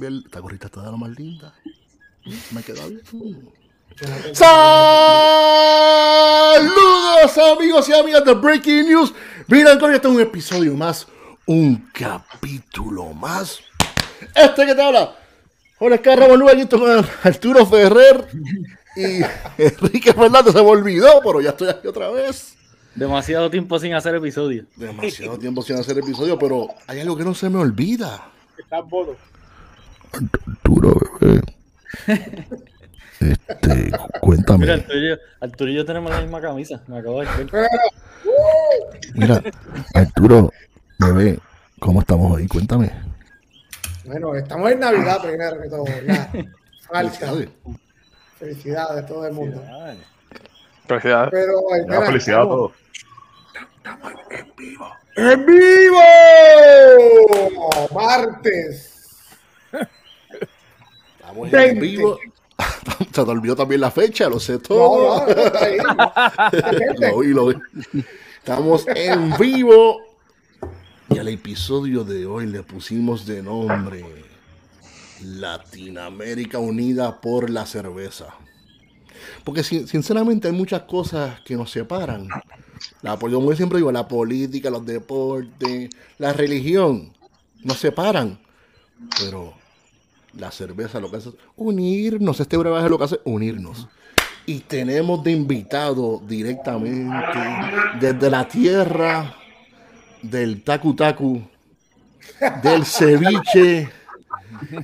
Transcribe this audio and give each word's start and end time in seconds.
Esta 0.00 0.08
gorrita 0.08 0.08
bien, 0.08 0.22
esta 0.24 0.40
gorrita 0.40 0.66
está 0.66 0.82
de 0.82 0.90
lo 0.90 0.96
más 0.96 1.10
linda. 1.10 1.52
Me 2.52 2.62
queda 2.62 2.86
bien. 2.86 3.02
Saludos 4.32 4.58
amigos 7.58 7.88
y 7.88 7.92
amigas 7.92 8.24
de 8.24 8.34
Breaking 8.34 8.88
News. 8.88 9.12
Mira, 9.46 9.72
Antonio, 9.72 9.96
este 9.96 10.08
es 10.08 10.14
un 10.14 10.20
episodio 10.20 10.74
más, 10.74 11.06
un 11.44 11.90
capítulo 11.92 13.12
más. 13.12 13.60
Este 14.34 14.66
que 14.66 14.74
te 14.74 14.82
habla, 14.82 15.16
Jorge 15.78 16.00
Carramos 16.00 16.38
Luis, 16.38 16.52
aquí 16.52 16.62
estoy 16.62 16.78
con 16.78 17.06
Arturo 17.22 17.66
Ferrer 17.66 18.26
y 18.96 19.20
Enrique 19.62 20.14
Fernández 20.14 20.54
se 20.54 20.62
me 20.62 20.68
olvidó, 20.68 21.20
pero 21.22 21.42
ya 21.42 21.50
estoy 21.50 21.68
aquí 21.68 21.86
otra 21.86 22.08
vez. 22.10 22.56
Demasiado 22.94 23.50
tiempo 23.50 23.78
sin 23.78 23.92
hacer 23.92 24.14
episodio. 24.14 24.64
Demasiado 24.76 25.38
tiempo 25.38 25.62
sin 25.62 25.76
hacer 25.76 25.98
episodio, 25.98 26.38
pero 26.38 26.68
hay 26.86 27.00
algo 27.00 27.16
que 27.16 27.24
no 27.24 27.34
se 27.34 27.50
me 27.50 27.58
olvida. 27.58 28.30
Estás 28.58 28.88
bodo. 28.88 29.16
Arturo, 30.12 30.96
bebé. 31.20 31.40
Este, 33.20 33.92
cuéntame. 34.20 34.60
Mira, 34.60 34.74
Arturo 34.74 34.98
y, 34.98 35.08
yo, 35.10 35.16
Arturo 35.40 35.70
y 35.70 35.74
yo 35.74 35.84
tenemos 35.84 36.10
la 36.10 36.20
misma 36.22 36.40
camisa. 36.40 36.82
Me 36.86 36.98
acabo 36.98 37.20
de 37.20 37.26
ver. 37.26 37.68
Mira, 39.14 39.42
Arturo, 39.94 40.50
bebé, 40.98 41.38
¿cómo 41.78 42.00
estamos 42.00 42.32
hoy? 42.32 42.48
Cuéntame. 42.48 42.90
Bueno, 44.04 44.34
estamos 44.34 44.70
en 44.72 44.80
Navidad 44.80 45.22
primero 45.22 45.60
que 45.60 45.68
todo. 45.68 45.84
Falta. 46.88 47.12
Felicidades. 47.12 47.48
Felicidades 48.38 49.04
a 49.04 49.06
todo 49.06 49.26
el 49.26 49.34
mundo. 49.34 49.62
Felicidades. 50.86 51.30
Pero, 51.30 51.52
mira, 51.86 52.02
felicidades 52.06 52.46
a 52.46 52.48
estamos 52.48 52.48
todos. 52.48 52.72
¡En 55.16 55.46
vivo! 55.46 56.00
Martes. 57.92 58.86
Estamos 61.30 61.46
en 61.46 61.50
20. 61.52 61.80
vivo. 61.80 62.18
Se 62.98 63.06
te 63.06 63.20
olvidó 63.22 63.56
también 63.56 63.80
la 63.80 63.90
fecha, 63.90 64.28
lo 64.28 64.38
sé 64.38 64.58
todo. 64.58 65.24
Lo 66.98 67.18
vi, 67.20 67.28
lo 67.28 67.46
vi. 67.46 67.54
Estamos 68.38 68.86
en 68.88 69.36
vivo. 69.38 69.98
Y 71.08 71.18
al 71.18 71.28
episodio 71.28 72.04
de 72.04 72.26
hoy 72.26 72.46
le 72.46 72.62
pusimos 72.62 73.26
de 73.26 73.42
nombre 73.42 74.04
Latinoamérica 75.24 76.58
Unida 76.58 77.20
por 77.20 77.50
la 77.50 77.66
Cerveza. 77.66 78.26
Porque 79.44 79.62
sin- 79.62 79.86
sinceramente 79.88 80.48
hay 80.48 80.54
muchas 80.54 80.82
cosas 80.82 81.40
que 81.40 81.56
nos 81.56 81.70
separan. 81.70 82.28
La, 83.02 83.16
muy 83.16 83.56
siempre 83.56 83.78
digo, 83.78 83.92
la 83.92 84.06
política, 84.08 84.70
los 84.70 84.86
deportes, 84.86 85.90
la 86.18 86.32
religión, 86.32 87.12
nos 87.62 87.78
separan. 87.78 88.38
Pero 89.18 89.54
la 90.34 90.50
cerveza 90.50 91.00
lo 91.00 91.10
que 91.10 91.16
hace 91.18 91.28
es 91.30 91.34
unirnos. 91.56 92.40
Este 92.40 92.56
brebaje 92.56 92.88
lo 92.88 92.98
que 92.98 93.04
hace 93.04 93.14
es 93.16 93.20
unirnos. 93.24 93.88
Y 94.46 94.60
tenemos 94.60 95.22
de 95.22 95.32
invitado 95.32 96.20
directamente 96.26 97.14
desde 98.00 98.30
la 98.30 98.48
tierra 98.48 99.34
del 100.22 100.62
tacu 100.62 100.94
tacu, 100.94 101.42
del 102.62 102.84
ceviche, 102.84 103.90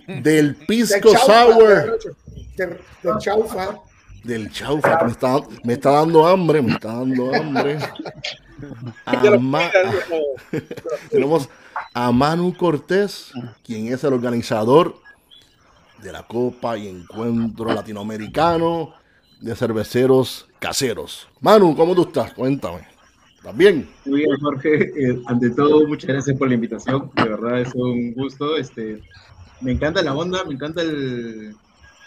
del 0.07 0.59
De 0.59 0.67
pisco 0.67 1.13
chaufa, 1.13 1.53
sour, 1.53 1.99
De, 2.57 2.67
de 2.67 3.19
chaufa. 3.19 3.79
del 4.23 4.51
chaufa, 4.51 5.05
me 5.05 5.11
está, 5.11 5.41
me 5.65 5.73
está 5.73 5.91
dando 5.91 6.27
hambre, 6.27 6.63
me 6.63 6.73
está 6.73 6.95
dando 6.95 7.35
hambre. 7.35 7.79
Tenemos 11.11 11.49
a 11.93 12.13
Manu 12.13 12.57
Cortés, 12.57 13.33
quien 13.65 13.93
es 13.93 14.05
el 14.05 14.13
organizador 14.13 14.97
de 16.03 16.13
la 16.13 16.23
Copa 16.23 16.77
y 16.77 16.89
Encuentro 16.89 17.73
Latinoamericano 17.73 18.95
de 19.41 19.55
Cerveceros 19.55 20.49
Caseros. 20.59 21.29
Manu, 21.41 21.77
¿cómo 21.77 21.95
tú 21.95 22.03
estás? 22.03 22.33
Cuéntame. 22.33 22.87
¿Estás 23.37 23.57
bien? 23.57 23.89
Muy 24.05 24.21
bien, 24.21 24.37
Jorge. 24.41 24.85
Eh, 24.85 25.23
ante 25.27 25.51
todo, 25.51 25.87
muchas 25.87 26.09
gracias 26.09 26.37
por 26.37 26.49
la 26.49 26.55
invitación. 26.55 27.11
De 27.15 27.25
verdad 27.25 27.61
es 27.61 27.75
un 27.75 28.13
gusto. 28.13 28.57
Este, 28.57 29.01
me 29.61 29.73
encanta 29.73 30.03
la 30.03 30.15
onda, 30.15 30.45
me 30.45 30.55
encanta 30.55 30.83
el, 30.83 31.55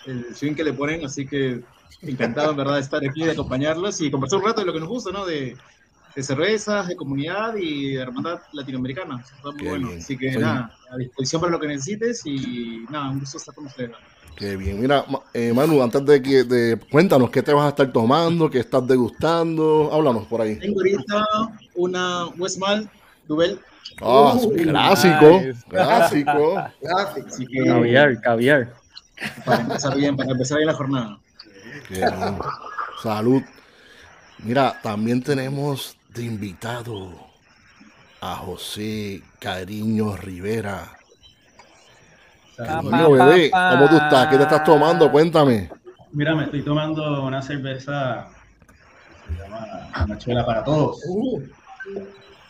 el 0.06 0.36
swing 0.36 0.54
que 0.54 0.64
le 0.64 0.74
ponen, 0.74 1.06
así 1.06 1.26
que 1.26 1.62
encantado 2.02 2.52
en 2.52 2.58
verdad 2.58 2.76
de 2.76 2.82
estar 2.82 3.06
aquí, 3.06 3.24
de 3.24 3.32
acompañarlos 3.32 4.02
y 4.02 4.12
conversar 4.12 4.40
un 4.40 4.46
rato 4.46 4.62
de 4.62 4.68
lo 4.68 4.74
que 4.74 4.80
nos 4.80 4.90
gusta, 4.90 5.12
¿no? 5.12 5.26
De 6.16 6.24
cervezas, 6.24 6.88
de 6.88 6.96
comunidad 6.96 7.56
y 7.56 7.94
de 7.94 8.02
hermandad 8.02 8.40
latinoamericana. 8.54 9.22
Está 9.36 9.52
muy 9.52 9.58
Qué 9.58 9.70
bueno. 9.70 9.88
bien. 9.90 10.00
Así 10.00 10.18
que 10.18 10.32
nada, 10.38 10.76
a 10.92 10.98
disposición 10.98 11.42
para 11.42 11.52
lo 11.52 11.60
que 11.60 11.68
necesites 11.68 12.22
y 12.26 12.86
nada, 12.90 13.10
un 13.12 13.20
gusto 13.20 13.38
estar 13.38 13.54
con 13.56 13.66
ustedes. 13.66 13.92
Qué 14.36 14.56
bien. 14.56 14.80
Mira, 14.80 15.06
eh, 15.34 15.52
Manu, 15.54 15.82
antes 15.84 16.06
de 16.06 16.22
que 16.22 16.44
de, 16.46 16.80
cuéntanos 16.90 17.30
qué 17.30 17.44
te 17.44 17.52
vas 17.54 17.66
a 17.66 17.70
estar 17.70 17.92
tomando, 17.92 18.50
qué 18.50 18.60
estás 18.60 18.88
degustando. 18.88 19.90
Háblanos 19.92 20.26
por 20.28 20.42
ahí. 20.42 20.56
Tengo 20.58 20.80
ahorita 20.80 21.26
una 21.76 22.28
Westmal 22.38 22.90
Duvel, 23.28 23.60
Ah, 24.02 24.34
Uh, 24.36 24.54
clásico, 24.56 25.42
nice. 25.42 25.60
clásico. 25.68 26.54
Clásico. 26.80 27.28
así 27.28 27.46
que 27.48 27.66
Caviar, 27.66 28.22
caviar. 28.22 28.74
para 29.46 29.62
empezar 29.62 29.96
bien, 29.98 30.16
para 30.16 30.32
empezar 30.32 30.58
bien 30.58 30.68
la 30.68 30.74
jornada. 30.74 31.20
Qué 31.90 31.96
bien. 31.96 32.10
Salud. 33.04 33.42
Mira, 34.42 34.80
también 34.82 35.22
tenemos 35.22 35.98
de 36.10 36.24
invitado 36.24 37.12
a 38.22 38.36
José 38.36 39.22
Cariño 39.40 40.16
Rivera. 40.18 40.92
Cariño, 42.58 43.12
bebé, 43.12 43.52
¿cómo 43.52 43.88
tú 43.88 43.96
estás? 43.96 44.28
¿Qué 44.28 44.38
te 44.38 44.44
estás 44.44 44.64
tomando? 44.64 45.12
Cuéntame. 45.12 45.70
Mira, 46.12 46.36
me 46.36 46.46
estoy 46.46 46.64
tomando 46.64 47.24
una 47.24 47.42
cerveza 47.42 48.28
que 49.28 49.36
se 49.36 49.42
llama 49.42 49.90
Machuela 50.08 50.46
para 50.46 50.64
Todos. 50.64 51.02
Uh, 51.08 51.42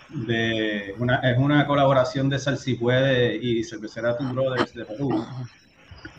De 0.09 0.95
una, 0.97 1.17
es 1.17 1.37
una 1.37 1.67
colaboración 1.67 2.29
de 2.29 2.39
Salsipuede 2.39 3.35
y 3.35 3.63
Cervecera 3.63 4.17
Two 4.17 4.33
Brothers 4.33 4.73
de 4.73 4.85
Perú. 4.85 5.23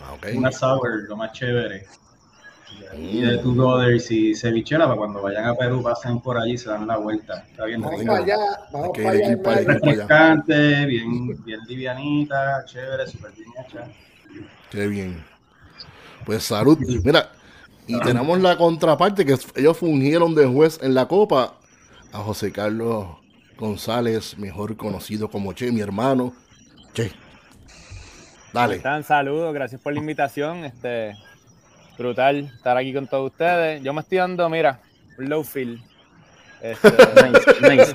Ah, 0.05 0.13
ok. 0.13 0.27
Una 0.35 0.53
sour, 0.53 1.09
lo 1.09 1.17
más 1.17 1.33
chévere. 1.33 1.87
Y 2.99 3.21
de 3.21 3.39
Two 3.39 3.55
Brothers 3.55 4.11
y 4.11 4.35
Cevichera, 4.35 4.85
para 4.85 4.97
cuando 4.97 5.23
vayan 5.23 5.47
a 5.47 5.55
Perú, 5.55 5.83
pasen 5.83 6.21
por 6.21 6.37
allí 6.37 6.53
y 6.53 6.59
se 6.59 6.69
dan 6.69 6.87
la 6.87 6.97
vuelta. 6.97 7.45
Está 7.51 7.65
bien 7.67 7.81
vamos 7.81 8.01
rico. 8.01 8.13
allá. 8.13 8.37
Vamos 8.73 8.91
para 8.97 9.11
allá. 9.11 9.43
para. 9.43 9.61
Refrescante, 9.61 10.87
bien, 10.87 11.45
bien 11.45 11.61
livianita, 11.69 12.65
chévere, 12.67 13.07
súper 13.07 13.33
bien 13.33 13.49
hecha. 13.65 13.87
Qué 14.71 14.87
bien. 14.87 15.25
Pues 16.27 16.45
salud. 16.45 16.79
Mira, 17.05 17.31
y 17.87 17.99
tenemos 18.01 18.41
la 18.41 18.57
contraparte 18.57 19.25
que 19.25 19.37
ellos 19.57 19.77
fungieron 19.77 20.35
de 20.35 20.47
juez 20.47 20.79
en 20.83 20.95
la 20.95 21.07
Copa 21.09 21.55
a 22.13 22.19
José 22.19 22.53
Carlos 22.53 23.07
González, 23.57 24.39
mejor 24.39 24.77
conocido 24.77 25.31
como 25.31 25.53
Che, 25.53 25.71
mi 25.73 25.81
hermano. 25.81 26.33
Che. 26.93 27.13
Dale. 28.53 28.77
Están 28.77 29.05
saludos, 29.05 29.55
gracias 29.55 29.81
por 29.81 29.93
la 29.93 30.01
invitación. 30.01 30.65
Este, 30.65 31.15
brutal 32.05 32.51
estar 32.57 32.77
aquí 32.79 32.95
con 32.95 33.07
todos 33.07 33.31
ustedes. 33.31 33.83
Yo 33.83 33.93
me 33.93 34.01
estoy 34.01 34.19
dando, 34.19 34.49
mira, 34.49 34.81
un 35.19 35.29
low 35.29 35.45
feel. 35.45 35.79
Este, 36.63 36.89
Nice, 37.69 37.77
nice. 37.77 37.93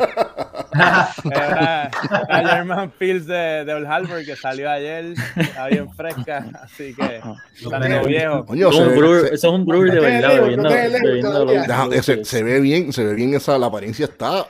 era 1.31 1.89
la 2.29 2.49
German 2.49 2.91
Pills 2.97 3.25
de, 3.25 3.63
de 3.65 3.73
Old 3.73 3.87
Harbor 3.87 4.23
que 4.25 4.35
salió 4.35 4.69
ayer, 4.69 5.13
está 5.35 5.67
bien 5.67 5.91
fresca, 5.93 6.45
así 6.63 6.93
que 6.93 7.21
tanto 7.69 8.07
viejo. 8.07 8.45
Coño, 8.45 8.69
Eso 8.69 8.77
se 8.77 8.83
es 8.83 8.89
un 8.89 8.97
brewer, 8.99 9.21
se- 9.27 9.35
eso 9.35 9.47
es 9.47 9.53
un 9.53 9.65
brewer 9.65 9.91
de 9.91 9.99
verdad, 9.99 11.93
ese- 11.93 12.25
se 12.25 12.43
ve 12.43 12.59
bien, 12.59 12.91
se 12.93 13.03
ve 13.03 13.13
bien 13.13 13.33
esa, 13.33 13.57
la 13.57 13.67
apariencia 13.67 14.05
está 14.05 14.45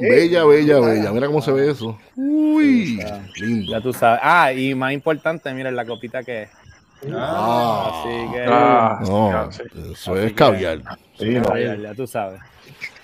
bella, 0.00 0.44
bella, 0.44 0.80
bella. 0.80 1.12
Mira 1.12 1.26
cómo 1.26 1.40
se 1.42 1.52
ve 1.52 1.70
eso. 1.70 1.98
Uy, 2.16 3.00
lindo. 3.36 3.72
Ya 3.72 3.80
tú 3.80 3.92
sabes. 3.92 4.20
Ah, 4.22 4.52
y 4.52 4.74
más 4.74 4.92
importante, 4.92 5.52
miren 5.54 5.76
la 5.76 5.84
copita 5.84 6.22
que 6.22 6.42
es. 6.42 6.48
Ah, 7.14 7.90
Así 8.02 8.32
que, 8.32 8.44
Ah, 8.48 8.98
no, 9.02 9.52
sí. 9.52 9.62
eso 9.92 10.16
es 10.16 10.32
caviar. 10.32 10.80
Sí, 11.18 11.30
no. 11.30 11.56
ya, 11.56 11.76
ya 11.76 11.94
tú 11.94 12.06
sabes. 12.06 12.40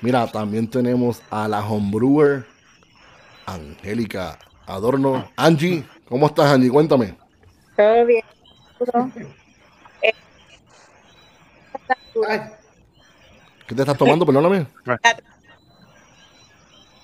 Mira, 0.00 0.26
también 0.26 0.69
tenemos 0.69 1.23
a 1.31 1.46
la 1.49 1.64
homebrewer 1.64 2.44
Angélica 3.46 4.38
Adorno. 4.67 5.31
Angie, 5.37 5.85
¿cómo 6.08 6.26
estás, 6.26 6.46
Angie? 6.46 6.70
Cuéntame. 6.70 7.17
Todo 7.76 8.05
bien. 8.05 8.23
Ay, 12.29 12.40
¿Qué 13.67 13.75
te 13.75 13.82
estás 13.82 13.97
tomando? 13.97 14.25
Perdóname. 14.26 14.67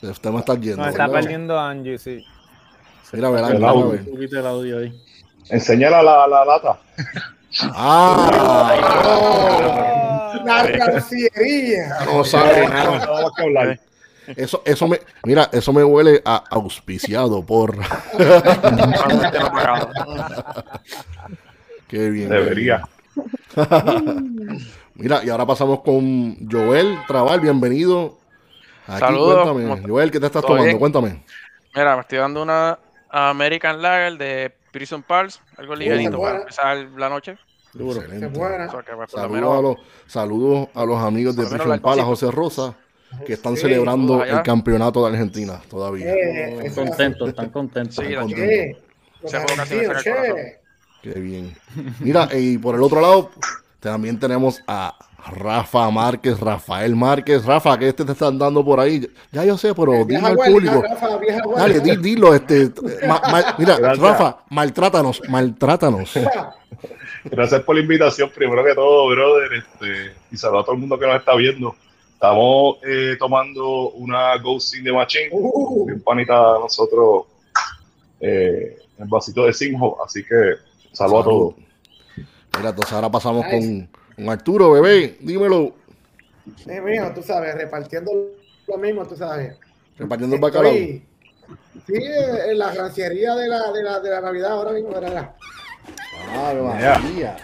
Usted 0.02 0.30
me 0.30 0.38
está 0.38 0.54
yendo. 0.54 0.82
No, 0.82 0.88
está 0.88 1.08
perdiendo 1.10 1.58
Angie, 1.58 1.98
sí. 1.98 2.24
Mira, 3.12 3.28
verá, 3.30 3.48
El 3.48 3.54
mira, 3.56 3.68
audio. 3.70 3.90
ver. 3.90 4.00
Un 4.02 4.10
poquito 4.12 4.38
el 4.38 4.46
audio 4.46 4.78
ahí. 4.78 5.02
Enseñala 5.50 6.02
la, 6.02 6.26
la 6.28 6.44
lata. 6.44 6.78
Ah, 7.74 8.70
la 10.44 10.62
rancillería. 10.62 11.96
no 12.06 12.24
sabe 12.24 12.68
nada. 12.68 13.06
No, 13.06 13.32
que 13.34 13.42
hablar. 13.42 13.80
Eso, 14.36 14.62
eso 14.64 14.86
me, 14.86 15.00
mira, 15.24 15.48
eso 15.52 15.72
me 15.72 15.82
huele 15.82 16.22
a 16.24 16.44
auspiciado 16.50 17.44
por. 17.44 17.76
Qué 21.88 22.10
bien. 22.10 22.28
Debería. 22.28 22.82
Mira, 24.94 25.24
y 25.24 25.30
ahora 25.30 25.46
pasamos 25.46 25.80
con 25.80 26.36
Joel 26.48 26.98
Trabal, 27.08 27.40
bienvenido. 27.40 28.18
Aquí, 28.86 29.00
Saludos. 29.00 29.42
cuéntame. 29.48 29.68
¿Cómo- 29.80 29.88
Joel, 29.94 30.10
¿qué 30.10 30.20
te 30.20 30.26
estás 30.26 30.42
tomando? 30.42 30.64
bien? 30.64 30.78
Cuéntame. 30.78 31.22
Mira, 31.74 31.94
me 31.96 32.02
estoy 32.02 32.18
dando 32.18 32.42
una 32.42 32.78
American 33.08 33.80
Lager 33.80 34.18
de 34.18 34.54
Prison 34.72 35.02
Pals, 35.02 35.40
algo 35.56 35.74
ligerito 35.74 36.18
buena. 36.18 36.32
para 36.32 36.40
empezar 36.40 36.76
la 36.98 37.08
noche. 37.08 37.36
Duro. 37.72 38.00
Pues, 38.00 39.10
Saludos 39.10 39.58
a, 39.58 39.62
los, 39.62 39.76
saludos 40.06 40.68
a 40.74 40.84
los 40.84 40.98
amigos 41.00 41.36
de 41.36 41.46
Prison 41.46 41.78
Pala, 41.80 42.02
cosita. 42.02 42.04
José 42.04 42.30
Rosa, 42.30 42.74
que 43.24 43.34
están 43.34 43.54
Sí, 43.56 43.62
celebrando 43.62 44.24
el 44.24 44.42
campeonato 44.42 45.04
de 45.06 45.12
Argentina 45.12 45.60
todavía. 45.68 46.12
Eh, 46.12 46.66
eso 46.66 46.84
Contentos, 46.84 47.28
están 47.28 47.50
contentos. 47.50 47.96
Sí, 47.96 48.10
la 48.12 48.20
Contento. 48.22 48.80
Che, 49.26 49.56
los 49.56 50.02
Se. 50.02 50.60
Qué 51.02 51.18
bien. 51.20 51.56
Mira, 52.00 52.28
y 52.32 52.58
por 52.58 52.74
el 52.74 52.82
otro 52.82 53.00
lado, 53.00 53.30
también 53.78 54.18
tenemos 54.18 54.60
a 54.66 54.94
Rafa 55.28 55.90
Márquez, 55.90 56.38
Rafael 56.40 56.96
Márquez. 56.96 57.44
Rafa, 57.44 57.78
¿qué 57.78 57.92
te, 57.92 58.04
te 58.04 58.12
están 58.12 58.38
dando 58.38 58.64
por 58.64 58.80
ahí? 58.80 59.06
Ya 59.32 59.44
yo 59.44 59.56
sé, 59.58 59.74
pero 59.74 60.04
Vieja 60.04 60.28
al 60.28 60.36
público. 60.36 60.82
Rafa. 60.82 61.08
Dale, 61.56 61.80
di- 61.80 61.96
dilo, 61.96 62.34
este. 62.34 62.70
ma- 63.06 63.20
ma- 63.30 63.54
mira, 63.58 63.76
Gracias. 63.78 63.98
Rafa, 63.98 64.38
maltrátanos, 64.50 65.20
maltrátanos. 65.28 66.12
Gracias 67.24 67.62
por 67.62 67.76
la 67.76 67.82
invitación, 67.82 68.30
primero 68.34 68.64
que 68.64 68.74
todo, 68.74 69.08
brother. 69.08 69.52
Este, 69.54 70.14
y 70.32 70.36
saludos 70.36 70.62
a 70.62 70.64
todo 70.66 70.74
el 70.74 70.80
mundo 70.80 70.98
que 70.98 71.06
nos 71.06 71.16
está 71.16 71.34
viendo. 71.34 71.74
Estamos 72.14 72.76
eh, 72.86 73.16
tomando 73.18 73.90
una 73.92 74.36
Ghost 74.38 74.74
in 74.76 74.84
the 74.84 74.92
Machine, 74.92 75.28
Uh, 75.32 75.86
bien 75.86 76.02
panita 76.02 76.34
a 76.34 76.58
nosotros, 76.58 77.24
eh, 78.20 78.76
el 78.98 79.08
vasito 79.08 79.44
de 79.44 79.52
Sinjo. 79.52 79.98
Así 80.04 80.22
que 80.24 80.54
saludos 80.92 81.20
a 81.20 81.24
todos. 81.24 81.54
Mira, 82.56 82.70
entonces 82.70 82.92
ahora 82.92 83.10
pasamos 83.10 83.44
Nice. 83.46 83.88
con 83.88 83.99
Arturo, 84.28 84.72
bebé. 84.72 85.16
Dímelo. 85.20 85.74
sí, 86.56 86.70
mijo, 86.84 87.12
tú 87.14 87.22
sabes, 87.22 87.54
repartiendo 87.54 88.10
lo 88.66 88.76
mismo, 88.78 89.06
tú 89.06 89.16
sabes. 89.16 89.54
Repartiendo 89.98 90.36
el 90.36 90.42
bacalao. 90.42 90.72
Estoy- 90.72 91.06
Sí, 91.86 91.94
en 92.48 92.58
la 92.58 92.72
granciería 92.72 93.34
de 93.34 93.48
la, 93.48 93.72
de 93.72 93.82
la, 93.82 94.00
de 94.00 94.10
la 94.10 94.20
Navidad 94.20 94.52
ahora 94.52 94.72
mismo, 94.72 94.90
¿verdad? 94.90 95.34
Ave 96.36 96.60
Ya. 96.80 96.98
María. 96.98 97.36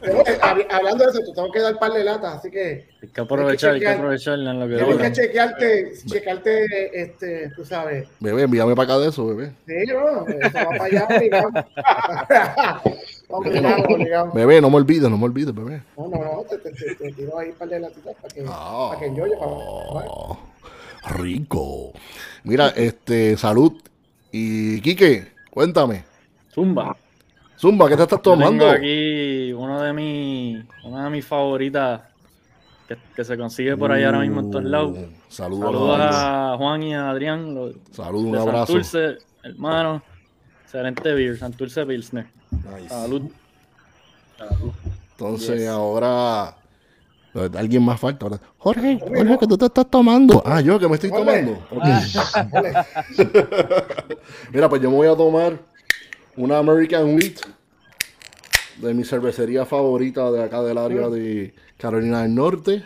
Pero, 0.00 0.20
eh, 0.20 0.38
hab- 0.42 0.66
hablando 0.70 1.04
de 1.04 1.10
eso, 1.10 1.20
te 1.20 1.32
tengo 1.34 1.50
que 1.50 1.60
dar 1.60 1.78
par 1.78 1.92
de 1.92 2.04
latas, 2.04 2.36
así 2.36 2.50
que 2.50 2.88
Hay 3.02 3.08
que 3.08 3.20
aprovechar, 3.20 3.70
hay 3.70 3.76
que 3.80 3.84
chequear. 3.86 3.96
aprovechar 3.98 4.34
en 4.34 4.60
lo 4.60 4.68
que 4.68 4.76
tienes 4.84 4.96
que 4.98 5.12
chequearte, 5.12 5.92
checarte, 6.06 7.00
este, 7.02 7.50
tú 7.56 7.64
sabes. 7.64 8.08
Bebé, 8.20 8.42
envíame 8.42 8.74
para 8.76 8.84
acá 8.94 8.98
de 8.98 9.08
eso, 9.08 9.26
bebé. 9.26 9.52
Sí, 9.66 9.74
no, 9.88 10.26
eso 10.28 10.58
va 10.58 10.70
para 10.78 10.84
allá, 10.84 11.08
obligado. 13.28 13.84
obligado. 13.88 14.32
Bebé, 14.32 14.60
no 14.60 14.70
me 14.70 14.76
olvides, 14.76 15.08
no 15.10 15.18
me 15.18 15.24
olvides, 15.24 15.54
bebé. 15.54 15.82
No, 15.96 16.08
no, 16.08 16.16
no, 16.18 16.42
te, 16.48 16.58
te, 16.58 16.72
te, 16.72 16.94
te 16.94 17.12
tiro 17.12 17.38
ahí 17.38 17.48
un 17.50 17.54
par 17.54 17.68
de 17.68 17.80
latitas 17.80 18.14
para 18.16 18.34
que, 18.34 18.44
Ah. 18.48 18.88
para 18.94 19.00
que 19.00 19.14
yo, 19.16 19.26
yo, 19.26 19.38
para, 19.38 19.50
Oh, 19.50 20.38
rico. 21.10 21.92
Mira, 22.44 22.68
este, 22.68 23.36
salud. 23.36 23.72
Y 24.32 24.80
Quique, 24.80 25.28
cuéntame. 25.50 26.04
Zumba. 26.52 26.96
Zumba, 27.58 27.88
¿qué 27.88 27.96
te 27.96 28.02
estás 28.04 28.22
tomando? 28.22 28.64
Tengo 28.64 28.76
aquí 28.76 29.52
uno 29.52 29.80
de 29.82 29.92
mis, 29.92 30.64
una 30.84 31.04
de 31.04 31.10
mis 31.10 31.24
favoritas 31.26 32.02
que, 32.86 32.96
que 33.16 33.24
se 33.24 33.36
consigue 33.36 33.76
por 33.76 33.90
ahí 33.90 34.04
ahora 34.04 34.20
mismo 34.20 34.40
en 34.40 34.50
todos 34.50 34.64
lados. 34.64 34.90
Uh, 34.96 35.06
Saludos, 35.28 35.64
Saludos 35.66 35.94
a 35.94 35.98
los 35.98 36.14
amigos. 36.16 36.16
a 36.22 36.54
Juan 36.58 36.82
y 36.84 36.94
a 36.94 37.10
Adrián, 37.10 37.54
los 37.54 37.74
Saludos, 37.90 38.24
un 38.26 38.36
abrazo. 38.36 38.66
Santurce, 38.66 39.18
hermano. 39.42 40.02
Excelente 40.68 41.14
beer, 41.14 41.38
Santurce 41.38 41.86
Pilsner. 41.86 42.26
Nice. 42.50 42.90
Salud. 42.90 43.22
Entonces, 45.12 45.60
Yes. 45.60 45.68
ahora. 45.68 46.54
Alguien 47.56 47.82
más 47.84 47.98
falta. 47.98 48.26
ahora. 48.26 48.38
Jorge, 48.58 48.98
Jorge, 49.00 49.38
que 49.38 49.46
tú 49.46 49.56
te 49.56 49.64
estás 49.64 49.88
tomando. 49.90 50.42
Ah, 50.44 50.60
yo 50.60 50.78
que 50.78 50.86
me 50.86 50.96
estoy 50.96 51.10
tomando. 51.10 51.58
Ole. 51.70 51.92
Mira, 54.52 54.68
pues 54.68 54.82
yo 54.82 54.90
me 54.90 54.96
voy 54.96 55.08
a 55.08 55.16
tomar 55.16 55.58
una 56.36 56.58
American 56.58 57.14
Wheat 57.14 57.38
de 58.76 58.92
mi 58.94 59.04
cervecería 59.04 59.64
favorita 59.64 60.30
de 60.30 60.42
acá 60.42 60.60
del 60.62 60.76
área 60.78 61.08
de 61.08 61.54
Carolina 61.78 62.22
del 62.22 62.34
Norte, 62.34 62.82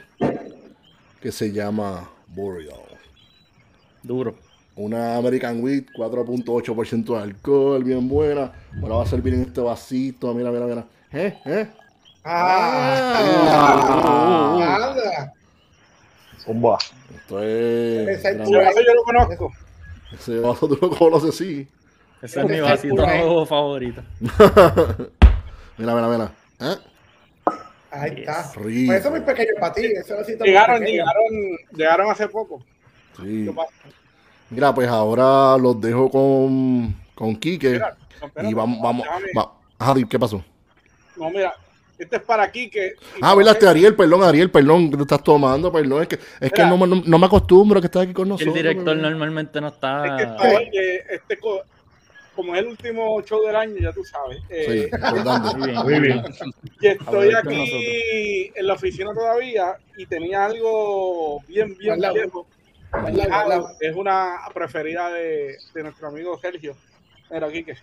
que 1.21 1.33
se 1.33 1.51
llama 1.53 2.09
Boreal. 2.29 2.77
Duro. 4.05 4.37
Una 4.75 5.17
American 5.17 5.63
Wheat, 5.63 5.85
4.8% 5.97 7.05
de 7.05 7.23
alcohol, 7.23 7.85
bien 7.85 8.09
buena. 8.09 8.53
Me 8.73 8.89
la 8.89 8.97
va 8.97 9.03
a 9.03 9.07
servir 9.07 9.35
en 9.35 9.43
este 9.43 9.61
vasito. 9.61 10.33
Mira, 10.35 10.51
mira, 10.51 10.65
mira. 10.67 10.87
¿Eh? 11.13 11.39
¿Eh? 11.45 11.67
Ah, 12.25 13.19
anda. 14.91 15.33
Zumba. 16.39 16.79
Esto 17.15 17.43
es. 17.43 18.09
Ese 18.09 18.31
es 18.31 18.37
puro 18.37 18.61
ahí. 18.61 18.75
yo 18.75 18.95
lo 18.95 19.03
conozco. 19.05 19.53
Ese 20.13 20.39
vaso 20.41 20.69
tú 20.69 20.79
lo 20.81 20.91
conoces, 20.91 21.37
sí. 21.37 21.67
Ese 22.23 22.41
es 22.41 22.47
mi 22.47 22.61
vasito 22.61 22.95
nuevo 22.95 23.45
favorito. 23.47 24.03
Mira, 25.79 25.95
mira, 25.95 26.09
mira. 26.09 26.33
¿Eh? 26.61 26.77
Ahí 27.91 28.15
está. 28.21 28.53
Rico. 28.57 28.87
Pues 28.89 29.01
eso 29.01 29.09
es 29.09 29.11
muy 29.11 29.21
pequeño 29.23 29.51
para 29.59 29.73
ti. 29.73 29.87
Eso 29.87 30.19
es 30.21 30.29
Llegaron, 30.39 30.79
pequeño. 30.81 30.99
llegaron, 30.99 31.59
llegaron 31.73 32.11
hace 32.11 32.29
poco. 32.29 32.63
Sí. 33.21 33.51
Mira, 34.53 34.75
pues 34.75 34.89
ahora 34.89 35.57
los 35.59 35.81
dejo 35.81 36.11
con, 36.11 36.95
con 37.15 37.37
Quique. 37.37 37.71
Mira, 37.71 37.97
Y 38.49 38.55
vamos, 38.55 38.79
vamos. 38.83 39.07
va- 39.37 39.53
Ajá, 39.79 39.95
¿qué 40.09 40.19
pasó? 40.19 40.45
No, 41.17 41.31
mira, 41.31 41.53
este 41.99 42.17
es 42.17 42.23
para 42.23 42.45
aquí 42.45 42.69
que. 42.71 42.93
Ah, 43.21 43.35
¿verdad? 43.35 43.55
Este 43.55 43.67
Ariel, 43.69 43.95
perdón, 43.97 44.23
Ariel, 44.23 44.51
perdón, 44.51 44.91
que 44.91 44.97
te 44.97 45.03
estás 45.03 45.23
tomando, 45.25 45.73
perdón. 45.73 46.03
Es 46.03 46.09
que, 46.09 46.19
es 46.41 46.53
que 46.53 46.65
no, 46.65 46.77
me- 46.79 46.87
no, 46.87 47.03
no 47.05 47.19
me 47.19 47.27
acostumbro 47.27 47.79
a 47.79 47.81
que 47.81 47.87
estés 47.87 48.03
aquí 48.03 48.13
con 48.13 48.25
El 48.25 48.29
nosotros. 48.31 48.55
director 48.55 48.85
bebé. 48.97 49.03
normalmente 49.03 49.61
no 49.61 49.69
Es 49.69 49.75
está. 49.75 50.17
que 50.17 50.23
esto, 50.25 50.43
oye, 50.43 51.03
este, 51.11 51.39
co- 51.39 51.63
como 52.37 52.55
es 52.55 52.61
el 52.63 52.69
último 52.69 53.21
show 53.23 53.45
del 53.45 53.57
año, 53.57 53.75
ya 53.81 53.93
tú 53.93 54.03
sabes. 54.05 54.39
Sí, 54.49 54.55
eh, 54.57 54.91
importante. 54.93 55.57
Muy 55.57 55.69
bien. 55.69 55.83
Muy 55.85 56.01
bien. 56.01 56.23
Y 56.81 56.87
estoy 56.87 57.35
aquí 57.35 58.53
en 58.55 58.67
la 58.67 58.75
oficina 58.75 59.13
todavía 59.13 59.77
y 59.97 60.07
tenía 60.07 60.45
algo 60.47 61.41
bien, 61.49 61.77
bien 61.79 62.01
viejo. 62.01 62.47
Al 62.93 63.17
lado. 63.49 63.69
Es 63.81 63.97
una 63.97 64.37
preferida 64.55 65.11
de, 65.11 65.57
de 65.75 65.83
nuestro 65.83 66.09
amigo 66.09 66.39
Sergio. 66.41 66.75
Mira, 67.31 67.51
Quique. 67.51 67.75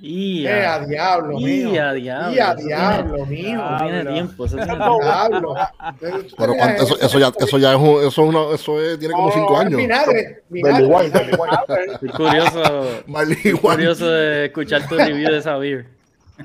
Y 0.00 0.46
Eh, 0.46 0.64
a 0.64 0.74
a, 0.76 0.86
diablo, 0.86 1.40
y 1.40 1.76
a 1.76 1.92
diablo. 1.92 2.32
Y 2.32 2.38
a 2.38 2.54
diablo, 2.54 3.14
tiene- 3.26 3.30
mío. 3.42 3.64
eso 3.66 3.84
tiene 3.84 4.04
tiempo. 4.12 4.44
Eso 4.46 4.56
tiene 4.56 4.74
Diablo. 4.76 5.54
Pero 6.38 6.54
cuánto- 6.54 6.82
eso, 6.84 7.00
eso 7.00 7.18
ya, 7.18 7.32
eso 7.36 7.58
ya 7.58 7.70
es, 7.72 7.78
un- 7.78 7.98
eso, 7.98 8.08
es 8.08 8.18
una- 8.18 8.54
eso 8.54 8.80
es- 8.80 8.98
tiene 9.00 9.14
como 9.14 9.26
No, 9.28 9.34
cinco 9.34 9.54
es 9.54 9.60
años. 9.60 9.76
Vinagre. 9.76 10.42
White. 10.50 11.18
Estoy 11.18 12.08
curioso, 12.10 12.84
estoy 13.08 13.52
curioso 13.60 14.08
de 14.08 14.44
escuchar 14.46 14.88
tu 14.88 14.94
review 14.96 15.30
de 15.32 15.38
esa 15.38 15.56
beer. 15.56 15.86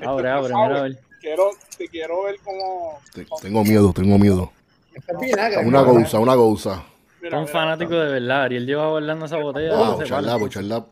Abre, 0.04 0.30
abre, 0.30 0.52
mira 0.52 0.78
a 0.78 0.82
ver. 0.82 0.98
Quiero, 1.20 1.50
te 1.78 1.86
quiero 1.88 2.24
ver 2.24 2.34
cómo. 2.44 2.98
Te- 3.14 3.24
Tengo 3.40 3.62
miedo, 3.62 3.92
tengo 3.92 4.18
miedo. 4.18 4.50
Es 4.94 5.04
vinagre. 5.20 5.64
Una 5.64 5.80
gousa, 5.82 6.18
una 6.18 6.34
gousa. 6.34 6.84
Mira, 7.24 7.38
Un 7.38 7.44
mira, 7.44 7.52
fanático 7.52 7.94
de 7.94 8.12
verdad. 8.12 8.42
Ariel 8.42 8.66
lleva 8.66 8.88
guardando 8.90 9.24
esa 9.24 9.36
botella. 9.38 9.74
Wow, 9.76 9.92
hace 9.94 10.04
charla, 10.04 10.38
pues 10.38 10.52
charla. 10.52 10.84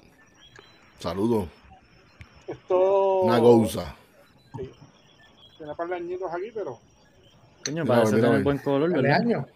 Saludos. 0.98 1.46
Esto. 2.46 3.20
Una 3.20 3.38
gousa. 3.38 3.94
Tiene 4.56 5.70
un 5.72 5.76
par 5.76 5.88
de 5.88 5.96
añitos 5.96 6.32
aquí, 6.32 6.50
pero. 6.54 6.78
Coño, 7.64 7.82
Mira, 7.82 7.94
parece 7.94 8.14
mira, 8.16 8.26
tener 8.28 8.38
mira. 8.40 8.44
buen 8.44 8.58
color, 8.58 8.92
¿verdad? 8.92 9.20
año. 9.20 9.46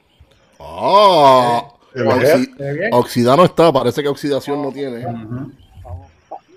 Ah, 0.61 1.69
oxi- 1.95 2.89
oxidano 2.93 3.45
está, 3.45 3.73
parece 3.73 4.03
que 4.03 4.09
oxidación 4.09 4.63
no 4.63 4.71
tiene. 4.71 4.99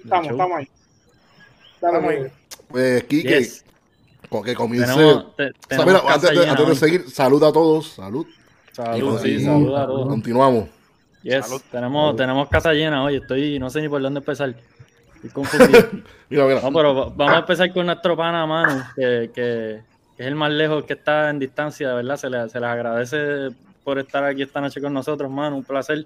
Estamos, 0.04 0.32
estamos 0.32 0.58
ahí. 0.58 0.70
Estamos 1.76 2.04
ahí. 2.12 2.28
Pues, 2.68 3.04
Quique, 3.06 3.40
Yes. 3.40 3.66
que 4.44 4.54
comience. 4.54 4.94
Tenemos, 4.94 5.36
te- 5.36 5.44
O 5.44 5.46
sea, 5.48 5.54
tenemos 5.70 5.88
mira, 5.88 6.02
casa 6.02 6.28
antes, 6.28 6.40
de, 6.46 6.50
antes 6.50 6.68
de 6.68 6.76
seguir, 6.76 7.10
salud 7.10 7.44
a 7.44 7.52
todos. 7.54 7.88
Salud. 7.94 8.28
Salud, 8.86 9.20
sí, 9.20 9.40
salud 9.44 9.76
a 9.76 9.86
todos. 9.86 10.08
Continuamos. 10.08 10.66
Yes, 11.22 11.46
Salud. 11.48 11.62
tenemos, 11.70 12.16
tenemos 12.16 12.48
casa 12.48 12.72
llena 12.74 13.04
hoy. 13.04 13.18
Estoy, 13.18 13.60
no 13.60 13.70
sé 13.70 13.82
ni 13.82 13.90
por 13.90 14.02
dónde 14.02 14.20
empezar. 14.20 14.54
Estoy 15.16 15.30
confundido. 15.34 15.82
Mira, 16.30 16.46
mira. 16.46 16.62
No, 16.62 16.72
pero 16.72 16.96
va- 16.96 17.12
vamos 17.16 17.36
a 17.36 17.40
empezar 17.40 17.74
con 17.74 17.86
nuestro 17.86 18.16
pana 18.16 18.46
Manu, 18.46 18.82
que, 18.96 19.30
que- 19.34 19.82
que 20.16 20.24
es 20.24 20.28
el 20.28 20.36
más 20.36 20.52
lejos 20.52 20.84
que 20.86 20.94
está 20.94 21.30
en 21.30 21.40
distancia, 21.40 21.94
¿verdad? 21.94 22.18
Se 22.18 22.30
les, 22.30 22.52
se 22.52 22.60
les 22.60 22.70
agradece 22.70 23.50
por 23.84 24.00
estar 24.00 24.24
aquí 24.24 24.42
esta 24.44 24.60
noche 24.62 24.80
con 24.82 24.94
nosotros, 24.94 25.30
Manu, 25.30 25.58
un 25.58 25.64
placer. 25.64 26.06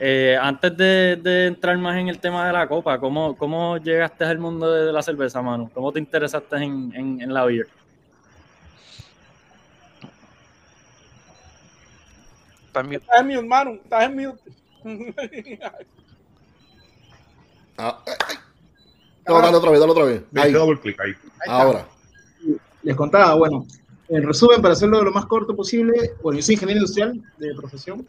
Eh, 0.00 0.36
antes 0.40 0.76
de, 0.76 1.16
de 1.22 1.46
entrar 1.46 1.76
más 1.78 1.96
en 1.96 2.08
el 2.08 2.18
tema 2.18 2.46
de 2.46 2.52
la 2.52 2.66
copa, 2.66 2.98
¿cómo, 2.98 3.36
cómo 3.36 3.76
llegaste 3.78 4.24
al 4.24 4.38
mundo 4.38 4.72
de 4.72 4.92
la 4.92 5.02
cerveza, 5.02 5.40
Manu? 5.42 5.70
¿Cómo 5.72 5.92
te 5.92 6.00
interesaste 6.00 6.56
en, 6.56 6.92
en, 6.94 7.20
en 7.20 7.32
la 7.34 7.44
beer? 7.44 7.66
Está 12.76 12.80
en 12.80 12.86
mute. 12.88 12.96
Estás 13.06 13.20
en 13.20 13.26
mute, 13.28 13.48
Manu. 13.48 13.74
Estás 13.82 14.04
en 14.04 14.16
mute. 14.16 15.60
Ah, 17.78 18.02
ay, 18.06 18.14
ay. 18.28 18.36
No, 19.28 19.42
dale 19.42 19.56
otra 19.58 19.70
vez, 19.70 19.80
dale 19.80 19.92
otra 19.92 20.04
vez. 20.04 20.22
Ahí, 20.34 20.50
double 20.52 20.80
click 20.80 20.98
ahí. 20.98 21.12
ahora. 21.46 21.86
Les 22.82 22.96
contaba, 22.96 23.34
bueno, 23.34 23.66
en 24.08 24.22
resumen, 24.22 24.62
para 24.62 24.72
hacerlo 24.72 25.02
lo 25.02 25.12
más 25.12 25.26
corto 25.26 25.54
posible, 25.54 26.14
bueno, 26.22 26.38
yo 26.38 26.42
soy 26.42 26.54
ingeniero 26.54 26.78
industrial 26.80 27.20
de 27.36 27.54
profesión. 27.54 28.06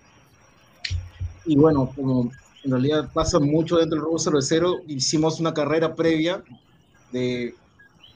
Y 1.43 1.57
bueno, 1.57 1.91
como 1.93 2.31
en 2.63 2.71
realidad 2.71 3.09
pasa 3.13 3.39
mucho 3.39 3.75
dentro 3.75 3.97
del 3.97 4.05
rubro 4.05 4.19
cervecero, 4.19 4.77
hicimos 4.87 5.41
una 5.41 5.53
carrera 5.53 5.93
previa 5.95 6.41
de 7.11 7.53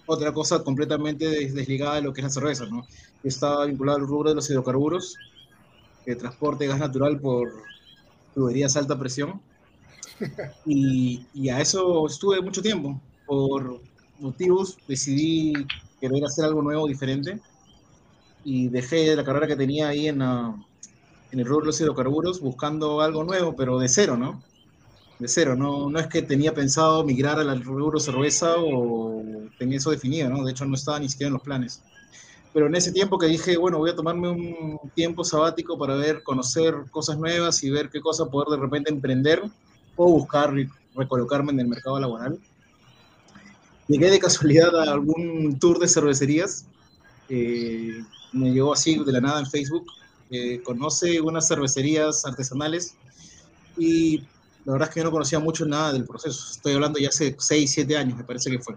otra 0.05 0.31
cosa 0.31 0.63
completamente 0.63 1.27
des- 1.27 1.53
desligada 1.53 1.95
de 1.95 2.03
lo 2.03 2.13
que 2.13 2.21
es 2.21 2.25
la 2.27 2.29
cerveza, 2.31 2.65
¿no? 2.67 2.83
Yo 3.23 3.27
estaba 3.27 3.65
vinculado 3.65 3.97
al 3.97 4.07
rubro 4.07 4.29
de 4.29 4.35
los 4.35 4.49
hidrocarburos, 4.49 5.17
de 6.05 6.15
transporte 6.15 6.67
gas 6.67 6.79
natural 6.79 7.19
por 7.19 7.71
tuberías 8.33 8.75
a 8.77 8.79
alta 8.81 8.99
presión. 8.99 9.43
Y, 10.63 11.29
y 11.33 11.49
a 11.49 11.59
eso 11.61 12.05
estuve 12.07 12.41
mucho 12.41 12.61
tiempo. 12.61 13.01
Por 13.25 13.83
motivos 14.17 14.79
decidí 14.87 15.71
querer 15.99 16.23
hacer 16.25 16.45
algo 16.45 16.61
nuevo, 16.61 16.87
diferente. 16.87 17.41
Y 18.43 18.69
dejé 18.69 19.15
la 19.15 19.23
carrera 19.23 19.47
que 19.47 19.55
tenía 19.55 19.89
ahí 19.89 20.07
en, 20.07 20.19
la- 20.19 20.55
en 21.31 21.39
el 21.39 21.45
rubro 21.45 21.61
de 21.63 21.67
los 21.67 21.81
hidrocarburos 21.81 22.41
buscando 22.41 23.01
algo 23.01 23.23
nuevo, 23.23 23.55
pero 23.55 23.79
de 23.79 23.89
cero, 23.89 24.17
¿no? 24.17 24.45
De 25.19 25.27
cero. 25.29 25.55
No, 25.57 25.89
no 25.91 25.99
es 25.99 26.07
que 26.07 26.23
tenía 26.23 26.53
pensado 26.53 27.05
migrar 27.05 27.39
al 27.39 27.63
rubro 27.63 27.99
cerveza 27.99 28.55
o 28.59 29.51
tenía 29.57 29.77
eso 29.79 29.91
definido, 29.91 30.29
¿no? 30.29 30.43
De 30.45 30.51
hecho, 30.53 30.65
no 30.65 30.75
estaba 30.75 30.99
ni 30.99 31.09
siquiera 31.09 31.29
en 31.29 31.33
los 31.35 31.43
planes. 31.43 31.85
Pero 32.53 32.67
en 32.67 32.75
ese 32.75 32.91
tiempo 32.91 33.17
que 33.17 33.27
dije, 33.27 33.57
bueno, 33.57 33.77
voy 33.77 33.91
a 33.91 33.95
tomarme 33.95 34.29
un 34.29 34.77
tiempo 34.93 35.23
sabático 35.23 35.77
para 35.77 35.95
ver, 35.95 36.21
conocer 36.23 36.75
cosas 36.91 37.17
nuevas 37.17 37.63
y 37.63 37.69
ver 37.69 37.89
qué 37.89 38.01
cosa 38.01 38.25
poder 38.25 38.49
de 38.49 38.61
repente 38.63 38.91
emprender 38.91 39.41
o 39.95 40.11
buscar 40.11 40.53
re- 40.53 40.69
recolocarme 40.95 41.51
en 41.53 41.61
el 41.61 41.67
mercado 41.67 41.99
laboral. 41.99 42.37
Llegué 43.87 44.09
de 44.09 44.19
casualidad 44.19 44.75
a 44.79 44.91
algún 44.91 45.57
tour 45.59 45.79
de 45.79 45.87
cervecerías. 45.87 46.65
eh, 47.29 48.01
me 48.33 48.51
llegó 48.51 48.73
así 48.73 49.01
de 49.03 49.11
la 49.11 49.21
nada 49.21 49.39
en 49.39 49.45
Facebook. 49.45 49.85
eh, 50.29 50.61
conoce 50.63 51.19
unas 51.19 51.47
cervecerías 51.47 52.25
artesanales 52.25 52.95
y 53.77 54.19
la 54.63 54.73
verdad 54.73 54.87
es 54.87 54.93
que 54.93 54.99
yo 55.01 55.03
no 55.05 55.11
conocía 55.11 55.39
mucho 55.39 55.65
nada 55.65 55.91
del 55.91 56.05
proceso. 56.05 56.51
Estoy 56.51 56.73
hablando 56.73 56.99
ya 56.99 57.09
hace 57.09 57.35
6, 57.37 57.71
7 57.73 57.97
años, 57.97 58.17
me 58.17 58.23
parece 58.23 58.49
que 58.49 58.59
fue. 58.59 58.75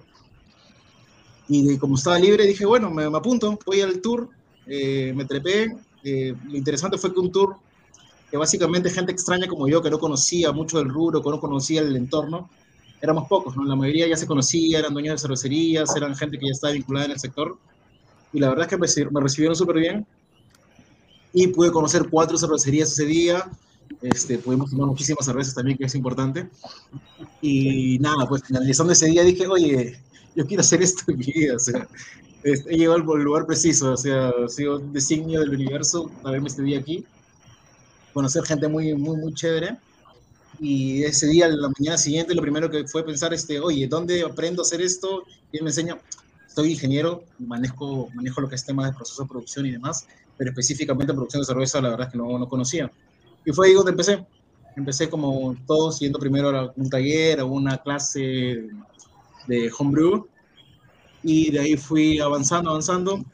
Y 1.46 1.66
de- 1.66 1.78
como 1.78 1.96
estaba 1.96 2.18
libre, 2.18 2.46
dije, 2.46 2.64
bueno, 2.66 2.90
me, 2.90 3.08
me 3.10 3.18
apunto, 3.18 3.58
voy 3.66 3.80
al 3.80 4.00
tour, 4.00 4.30
eh, 4.66 5.12
me 5.14 5.24
trepé. 5.26 5.66
eh, 6.02 6.34
lo 6.44 6.56
interesante 6.58 6.98
fue 6.98 7.12
que 7.14 7.20
un 7.20 7.32
tour 7.32 7.56
que 8.30 8.36
básicamente 8.38 8.90
gente 8.90 9.12
extraña 9.12 9.46
como 9.48 9.68
yo, 9.68 9.82
que 9.82 9.90
no 9.90 9.98
conocía 9.98 10.52
mucho 10.52 10.78
del 10.78 10.88
rubro, 10.90 11.22
que 11.22 11.30
no 11.30 11.40
conocía 11.40 11.82
el 11.82 11.96
entorno, 11.96 12.50
éramos 13.00 13.26
pocos, 13.28 13.56
¿no? 13.56 13.64
La 13.64 13.76
mayoría 13.76 14.08
ya 14.08 14.16
se 14.16 14.26
conocía, 14.26 14.78
eran 14.80 14.94
dueños 14.94 15.14
de 15.14 15.18
cervecerías, 15.18 15.94
eran 15.96 16.16
gente 16.16 16.38
que 16.38 16.46
ya 16.46 16.52
estaba 16.52 16.72
vinculada 16.74 17.06
en 17.06 17.12
el 17.12 17.20
sector. 17.20 17.60
Y 18.32 18.40
la 18.40 18.50
verdad 18.50 18.66
es 18.66 18.70
que 18.70 18.78
me, 18.78 18.86
reci- 18.86 19.10
me 19.10 19.20
recibieron 19.22 19.56
súper 19.56 19.76
bien. 19.78 20.06
Y 21.32 21.48
pude 21.48 21.72
conocer 21.72 22.08
cuatro 22.10 22.38
cervecerías 22.38 22.92
ese 22.92 23.06
día. 23.06 23.44
Este, 24.00 24.38
pudimos 24.38 24.70
tomar 24.70 24.86
muchísimas 24.88 25.24
cervezas 25.24 25.54
también, 25.54 25.76
que 25.78 25.84
es 25.84 25.94
importante. 25.94 26.48
Y 27.40 27.98
nada, 28.00 28.28
pues 28.28 28.42
finalizando 28.46 28.92
ese 28.92 29.06
día 29.08 29.24
dije, 29.24 29.46
oye, 29.48 30.04
yo 30.34 30.46
quiero 30.46 30.60
hacer 30.60 30.82
esto 30.82 31.04
en 31.08 31.18
mi 31.18 31.26
vida. 31.26 31.56
O 31.56 31.58
sea, 31.58 31.88
he 32.42 32.76
llegado 32.76 32.94
al 32.94 33.22
lugar 33.22 33.46
preciso, 33.46 33.92
o 33.92 33.96
sea, 33.96 34.28
ha 34.28 34.48
sido 34.48 34.76
un 34.76 34.92
designio 34.92 35.40
del 35.40 35.50
universo 35.50 36.10
haberme 36.24 36.48
este 36.48 36.62
día 36.62 36.78
aquí 36.78 37.04
conocer 38.14 38.44
gente 38.44 38.68
muy, 38.68 38.94
muy, 38.94 39.16
muy 39.16 39.34
chévere. 39.34 39.76
Y 40.60 41.02
ese 41.02 41.26
día, 41.26 41.48
la 41.48 41.68
mañana 41.76 41.98
siguiente, 41.98 42.32
lo 42.32 42.40
primero 42.40 42.70
que 42.70 42.86
fue 42.86 43.04
pensar, 43.04 43.34
este, 43.34 43.58
oye, 43.58 43.88
¿dónde 43.88 44.22
aprendo 44.22 44.62
a 44.62 44.64
hacer 44.64 44.80
esto? 44.80 45.24
Y 45.50 45.58
él 45.58 45.64
me 45.64 45.70
enseña, 45.70 45.98
soy 46.46 46.70
ingeniero, 46.72 47.24
manejo, 47.40 48.08
manejo 48.14 48.40
lo 48.40 48.48
que 48.48 48.54
es 48.54 48.64
tema 48.64 48.86
de 48.86 48.92
proceso 48.92 49.24
de 49.24 49.28
producción 49.28 49.66
y 49.66 49.72
demás, 49.72 50.06
pero 50.38 50.50
específicamente 50.50 51.12
producción 51.12 51.42
de 51.42 51.46
cerveza, 51.46 51.80
la 51.80 51.90
verdad 51.90 52.06
es 52.06 52.12
que 52.12 52.18
no, 52.18 52.38
no 52.38 52.48
conocía. 52.48 52.90
Y 53.44 53.52
fue 53.52 53.66
ahí 53.66 53.74
donde 53.74 53.90
empecé. 53.90 54.24
Empecé 54.76 55.10
como 55.10 55.56
todos, 55.66 55.98
yendo 55.98 56.18
primero 56.18 56.72
un 56.76 56.88
taller, 56.88 57.40
a 57.40 57.44
una 57.44 57.78
clase 57.78 58.68
de 59.46 59.70
homebrew, 59.78 60.26
y 61.22 61.50
de 61.50 61.60
ahí 61.60 61.76
fui 61.76 62.20
avanzando, 62.20 62.70
avanzando, 62.70 63.24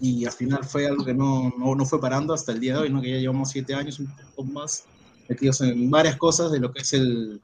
y 0.00 0.24
al 0.24 0.32
final 0.32 0.64
fue 0.64 0.86
algo 0.86 1.04
que 1.04 1.14
no, 1.14 1.52
no, 1.58 1.74
no 1.74 1.84
fue 1.86 2.00
parando 2.00 2.34
hasta 2.34 2.52
el 2.52 2.60
día 2.60 2.74
de 2.74 2.80
hoy, 2.80 2.90
¿no? 2.90 3.00
que 3.00 3.10
ya 3.10 3.18
llevamos 3.18 3.50
siete 3.50 3.74
años, 3.74 3.98
un 3.98 4.12
poco 4.34 4.44
más, 4.44 4.84
metidos 5.28 5.60
en 5.60 5.90
varias 5.90 6.16
cosas 6.16 6.52
de 6.52 6.60
lo 6.60 6.72
que 6.72 6.82
es 6.82 6.92
el, 6.92 7.40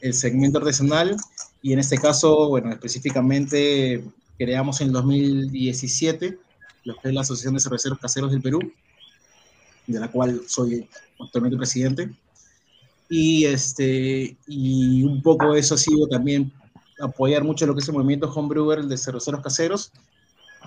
el 0.00 0.14
segmento 0.14 0.58
artesanal, 0.58 1.16
y 1.62 1.72
en 1.72 1.78
este 1.78 1.98
caso, 1.98 2.48
bueno, 2.48 2.70
específicamente 2.70 4.04
creamos 4.38 4.80
en 4.80 4.92
2017 4.92 6.38
lo 6.84 6.94
que 6.94 7.08
es 7.08 7.14
la 7.14 7.22
Asociación 7.22 7.54
de 7.54 7.60
Cerveceros 7.60 7.98
Caseros 7.98 8.30
del 8.30 8.40
Perú, 8.40 8.60
de 9.86 10.00
la 10.00 10.10
cual 10.10 10.42
soy 10.46 10.88
actualmente 11.18 11.56
presidente, 11.56 12.10
y, 13.08 13.44
este, 13.44 14.36
y 14.46 15.02
un 15.02 15.22
poco 15.22 15.54
eso 15.54 15.74
ha 15.74 15.78
sido 15.78 16.06
también 16.06 16.52
apoyar 17.00 17.44
mucho 17.44 17.66
lo 17.66 17.74
que 17.74 17.80
es 17.80 17.88
el 17.88 17.94
movimiento 17.94 18.32
homebrewer 18.32 18.84
de 18.84 18.96
cerveceros 18.96 19.42
caseros, 19.42 19.92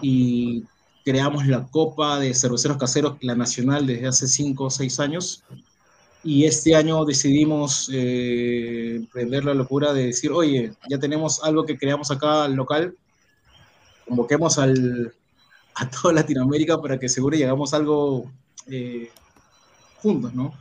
y 0.01 0.63
creamos 1.03 1.47
la 1.47 1.65
Copa 1.67 2.19
de 2.19 2.33
Cerveceros 2.33 2.77
Caseros, 2.77 3.17
la 3.21 3.35
nacional, 3.35 3.85
desde 3.85 4.07
hace 4.07 4.27
5 4.27 4.63
o 4.65 4.69
6 4.69 4.99
años. 4.99 5.43
Y 6.23 6.45
este 6.45 6.75
año 6.75 7.03
decidimos 7.03 7.89
eh, 7.91 8.95
emprender 8.97 9.43
la 9.43 9.55
locura 9.55 9.91
de 9.91 10.07
decir, 10.07 10.31
oye, 10.31 10.71
ya 10.87 10.99
tenemos 10.99 11.43
algo 11.43 11.65
que 11.65 11.77
creamos 11.77 12.11
acá 12.11 12.47
local, 12.47 12.95
convoquemos 14.07 14.59
al, 14.59 15.15
a 15.73 15.89
toda 15.89 16.13
Latinoamérica 16.13 16.79
para 16.79 16.99
que 16.99 17.09
seguro 17.09 17.35
llegamos 17.35 17.73
a 17.73 17.77
algo 17.77 18.31
eh, 18.67 19.09
juntos, 20.01 20.33
¿no? 20.33 20.53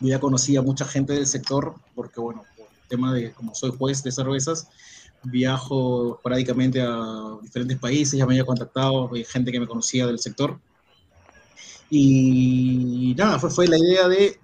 Yo 0.00 0.08
ya 0.08 0.20
conocía 0.20 0.60
a 0.60 0.62
mucha 0.62 0.84
gente 0.84 1.14
del 1.14 1.26
sector, 1.26 1.74
porque 1.94 2.20
bueno, 2.20 2.44
tema 2.92 3.12
de, 3.14 3.32
como 3.32 3.54
soy 3.54 3.70
juez 3.76 4.02
de 4.02 4.12
cervezas, 4.12 4.68
viajo 5.24 6.16
esporádicamente 6.16 6.80
a 6.80 7.38
diferentes 7.42 7.78
países, 7.78 8.18
ya 8.18 8.26
me 8.26 8.34
había 8.34 8.44
contactado 8.44 9.14
eh, 9.14 9.24
gente 9.24 9.50
que 9.50 9.60
me 9.60 9.66
conocía 9.66 10.06
del 10.06 10.18
sector. 10.18 10.58
Y 11.90 13.14
nada, 13.16 13.38
fue, 13.38 13.50
fue 13.50 13.66
la 13.68 13.78
idea 13.78 14.08
de, 14.08 14.38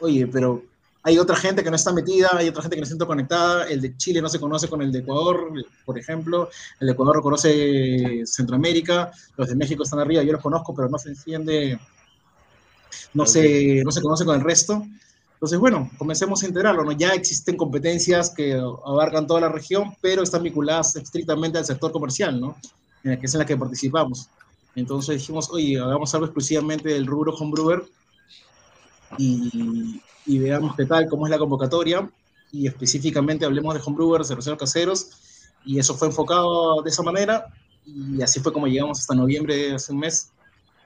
oye, 0.00 0.26
pero 0.26 0.62
hay 1.02 1.18
otra 1.18 1.36
gente 1.36 1.62
que 1.62 1.70
no 1.70 1.76
está 1.76 1.92
metida, 1.92 2.28
hay 2.32 2.48
otra 2.48 2.62
gente 2.62 2.76
que 2.76 2.82
no 2.82 2.88
está 2.88 3.06
conectada, 3.06 3.68
el 3.68 3.80
de 3.80 3.96
Chile 3.96 4.20
no 4.20 4.28
se 4.28 4.38
conoce 4.38 4.68
con 4.68 4.82
el 4.82 4.92
de 4.92 4.98
Ecuador, 5.00 5.52
por 5.84 5.98
ejemplo, 5.98 6.50
el 6.78 6.86
de 6.88 6.92
Ecuador 6.92 7.22
conoce 7.22 8.22
Centroamérica, 8.26 9.10
los 9.36 9.48
de 9.48 9.56
México 9.56 9.82
están 9.82 10.00
arriba, 10.00 10.22
yo 10.22 10.32
los 10.32 10.42
conozco, 10.42 10.74
pero 10.74 10.88
no 10.88 10.98
se 10.98 11.10
entiende, 11.10 11.78
no, 13.14 13.24
se, 13.24 13.82
no 13.84 13.90
se 13.90 14.02
conoce 14.02 14.24
con 14.24 14.36
el 14.36 14.44
resto. 14.44 14.84
Entonces, 15.40 15.58
bueno, 15.58 15.90
comencemos 15.96 16.42
a 16.42 16.46
integrarlo, 16.46 16.84
¿no? 16.84 16.92
Ya 16.92 17.14
existen 17.14 17.56
competencias 17.56 18.28
que 18.28 18.52
abarcan 18.52 19.26
toda 19.26 19.40
la 19.40 19.48
región, 19.48 19.96
pero 20.02 20.22
están 20.22 20.42
vinculadas 20.42 20.96
estrictamente 20.96 21.56
al 21.56 21.64
sector 21.64 21.90
comercial, 21.92 22.38
¿no? 22.38 22.58
En 23.02 23.12
la 23.12 23.18
que 23.18 23.24
es 23.24 23.32
en 23.32 23.38
la 23.38 23.46
que 23.46 23.56
participamos. 23.56 24.28
Entonces 24.76 25.16
dijimos, 25.16 25.48
oye, 25.50 25.80
hagamos 25.80 26.14
algo 26.14 26.26
exclusivamente 26.26 26.90
del 26.90 27.06
rubro 27.06 27.34
homebrewer 27.34 27.82
y, 29.16 30.02
y 30.26 30.38
veamos 30.40 30.76
qué 30.76 30.84
tal, 30.84 31.08
cómo 31.08 31.26
es 31.26 31.30
la 31.30 31.38
convocatoria 31.38 32.06
y 32.52 32.66
específicamente 32.66 33.46
hablemos 33.46 33.72
de 33.72 33.80
homebrewers, 33.82 34.28
cerveceros 34.28 34.58
caseros 34.58 35.08
y 35.64 35.78
eso 35.78 35.94
fue 35.94 36.08
enfocado 36.08 36.82
de 36.82 36.90
esa 36.90 37.02
manera 37.02 37.46
y 37.86 38.20
así 38.20 38.40
fue 38.40 38.52
como 38.52 38.66
llegamos 38.66 39.00
hasta 39.00 39.14
noviembre 39.14 39.56
de 39.56 39.74
hace 39.74 39.90
un 39.90 40.00
mes 40.00 40.32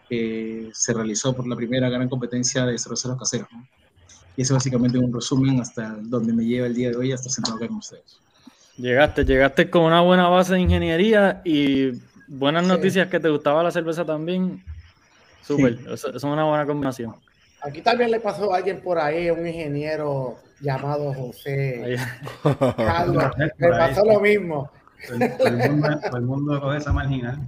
que 0.08 0.70
se 0.72 0.92
realizó 0.92 1.34
por 1.34 1.44
la 1.48 1.56
primera 1.56 1.88
gran 1.88 2.08
competencia 2.08 2.64
de 2.64 2.78
cerveceros 2.78 3.18
caseros. 3.18 3.48
¿no? 3.50 3.66
Y 4.36 4.42
eso 4.42 4.54
básicamente 4.54 4.98
un 4.98 5.12
resumen 5.12 5.60
hasta 5.60 5.96
donde 6.00 6.32
me 6.32 6.44
lleva 6.44 6.66
el 6.66 6.74
día 6.74 6.90
de 6.90 6.96
hoy, 6.96 7.12
hasta 7.12 7.28
sentado 7.30 7.56
acá 7.56 7.68
con 7.68 7.76
ustedes. 7.78 8.18
Llegaste, 8.76 9.24
llegaste 9.24 9.70
con 9.70 9.82
una 9.82 10.00
buena 10.00 10.28
base 10.28 10.54
de 10.54 10.60
ingeniería 10.60 11.40
y 11.44 11.92
buenas 12.26 12.66
noticias 12.66 13.08
que 13.08 13.20
te 13.20 13.28
gustaba 13.28 13.62
la 13.62 13.70
cerveza 13.70 14.04
también. 14.04 14.64
Súper, 15.42 15.76
sí. 15.76 15.84
eso, 15.84 16.08
eso, 16.08 16.16
es 16.16 16.24
una 16.24 16.44
buena 16.44 16.66
combinación. 16.66 17.14
Aquí 17.60 17.80
también 17.80 18.10
le 18.10 18.20
pasó 18.20 18.52
a 18.52 18.58
alguien 18.58 18.80
por 18.80 18.98
ahí, 18.98 19.30
un 19.30 19.46
ingeniero 19.46 20.36
llamado 20.60 21.12
José 21.14 21.96
Carlos. 22.76 23.24
Le 23.58 23.68
pasó 23.68 24.04
lo 24.04 24.20
mismo. 24.20 24.70
Todo 25.06 25.16
el, 25.16 25.36
todo 25.36 25.48
el 25.48 25.70
mundo, 25.70 26.00
todo 26.00 26.16
el 26.16 26.24
mundo 26.24 26.60
coge 26.60 26.78
esa 26.78 26.92
marginal. 26.92 27.38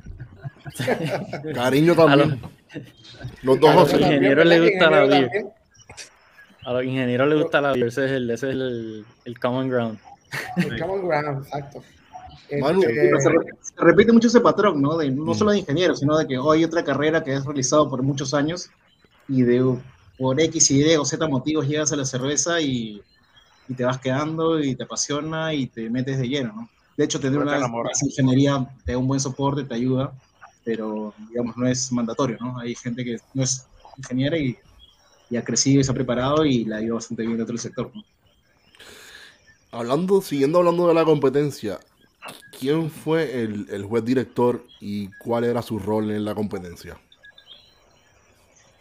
Cariño 1.55 1.95
también. 1.95 2.41
Los 3.43 3.61
dos 3.61 3.75
José. 3.75 3.99
Los 3.99 4.07
ingenieros 4.07 4.47
les 4.47 4.71
gusta 4.71 4.91
la 4.91 5.05
vida. 5.05 5.31
A 6.67 6.73
los 6.73 6.85
ingenieros 6.85 7.29
les 7.29 7.43
gusta 7.43 7.61
la 7.61 7.73
vida. 7.75 7.87
Ese 7.87 8.07
es 8.07 8.11
el, 8.11 8.29
ese 8.29 8.49
es 8.49 8.53
el, 8.55 9.07
el 9.25 9.39
common 9.39 9.69
ground. 9.69 10.01
El 10.57 10.81
common 10.81 11.07
ground, 11.07 11.45
exacto. 11.45 11.81
Manu, 12.61 12.83
este... 12.83 13.21
se, 13.21 13.31
se, 13.61 13.75
repite 13.77 14.13
mucho 14.13 14.27
ese 14.27 14.41
patrón, 14.41 14.83
¿no? 14.83 14.97
De, 14.97 15.09
no 15.09 15.33
solo 15.33 15.53
de 15.53 15.61
ingenieros, 15.61 16.01
sino 16.01 16.19
de 16.19 16.27
que 16.27 16.39
hoy 16.39 16.59
hay 16.59 16.65
otra 16.65 16.83
carrera 16.83 17.23
que 17.23 17.35
es 17.35 17.45
realizado 17.45 17.89
por 17.89 18.03
muchos 18.03 18.35
años 18.35 18.69
y 19.29 19.43
de 19.43 19.79
por 20.19 20.41
X, 20.41 20.73
Y 20.73 20.97
o 20.97 21.05
Z 21.05 21.29
motivos 21.29 21.69
llegas 21.69 21.93
a 21.93 21.97
la 21.97 22.05
cerveza 22.05 22.61
y, 22.61 23.01
y 23.69 23.75
te 23.75 23.85
vas 23.85 23.99
quedando 23.99 24.59
y 24.59 24.75
te 24.75 24.83
apasiona 24.83 25.55
y 25.55 25.69
te 25.69 25.89
metes 25.89 26.19
de 26.19 26.29
lleno, 26.29 26.53
¿no? 26.53 26.69
De 26.97 27.05
hecho, 27.05 27.21
tener 27.21 27.39
una 27.39 27.61
ingeniería 28.03 28.67
te 28.85 28.93
da 28.93 28.99
un 28.99 29.07
buen 29.07 29.21
soporte, 29.21 29.63
te 29.63 29.75
ayuda, 29.75 30.13
pero 30.65 31.15
digamos, 31.29 31.57
no 31.57 31.69
es 31.69 31.93
mandatorio, 31.93 32.39
¿no? 32.41 32.59
Hay 32.59 32.75
gente 32.75 33.05
que 33.05 33.19
no 33.35 33.45
es 33.45 33.69
ingeniera 33.99 34.37
y, 34.37 34.59
y 35.31 35.37
ha 35.37 35.45
crecido 35.45 35.81
y 35.81 35.85
se 35.85 35.91
ha 35.91 35.95
preparado 35.95 36.45
y 36.45 36.65
la 36.65 36.77
ha 36.77 36.83
ido 36.83 36.95
bastante 36.95 37.23
bien 37.23 37.37
dentro 37.37 37.53
del 37.53 37.61
sector, 37.61 37.91
¿no? 37.95 38.03
Hablando, 39.73 40.23
siguiendo 40.23 40.59
hablando 40.59 40.89
de 40.89 40.95
la 40.95 41.05
competencia, 41.05 41.79
¿quién 42.59 42.91
fue 42.91 43.43
el, 43.43 43.67
el 43.71 43.85
juez 43.85 44.05
director 44.05 44.65
y 44.81 45.09
cuál 45.19 45.45
era 45.45 45.61
su 45.61 45.79
rol 45.79 46.11
en 46.11 46.25
la 46.25 46.35
competencia? 46.35 46.99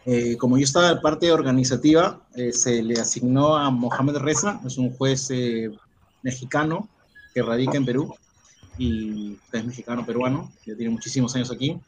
Eh, 0.05 0.37
como 0.37 0.57
yo 0.57 0.63
estaba 0.63 0.91
en 0.91 1.01
parte 1.01 1.31
organizativa, 1.31 2.21
eh, 2.35 2.53
se 2.53 2.83
le 2.83 2.99
asignó 2.99 3.57
a 3.57 3.71
Mohamed 3.71 4.17
Reza, 4.17 4.61
es 4.63 4.77
un 4.77 4.91
juez 4.91 5.31
eh, 5.31 5.71
mexicano 6.21 6.87
que 7.33 7.41
radica 7.41 7.77
en 7.77 7.85
Perú 7.85 8.13
y 8.77 9.35
es 9.51 9.65
mexicano 9.65 10.05
peruano, 10.05 10.51
ya 10.65 10.75
tiene 10.75 10.91
muchísimos 10.91 11.35
años 11.35 11.51
aquí 11.51 11.79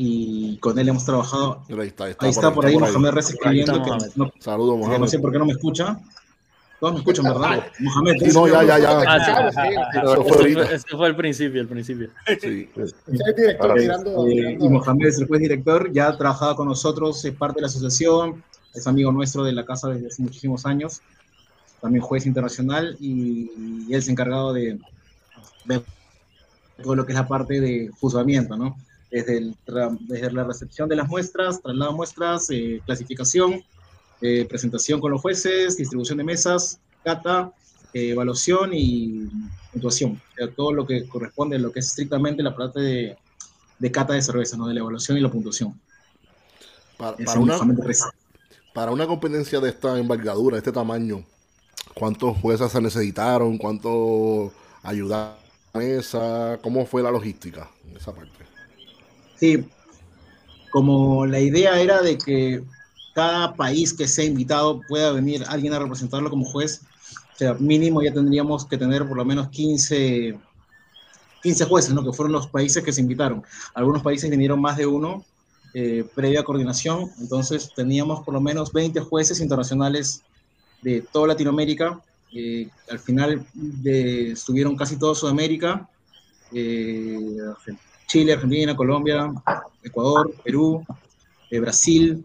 y 0.00 0.56
con 0.58 0.78
él 0.78 0.88
hemos 0.88 1.04
trabajado. 1.04 1.60
Ahí 1.68 1.88
está, 1.88 2.04
ahí 2.04 2.30
está, 2.30 2.54
por, 2.54 2.64
ahí, 2.64 2.78
Mohamed 2.78 3.10
Reza 3.10 3.32
escribiendo. 3.32 3.82
Que 3.82 3.90
no, 4.14 4.32
Saludos, 4.38 4.78
Mohamed. 4.78 5.00
No 5.00 5.06
sé 5.08 5.18
por 5.18 5.32
qué 5.32 5.38
no 5.40 5.44
me 5.44 5.52
escucha. 5.52 5.98
Todos 6.78 6.92
me 6.92 6.98
escuchan, 7.00 7.24
¿verdad? 7.24 7.66
Mohamed. 7.80 8.14
Sí, 8.20 8.30
no, 8.32 8.46
ya, 8.46 8.62
ya, 8.62 8.78
ya. 8.78 9.00
Ah, 9.00 9.68
Eso 10.04 10.24
fue, 10.24 10.52
eso 10.52 10.96
fue 10.96 11.08
el 11.08 11.16
principio, 11.16 11.60
el 11.60 11.66
principio. 11.66 12.10
Sí. 12.40 12.68
director, 13.08 13.76
Eh, 13.76 14.56
y 14.60 14.68
Mohamed 14.68 15.08
es 15.08 15.18
el 15.18 15.26
juez 15.26 15.40
director, 15.40 15.90
ya 15.92 16.06
ha 16.06 16.16
trabajado 16.16 16.54
con 16.54 16.68
nosotros, 16.68 17.24
es 17.24 17.34
parte 17.34 17.56
de 17.56 17.62
la 17.62 17.66
asociación, 17.66 18.44
es 18.74 18.86
amigo 18.86 19.10
nuestro 19.10 19.42
de 19.42 19.52
la 19.52 19.66
casa 19.66 19.88
desde 19.88 20.06
hace 20.06 20.22
muchísimos 20.22 20.64
años, 20.64 21.02
también 21.80 22.04
juez 22.04 22.24
internacional 22.24 22.96
y, 23.00 23.50
y 23.88 23.92
él 23.92 23.98
es 23.98 24.08
encargado 24.08 24.52
de 24.52 24.78
ver 25.64 25.82
todo 26.84 26.94
lo 26.94 27.04
que 27.04 27.10
es 27.10 27.18
la 27.18 27.26
parte 27.26 27.60
de 27.60 27.90
juzgamiento, 27.98 28.56
¿no? 28.56 28.76
Desde, 29.10 29.38
el 29.38 29.56
desde 30.00 30.30
la 30.32 30.44
recepción 30.44 30.88
de 30.88 30.96
las 30.96 31.08
muestras, 31.08 31.62
traslado 31.62 31.92
de 31.92 31.96
muestras, 31.96 32.50
eh, 32.50 32.82
clasificación, 32.84 33.62
eh, 34.20 34.44
presentación 34.46 35.00
con 35.00 35.12
los 35.12 35.22
jueces, 35.22 35.76
distribución 35.76 36.18
de 36.18 36.24
mesas, 36.24 36.78
cata, 37.04 37.52
eh, 37.94 38.10
evaluación 38.10 38.70
y 38.74 39.28
puntuación. 39.72 40.20
O 40.32 40.34
sea, 40.36 40.50
todo 40.50 40.72
lo 40.72 40.86
que 40.86 41.08
corresponde 41.08 41.56
a 41.56 41.58
lo 41.58 41.72
que 41.72 41.80
es 41.80 41.86
estrictamente 41.86 42.42
la 42.42 42.54
parte 42.54 42.80
de, 42.80 43.16
de 43.78 43.92
cata 43.92 44.12
de 44.12 44.22
cerveza, 44.22 44.56
¿no? 44.56 44.66
de 44.66 44.74
la 44.74 44.80
evaluación 44.80 45.16
y 45.16 45.20
la 45.20 45.30
puntuación. 45.30 45.80
Para, 46.96 47.16
para 47.16 47.40
una, 47.40 47.58
para 48.74 48.90
una 48.90 49.06
competencia 49.06 49.60
de 49.60 49.70
esta 49.70 49.98
envergadura, 49.98 50.56
de 50.56 50.58
este 50.58 50.72
tamaño, 50.72 51.24
¿cuántos 51.94 52.36
jueces 52.38 52.72
se 52.72 52.80
necesitaron? 52.80 53.56
¿Cuánto 53.56 54.52
ayudaron 54.82 55.36
a 55.72 55.78
la 55.78 55.84
mesa? 55.84 56.58
¿Cómo 56.60 56.84
fue 56.86 57.02
la 57.02 57.10
logística 57.10 57.70
en 57.88 57.96
esa 57.96 58.12
parte? 58.12 58.47
Sí, 59.38 59.64
como 60.70 61.26
la 61.26 61.40
idea 61.40 61.80
era 61.80 62.02
de 62.02 62.18
que 62.18 62.62
cada 63.14 63.54
país 63.54 63.92
que 63.94 64.06
sea 64.06 64.24
invitado 64.24 64.80
pueda 64.88 65.12
venir 65.12 65.44
alguien 65.48 65.72
a 65.74 65.78
representarlo 65.78 66.30
como 66.30 66.44
juez, 66.44 66.82
o 67.34 67.38
sea, 67.38 67.54
mínimo 67.54 68.02
ya 68.02 68.12
tendríamos 68.12 68.66
que 68.66 68.76
tener 68.76 69.06
por 69.06 69.16
lo 69.16 69.24
menos 69.24 69.48
15, 69.48 70.38
15 71.42 71.64
jueces, 71.64 71.94
¿no? 71.94 72.04
Que 72.04 72.12
fueron 72.12 72.32
los 72.32 72.48
países 72.48 72.82
que 72.82 72.92
se 72.92 73.00
invitaron. 73.00 73.42
Algunos 73.74 74.02
países 74.02 74.28
vinieron 74.28 74.60
más 74.60 74.76
de 74.76 74.86
uno, 74.86 75.24
eh, 75.74 76.04
previa 76.14 76.42
coordinación, 76.42 77.10
entonces 77.18 77.72
teníamos 77.74 78.24
por 78.24 78.34
lo 78.34 78.40
menos 78.40 78.72
20 78.72 79.00
jueces 79.00 79.40
internacionales 79.40 80.22
de 80.82 81.02
toda 81.12 81.28
Latinoamérica. 81.28 82.00
eh, 82.30 82.68
al 82.90 82.98
final 82.98 83.46
de, 83.54 84.32
estuvieron 84.32 84.76
casi 84.76 84.98
toda 84.98 85.14
Sudamérica, 85.14 85.88
eh, 86.52 87.38
Chile, 88.08 88.32
Argentina, 88.32 88.74
Colombia, 88.74 89.30
Ecuador, 89.82 90.34
Perú, 90.42 90.84
eh, 91.50 91.60
Brasil. 91.60 92.24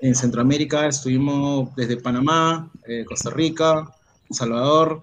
En 0.00 0.14
Centroamérica 0.14 0.86
estuvimos 0.86 1.74
desde 1.76 1.96
Panamá, 1.96 2.70
eh, 2.86 3.04
Costa 3.04 3.30
Rica, 3.30 3.88
Salvador, 4.30 5.02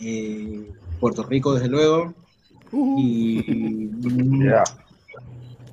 eh, 0.00 0.70
Puerto 1.00 1.22
Rico, 1.24 1.54
desde 1.54 1.68
luego, 1.68 2.14
y, 2.96 3.88
Yeah. 4.44 4.64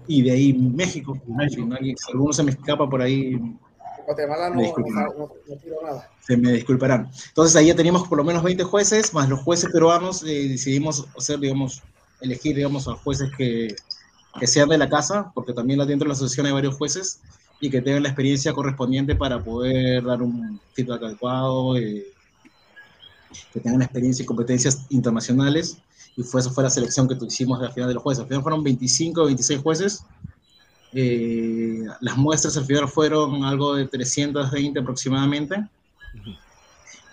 y 0.07 0.21
de 0.23 0.31
ahí 0.31 0.53
México. 0.53 1.19
Si, 1.49 1.63
no- 1.63 1.77
si 1.77 1.95
alguno 2.11 2.33
se 2.33 2.43
me 2.43 2.51
escapa 2.51 2.87
por 2.89 3.01
ahí, 3.01 3.39
Guatemala 4.05 4.49
no, 4.49 4.55
Me 4.55 4.67
no, 4.67 4.73
no, 5.17 5.31
no 5.47 5.55
tiró 5.63 5.81
nada. 5.83 6.09
se 6.21 6.37
me 6.37 6.51
disculparán. 6.53 7.09
Entonces 7.29 7.55
ahí 7.55 7.67
ya 7.67 7.75
teníamos 7.75 8.07
por 8.07 8.17
lo 8.19 8.23
menos 8.23 8.43
20 8.43 8.63
jueces, 8.63 9.13
más 9.15 9.27
los 9.29 9.41
jueces 9.41 9.71
peruanos, 9.71 10.23
eh, 10.23 10.47
decidimos 10.49 11.07
hacer, 11.17 11.39
digamos, 11.39 11.81
elegir, 12.25 12.55
digamos, 12.55 12.87
a 12.87 12.93
jueces 12.93 13.31
que, 13.37 13.75
que 14.39 14.47
sean 14.47 14.69
de 14.69 14.77
la 14.77 14.89
casa, 14.89 15.31
porque 15.33 15.53
también 15.53 15.79
dentro 15.79 16.05
de 16.05 16.09
la 16.09 16.13
asociación 16.13 16.45
hay 16.47 16.51
varios 16.51 16.75
jueces, 16.75 17.21
y 17.61 17.69
que 17.69 17.81
tengan 17.81 18.03
la 18.03 18.09
experiencia 18.09 18.53
correspondiente 18.53 19.15
para 19.15 19.41
poder 19.41 20.03
dar 20.03 20.21
un 20.21 20.59
feedback 20.73 21.03
adecuado, 21.03 21.77
eh, 21.77 22.05
que 23.53 23.59
tengan 23.59 23.81
experiencia 23.81 24.23
y 24.23 24.25
competencias 24.25 24.85
internacionales, 24.89 25.77
y 26.17 26.23
fue, 26.23 26.41
esa 26.41 26.49
fue 26.49 26.63
la 26.63 26.69
selección 26.69 27.07
que 27.07 27.17
hicimos 27.25 27.61
al 27.61 27.73
final 27.73 27.89
de 27.89 27.95
los 27.95 28.03
jueces. 28.03 28.21
Al 28.21 28.27
final 28.27 28.43
fueron 28.43 28.63
25 28.63 29.21
o 29.21 29.25
26 29.25 29.61
jueces, 29.61 30.05
eh, 30.97 31.83
las 31.99 32.15
muestras 32.15 32.55
al 32.55 32.63
final 32.63 32.87
fueron 32.87 33.43
algo 33.43 33.75
de 33.75 33.85
320 33.85 34.79
aproximadamente. 34.79 35.67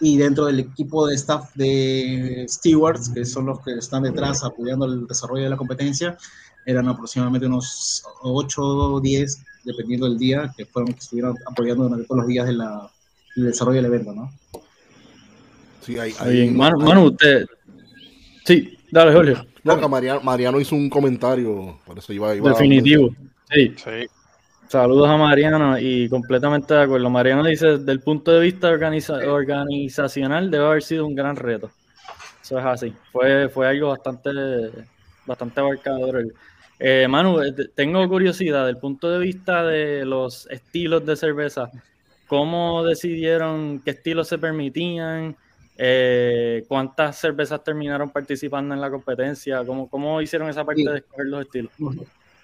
Y 0.05 0.19
dentro 0.19 0.47
del 0.47 0.59
equipo 0.59 1.07
de 1.07 1.15
staff 1.15 1.55
de 1.55 2.45
stewards, 2.49 3.09
que 3.09 3.25
son 3.25 3.47
los 3.47 3.61
que 3.61 3.75
están 3.75 4.03
detrás 4.03 4.43
apoyando 4.43 4.85
el 4.85 5.07
desarrollo 5.07 5.45
de 5.45 5.51
la 5.51 5.57
competencia, 5.57 6.19
eran 6.67 6.89
aproximadamente 6.89 7.47
unos 7.47 8.03
8 8.23 8.63
o 8.63 9.01
10, 9.01 9.45
dependiendo 9.65 10.09
del 10.09 10.19
día, 10.19 10.53
que 10.57 10.67
fueron 10.67 10.93
que 10.93 10.99
estuvieron 10.99 11.37
apoyando 11.47 11.85
durante 11.85 12.05
todos 12.05 12.19
los 12.19 12.27
días 12.27 12.47
de 12.47 12.53
la, 12.55 12.91
del 13.37 13.47
desarrollo 13.47 13.77
del 13.77 13.87
evento, 13.87 14.13
¿no? 14.13 14.33
Sí, 15.83 15.97
hay, 15.99 16.13
bien. 16.33 16.57
Manu, 16.57 16.81
Manu, 16.81 17.05
usted. 17.07 17.47
Sí, 18.45 18.77
dale, 18.91 19.13
Jorge. 19.13 19.37
No, 19.63 19.79
que 19.79 19.87
Mariano, 19.89 20.21
Mariano 20.23 20.61
hizo 20.61 20.75
un 20.75 20.91
comentario, 20.91 21.79
por 21.87 21.97
eso 21.97 22.13
iba, 22.13 22.35
iba 22.35 22.51
Definitivo. 22.51 23.15
Sí. 23.53 23.73
Sí. 23.77 24.09
Saludos 24.73 25.07
a 25.11 25.19
Mariano 25.19 25.79
y 25.79 26.09
completamente 26.09 26.73
de 26.73 26.81
acuerdo. 26.81 27.11
Mariano 27.11 27.45
dice, 27.45 27.77
desde 27.77 27.93
el 27.93 28.01
punto 28.01 28.33
de 28.33 28.41
vista 28.41 28.71
organiza- 28.71 29.23
organizacional 29.31 30.51
debe 30.51 30.65
haber 30.65 30.83
sido 30.83 31.07
un 31.07 31.15
gran 31.15 31.37
reto. 31.37 31.71
Eso 32.43 32.59
es 32.59 32.65
así. 32.65 32.95
Fue, 33.13 33.51
fue 33.51 33.69
algo 33.69 33.91
bastante, 33.91 34.31
bastante 35.27 35.61
abarcador. 35.61 36.25
Eh, 36.79 37.07
Manu, 37.07 37.43
eh, 37.43 37.53
te- 37.53 37.69
tengo 37.69 38.09
curiosidad, 38.09 38.65
del 38.65 38.79
punto 38.79 39.11
de 39.11 39.19
vista 39.19 39.63
de 39.63 40.07
los 40.07 40.47
estilos 40.51 41.05
de 41.05 41.17
cerveza, 41.17 41.71
¿cómo 42.27 42.83
decidieron 42.83 43.79
qué 43.85 43.91
estilos 43.91 44.27
se 44.29 44.39
permitían? 44.39 45.37
Eh, 45.77 46.65
¿Cuántas 46.67 47.19
cervezas 47.19 47.63
terminaron 47.63 48.09
participando 48.09 48.75
en 48.75 48.81
la 48.81 48.89
competencia? 48.91 49.63
¿Cómo, 49.67 49.91
cómo 49.91 50.23
hicieron 50.23 50.49
esa 50.49 50.65
parte 50.65 50.81
Sí. 50.81 50.89
de 50.89 50.97
escoger 50.97 51.27
los 51.27 51.43
estilos? 51.43 51.73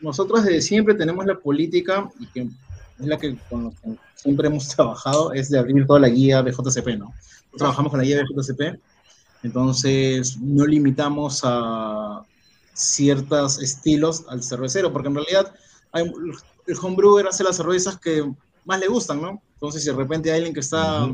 Nosotros 0.00 0.44
desde 0.44 0.60
siempre 0.62 0.94
tenemos 0.94 1.26
la 1.26 1.38
política, 1.38 2.08
y 2.18 2.26
que 2.26 2.40
es 2.42 3.06
la 3.06 3.18
que 3.18 3.36
con 3.48 3.64
lo 3.64 3.70
que 3.70 3.96
siempre 4.14 4.48
hemos 4.48 4.68
trabajado, 4.76 5.32
es 5.32 5.50
de 5.50 5.58
abrir 5.58 5.86
toda 5.86 6.00
la 6.00 6.08
guía 6.08 6.42
BJCP, 6.42 6.98
¿no? 6.98 7.12
Trabajamos 7.56 7.90
con 7.90 7.98
la 7.98 8.04
guía 8.04 8.22
BJCP, 8.22 8.78
entonces 9.42 10.36
no 10.38 10.66
limitamos 10.66 11.40
a 11.44 12.22
ciertos 12.74 13.60
estilos 13.60 14.24
al 14.28 14.42
cervecero, 14.42 14.92
porque 14.92 15.08
en 15.08 15.14
realidad 15.16 15.52
hay, 15.92 16.04
el 16.66 16.76
homebrewer 16.80 17.26
hace 17.26 17.42
las 17.42 17.56
cervezas 17.56 17.98
que 17.98 18.30
más 18.64 18.78
le 18.78 18.88
gustan, 18.88 19.20
¿no? 19.20 19.42
Entonces, 19.54 19.82
si 19.82 19.90
de 19.90 19.96
repente 19.96 20.30
hay 20.30 20.38
alguien 20.38 20.54
que 20.54 20.60
está, 20.60 21.08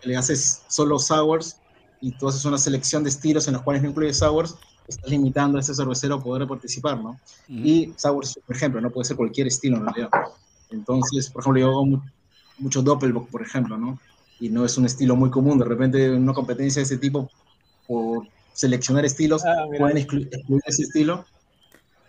que 0.00 0.08
le 0.08 0.16
hace 0.16 0.36
solo 0.36 0.98
sours, 0.98 1.56
y 2.00 2.12
tú 2.12 2.28
haces 2.28 2.44
una 2.44 2.58
selección 2.58 3.02
de 3.02 3.10
estilos 3.10 3.48
en 3.48 3.54
los 3.54 3.62
cuales 3.62 3.82
no 3.82 3.88
incluye 3.88 4.12
sours, 4.12 4.54
estás 4.88 5.10
limitando 5.10 5.58
a 5.58 5.60
ese 5.60 5.74
cervecero 5.74 6.16
a 6.16 6.22
poder 6.22 6.46
participar, 6.46 7.00
¿no? 7.02 7.20
Y 7.48 7.94
sours, 7.96 8.38
por 8.46 8.56
ejemplo, 8.56 8.80
no 8.80 8.90
puede 8.90 9.06
ser 9.06 9.16
cualquier 9.16 9.46
estilo 9.48 9.76
en 9.78 9.84
realidad. 9.86 10.10
Entonces, 10.70 11.30
por 11.30 11.42
ejemplo, 11.42 11.60
yo 11.60 11.68
hago 11.68 11.86
mu- 11.86 12.00
mucho 12.58 12.82
Doppelbock, 12.82 13.30
por 13.30 13.42
ejemplo, 13.42 13.76
¿no? 13.78 14.00
Y 14.38 14.50
no 14.50 14.64
es 14.64 14.76
un 14.78 14.86
estilo 14.86 15.16
muy 15.16 15.30
común. 15.30 15.58
De 15.58 15.64
repente, 15.64 16.04
en 16.06 16.22
una 16.22 16.34
competencia 16.34 16.80
de 16.80 16.84
ese 16.84 16.98
tipo, 16.98 17.30
por 17.86 18.28
seleccionar 18.52 19.04
estilos, 19.04 19.42
pueden 19.78 19.96
exclu- 19.98 20.26
excluir 20.30 20.62
ese 20.66 20.82
estilo. 20.82 21.24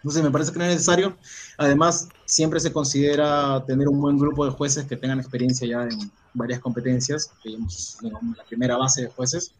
Entonces, 0.03 0.23
me 0.23 0.31
parece 0.31 0.51
que 0.51 0.59
no 0.59 0.65
es 0.65 0.71
necesario. 0.71 1.17
Además, 1.57 2.13
siempre 2.25 2.59
se 2.59 2.71
considera 2.71 3.63
tener 3.65 3.87
un 3.87 3.99
buen 3.99 4.17
grupo 4.17 4.45
de 4.45 4.51
jueces 4.51 4.85
que 4.85 4.95
tengan 4.97 5.19
experiencia 5.19 5.67
ya 5.67 5.83
en 5.83 5.97
varias 6.33 6.59
competencias, 6.59 7.33
digamos, 7.43 7.97
digamos, 8.01 8.37
la 8.37 8.43
primera 8.45 8.77
base 8.77 9.01
de 9.03 9.07
jueces, 9.09 9.53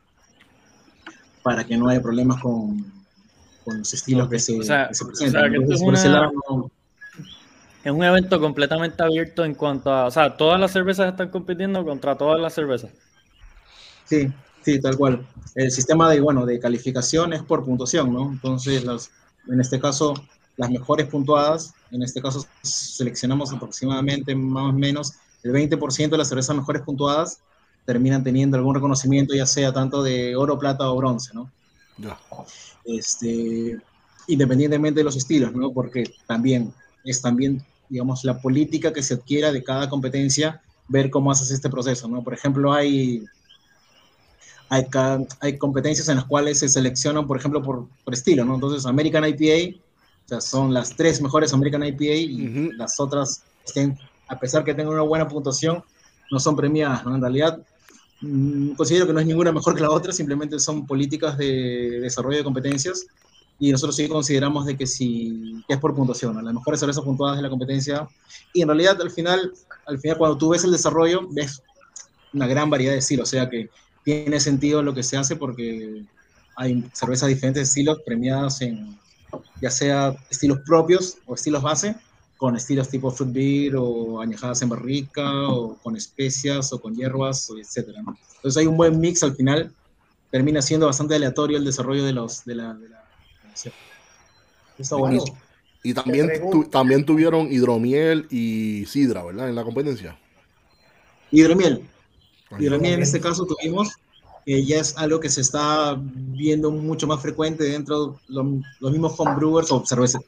para 1.42 1.66
que 1.66 1.78
no 1.78 1.88
haya 1.90 2.02
problemas 2.02 2.42
con, 2.42 2.97
con 3.68 3.80
los 3.80 3.94
estilos 3.94 4.30
que 4.30 4.40
se, 4.40 4.58
O 4.58 4.64
sea, 4.64 4.88
que 4.88 4.96
se 4.96 5.04
o 5.04 5.08
presentan. 5.08 5.42
sea, 5.42 5.50
que 5.52 5.58
Entonces, 5.58 5.82
una- 5.82 6.32
es 7.84 7.92
un 7.92 8.04
evento 8.04 8.40
completamente 8.40 9.04
abierto 9.04 9.44
en 9.44 9.56
cuanto 9.56 9.92
a, 9.92 10.06
o 10.06 10.12
sea, 10.12 10.36
todas 10.38 10.58
las 10.60 10.72
cervezas 10.72 11.10
están 11.10 11.30
compitiendo 11.30 11.84
contra 11.84 12.18
todas 12.18 12.40
las 12.40 12.54
cervezas. 12.54 12.92
Sí, 14.06 14.30
sí, 14.62 14.80
tal 14.80 14.96
cual. 14.98 15.26
El 15.56 15.70
sistema 15.72 16.10
de, 16.10 16.22
bueno, 16.22 16.46
de 16.46 16.60
calificación 16.60 17.34
es 17.34 17.44
por 17.44 17.66
puntuación, 17.66 18.14
¿no? 18.14 18.32
Entonces, 18.32 18.86
las, 18.86 19.12
en 19.50 19.60
este 19.60 19.80
caso, 19.82 20.14
las 20.56 20.70
mejores 20.70 21.08
puntuadas, 21.08 21.74
en 21.92 22.04
este 22.04 22.22
caso 22.22 22.46
seleccionamos 22.62 23.52
aproximadamente 23.54 24.34
más 24.34 24.70
o 24.70 24.74
menos 24.74 25.14
el 25.44 25.52
20% 25.52 26.12
de 26.12 26.18
las 26.20 26.30
cervezas 26.30 26.56
mejores 26.56 26.82
puntuadas 26.84 27.40
terminan 27.86 28.24
teniendo 28.24 28.58
algún 28.58 28.76
reconocimiento, 28.76 29.34
ya 29.34 29.46
sea 29.46 29.72
tanto 29.74 30.04
de 30.04 30.36
oro, 30.36 30.58
plata 30.58 30.90
o 30.90 30.96
bronce, 30.98 31.34
¿no? 31.34 31.50
Este, 32.86 33.78
independientemente 34.28 35.00
de 35.00 35.04
los 35.04 35.16
estilos, 35.16 35.54
¿no? 35.54 35.72
Porque 35.72 36.12
también 36.26 36.74
es 37.04 37.22
también, 37.22 37.64
digamos, 37.90 38.24
la 38.24 38.40
política 38.42 38.94
que 38.94 39.04
se 39.04 39.16
adquiera 39.16 39.52
de 39.52 39.64
cada 39.64 39.90
competencia, 39.90 40.62
ver 40.88 41.10
cómo 41.10 41.32
haces 41.32 41.52
este 41.52 41.70
proceso, 41.70 42.08
¿no? 42.08 42.24
Por 42.24 42.34
ejemplo, 42.34 42.74
hay, 42.74 43.24
hay, 44.70 44.86
hay 45.40 45.58
competencias 45.58 46.08
en 46.10 46.18
las 46.18 46.26
cuales 46.26 46.60
se 46.60 46.70
seleccionan, 46.70 47.28
por 47.28 47.38
ejemplo, 47.38 47.64
por, 47.64 47.88
por 48.04 48.14
estilo, 48.14 48.46
¿no? 48.46 48.56
Entonces, 48.56 48.86
American 48.86 49.26
IPA, 49.26 49.78
o 50.26 50.28
sea, 50.28 50.42
son 50.42 50.74
las 50.74 50.96
tres 50.96 51.22
mejores 51.22 51.54
American 51.54 51.84
IPA 51.84 52.04
y 52.04 52.72
las 52.74 53.00
otras, 53.00 53.44
estén, 53.66 53.98
a 54.28 54.38
pesar 54.38 54.64
que 54.64 54.74
tengan 54.74 54.94
una 54.94 55.04
buena 55.04 55.28
puntuación, 55.28 55.84
no 56.30 56.40
son 56.40 56.56
premiadas, 56.56 57.06
¿no? 57.06 57.16
En 57.16 57.22
realidad, 57.22 57.60
considero 58.76 59.06
que 59.06 59.14
no 59.14 59.20
es 59.20 59.26
ninguna 59.26 59.52
mejor 59.52 59.76
que 59.76 59.82
la 59.82 59.92
otra, 59.92 60.12
simplemente 60.12 60.60
son 60.60 60.88
políticas 60.88 61.38
de 61.38 62.00
desarrollo 62.02 62.38
de 62.38 62.44
competencias 62.44 63.06
y 63.60 63.72
nosotros 63.72 63.96
sí 63.96 64.08
consideramos 64.08 64.66
de 64.66 64.78
que 64.78 64.86
si 64.86 65.64
es 65.68 65.78
por 65.78 65.96
puntuación, 65.96 66.36
¿no? 66.36 66.42
las 66.42 66.54
mejores 66.54 66.80
cervezas 66.80 67.04
puntuadas 67.04 67.38
de 67.38 67.44
la 67.44 67.50
competencia 67.50 68.08
y 68.54 68.62
en 68.62 68.68
realidad 68.68 69.00
al 69.02 69.12
final, 69.12 69.52
al 69.86 70.00
final 70.00 70.18
cuando 70.18 70.38
tú 70.38 70.50
ves 70.50 70.64
el 70.64 70.72
desarrollo 70.72 71.28
ves 71.32 71.62
una 72.34 72.48
gran 72.48 72.70
variedad 72.70 72.94
de 72.94 73.00
estilos, 73.00 73.30
o 73.30 73.32
sea 73.32 73.50
que 73.50 73.70
tiene 74.04 74.40
sentido 74.40 74.82
lo 74.82 74.94
que 74.94 75.04
se 75.04 75.18
hace 75.18 75.36
porque 75.36 76.04
hay 76.56 76.84
cervezas 76.94 77.28
de 77.28 77.36
diferentes 77.36 77.68
estilos 77.68 78.00
premiadas 78.06 78.62
en 78.62 78.98
ya 79.62 79.70
sea 79.70 80.16
estilos 80.30 80.60
propios 80.66 81.18
o 81.26 81.36
estilos 81.36 81.62
base, 81.62 81.96
con 82.38 82.56
estilos 82.56 82.90
tipo 82.90 83.12
fruit 83.12 83.34
beer 83.34 83.76
o 83.78 84.22
añejadas 84.22 84.62
en 84.62 84.70
barrica 84.70 85.50
o 85.50 85.76
con 85.78 85.96
especias 85.96 86.72
o 86.72 86.80
con 86.80 86.96
hierbas, 86.96 87.50
etc. 87.50 87.90
Entonces 88.36 88.58
hay 88.58 88.68
un 88.68 88.78
buen 88.78 89.00
mix 89.00 89.24
al 89.24 89.36
final, 89.36 89.74
termina 90.32 90.62
siendo 90.62 90.86
bastante 90.86 91.16
aleatorio 91.16 91.58
el 91.58 91.66
desarrollo 91.66 92.06
de, 92.06 92.14
los, 92.14 92.46
de 92.46 92.56
la, 92.56 92.74
de 92.76 92.90
la 92.90 93.04
Está 94.78 94.96
buenísimo. 94.96 95.38
Y 95.84 95.94
también, 95.94 96.30
tu, 96.52 96.66
también 96.66 97.06
tuvieron 97.06 97.52
hidromiel 97.52 98.28
y 98.30 98.86
sidra, 98.86 99.24
¿verdad? 99.24 99.50
En 99.50 99.56
la 99.56 99.64
competencia. 99.64 100.18
Hidromiel. 101.32 101.82
Hidromiel 102.60 102.96
en 102.96 103.02
este 103.02 103.20
caso 103.20 103.46
tuvimos, 103.46 103.94
que 104.46 104.64
ya 104.66 104.80
es 104.80 104.98
algo 104.98 105.20
que 105.20 105.30
se 105.30 105.42
está 105.42 105.98
viendo 106.00 106.72
mucho 106.72 107.08
más 107.08 107.22
frecuente 107.22 107.64
dentro 107.64 108.20
de 108.28 108.62
los, 108.80 108.92
mismos 108.92 109.14
homebrewers 109.18 109.72
o 109.72 109.86
cerveza, 109.86 110.20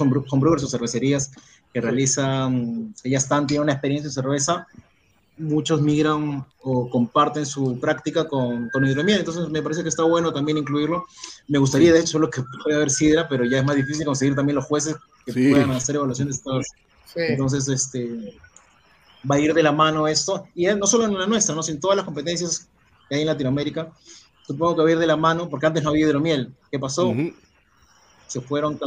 homebrewers 0.00 0.62
o 0.62 0.68
cervecerías 0.68 1.32
que 1.72 1.80
realizan, 1.80 2.94
que 3.02 3.10
ya 3.10 3.18
están, 3.18 3.46
tienen 3.46 3.64
una 3.64 3.72
experiencia 3.72 4.08
en 4.08 4.12
cerveza, 4.12 4.66
muchos 5.38 5.82
migran 5.82 6.44
o 6.62 6.88
comparten 6.88 7.44
su 7.44 7.78
práctica 7.78 8.26
con, 8.26 8.70
con 8.70 8.86
hidromiel, 8.86 9.18
entonces 9.18 9.48
me 9.50 9.62
parece 9.62 9.82
que 9.82 9.88
está 9.88 10.02
bueno 10.02 10.32
también 10.32 10.58
incluirlo. 10.58 11.06
Me 11.48 11.58
gustaría, 11.58 11.92
de 11.92 12.00
hecho, 12.00 12.12
solo 12.12 12.30
que 12.30 12.42
pueda 12.64 12.76
haber 12.76 12.90
sidra, 12.90 13.28
pero 13.28 13.44
ya 13.44 13.58
es 13.58 13.64
más 13.64 13.76
difícil 13.76 14.06
conseguir 14.06 14.34
también 14.34 14.56
los 14.56 14.64
jueces 14.64 14.96
que 15.24 15.32
puedan 15.32 15.70
hacer 15.72 15.96
evaluaciones 15.96 16.42
de 16.42 16.62
Sí. 17.06 17.20
Entonces, 17.28 17.68
este, 17.68 18.36
va 19.30 19.36
a 19.36 19.40
ir 19.40 19.54
de 19.54 19.62
la 19.62 19.72
mano 19.72 20.08
esto, 20.08 20.46
y 20.54 20.66
no 20.66 20.86
solo 20.86 21.04
en 21.04 21.18
la 21.18 21.26
nuestra, 21.26 21.54
¿no? 21.54 21.62
sino 21.62 21.76
en 21.76 21.80
todas 21.80 21.96
las 21.96 22.04
competencias 22.04 22.68
que 23.08 23.14
hay 23.14 23.20
en 23.22 23.28
Latinoamérica, 23.28 23.90
supongo 24.46 24.76
que 24.76 24.82
va 24.82 24.88
a 24.88 24.92
ir 24.92 24.98
de 24.98 25.06
la 25.06 25.16
mano, 25.16 25.48
porque 25.48 25.66
antes 25.66 25.82
no 25.82 25.90
había 25.90 26.06
hidromiel. 26.06 26.52
¿Qué 26.70 26.78
pasó? 26.78 27.14
Se 28.26 28.40
fueron 28.40 28.78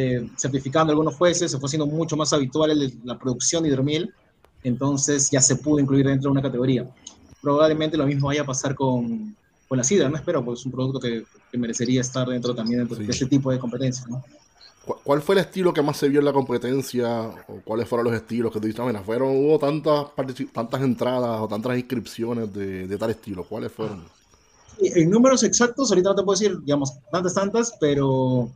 eh, 0.00 0.30
certificando 0.36 0.92
algunos 0.92 1.16
jueces, 1.16 1.50
se 1.50 1.58
fue 1.58 1.66
haciendo 1.66 1.86
mucho 1.86 2.16
más 2.16 2.32
habitual 2.32 2.92
la 3.02 3.18
producción 3.18 3.64
de 3.64 3.70
hidromiel, 3.70 4.14
entonces 4.62 5.28
ya 5.28 5.40
se 5.40 5.56
pudo 5.56 5.80
incluir 5.80 6.06
dentro 6.06 6.28
de 6.28 6.32
una 6.32 6.42
categoría. 6.42 6.88
Probablemente 7.42 7.96
lo 7.96 8.06
mismo 8.06 8.28
vaya 8.28 8.42
a 8.42 8.46
pasar 8.46 8.76
con, 8.76 9.34
con 9.66 9.76
la 9.76 9.82
sidra, 9.82 10.08
no 10.08 10.16
espero, 10.16 10.44
porque 10.44 10.60
es 10.60 10.66
un 10.66 10.70
producto 10.70 11.00
que, 11.00 11.24
que 11.50 11.58
merecería 11.58 12.00
estar 12.00 12.28
dentro 12.28 12.54
también 12.54 12.86
de 12.86 13.06
este 13.08 13.26
tipo 13.26 13.50
de 13.50 13.58
competencias. 13.58 14.08
¿no? 14.08 14.22
¿Cuál 15.02 15.20
fue 15.20 15.34
el 15.34 15.40
estilo 15.40 15.74
que 15.74 15.82
más 15.82 15.96
se 15.96 16.08
vio 16.08 16.20
en 16.20 16.26
la 16.26 16.32
competencia? 16.32 17.22
¿O 17.48 17.60
cuáles 17.64 17.88
fueron 17.88 18.06
los 18.06 18.14
estilos 18.14 18.52
que 18.52 18.60
tú 18.60 18.68
dices? 18.68 18.80
Bueno, 18.80 19.02
fueron, 19.02 19.30
hubo 19.30 19.58
tantas, 19.58 20.06
tantas 20.52 20.80
entradas 20.80 21.40
o 21.40 21.48
tantas 21.48 21.76
inscripciones 21.76 22.54
de, 22.54 22.86
de 22.86 22.98
tal 22.98 23.10
estilo. 23.10 23.42
¿Cuáles 23.42 23.72
fueron? 23.72 24.04
En 24.80 25.10
números 25.10 25.42
exactos, 25.42 25.90
ahorita 25.90 26.10
no 26.10 26.14
te 26.14 26.22
puedo 26.22 26.38
decir, 26.38 26.56
digamos, 26.60 26.92
tantas, 27.10 27.34
tantas, 27.34 27.74
pero 27.80 28.48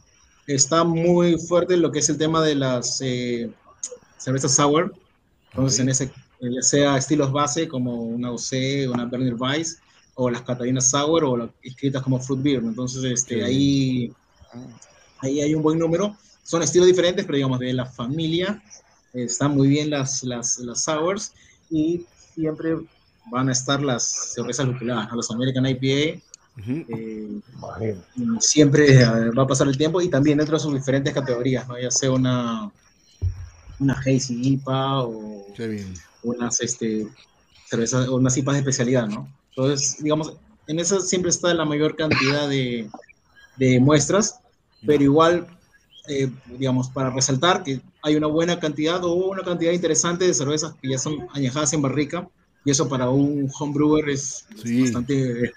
está 0.47 0.85
muy 0.85 1.39
fuerte 1.39 1.77
lo 1.77 1.91
que 1.93 2.01
es 2.01 2.09
el 2.09 2.19
tema 2.19 2.43
de 2.43 2.55
las 2.55 3.01
eh, 3.01 3.51
cervezas 4.19 4.55
sour. 4.55 4.95
Entonces, 5.51 5.81
en 5.81 5.89
ese, 5.89 6.13
ya 6.41 6.63
sea 6.63 6.97
estilos 6.97 7.33
base 7.33 7.69
como 7.69 8.03
una 8.03 8.31
OC, 8.31 8.91
una 8.93 9.05
Berliner 9.05 9.35
Weiss, 9.35 9.79
o 10.15 10.31
las 10.31 10.43
Catalinas 10.43 10.91
Sour, 10.91 11.25
o 11.25 11.37
las 11.37 11.51
escritas 11.63 12.03
como 12.03 12.21
Fruit 12.21 12.43
Beer. 12.43 12.63
Entonces, 12.63 13.05
este, 13.05 13.45
ahí, 13.45 14.13
ahí 15.19 15.41
hay 15.41 15.55
un 15.55 15.63
buen 15.63 15.79
número. 15.79 16.17
Son 16.43 16.63
estilos 16.63 16.89
diferentes, 16.89 17.25
pero 17.25 17.37
digamos, 17.37 17.59
de 17.59 17.73
la 17.73 17.87
familia 17.87 18.63
están 19.13 19.55
muy 19.55 19.69
bien 19.69 19.91
las, 19.91 20.23
las, 20.23 20.59
las 20.59 20.85
Sours 20.85 21.33
y 21.71 22.07
siempre 22.35 22.77
van 23.31 23.49
a 23.49 23.53
estar 23.53 23.83
las 23.83 24.33
cervezas 24.35 24.67
lupuladas, 24.67 25.13
los 25.13 25.31
American 25.31 25.67
IPA. 25.67 26.21
Eh, 26.59 27.41
siempre 28.41 28.95
eh, 28.95 29.31
va 29.31 29.45
a 29.45 29.47
pasar 29.47 29.69
el 29.69 29.79
tiempo 29.79 30.03
y 30.03 30.09
también 30.09 30.39
dentro 30.39 30.57
de 30.57 30.63
sus 30.63 30.75
diferentes 30.75 31.15
categorías, 31.15 31.67
¿no? 31.67 31.79
ya 31.79 31.91
sea 31.91 32.11
una, 32.11 32.71
una 33.79 33.95
Hazy 33.95 34.39
IPA 34.53 35.03
o 35.05 35.47
unas 36.25 36.61
este, 36.61 37.07
cervezas 37.69 38.07
o 38.09 38.17
unas 38.17 38.37
IPAs 38.37 38.55
de 38.55 38.61
especialidad, 38.61 39.09
¿no? 39.09 39.29
Entonces, 39.51 40.03
digamos, 40.03 40.35
en 40.67 40.79
eso 40.79 41.01
siempre 41.01 41.31
está 41.31 41.53
la 41.55 41.65
mayor 41.65 41.97
cantidad 41.97 42.49
de, 42.49 42.89
de 43.57 43.81
muestras, 43.81 44.39
pero 44.87 45.03
igual, 45.03 45.47
eh, 46.09 46.31
digamos, 46.59 46.89
para 46.91 47.11
resaltar 47.11 47.63
que 47.63 47.81
hay 48.03 48.17
una 48.17 48.27
buena 48.27 48.59
cantidad 48.61 49.03
o 49.05 49.15
una 49.15 49.43
cantidad 49.43 49.73
interesante 49.73 50.27
de 50.27 50.35
cervezas 50.35 50.75
que 50.81 50.91
ya 50.91 50.99
son 50.99 51.27
añejadas 51.33 51.73
en 51.73 51.83
barrica, 51.83 52.29
y 52.65 52.71
eso 52.71 52.89
para 52.89 53.11
un 53.11 53.51
homebrewer 53.59 54.09
es 54.11 54.47
bastante, 54.81 55.53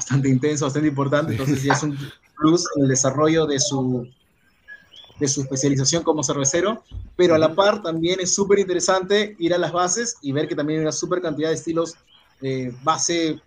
bastante 0.00 0.30
intenso, 0.30 0.64
bastante 0.64 0.88
importante, 0.88 1.32
entonces 1.32 1.62
ya 1.62 1.74
es 1.74 1.82
un 1.82 1.96
plus 2.38 2.64
en 2.76 2.84
el 2.84 2.88
desarrollo 2.88 3.46
de 3.46 3.60
su, 3.60 4.08
de 5.18 5.28
su 5.28 5.42
especialización 5.42 6.02
como 6.02 6.22
cervecero, 6.22 6.82
pero 7.16 7.34
a 7.34 7.38
la 7.38 7.54
par 7.54 7.82
también 7.82 8.18
es 8.18 8.34
súper 8.34 8.58
interesante 8.60 9.36
ir 9.38 9.52
a 9.52 9.58
las 9.58 9.72
bases 9.72 10.16
y 10.22 10.32
ver 10.32 10.48
que 10.48 10.54
también 10.54 10.78
hay 10.78 10.84
una 10.84 10.92
súper 10.92 11.20
cantidad 11.20 11.50
de 11.50 11.54
estilos 11.54 11.96
eh, 12.40 12.72
base 12.82 13.38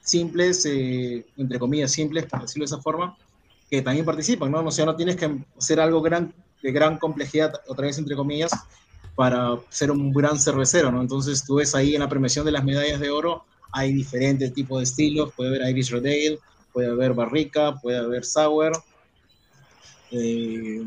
simples, 0.00 0.66
eh, 0.66 1.24
entre 1.36 1.60
comillas 1.60 1.92
simples, 1.92 2.26
por 2.26 2.40
decirlo 2.42 2.64
de 2.64 2.74
esa 2.74 2.82
forma, 2.82 3.16
que 3.70 3.80
también 3.80 4.04
participan, 4.04 4.50
¿no? 4.50 4.64
O 4.64 4.70
sea, 4.72 4.84
no 4.86 4.96
tienes 4.96 5.14
que 5.14 5.30
hacer 5.56 5.78
algo 5.78 6.02
gran, 6.02 6.34
de 6.60 6.72
gran 6.72 6.98
complejidad, 6.98 7.52
otra 7.68 7.86
vez 7.86 7.98
entre 7.98 8.16
comillas, 8.16 8.50
para 9.14 9.60
ser 9.68 9.92
un 9.92 10.12
gran 10.12 10.40
cervecero, 10.40 10.90
¿no? 10.90 11.00
Entonces 11.00 11.44
tú 11.44 11.56
ves 11.56 11.72
ahí 11.76 11.94
en 11.94 12.00
la 12.00 12.08
premiación 12.08 12.44
de 12.44 12.50
las 12.50 12.64
medallas 12.64 12.98
de 12.98 13.10
oro, 13.10 13.44
hay 13.72 13.92
diferentes 13.92 14.52
tipos 14.52 14.78
de 14.78 14.84
estilos, 14.84 15.32
puede 15.34 15.56
haber 15.56 15.70
Irish 15.70 15.90
Red 15.90 16.06
Ale, 16.06 16.38
puede 16.72 16.88
haber 16.88 17.14
Barrica, 17.14 17.78
puede 17.80 17.98
haber 17.98 18.24
Sour, 18.24 18.72
eh, 20.10 20.82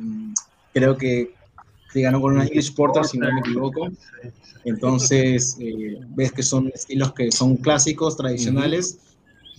creo 0.73 0.97
que, 0.97 1.33
ganó 1.93 2.19
con 2.19 2.33
una 2.33 2.45
English 2.45 2.73
Porter, 2.73 3.05
si 3.05 3.17
no 3.17 3.31
me 3.31 3.39
equivoco. 3.39 3.89
Entonces, 4.65 5.57
eh, 5.59 5.99
ves 6.09 6.31
que 6.31 6.41
son 6.41 6.71
estilos 6.73 7.13
que 7.13 7.31
son 7.31 7.57
clásicos, 7.57 8.17
tradicionales, 8.17 8.97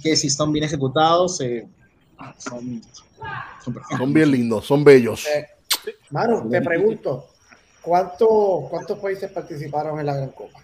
que 0.02 0.16
si 0.16 0.26
están 0.26 0.52
bien 0.52 0.64
ejecutados, 0.64 1.40
eh, 1.40 1.66
son, 2.38 2.82
son, 3.98 4.12
bien 4.12 4.30
lindos, 4.30 4.66
son 4.66 4.82
bellos. 4.82 5.26
Manu, 6.10 6.48
te 6.50 6.60
pregunto, 6.60 7.26
¿cuánto, 7.80 8.66
¿cuántos 8.70 8.98
países 8.98 9.30
participaron 9.30 10.00
en 10.00 10.06
la 10.06 10.14
Gran 10.16 10.30
Copa? 10.30 10.63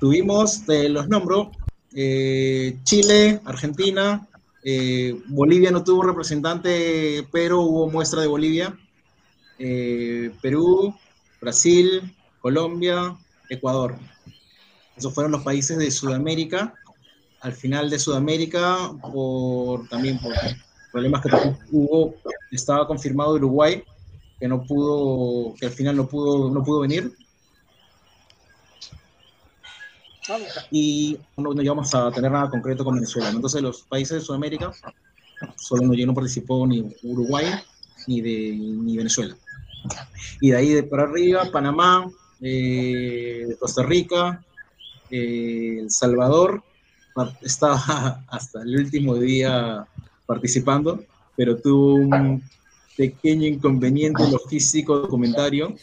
Tuvimos, 0.00 0.62
los 0.66 1.08
nombro, 1.08 1.52
Chile, 1.90 3.40
Argentina, 3.44 4.28
eh, 4.68 5.16
Bolivia 5.28 5.70
no 5.70 5.84
tuvo 5.84 6.02
representante, 6.02 7.24
pero 7.30 7.60
hubo 7.60 7.88
muestra 7.88 8.20
de 8.20 8.26
Bolivia. 8.26 8.76
Eh, 9.60 10.32
Perú, 10.42 10.92
Brasil, 11.40 12.12
Colombia, 12.40 13.16
Ecuador. 13.48 13.96
Esos 14.96 15.14
fueron 15.14 15.30
los 15.30 15.44
países 15.44 15.78
de 15.78 15.88
Sudamérica. 15.92 16.74
Al 17.42 17.52
final 17.52 17.88
de 17.88 18.00
Sudamérica, 18.00 18.90
por, 19.00 19.88
también 19.88 20.18
por 20.18 20.32
problemas 20.90 21.22
que 21.22 21.28
hubo, 21.70 22.16
estaba 22.50 22.88
confirmado 22.88 23.34
Uruguay, 23.34 23.84
que 24.40 24.48
no 24.48 24.64
pudo, 24.64 25.54
que 25.60 25.66
al 25.66 25.72
final 25.72 25.96
no 25.96 26.08
pudo, 26.08 26.50
no 26.50 26.64
pudo 26.64 26.80
venir. 26.80 27.12
Y 30.70 31.18
no, 31.36 31.54
no 31.54 31.62
llegamos 31.62 31.94
a 31.94 32.10
tener 32.10 32.30
nada 32.30 32.50
concreto 32.50 32.84
con 32.84 32.94
Venezuela. 32.94 33.30
Entonces 33.30 33.62
los 33.62 33.82
países 33.82 34.18
de 34.18 34.20
Sudamérica, 34.20 34.72
solo 35.56 35.82
no, 35.82 36.06
no 36.06 36.14
participó 36.14 36.66
ni 36.66 36.84
Uruguay 37.02 37.46
ni, 38.06 38.20
de, 38.20 38.56
ni 38.56 38.96
Venezuela. 38.96 39.36
Y 40.40 40.50
de 40.50 40.56
ahí 40.56 40.68
de 40.70 40.82
para 40.82 41.04
arriba, 41.04 41.50
Panamá, 41.52 42.10
eh, 42.40 43.46
Costa 43.58 43.82
Rica, 43.82 44.44
eh, 45.10 45.78
El 45.80 45.90
Salvador, 45.90 46.62
estaba 47.40 48.24
hasta 48.28 48.62
el 48.62 48.76
último 48.76 49.16
día 49.16 49.86
participando, 50.26 51.04
pero 51.36 51.56
tuvo 51.56 51.94
un 51.94 52.42
pequeño 52.96 53.46
inconveniente 53.46 54.28
logístico 54.28 54.98
documentario 54.98 55.74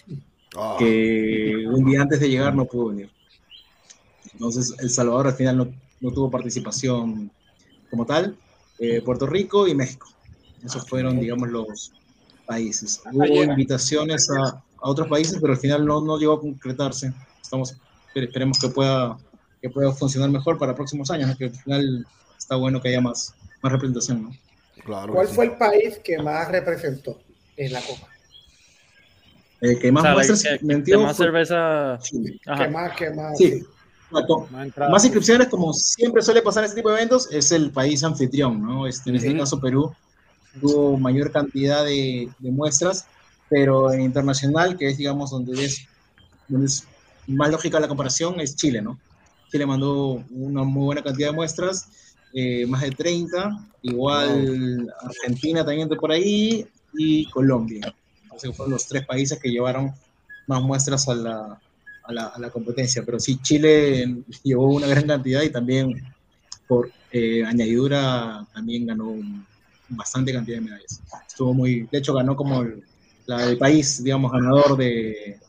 Ah, 0.55 0.75
que 0.77 1.65
un 1.67 1.83
día 1.85 2.01
antes 2.01 2.19
de 2.19 2.29
llegar 2.29 2.53
no 2.55 2.65
pudo 2.65 2.89
venir. 2.89 3.09
Entonces, 4.33 4.73
El 4.79 4.89
Salvador 4.89 5.27
al 5.27 5.33
final 5.35 5.57
no, 5.57 5.67
no 6.01 6.11
tuvo 6.11 6.29
participación 6.31 7.31
como 7.89 8.05
tal. 8.05 8.35
Eh, 8.79 9.01
Puerto 9.01 9.25
Rico 9.27 9.67
y 9.67 9.75
México. 9.75 10.07
Esos 10.65 10.87
fueron, 10.89 11.19
digamos, 11.19 11.49
los 11.49 11.91
países. 12.45 13.01
Hubo 13.11 13.25
invitaciones 13.43 14.29
a, 14.31 14.49
a 14.49 14.61
otros 14.89 15.07
países, 15.07 15.37
pero 15.39 15.53
al 15.53 15.59
final 15.59 15.85
no, 15.85 16.01
no 16.01 16.17
llegó 16.17 16.33
a 16.33 16.41
concretarse. 16.41 17.13
Estamos, 17.41 17.75
esperemos 18.15 18.59
que 18.59 18.69
pueda, 18.69 19.17
que 19.61 19.69
pueda 19.69 19.91
funcionar 19.91 20.29
mejor 20.29 20.57
para 20.57 20.73
próximos 20.75 21.11
años, 21.11 21.29
¿no? 21.29 21.37
que 21.37 21.45
al 21.45 21.51
final 21.55 22.07
está 22.37 22.55
bueno 22.55 22.81
que 22.81 22.89
haya 22.89 23.01
más, 23.01 23.33
más 23.61 23.71
representación. 23.71 24.23
¿no? 24.23 24.31
claro. 24.83 25.13
¿Cuál 25.13 25.25
que 25.27 25.31
sí. 25.31 25.35
fue 25.35 25.45
el 25.45 25.51
país 25.57 25.99
que 26.03 26.17
más 26.21 26.49
representó 26.49 27.19
en 27.57 27.71
la 27.73 27.81
Copa? 27.81 28.07
El 29.61 29.79
que 29.79 29.91
más 29.91 30.01
O 30.01 30.05
sea, 30.05 30.13
muestras 30.13 30.43
que- 30.43 30.83
que 30.83 30.97
más 30.97 31.15
fue 31.15 31.25
cerveza. 31.25 31.97
Chile. 32.01 32.39
Ajá. 32.45 32.65
¿Qué 32.65 32.71
más? 32.71 32.95
¿Qué 32.97 33.09
más? 33.11 33.37
Sí. 33.37 33.63
Más 34.51 34.65
entradas. 34.65 34.91
Más 34.91 35.03
inscripciones, 35.03 35.47
como 35.47 35.73
siempre 35.73 36.21
suele 36.21 36.41
pasar 36.41 36.63
en 36.63 36.69
este 36.69 36.81
tipo 36.81 36.89
de 36.89 36.97
eventos, 36.97 37.27
es 37.31 37.51
el 37.51 37.71
país 37.71 38.03
anfitrión, 38.03 38.61
¿no? 38.61 38.87
Este, 38.87 39.09
en 39.09 39.17
este 39.17 39.37
caso, 39.37 39.59
Perú 39.59 39.93
tuvo 40.61 40.97
mayor 40.97 41.31
cantidad 41.31 41.83
de, 41.83 42.29
de 42.39 42.51
muestras, 42.51 43.07
pero 43.49 43.91
en 43.91 44.01
internacional, 44.01 44.77
que 44.77 44.89
es, 44.89 44.97
digamos, 44.97 45.31
donde 45.31 45.65
es, 45.65 45.87
donde 46.47 46.67
es 46.67 46.85
más 47.27 47.49
lógica 47.49 47.79
la 47.79 47.87
comparación, 47.87 48.39
es 48.39 48.55
Chile, 48.55 48.81
¿no? 48.81 48.99
Chile 49.51 49.65
mandó 49.65 50.23
una 50.31 50.63
muy 50.63 50.85
buena 50.85 51.03
cantidad 51.03 51.29
de 51.29 51.35
muestras, 51.35 51.87
eh, 52.33 52.65
más 52.65 52.81
de 52.81 52.91
30, 52.91 53.67
igual 53.83 54.91
Argentina 55.01 55.63
también 55.63 55.87
de 55.87 55.95
por 55.95 56.11
ahí, 56.11 56.65
y 56.95 57.29
Colombia. 57.29 57.93
Entonces 58.23 58.55
fueron 58.55 58.73
los 58.73 58.87
tres 58.87 59.05
países 59.05 59.39
que 59.39 59.49
llevaron 59.49 59.93
más 60.47 60.61
muestras 60.61 61.07
a 61.07 61.15
la, 61.15 61.61
a 62.03 62.13
la, 62.13 62.25
a 62.27 62.39
la 62.39 62.49
competencia. 62.49 63.03
Pero 63.05 63.19
sí, 63.19 63.37
Chile 63.41 64.23
llevó 64.43 64.73
una 64.75 64.87
gran 64.87 65.07
cantidad 65.07 65.41
y 65.41 65.49
también 65.51 66.01
por 66.67 66.89
eh, 67.11 67.43
añadidura 67.45 68.45
también 68.53 68.87
ganó 68.87 69.15
bastante 69.89 70.33
cantidad 70.33 70.57
de 70.57 70.61
medallas. 70.65 71.01
Estuvo 71.27 71.53
muy, 71.53 71.87
de 71.91 71.97
hecho 71.97 72.13
ganó 72.13 72.35
como 72.35 72.61
el, 72.61 72.83
la- 73.25 73.43
el 73.49 73.57
país, 73.57 74.03
digamos, 74.03 74.31
ganador 74.31 74.75
de, 74.77 75.39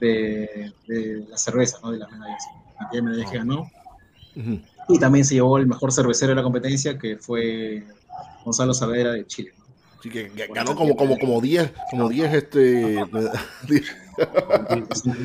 de, 0.00 0.72
de 0.86 1.26
la 1.28 1.36
cerveza, 1.36 1.78
¿no? 1.82 1.90
De 1.92 1.98
las 1.98 2.10
medallas. 2.10 2.42
La 2.74 2.78
cantidad 2.78 3.02
de 3.02 3.08
medallas 3.10 3.30
que 3.30 3.38
ganó. 3.38 3.70
Y 4.88 4.98
también 4.98 5.24
se 5.24 5.34
llevó 5.34 5.58
el 5.58 5.66
mejor 5.66 5.92
cervecero 5.92 6.30
de 6.30 6.36
la 6.36 6.42
competencia, 6.42 6.98
que 6.98 7.16
fue 7.18 7.84
Gonzalo 8.44 8.74
Saavedra 8.74 9.12
de 9.12 9.26
Chile. 9.26 9.52
Sí, 10.02 10.10
que, 10.10 10.30
que 10.30 10.46
ganó 10.48 10.74
como, 10.74 10.96
como, 10.96 11.16
como 11.18 11.40
10, 11.40 11.72
como 11.90 12.08
10, 12.08 12.34
este. 12.34 13.04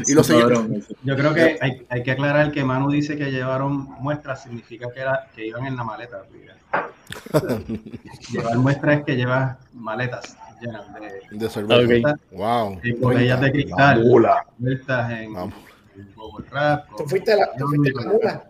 y 0.08 0.14
lo 0.14 0.24
Cabrón, 0.24 0.84
Yo 1.04 1.16
creo 1.16 1.34
que 1.34 1.58
hay, 1.62 1.86
hay 1.90 2.04
que 2.04 2.12
aclarar 2.12 2.52
que 2.52 2.64
Manu 2.64 2.90
dice 2.90 3.18
que 3.18 3.32
llevaron 3.32 3.90
muestras, 4.00 4.44
significa 4.44 4.92
que, 4.94 5.02
era, 5.02 5.28
que 5.36 5.48
iban 5.48 5.66
en 5.66 5.76
la 5.76 5.84
maleta. 5.84 6.24
Llevar 8.32 8.58
muestras 8.58 9.00
es 9.00 9.06
que 9.06 9.16
llevas 9.16 9.58
maletas 9.74 10.38
llenas 10.62 10.86
de, 10.94 11.38
de 11.38 11.50
cerveza. 11.50 12.12
Ok. 12.12 12.20
Wow. 12.32 12.80
de 12.82 12.94
botellas 12.94 13.42
de 13.42 13.52
cristal, 13.52 14.04
Mula. 14.06 14.46
en, 14.60 15.34
Vamos. 15.34 15.54
en 15.96 16.16
bubble 16.16 16.46
wrap. 16.50 16.88
Tú 16.98 17.06
fuiste 17.06 17.36
la, 17.36 17.52
tú 17.58 17.68
fuiste 17.68 17.92
la 17.94 18.12
mula. 18.12 18.44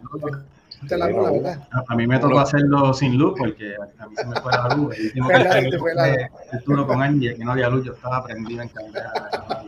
Fuiste 0.79 0.97
la 0.97 1.07
mula, 1.09 1.31
¿verdad? 1.31 1.67
A, 1.71 1.83
a 1.87 1.95
mí 1.95 2.05
me 2.07 2.19
tocó 2.19 2.39
hacerlo 2.39 2.93
sin 2.93 3.17
luz 3.17 3.33
porque 3.37 3.75
a, 3.75 4.03
a 4.03 4.07
mí 4.07 4.15
se 4.15 4.25
me 4.25 4.35
fue 4.41 4.51
la 4.51 4.67
luz. 4.75 4.95
El 4.97 5.05
último 5.07 5.27
Verdad, 5.29 5.59
que 5.61 5.69
te 5.71 5.79
fue 5.79 5.95
la- 5.95 6.03
fue 6.03 6.29
el 6.59 6.63
turno 6.63 6.87
con 6.87 7.01
Angie, 7.01 7.35
que 7.35 7.43
no 7.45 7.51
había 7.53 7.69
luz, 7.69 7.85
yo 7.85 7.93
estaba 7.93 8.23
prendido 8.23 8.61
en 8.61 8.69
candela. 8.69 9.13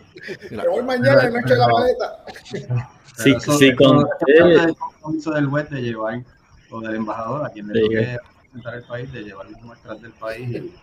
Mira, 0.51 0.63
Me 0.63 0.69
voy 0.69 0.83
mañana 0.83 1.23
en 1.23 1.33
noche 1.33 1.53
de 1.53 1.57
la 1.57 1.67
maleta. 1.67 2.17
Sí, 3.19 3.31
eso- 3.35 3.57
sí, 3.57 3.75
con- 3.75 4.07
del 4.27 4.75
compromiso 4.77 5.31
del 5.31 5.47
web 5.47 5.67
de 5.67 5.81
llevar, 5.81 6.21
o 6.71 6.79
del 6.79 6.95
embajador, 6.95 7.45
a 7.45 7.49
quien 7.49 7.67
le 7.67 7.73
Sí. 7.73 7.81
toque 7.81 8.17
representar 8.37 8.75
el 8.75 8.83
país, 8.83 9.11
de 9.11 9.23
llevar 9.23 9.49
las 9.51 9.61
muestras 9.61 10.01
del 10.01 10.11
país 10.13 10.49
y, 10.49 10.73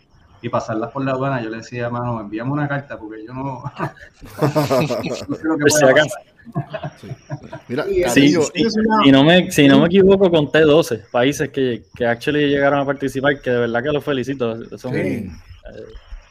y 0.43 0.49
pasarlas 0.51 0.91
por 0.91 1.03
la 1.03 1.13
aduana. 1.13 1.41
Yo 1.41 1.49
le 1.49 1.59
decía, 1.59 1.89
mano, 1.89 2.21
envíame 2.21 2.51
una 2.51 2.69
carta 2.69 2.99
porque 2.99 3.25
yo 3.25 3.33
no, 3.33 3.63
no 4.43 5.35
sé 5.37 5.45
lo 5.45 5.57
que 5.57 6.03
Mira, 7.69 7.85
Sí, 8.11 8.35
Si 9.05 9.11
no 9.11 9.25
me, 9.25 9.51
si 9.51 9.69
no 9.69 9.81
me 9.81 9.87
equivoco, 9.87 10.31
conté 10.31 10.61
12 10.61 10.99
países 11.11 11.49
que, 11.51 11.83
que 11.95 12.07
actually 12.07 12.49
llegaron 12.49 12.81
a 12.81 12.85
participar, 12.85 13.41
que 13.41 13.51
de 13.51 13.59
verdad 13.61 13.83
que 13.83 13.93
los 13.93 14.05
felicito. 14.05 14.57
Son, 14.79 14.93
Sí. 14.95 14.99
eh, 15.01 15.31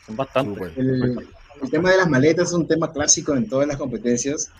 son 0.05 0.15
bastantes. 0.15 0.71
El, 0.77 1.27
el 1.61 1.69
tema 1.69 1.91
de 1.91 1.97
las 1.97 2.09
maletas 2.09 2.49
es 2.49 2.53
un 2.53 2.67
tema 2.67 2.91
clásico 2.91 3.33
en 3.35 3.47
todas 3.47 3.67
las 3.67 3.77
competencias. 3.77 4.51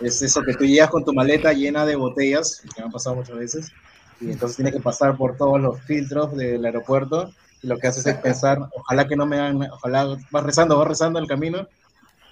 Es 0.00 0.22
eso 0.22 0.42
que 0.42 0.54
tú 0.54 0.64
llegas 0.64 0.90
con 0.90 1.04
tu 1.04 1.12
maleta 1.12 1.52
llena 1.52 1.84
de 1.86 1.96
botellas, 1.96 2.62
que 2.74 2.80
me 2.80 2.86
han 2.86 2.92
pasado 2.92 3.16
muchas 3.16 3.36
veces, 3.36 3.72
y 4.20 4.30
entonces 4.30 4.56
tienes 4.56 4.74
que 4.74 4.80
pasar 4.80 5.16
por 5.16 5.36
todos 5.36 5.60
los 5.60 5.80
filtros 5.82 6.36
del 6.36 6.64
aeropuerto. 6.64 7.32
Y 7.62 7.66
lo 7.66 7.78
que 7.78 7.88
haces 7.88 8.06
es 8.06 8.14
pensar, 8.22 8.58
ojalá 8.74 9.06
que 9.06 9.16
no 9.16 9.26
me 9.26 9.36
hagan, 9.38 9.62
ojalá 9.70 10.16
vas 10.30 10.44
rezando, 10.44 10.78
vas 10.78 10.88
rezando 10.88 11.18
en 11.18 11.24
el 11.24 11.28
camino 11.28 11.68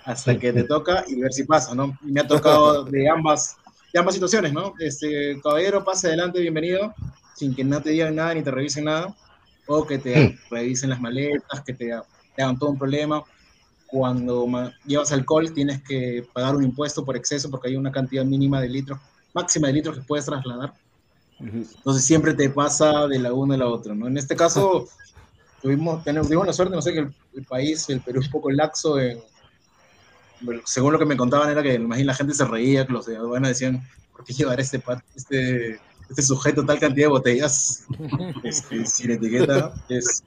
hasta 0.08 0.38
que 0.38 0.54
te 0.54 0.64
toca 0.64 1.04
y 1.06 1.20
ver 1.20 1.32
si 1.34 1.44
pasa, 1.44 1.74
¿no? 1.74 1.96
Y 2.02 2.10
me 2.10 2.20
ha 2.20 2.26
tocado 2.26 2.82
de 2.84 3.10
ambas, 3.10 3.56
de 3.92 4.00
ambas 4.00 4.14
situaciones, 4.14 4.54
¿no? 4.54 4.72
Este, 4.78 5.38
caballero, 5.42 5.84
pase 5.84 6.06
adelante, 6.06 6.40
bienvenido, 6.40 6.94
sin 7.36 7.54
que 7.54 7.62
no 7.62 7.82
te 7.82 7.90
digan 7.90 8.14
nada 8.14 8.32
ni 8.32 8.42
te 8.42 8.50
revisen 8.50 8.84
nada, 8.84 9.14
o 9.66 9.86
que 9.86 9.98
te 9.98 10.38
revisen 10.50 10.88
las 10.88 10.98
maletas, 10.98 11.60
que 11.60 11.74
te, 11.74 11.94
te 12.34 12.42
hagan 12.42 12.58
todo 12.58 12.70
un 12.70 12.78
problema. 12.78 13.22
Cuando 13.86 14.46
llevas 14.86 15.12
alcohol 15.12 15.52
tienes 15.52 15.82
que 15.82 16.26
pagar 16.32 16.56
un 16.56 16.64
impuesto 16.64 17.04
por 17.04 17.14
exceso 17.14 17.50
porque 17.50 17.68
hay 17.68 17.76
una 17.76 17.92
cantidad 17.92 18.24
mínima 18.24 18.62
de 18.62 18.70
litros, 18.70 18.98
máxima 19.34 19.66
de 19.68 19.74
litros 19.74 19.94
que 19.94 20.02
puedes 20.04 20.24
trasladar. 20.24 20.72
Entonces 21.38 22.02
siempre 22.02 22.32
te 22.32 22.48
pasa 22.48 23.06
de 23.08 23.18
la 23.18 23.34
una 23.34 23.56
a 23.56 23.58
la 23.58 23.66
otra, 23.66 23.94
¿no? 23.94 24.06
En 24.06 24.16
este 24.16 24.34
caso 24.34 24.88
tuvimos, 25.60 26.02
tenemos, 26.02 26.28
tuvimos 26.28 26.46
la 26.46 26.54
suerte, 26.54 26.74
no 26.74 26.80
sé, 26.80 26.94
que 26.94 27.00
el, 27.00 27.14
el 27.34 27.44
país, 27.44 27.90
el 27.90 28.00
Perú, 28.00 28.20
es 28.20 28.26
un 28.26 28.32
poco 28.32 28.50
laxo 28.50 28.98
en... 28.98 29.18
según 30.64 30.92
lo 30.92 30.98
que 30.98 31.04
me 31.04 31.16
contaban 31.16 31.50
era 31.50 31.62
que, 31.62 31.74
imagínate, 31.74 32.04
la 32.06 32.14
gente 32.14 32.34
se 32.34 32.44
reía, 32.44 32.86
que 32.86 32.92
los 32.92 33.06
de 33.06 33.16
aduana 33.16 33.48
decían, 33.48 33.80
¿por 34.12 34.24
qué 34.24 34.32
llevar 34.32 34.60
este, 34.60 34.82
este, 35.14 35.80
este 36.08 36.22
sujeto 36.22 36.64
tal 36.64 36.78
cantidad 36.78 37.06
de 37.06 37.10
botellas 37.12 37.84
este, 38.42 38.84
sin 38.86 39.10
etiqueta? 39.12 39.74
Es, 39.88 40.22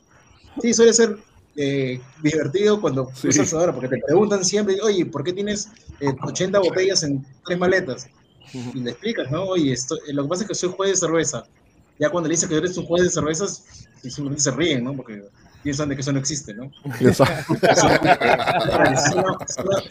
sí, 0.62 0.74
suele 0.74 0.94
ser 0.94 1.18
eh, 1.56 2.02
divertido 2.22 2.80
cuando 2.80 3.12
Sí. 3.14 3.28
usas 3.30 3.54
ahora, 3.54 3.74
porque 3.74 3.90
te 3.90 4.02
preguntan 4.06 4.44
siempre, 4.46 4.80
oye, 4.82 5.06
¿por 5.06 5.24
qué 5.24 5.34
tienes 5.34 5.70
eh, 6.00 6.14
80 6.24 6.60
botellas 6.60 7.04
en 7.04 7.26
tres 7.46 7.60
maletas? 7.60 8.08
Y 8.54 8.82
le 8.82 8.92
explicas, 8.92 9.32
¿no? 9.32 9.44
Oye, 9.44 9.72
esto, 9.72 9.96
eh, 10.08 10.14
lo 10.14 10.24
que 10.24 10.30
pasa 10.30 10.44
es 10.44 10.48
que 10.50 10.56
soy 10.56 10.74
juez 10.76 10.92
de 10.92 10.98
cerveza. 10.98 11.44
Ya 12.00 12.10
cuando 12.10 12.28
le 12.28 12.34
dices 12.34 12.50
que 12.50 12.56
eres 12.56 12.78
un 12.78 12.86
juez 12.86 13.04
de 13.04 13.10
cervezas, 13.10 13.64
simplemente 14.02 14.42
se 14.42 14.52
ríen, 14.52 14.84
¿no? 14.84 14.94
Porque 14.96 15.22
piensan 15.64 15.90
de 15.90 15.96
que 15.96 16.02
eso 16.02 16.12
no 16.12 16.20
existe, 16.20 16.54
¿no? 16.54 16.72
Exacto. 17.00 17.56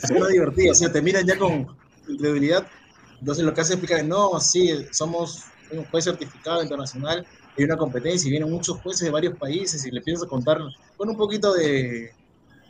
Suena, 0.06 0.26
divertido, 0.28 0.72
o 0.72 0.74
sea, 0.74 0.92
te 0.92 1.02
miran 1.02 1.26
ya 1.26 1.38
con 1.38 1.66
incredulidad. 2.08 2.66
Entonces 3.18 3.44
lo 3.44 3.52
que 3.52 3.60
hace 3.60 3.74
es 3.74 3.78
explicar, 3.78 4.04
no, 4.04 4.40
sí, 4.40 4.86
somos 4.90 5.44
un 5.70 5.84
juez 5.84 6.04
certificado 6.04 6.62
internacional, 6.62 7.26
hay 7.56 7.64
una 7.64 7.76
competencia 7.76 8.26
y 8.26 8.30
vienen 8.30 8.50
muchos 8.50 8.78
jueces 8.80 9.02
de 9.02 9.10
varios 9.10 9.36
países 9.36 9.84
y 9.84 9.90
le 9.90 9.98
empiezas 9.98 10.24
a 10.24 10.28
contar 10.28 10.58
con 10.96 11.08
un 11.08 11.16
poquito 11.16 11.52
de, 11.52 12.12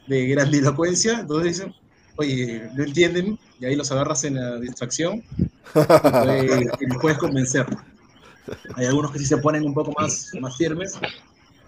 de 0.06 0.26
grandilocuencia, 0.26 1.20
entonces 1.20 1.56
dicen, 1.56 1.74
oye, 2.16 2.68
no 2.74 2.84
entienden, 2.84 3.38
y 3.60 3.64
ahí 3.64 3.76
los 3.76 3.90
agarras 3.92 4.24
en 4.24 4.34
la 4.34 4.56
distracción 4.58 5.22
y 5.74 6.86
los 6.86 6.98
puedes 7.00 7.18
convencer. 7.18 7.66
Hay 8.74 8.86
algunos 8.86 9.12
que 9.12 9.20
sí 9.20 9.26
se 9.26 9.36
ponen 9.38 9.64
un 9.64 9.74
poco 9.74 9.92
más, 9.96 10.30
más 10.40 10.56
firmes 10.56 10.98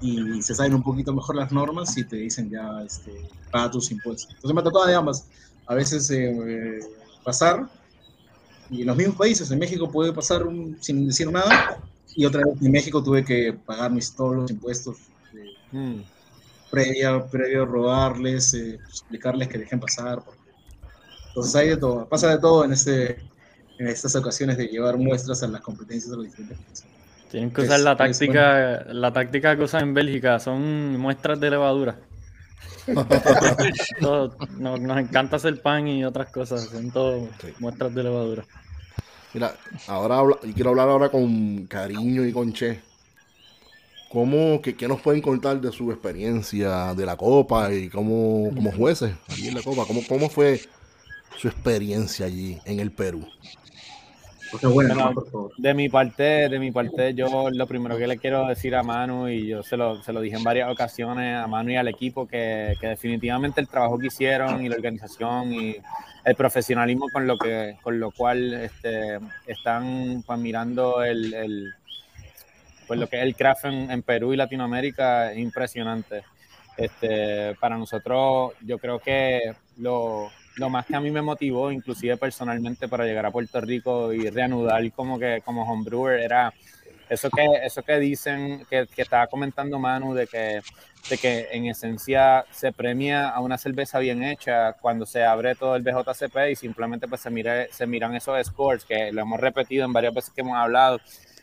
y 0.03 0.43
se 0.43 0.55
saben 0.55 0.75
un 0.75 0.83
poquito 0.83 1.13
mejor 1.15 1.37
las 1.37 1.53
normas 1.53 1.97
y 1.97 2.05
te 2.05 2.17
dicen 2.17 2.51
ya, 2.51 2.83
este, 2.85 3.13
paga 3.51 3.71
tus 3.71 3.91
impuestos. 3.91 4.29
Entonces 4.35 4.55
me 4.55 4.61
ha 4.61 4.65
tocado 4.65 4.87
de 4.87 4.95
ambas. 4.95 5.29
A 5.67 5.75
veces 5.75 6.11
eh, 6.11 6.81
pasar, 7.25 7.71
y 8.69 8.81
en 8.83 8.87
los 8.89 8.97
mismos 8.97 9.17
países, 9.17 9.51
en 9.51 9.59
México 9.59 9.91
puede 9.91 10.13
pasar 10.13 10.47
un- 10.47 10.77
sin 10.83 11.07
decir 11.07 11.31
nada, 11.31 11.77
y 12.17 12.25
otra 12.25 12.43
vez 12.45 12.61
en 12.61 12.73
México 12.73 13.03
tuve 13.03 13.25
que 13.25 13.53
pagar 13.53 13.93
mis, 13.93 14.15
todos 14.15 14.35
los 14.37 14.51
impuestos. 14.51 14.97
eh, 15.35 15.57
Mm. 15.71 16.03
previa, 16.71 17.27
previo 17.31 17.65
robarles, 17.67 18.53
eh, 18.55 18.75
explicarles 18.75 19.49
que 19.49 19.59
dejen 19.59 19.81
pasar. 19.81 20.23
porque- 20.25 20.41
Entonces 21.29 21.55
hay 21.55 21.69
de 21.71 21.77
todo, 21.79 22.07
pasa 22.09 22.29
de 22.29 22.39
todo 22.39 22.65
en, 22.65 22.73
este, 22.73 23.19
en 23.79 23.87
estas 23.87 24.15
ocasiones 24.17 24.57
de 24.59 24.67
llevar 24.67 24.99
muestras 24.99 25.43
a 25.43 25.49
las 25.49 25.61
competencias 25.63 26.11
de 26.11 26.17
los 26.17 26.25
diferentes 26.27 26.59
países. 26.59 26.87
Tienen 27.33 27.51
que 27.51 27.63
Es- 27.63 27.67
usar 27.69 27.81
la 27.81 27.97
táctica, 27.97 28.85
la 28.93 29.13
táctica 29.13 29.57
que 29.57 29.63
usan 29.65 29.83
en 29.85 29.95
Bélgica, 29.95 30.39
son 30.39 30.97
muestras 30.99 31.41
de 31.41 31.51
levadura. 31.51 31.97
Todo- 34.01 34.37
nos, 34.59 34.81
nos 34.81 34.99
encanta 34.99 35.37
hacer 35.37 35.61
pan 35.63 35.89
y 35.89 36.05
otras 36.05 36.31
cosas, 36.31 36.65
son 36.65 36.91
todo 36.91 37.29
Sí. 37.41 37.49
muestras 37.59 37.95
de 37.95 38.03
levadura. 38.03 38.45
Mira, 39.35 39.55
ahora 39.89 40.19
habla- 40.19 40.39
y 40.43 40.53
quiero 40.53 40.71
hablar 40.71 40.89
ahora 40.91 41.09
con 41.09 41.67
Cariño 41.67 42.25
y 42.27 42.33
con 42.33 42.53
Che. 42.53 42.81
¿Cómo, 44.11 44.61
qué, 44.61 44.77
qué 44.77 44.87
nos 44.87 45.01
pueden 45.01 45.23
contar 45.23 45.59
de 45.59 45.73
su 45.73 45.91
experiencia 45.91 46.93
de 46.95 47.07
la 47.07 47.17
Copa 47.17 47.73
y 47.73 47.89
cómo, 47.89 48.51
como 48.55 48.71
jueces 48.73 49.15
allí 49.31 49.49
en 49.49 49.55
la 49.55 49.63
Copa? 49.63 49.85
¿Cómo, 49.87 50.03
¿Cómo 50.07 50.29
fue 50.29 50.61
su 51.39 51.49
experiencia 51.49 52.27
allí 52.27 52.59
en 52.67 52.79
el 52.79 52.93
Perú? 52.93 53.27
Porque 54.53 54.67
bueno, 54.69 54.95
Bueno, 54.95 55.15
por 55.15 55.31
favor. 55.31 55.53
De 55.57 55.75
mi 55.75 55.89
parte, 55.89 56.49
de 56.49 56.59
mi 56.59 56.71
parte, 56.71 57.15
yo 57.15 57.49
lo 57.51 57.67
primero 57.67 57.97
que 57.97 58.07
le 58.07 58.19
quiero 58.19 58.47
decir 58.47 58.75
a 58.77 58.83
Manu, 58.83 59.29
y 59.29 59.47
yo 59.49 59.63
se 59.63 59.77
lo, 59.77 60.03
se 60.03 60.13
lo 60.13 60.21
dije 60.21 60.37
en 60.37 60.45
varias 60.45 60.71
ocasiones 60.71 61.37
a 61.37 61.47
Manu 61.47 61.71
y 61.71 61.77
al 61.77 61.89
equipo, 61.89 62.29
que, 62.29 62.75
que 62.81 62.89
definitivamente 62.89 63.61
el 63.61 63.69
trabajo 63.69 63.99
que 63.99 64.09
hicieron 64.09 64.63
y 64.65 64.69
la 64.69 64.77
organización 64.77 65.53
y 65.55 65.77
el 66.25 66.35
profesionalismo 66.37 67.09
con 67.13 67.27
lo 67.27 67.37
que 67.39 67.77
con 67.83 67.99
lo 67.99 68.11
cual 68.13 68.53
este, 68.55 69.19
están 69.47 70.23
pues, 70.25 70.39
mirando 70.39 71.03
el, 71.03 71.33
el- 71.35 71.73
pues, 72.87 73.01
lo 73.01 73.07
que 73.09 73.17
es 73.17 73.23
el 73.23 73.35
craft 73.35 73.65
en, 73.65 73.91
en 73.91 74.03
Perú 74.03 74.35
y 74.35 74.37
Latinoamérica 74.37 75.33
es 75.33 75.39
impresionante. 75.39 76.23
Este, 76.77 77.55
para 77.61 77.77
nosotros, 77.79 78.53
yo 78.61 78.79
creo 78.79 78.99
que 78.99 79.55
lo, 79.79 80.31
lo 80.57 80.71
más 80.71 80.87
que 80.87 80.97
a 80.97 81.01
mí 81.01 81.11
me 81.11 81.23
motivó, 81.23 81.71
inclusive 81.71 82.17
personalmente, 82.17 82.89
para 82.89 83.05
llegar 83.05 83.27
a 83.27 83.31
Puerto 83.31 83.61
Rico 83.61 84.13
y 84.13 84.29
reanudar 84.29 84.91
como 84.93 85.19
que 85.19 85.43
como 85.45 85.71
homebrewer, 85.71 86.21
era 86.21 86.53
eso 87.09 87.29
que, 87.31 87.45
eso 87.63 87.83
que 87.83 87.99
dicen, 87.99 88.65
que, 88.71 88.87
que 88.87 89.03
estaba 89.03 89.27
comentando 89.27 89.79
Manu, 89.79 90.15
de 90.15 90.27
que, 90.27 90.63
de 91.11 91.19
que 91.19 91.49
en 91.53 91.67
esencia 91.67 92.45
se 92.51 92.73
premia 92.73 93.29
a 93.29 93.41
una 93.41 93.59
cerveza 93.59 93.99
bien 93.99 94.23
hecha 94.23 94.73
cuando 94.75 95.05
se 95.05 95.25
abre 95.25 95.55
todo 95.55 95.77
el 95.77 95.83
BJCP 95.83 96.53
y 96.53 96.57
simplemente 96.57 97.09
pues 97.09 97.21
se, 97.21 97.31
mire, 97.31 97.71
se 97.73 97.87
miran 97.87 98.15
esos 98.15 98.43
scores, 98.47 98.85
que 98.85 99.13
lo 99.13 99.23
hemos 99.23 99.41
repetido 99.41 99.85
en 99.85 99.93
varias 99.93 100.15
veces 100.15 100.33
que 100.33 100.41
hemos 100.41 100.57
hablado. 100.57 101.01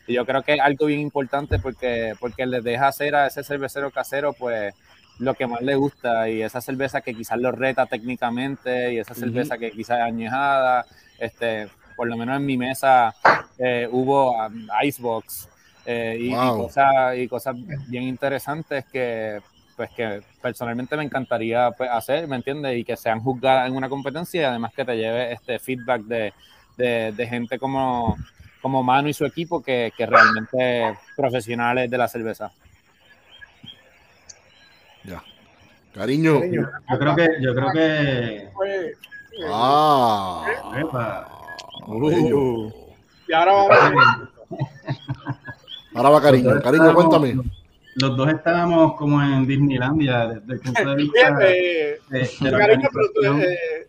Y 0.07 0.13
yo 0.13 0.25
creo 0.25 0.41
que 0.41 0.55
es 0.55 0.59
algo 0.59 0.87
bien 0.87 1.01
importante 1.01 1.59
porque, 1.59 2.15
porque 2.19 2.47
les 2.47 2.63
deja 2.63 2.87
hacer 2.87 3.13
a 3.13 3.27
ese 3.27 3.43
cervecero 3.43 3.91
casero, 3.91 4.33
pues, 4.33 4.73
lo 5.19 5.33
que 5.35 5.47
más 5.47 5.61
le 5.61 5.75
gusta 5.75 6.29
y 6.29 6.41
esa 6.41 6.61
cerveza 6.61 7.01
que 7.01 7.13
quizás 7.13 7.37
lo 7.37 7.51
reta 7.51 7.85
técnicamente 7.85 8.93
y 8.93 8.99
esa 8.99 9.13
cerveza 9.13 9.57
que 9.57 9.71
quizás 9.71 9.99
es 9.99 10.05
añejada, 10.05 10.85
este, 11.19 11.67
por 11.95 12.07
lo 12.07 12.15
menos 12.17 12.37
en 12.37 12.45
mi 12.45 12.57
mesa 12.57 13.13
eh, 13.57 13.87
hubo 13.91 14.31
um, 14.31 14.67
Icebox 14.83 15.49
eh, 15.85 16.17
y, 16.19 16.27
y 16.27 16.35
Wow. 16.35 16.57
cosas, 16.57 17.17
y 17.17 17.27
cosas 17.27 17.55
bien 17.87 18.03
interesantes 18.03 18.85
que 18.91 19.39
pues 19.75 19.91
que 19.91 20.21
personalmente 20.41 20.97
me 20.97 21.03
encantaría 21.03 21.71
pues, 21.71 21.89
hacer, 21.89 22.27
¿me 22.27 22.35
entiendes? 22.35 22.77
Y 22.77 22.83
que 22.83 22.97
sean 22.97 23.21
juzgadas 23.21 23.67
en 23.67 23.75
una 23.77 23.87
competencia 23.87 24.41
y 24.41 24.43
además 24.43 24.73
que 24.73 24.83
te 24.83 24.97
lleve 24.97 25.31
este 25.31 25.57
feedback 25.57 26.01
de, 26.01 26.33
de, 26.77 27.13
de 27.13 27.27
gente 27.27 27.57
como, 27.57 28.17
como 28.61 28.83
Manu 28.83 29.07
y 29.07 29.13
su 29.13 29.25
equipo 29.25 29.61
que, 29.61 29.93
que 29.95 30.05
realmente 30.05 30.97
profesionales 31.15 31.89
de 31.89 31.97
la 31.97 32.09
cerveza. 32.09 32.51
Ya. 35.03 35.23
Cariño. 35.93 36.39
Cariño. 36.39 36.69
Yo 36.89 36.99
creo 36.99 37.15
que, 37.15 37.27
yo 37.41 37.55
creo 37.55 37.71
que. 37.73 38.49
Ah. 39.47 40.45
Bello. 41.87 42.71
y 43.27 43.33
ahora 43.33 43.53
vamos. 43.53 44.29
Ahora 45.95 46.09
va 46.09 46.21
Cariño. 46.21 46.61
Cariño, 46.61 46.93
cuéntame. 46.93 47.35
Los 47.95 48.15
dos 48.15 48.29
estábamos 48.29 48.95
como 48.95 49.21
en 49.21 49.45
Disneylandia 49.47 50.27
desde 50.27 50.53
el 50.53 50.59
punto 50.61 50.89
de 50.89 50.95
vista 50.95 51.19
Fíjate, 51.19 51.45
de, 52.09 52.29
de 52.39 52.51
la 52.51 52.57
cariño, 52.57 52.89
pero 52.93 53.05
tú, 53.13 53.41
eh, 53.41 53.87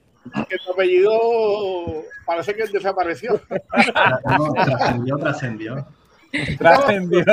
que 0.48 0.56
tu 0.58 0.72
apellido 0.72 1.12
parece 2.26 2.54
que 2.54 2.66
desapareció. 2.66 3.40
No, 4.38 4.52
trascendió, 4.54 5.16
trascendió. 5.18 5.86
Trascendió. 6.58 7.24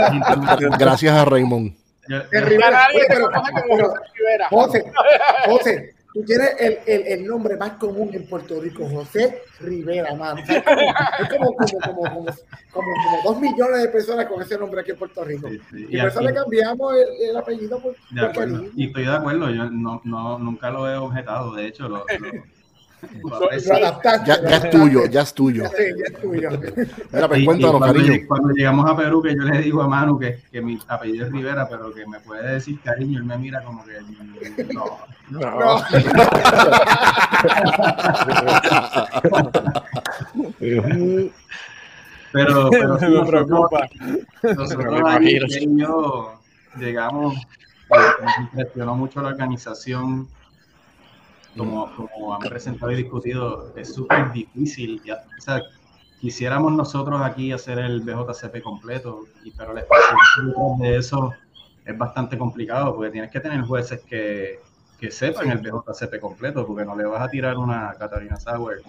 Gracias 0.77 1.15
a 1.15 1.25
Raymond. 1.25 1.73
José 2.07 2.41
Rivera. 2.41 2.87
José, 4.49 4.85
José, 5.45 5.93
tú 6.13 6.23
tienes 6.23 6.55
el, 6.59 6.79
el, 6.85 7.07
el 7.07 7.27
nombre 7.27 7.57
más 7.57 7.71
común 7.73 8.09
en 8.13 8.27
Puerto 8.27 8.59
Rico, 8.61 8.87
José 8.89 9.41
Rivera, 9.59 10.13
mano. 10.15 10.41
O 10.41 10.45
sea, 10.45 10.63
como- 10.63 10.81
es 10.81 11.29
como, 11.29 11.53
como, 11.53 11.79
como, 11.79 11.95
como, 11.95 12.25
como, 12.71 12.87
como 13.03 13.21
dos 13.23 13.41
millones 13.41 13.81
de 13.83 13.89
personas 13.89 14.25
con 14.27 14.41
ese 14.41 14.57
nombre 14.57 14.81
aquí 14.81 14.91
en 14.91 14.97
Puerto 14.97 15.23
Rico. 15.23 15.49
sí, 15.49 15.59
sí. 15.71 15.85
Y 15.89 15.97
Y 15.97 15.99
por 15.99 16.09
eso 16.09 16.21
le 16.21 16.33
cambiamos 16.33 16.93
el, 16.95 17.29
el 17.29 17.37
apellido 17.37 17.79
por, 17.79 17.95
De 18.11 18.29
por. 18.29 18.47
Y 18.75 18.87
estoy 18.87 19.05
de 19.05 19.15
acuerdo, 19.15 19.49
yo 19.49 19.69
no, 19.69 20.01
no, 20.05 20.39
nunca 20.39 20.69
lo 20.71 20.89
he 20.89 20.95
objetado, 20.95 21.53
de 21.55 21.67
hecho, 21.67 21.87
lo, 21.89 21.97
lo- 21.99 22.05
lo 23.23 23.29
Lo 23.29 23.35
aprecio. 23.45 23.75
adaptaste. 23.75 24.27
Ya, 24.27 24.41
ya 24.49 24.55
es 24.57 24.69
tuyo, 24.69 25.05
ya 25.05 25.21
es 25.21 25.33
tuyo. 25.33 25.63
Sí, 25.69 25.83
ya 25.97 26.05
es 26.05 26.13
tuyo. 26.21 26.49
Mira, 27.11 27.27
pues 27.27 27.39
Y- 27.39 27.43
y 27.43 27.45
cuando, 27.45 27.79
cariño. 27.79 28.13
cuando 28.27 28.49
llegamos 28.49 28.89
a 28.89 28.95
Perú, 28.97 29.21
que 29.21 29.35
yo 29.35 29.43
le 29.43 29.59
digo 29.61 29.81
a 29.81 29.87
Manu 29.87 30.17
que, 30.19 30.39
que 30.51 30.61
mi 30.61 30.79
apellido 30.87 31.25
es 31.27 31.31
Rivera, 31.31 31.67
pero 31.69 31.93
que 31.93 32.05
me 32.07 32.19
puede 32.19 32.53
decir 32.53 32.79
cariño, 32.81 33.19
él 33.19 33.25
me 33.25 33.37
mira 33.37 33.61
como 33.63 33.83
que 33.85 33.99
mm, 34.01 34.73
no. 34.73 34.97
No, 35.29 35.81
Pero, 42.31 42.69
pero 42.71 42.99
sí, 42.99 43.05
Me 43.05 43.11
nosotros, 43.11 43.29
preocupa. 43.29 43.87
nosotros 44.43 45.19
Me 45.21 45.29
él 45.29 45.45
y 45.49 45.79
yo 45.81 46.33
llegamos, 46.77 47.35
eh, 47.35 47.95
nos 48.23 48.37
impresionó 48.39 48.95
mucho 48.95 49.21
la 49.21 49.29
organización, 49.29 50.27
como, 51.57 51.93
como 51.95 52.33
han 52.33 52.41
presentado 52.41 52.91
y 52.91 52.95
discutido, 52.95 53.73
es 53.75 53.93
súper 53.93 54.31
difícil. 54.31 55.01
ya, 55.03 55.23
o 55.37 55.41
sea, 55.41 55.61
quisiéramos 56.19 56.71
nosotros 56.73 57.21
aquí 57.21 57.51
hacer 57.51 57.79
el 57.79 58.01
BJCP 58.01 58.61
completo, 58.61 59.25
y, 59.43 59.51
pero 59.51 59.73
la 59.73 59.81
experiencia 59.81 60.87
de 60.87 60.97
eso 60.97 61.33
es 61.85 61.97
bastante 61.97 62.37
complicado, 62.37 62.95
porque 62.95 63.11
tienes 63.11 63.31
que 63.31 63.39
tener 63.39 63.61
jueces 63.61 64.01
que, 64.01 64.59
que 64.99 65.11
sepan 65.11 65.49
el 65.51 65.59
BJCP 65.59 66.19
completo, 66.19 66.65
porque 66.65 66.85
no 66.85 66.95
le 66.95 67.05
vas 67.05 67.21
a 67.21 67.29
tirar 67.29 67.57
una 67.57 67.93
Catarina 67.97 68.37
Sauer 68.37 68.81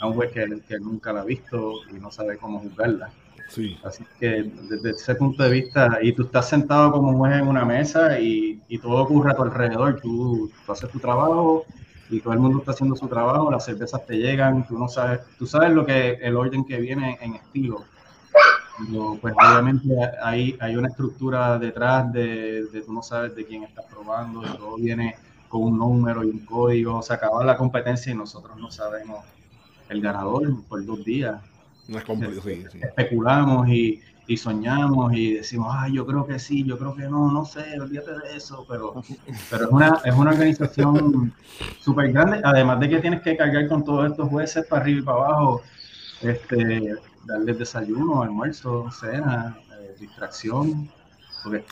a 0.00 0.06
un 0.06 0.14
juez 0.14 0.32
que, 0.32 0.60
que 0.68 0.78
nunca 0.78 1.12
la 1.12 1.20
ha 1.20 1.24
visto 1.24 1.74
y 1.90 1.98
no 1.98 2.10
sabe 2.10 2.36
cómo 2.36 2.58
juzgarla. 2.58 3.10
Sí. 3.48 3.78
Así 3.84 4.04
que 4.18 4.50
desde 4.68 4.90
ese 4.90 5.14
punto 5.14 5.42
de 5.42 5.50
vista, 5.50 5.98
y 6.00 6.12
tú 6.12 6.22
estás 6.22 6.48
sentado 6.48 6.90
como 6.90 7.16
juez 7.16 7.36
en 7.36 7.46
una 7.46 7.64
mesa 7.64 8.18
y, 8.18 8.60
y 8.68 8.78
todo 8.78 9.02
ocurre 9.02 9.30
a 9.30 9.34
tu 9.34 9.42
alrededor, 9.42 10.00
tú, 10.00 10.50
tú 10.64 10.72
haces 10.72 10.90
tu 10.90 10.98
trabajo 10.98 11.64
y 12.12 12.20
todo 12.20 12.34
el 12.34 12.40
mundo 12.40 12.58
está 12.58 12.72
haciendo 12.72 12.94
su 12.94 13.08
trabajo, 13.08 13.50
las 13.50 13.64
cervezas 13.64 14.04
te 14.06 14.16
llegan, 14.16 14.66
tú 14.66 14.78
no 14.78 14.88
sabes, 14.88 15.20
tú 15.38 15.46
sabes 15.46 15.70
lo 15.70 15.84
que 15.86 16.18
el 16.20 16.36
orden 16.36 16.64
que 16.64 16.78
viene 16.78 17.18
en 17.20 17.34
estilo. 17.34 17.84
Pero, 18.86 19.18
pues 19.20 19.34
obviamente 19.34 19.88
hay, 20.22 20.56
hay 20.60 20.76
una 20.76 20.88
estructura 20.88 21.58
detrás 21.58 22.12
de, 22.12 22.64
de 22.64 22.80
tú 22.82 22.92
no 22.92 23.02
sabes 23.02 23.34
de 23.36 23.44
quién 23.44 23.64
estás 23.64 23.84
probando, 23.86 24.42
y 24.42 24.56
todo 24.56 24.76
viene 24.76 25.16
con 25.48 25.62
un 25.62 25.78
número 25.78 26.24
y 26.24 26.30
un 26.30 26.40
código, 26.40 27.02
se 27.02 27.12
acaba 27.12 27.44
la 27.44 27.56
competencia 27.56 28.12
y 28.12 28.16
nosotros 28.16 28.56
no 28.58 28.70
sabemos 28.70 29.24
el 29.88 30.00
ganador 30.00 30.62
por 30.64 30.84
dos 30.84 31.04
días 31.04 31.40
No 31.88 31.98
es 31.98 32.04
complicado, 32.04 32.40
sí, 32.42 32.64
sí. 32.72 32.80
especulamos 32.82 33.68
y, 33.68 34.00
y 34.26 34.36
soñamos 34.36 35.12
y 35.14 35.34
decimos, 35.34 35.68
ah, 35.70 35.88
yo 35.88 36.06
creo 36.06 36.26
que 36.26 36.38
sí, 36.38 36.64
yo 36.64 36.78
creo 36.78 36.94
que 36.94 37.02
no, 37.02 37.30
no 37.30 37.44
sé, 37.44 37.78
olvídate 37.80 38.12
de 38.12 38.36
eso, 38.36 38.64
pero, 38.68 39.02
pero 39.50 39.64
es, 39.64 39.70
una, 39.70 40.00
es 40.04 40.14
una 40.14 40.30
organización 40.30 41.34
súper 41.80 42.12
grande, 42.12 42.40
además 42.44 42.80
de 42.80 42.88
que 42.88 43.00
tienes 43.00 43.22
que 43.22 43.36
cargar 43.36 43.68
con 43.68 43.84
todos 43.84 44.10
estos 44.10 44.28
jueces 44.28 44.66
para 44.66 44.82
arriba 44.82 45.00
y 45.00 45.02
para 45.02 45.18
abajo, 45.18 45.62
este, 46.22 46.94
darles 47.24 47.58
desayuno, 47.58 48.22
almuerzo, 48.22 48.90
cena, 48.90 49.58
eh, 49.80 49.96
distracción, 49.98 50.88
porque 51.42 51.58
es 51.58 51.66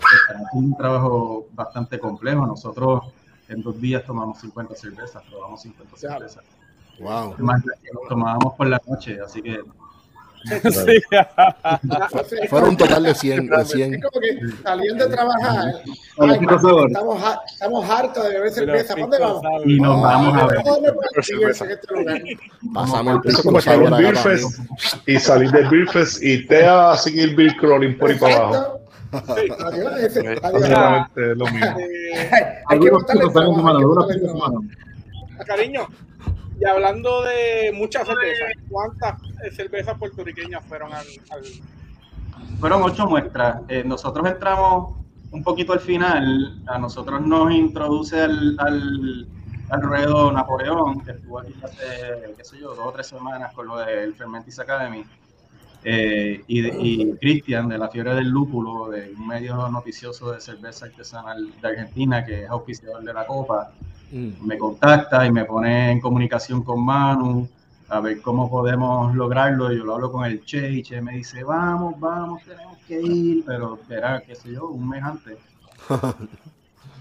un 0.53 0.77
trabajo 0.77 1.47
bastante 1.53 1.99
complejo. 1.99 2.47
Nosotros 2.47 3.03
en 3.49 3.63
dos 3.63 3.81
días 3.81 4.05
tomamos 4.05 4.41
50 4.41 4.75
cervezas, 4.75 5.23
probamos 5.29 5.63
50 5.63 5.97
cervezas. 5.97 6.45
Wow. 6.99 7.35
Más 7.39 7.65
las 7.65 7.79
que 7.81 7.89
tomábamos 8.09 8.55
por 8.55 8.67
la 8.67 8.81
noche, 8.87 9.21
así 9.21 9.41
que 9.41 9.61
Sí. 10.71 11.01
Fueron 12.49 12.71
un 12.71 12.77
total 12.77 13.03
de 13.03 13.15
100, 13.15 13.47
de 13.49 13.63
Es 13.63 13.69
100. 13.69 14.01
como 14.01 14.21
que 14.21 14.39
saliendo 14.63 15.07
de 15.07 15.15
trabajar, 15.15 15.75
estamos, 16.87 17.23
ha- 17.23 17.41
estamos 17.47 17.91
hartos 17.91 18.25
de 18.25 18.31
beber 18.31 18.51
cerveza. 18.51 18.95
¿Para 18.95 19.01
¿Dónde 19.07 19.19
vamos? 19.19 19.43
y 19.67 19.81
nos 19.81 19.97
Ah, 19.99 20.01
vamos 20.01 20.43
a 20.43 20.47
ver. 20.47 20.63
¿dónde 20.65 20.93
podemos 20.93 21.27
en 21.65 21.71
este? 21.71 22.39
Pasamos 22.73 23.15
el 23.15 23.21
pico 23.21 23.43
como 23.43 23.61
y 25.07 25.19
salir 25.19 25.51
del 25.51 25.69
Beer 25.69 25.89
Fest 25.89 26.23
y 26.23 26.47
te 26.47 26.65
a 26.93 26.97
seguir 26.97 27.37
Beer 27.37 27.57
Crawling 27.57 27.99
por 27.99 28.11
ahí 28.11 28.19
para 28.19 28.37
abajo. 28.37 28.81
Adiós, 29.13 29.99
ese- 30.01 30.39
adiós. 30.43 31.09
Lo 31.37 31.47
mismo. 31.47 31.77
Eh, 31.81 32.63
Hay 32.67 32.79
que 32.81 32.91
mano. 34.35 34.63
Cariño, 35.47 35.87
y 36.61 36.65
hablando 36.67 37.23
de 37.23 37.73
muchas 37.75 38.07
cervezas, 38.07 38.53
¿cuántas 38.69 39.15
eh, 39.43 39.51
cervezas 39.51 39.97
puertorriqueñas 39.99 40.65
fueron 40.67 40.93
al, 40.93 41.07
al- 41.31 42.59
Fueron 42.59 42.83
ocho 42.83 43.07
muestras. 43.07 43.63
Eh, 43.69 43.83
nosotros 43.85 44.29
entramos 44.29 44.97
un 45.31 45.43
poquito 45.43 45.73
al 45.73 45.81
final. 45.81 46.63
A 46.67 46.79
nosotros 46.79 47.21
nos 47.23 47.51
introduce 47.53 48.21
al, 48.21 48.57
al, 48.59 49.27
al 49.71 49.83
ruedo 49.83 50.31
Napoleón, 50.33 51.01
que 51.05 51.13
estuvo 51.13 51.39
aquí 51.41 51.55
hace, 51.63 52.35
qué 52.37 52.45
sé 52.45 52.59
yo, 52.61 52.75
dos 52.75 52.87
o 52.87 52.93
tres 52.93 53.07
semanas 53.07 53.53
con 53.55 53.67
lo 53.67 53.79
del 53.79 54.15
Fermentis 54.15 54.59
Academy. 54.59 55.05
Eh, 55.83 56.45
y 56.47 56.67
y 56.67 57.13
Cristian 57.17 57.67
de 57.71 57.79
la 57.79 57.89
Fiebre 57.89 58.15
del 58.15 58.29
Lúpulo, 58.29 58.91
de 58.91 59.13
un 59.17 59.27
medio 59.27 59.67
noticioso 59.69 60.31
de 60.33 60.41
cerveza 60.41 60.85
artesanal 60.87 61.51
de 61.59 61.69
Argentina, 61.69 62.23
que 62.25 62.43
es 62.45 62.51
auspiciador 62.51 63.03
de 63.03 63.15
la 63.15 63.27
Copa, 63.27 63.73
Mm. 64.11 64.45
me 64.45 64.59
contacta 64.59 65.25
y 65.25 65.31
me 65.31 65.45
pone 65.45 65.93
en 65.93 66.01
comunicación 66.01 66.65
con 66.65 66.85
Manu 66.85 67.49
a 67.89 68.01
ver 68.01 68.21
cómo 68.21 68.51
podemos 68.51 69.15
lograrlo. 69.15 69.73
Yo 69.73 69.85
lo 69.85 69.95
hablo 69.95 70.13
con 70.13 70.25
el 70.25 70.45
Che 70.45 70.71
y 70.71 70.83
Che 70.83 71.01
me 71.01 71.13
dice, 71.13 71.45
vamos, 71.45 71.99
vamos, 71.99 72.43
tenemos 72.43 72.79
que 72.87 73.01
ir, 73.01 73.45
pero 73.45 73.79
era, 73.89 74.21
qué 74.21 74.35
sé 74.35 74.53
yo, 74.53 74.69
un 74.69 74.89
mes 74.89 75.03
antes. 75.03 75.39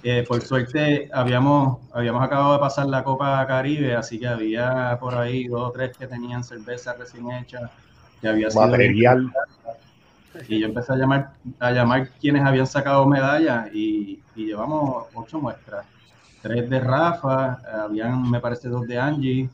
Eh, 0.02 0.24
por 0.26 0.42
suerte 0.42 1.10
habíamos, 1.12 1.80
habíamos 1.92 2.24
acabado 2.24 2.54
de 2.54 2.60
pasar 2.60 2.86
la 2.86 3.04
Copa 3.04 3.46
Caribe, 3.46 3.98
así 3.98 4.18
que 4.18 4.30
había 4.30 4.98
por 4.98 5.14
ahí 5.14 5.46
dos 5.50 5.62
o 5.68 5.72
tres 5.72 5.98
que 5.98 6.08
tenían 6.08 6.42
cerveza 6.42 6.94
recién 6.94 7.30
hecha, 7.32 7.70
que 8.22 8.30
había 8.30 8.50
sido 8.50 8.66
Material. 8.66 9.30
y 10.48 10.58
yo 10.62 10.68
empecé 10.68 10.94
a 10.94 10.96
llamar, 10.96 11.34
a 11.60 11.72
llamar 11.72 12.12
quienes 12.12 12.46
habían 12.46 12.66
sacado 12.66 13.06
medallas 13.08 13.68
y, 13.74 14.22
y 14.38 14.46
llevamos 14.46 15.08
ocho 15.14 15.38
muestras. 15.42 15.86
Tres 16.42 16.70
de 16.70 16.80
Rafa, 16.80 17.60
habían, 17.84 18.30
me 18.30 18.40
parece, 18.40 18.70
dos 18.70 18.88
de 18.88 18.98
Angie, 18.98 19.50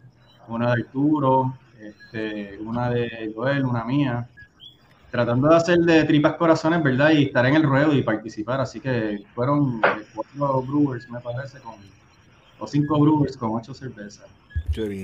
una 0.48 0.68
de 0.68 0.84
Arturo, 0.84 1.58
este, 1.80 2.60
una 2.60 2.90
de 2.90 3.32
Joel, 3.36 3.66
una 3.66 3.84
mía. 3.84 4.28
Tratando 5.10 5.48
de 5.48 5.56
hacer 5.56 5.80
de 5.80 6.04
tripas 6.04 6.34
corazones, 6.34 6.84
¿verdad? 6.84 7.12
Y 7.12 7.24
estar 7.24 7.46
en 7.46 7.56
el 7.56 7.64
ruedo 7.64 7.94
y 7.94 8.04
participar. 8.04 8.60
Así 8.60 8.80
que 8.80 9.24
fueron 9.34 9.82
eh, 9.84 10.04
cuatro 10.14 10.62
brewers, 10.62 11.10
me 11.10 11.20
parece, 11.22 11.60
con, 11.60 11.76
o 12.60 12.68
cinco 12.68 13.00
brewers 13.00 13.38
con 13.38 13.52
ocho 13.56 13.74
cervezas. 13.74 14.26
Eso 14.76 14.98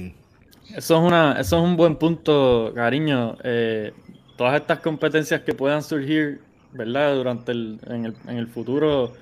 es, 0.75 0.91
una, 0.91 1.39
eso 1.39 1.57
es 1.57 1.63
un 1.63 1.77
buen 1.77 1.95
punto, 1.95 2.71
cariño. 2.75 3.38
Eh, 3.43 3.93
todas 4.38 4.59
estas 4.59 4.79
competencias 4.79 5.41
que 5.41 5.53
puedan 5.53 5.82
surgir, 5.82 6.41
¿verdad? 6.73 7.15
Durante 7.15 7.51
el, 7.53 7.79
en, 7.88 8.05
el, 8.05 8.15
en 8.27 8.38
el 8.38 8.47
futuro, 8.47 9.13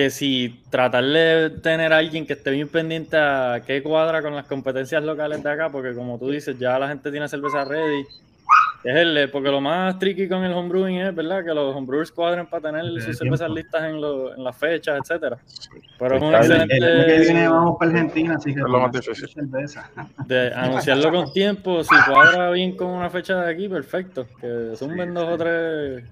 que 0.00 0.08
si 0.08 0.62
tratar 0.70 1.04
de 1.04 1.50
tener 1.62 1.92
a 1.92 1.98
alguien 1.98 2.26
que 2.26 2.32
esté 2.32 2.50
bien 2.52 2.68
pendiente 2.68 3.18
a 3.18 3.60
qué 3.66 3.82
cuadra 3.82 4.22
con 4.22 4.34
las 4.34 4.46
competencias 4.46 5.04
locales 5.04 5.42
de 5.42 5.50
acá, 5.50 5.68
porque 5.68 5.92
como 5.94 6.18
tú 6.18 6.30
dices, 6.30 6.58
ya 6.58 6.78
la 6.78 6.88
gente 6.88 7.10
tiene 7.10 7.28
cerveza 7.28 7.66
ready. 7.66 8.02
Es 8.82 8.96
el, 8.96 9.28
porque 9.30 9.50
lo 9.50 9.60
más 9.60 9.98
tricky 9.98 10.26
con 10.26 10.42
el 10.42 10.54
homebrewing 10.54 10.96
es, 11.02 11.14
¿verdad? 11.14 11.44
Que 11.44 11.52
los 11.52 11.76
homebrewers 11.76 12.10
cuadren 12.12 12.46
para 12.46 12.70
tener 12.70 12.82
sus 12.86 12.94
tiempo. 13.18 13.36
cervezas 13.36 13.50
listas 13.50 13.84
en, 13.84 14.00
lo- 14.00 14.34
en 14.34 14.42
las 14.42 14.56
fechas, 14.56 14.98
etcétera. 15.02 15.36
Pero 15.98 16.16
es 16.16 16.22
un 16.22 16.30
bien. 16.30 16.62
El 16.62 16.68
que 16.70 16.78
viene 16.78 17.14
excelente 17.14 17.48
vamos 17.48 17.76
para 17.78 17.90
Argentina, 17.90 18.34
así 18.36 18.54
que 18.54 18.60
Es 18.60 18.66
lo 18.66 18.80
más 18.80 18.90
difícil. 18.92 19.28
cerveza. 19.28 19.90
de 20.24 20.54
anunciarlo 20.54 21.10
con 21.12 21.30
tiempo, 21.34 21.84
si 21.84 21.94
cuadra 22.10 22.50
bien 22.52 22.74
con 22.74 22.86
una 22.88 23.10
fecha 23.10 23.42
de 23.42 23.52
aquí, 23.52 23.68
perfecto. 23.68 24.26
Que 24.40 24.72
zumben 24.76 25.12
dos 25.12 25.28
o 25.28 25.36
tres. 25.36 26.04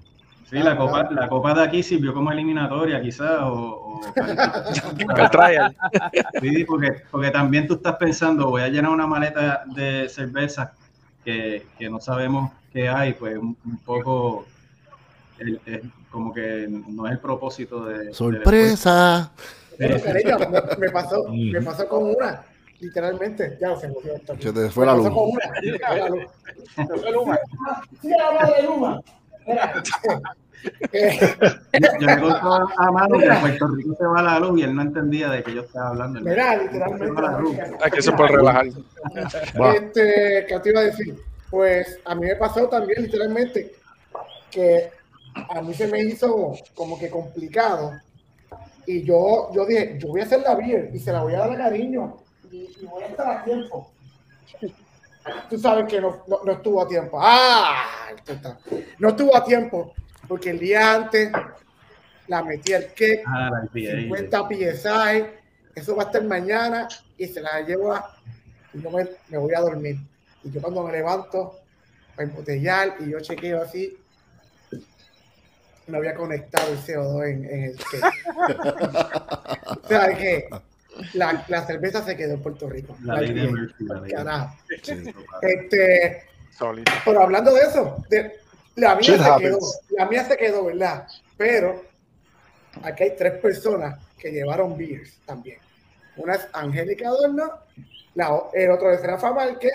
Sí, 0.48 0.56
la 0.58 0.76
copa, 0.76 1.08
la 1.10 1.28
copa 1.28 1.54
de 1.54 1.62
aquí 1.62 1.82
sirvió 1.82 2.14
como 2.14 2.32
eliminatoria, 2.32 3.00
quizás, 3.02 3.38
o, 3.42 3.52
o-. 3.52 4.00
Sí, 6.40 6.64
porque, 6.64 7.02
porque 7.10 7.30
también 7.30 7.66
tú 7.66 7.74
estás 7.74 7.96
pensando, 7.96 8.48
voy 8.48 8.62
a 8.62 8.68
llenar 8.68 8.90
una 8.90 9.06
maleta 9.06 9.64
de 9.66 10.08
cerveza 10.08 10.72
que, 11.24 11.66
que 11.78 11.90
no 11.90 12.00
sabemos 12.00 12.52
qué 12.72 12.88
hay, 12.88 13.12
pues 13.14 13.36
un, 13.36 13.56
un 13.64 13.78
poco 13.78 14.46
el- 15.38 15.60
como 16.10 16.32
que 16.32 16.66
no 16.68 17.06
es 17.06 17.12
el 17.12 17.18
propósito 17.18 17.84
de... 17.84 18.06
de 18.06 18.14
Sorpresa. 18.14 19.30
Cariño, 19.78 20.38
me, 20.38 20.76
me 20.86 20.90
pasó, 20.90 21.24
me 21.28 21.60
pasó 21.62 21.88
con 21.88 22.04
una, 22.04 22.42
literalmente. 22.80 23.58
Ya 23.60 23.76
se 23.76 23.88
te 24.52 24.70
fue 24.70 24.86
la 24.86 24.94
Me 24.94 25.02
pasó 25.02 25.10
luz. 25.10 25.18
con 25.18 25.30
una, 25.30 25.60
se 25.60 25.78
fue 25.78 25.98
la 25.98 26.08
luz. 26.08 26.24
Se 26.74 26.86
fue 27.00 27.12
Luma. 27.12 27.38
Sí, 28.00 28.08
la 28.08 28.32
madre 28.32 28.62
de 28.62 28.68
Luma. 28.68 29.00
Mira, 32.00 32.20
contaba 32.20 32.66
a 32.76 32.90
Manu 32.90 33.18
que 33.18 33.26
en 33.26 33.40
Puerto 33.40 33.68
Rico 33.68 33.94
se 33.96 34.04
va 34.04 34.22
la 34.22 34.40
luz 34.40 34.60
y 34.60 34.64
él 34.64 34.74
no 34.74 34.82
entendía 34.82 35.30
de 35.30 35.42
qué 35.42 35.54
yo 35.54 35.62
estaba 35.62 35.90
hablando. 35.90 36.20
Mira, 36.20 36.56
literalmente. 36.56 37.62
Aquí 37.82 38.02
se 38.02 38.12
puede 38.12 38.32
relajar. 38.32 38.66
Este, 38.66 40.46
¿qué 40.48 40.60
te 40.62 40.70
iba 40.70 40.80
a 40.80 40.84
decir? 40.84 41.16
Pues 41.50 42.00
a 42.04 42.14
mí 42.14 42.26
me 42.26 42.36
pasó 42.36 42.68
también, 42.68 43.02
literalmente, 43.02 43.72
que 44.50 44.90
a 45.34 45.62
mí 45.62 45.72
se 45.74 45.86
me 45.86 46.00
hizo 46.00 46.54
como 46.74 46.98
que 46.98 47.08
complicado. 47.08 47.92
Y 48.86 49.04
yo, 49.04 49.50
yo 49.54 49.66
dije, 49.66 49.98
yo 49.98 50.08
voy 50.08 50.22
a 50.22 50.24
hacer 50.24 50.40
la 50.40 50.54
beer 50.54 50.90
y 50.92 50.98
se 50.98 51.12
la 51.12 51.22
voy 51.22 51.34
a 51.34 51.40
dar 51.40 51.52
a 51.52 51.56
cariño 51.56 52.16
y, 52.50 52.70
y 52.80 52.86
voy 52.86 53.02
a 53.02 53.06
estar 53.06 53.28
a 53.28 53.44
tiempo. 53.44 53.90
Tú 55.50 55.58
sabes 55.58 55.84
que 55.86 56.00
no, 56.00 56.24
no, 56.26 56.40
no 56.44 56.52
estuvo 56.52 56.82
a 56.82 56.88
tiempo. 56.88 57.18
¡Ah! 57.20 57.84
Esto 58.16 58.32
está- 58.32 58.58
No 58.98 59.08
estuvo 59.10 59.36
a 59.36 59.44
tiempo 59.44 59.94
porque 60.26 60.50
el 60.50 60.58
día 60.58 60.94
antes 60.94 61.30
la 62.26 62.42
metí 62.42 62.72
al 62.74 62.86
cake, 62.88 63.22
Ah, 63.26 63.50
la 63.50 63.64
IPA. 63.72 64.00
50 64.02 64.48
PSI, 64.48 65.24
eso 65.74 65.96
va 65.96 66.02
a 66.04 66.06
estar 66.06 66.22
mañana 66.24 66.88
y 67.16 67.26
se 67.26 67.40
la 67.40 67.60
llevo 67.62 67.92
a, 67.92 68.14
y 68.74 68.82
yo 68.82 68.90
me, 68.90 69.06
me 69.28 69.38
voy 69.38 69.54
a 69.54 69.60
dormir. 69.60 69.96
Y 70.44 70.50
yo 70.50 70.60
cuando 70.60 70.82
me 70.84 70.92
levanto 70.92 71.58
para 72.14 72.28
embotellar 72.28 72.96
y 73.00 73.10
yo 73.10 73.20
chequeo 73.20 73.62
así, 73.62 73.96
no 75.86 75.96
había 75.98 76.14
conectado 76.14 76.70
el 76.72 76.78
CO2 76.78 77.26
en, 77.28 77.44
en 77.46 77.64
el 77.64 77.76
cake. 77.76 78.04
o 79.84 79.88
sea, 79.88 80.14
que 80.16 80.48
la, 81.14 81.44
la 81.48 81.66
cerveza 81.66 82.04
se 82.04 82.16
quedó 82.16 82.34
en 82.34 82.42
Puerto 82.42 82.68
Rico. 82.68 82.96
La 83.02 83.14
La 83.14 83.20
ley 83.22 83.32
de 83.34 83.46
Murphy, 83.48 83.84
la. 84.24 84.54
Este, 85.42 86.22
Sólido. 86.56 86.92
pero 87.04 87.22
hablando 87.22 87.54
de 87.54 87.60
eso, 87.62 87.96
de- 88.08 88.32
la 88.76 88.94
mía 88.94 89.02
Shit 89.16 89.20
se 89.22 89.38
quedó, 89.40 89.58
la 89.90 90.06
mía 90.06 90.24
se 90.24 90.36
quedó, 90.36 90.64
¿verdad? 90.66 91.06
Pero 91.36 91.82
aquí 92.82 93.02
hay 93.04 93.16
tres 93.16 93.34
personas 93.40 93.98
que 94.18 94.30
llevaron 94.30 94.76
beers 94.76 95.18
también. 95.26 95.58
Una 96.16 96.34
es 96.34 96.46
Angélica 96.52 97.08
Adorno, 97.08 97.50
la, 98.14 98.40
el 98.52 98.70
otro 98.70 98.92
es 98.92 99.02
Rafa 99.02 99.32
Márquez 99.32 99.72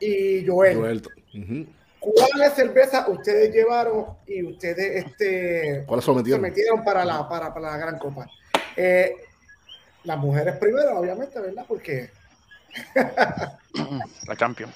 y 0.00 0.44
Joel. 0.46 0.76
Joel. 0.78 1.02
Ujú. 1.34 1.66
¿Cuáles 2.00 2.52
cervezas 2.54 3.08
ustedes 3.08 3.54
llevaron 3.54 4.06
y 4.26 4.42
ustedes 4.44 5.06
este, 5.06 5.84
¿Cuáles 5.86 6.04
se 6.04 6.38
metieron 6.38 6.84
para 6.84 7.04
la, 7.04 7.26
para, 7.28 7.52
para 7.54 7.70
la 7.72 7.76
Gran 7.78 7.98
Copa? 7.98 8.26
Eh, 8.76 9.14
las 10.04 10.18
mujeres 10.18 10.56
primero, 10.56 10.98
obviamente, 10.98 11.40
¿verdad? 11.40 11.64
Porque 11.66 12.10
La 14.26 14.36
champion. 14.36 14.72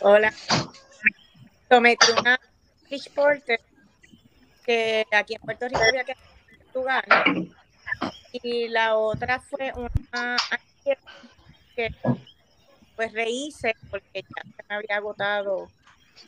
Hola. 0.00 0.32
Sometí 1.68 2.06
una 2.18 2.38
Fish 2.88 3.10
Porter 3.10 3.60
que 4.64 5.06
aquí 5.10 5.34
en 5.34 5.40
Puerto 5.40 5.68
Rico 5.68 5.80
había 5.88 6.04
que 6.04 6.14
Portugal. 6.72 7.04
Y 8.32 8.68
la 8.68 8.96
otra 8.96 9.40
fue 9.40 9.72
una 9.74 10.36
que 11.74 11.94
pues 12.96 13.12
rehice 13.12 13.74
porque 13.90 14.22
ya 14.22 14.42
se 14.42 14.62
me 14.68 14.74
había 14.76 14.96
agotado 14.96 15.68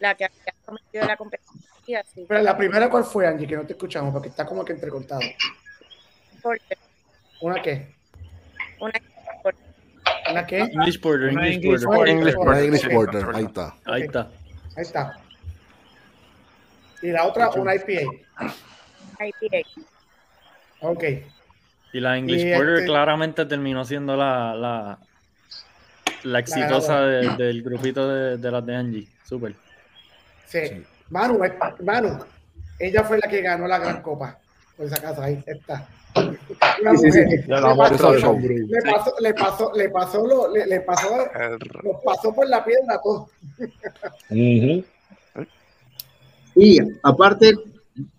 la 0.00 0.14
que 0.14 0.24
había 0.24 0.54
sometido 0.64 1.04
a 1.04 1.06
la 1.06 1.16
competencia. 1.16 2.00
Así 2.00 2.24
pero 2.28 2.42
la 2.42 2.56
primera, 2.56 2.90
¿cuál 2.90 3.04
fue, 3.04 3.26
Angie? 3.26 3.46
Que 3.46 3.56
no 3.56 3.64
te 3.64 3.74
escuchamos 3.74 4.12
porque 4.12 4.28
está 4.28 4.44
como 4.44 4.64
que 4.64 4.72
entrecortado. 4.72 5.20
¿Una 7.40 7.62
qué? 7.62 7.95
Una 8.80 8.92
¿Una 10.30 10.46
qué? 10.46 10.58
English 10.58 11.00
Porter, 11.00 11.28
Una 11.30 11.46
English 11.48 11.64
English 11.64 11.84
Porter. 11.84 12.08
English 12.08 12.34
Porter, 12.34 12.64
English 12.64 12.80
sí, 12.82 12.88
Porter. 12.88 13.22
sí. 13.22 13.28
Ahí 13.34 13.44
está. 13.44 13.74
Ahí 13.84 14.02
está. 14.02 14.20
Ahí 14.76 14.82
está. 14.82 15.18
Y 17.02 17.06
la 17.08 17.26
otra, 17.26 17.50
una 17.50 17.74
IPA. 17.74 18.02
IPA. 19.20 19.68
Ok. 20.80 21.04
Y 21.92 22.00
la 22.00 22.16
English 22.18 22.40
Y 22.44 22.54
Porter 22.54 22.74
este- 22.74 22.86
claramente 22.86 23.46
terminó 23.46 23.84
siendo 23.84 24.16
la, 24.16 24.54
la, 24.54 24.98
la 26.24 26.38
exitosa 26.40 27.00
de- 27.02 27.36
del 27.36 27.62
grupito 27.62 28.08
de, 28.08 28.36
de 28.38 28.50
las 28.50 28.66
de 28.66 28.76
Angie. 28.76 29.08
Súper. 29.24 29.54
Sí. 30.46 30.58
Manu, 31.10 31.42
eh, 31.44 31.56
Manu, 31.84 32.18
ella 32.80 33.04
fue 33.04 33.18
la 33.18 33.28
que 33.28 33.40
ganó 33.42 33.66
la 33.68 33.78
gran 33.78 34.02
copa. 34.02 34.38
Por 34.76 34.86
esa 34.86 35.00
casa, 35.00 35.24
ahí 35.24 35.42
está. 35.46 35.86
Sí, 36.16 36.96
sí, 36.98 37.12
sí. 37.12 37.20
Le 37.46 37.62
pasó, 37.82 38.38
le 38.68 38.82
pasó, 38.82 39.12
le 39.20 39.34
pasó, 39.34 39.72
le 39.74 39.88
pasó, 39.90 40.26
lo, 40.26 40.52
le, 40.52 40.66
le 40.66 40.80
pasó, 40.80 41.08
nos 41.82 42.02
pasó 42.04 42.34
por 42.34 42.48
la 42.48 42.64
piedra 42.64 43.00
todo. 43.02 43.28
Ujú. 44.30 44.84
Y 46.54 46.78
aparte, 47.02 47.54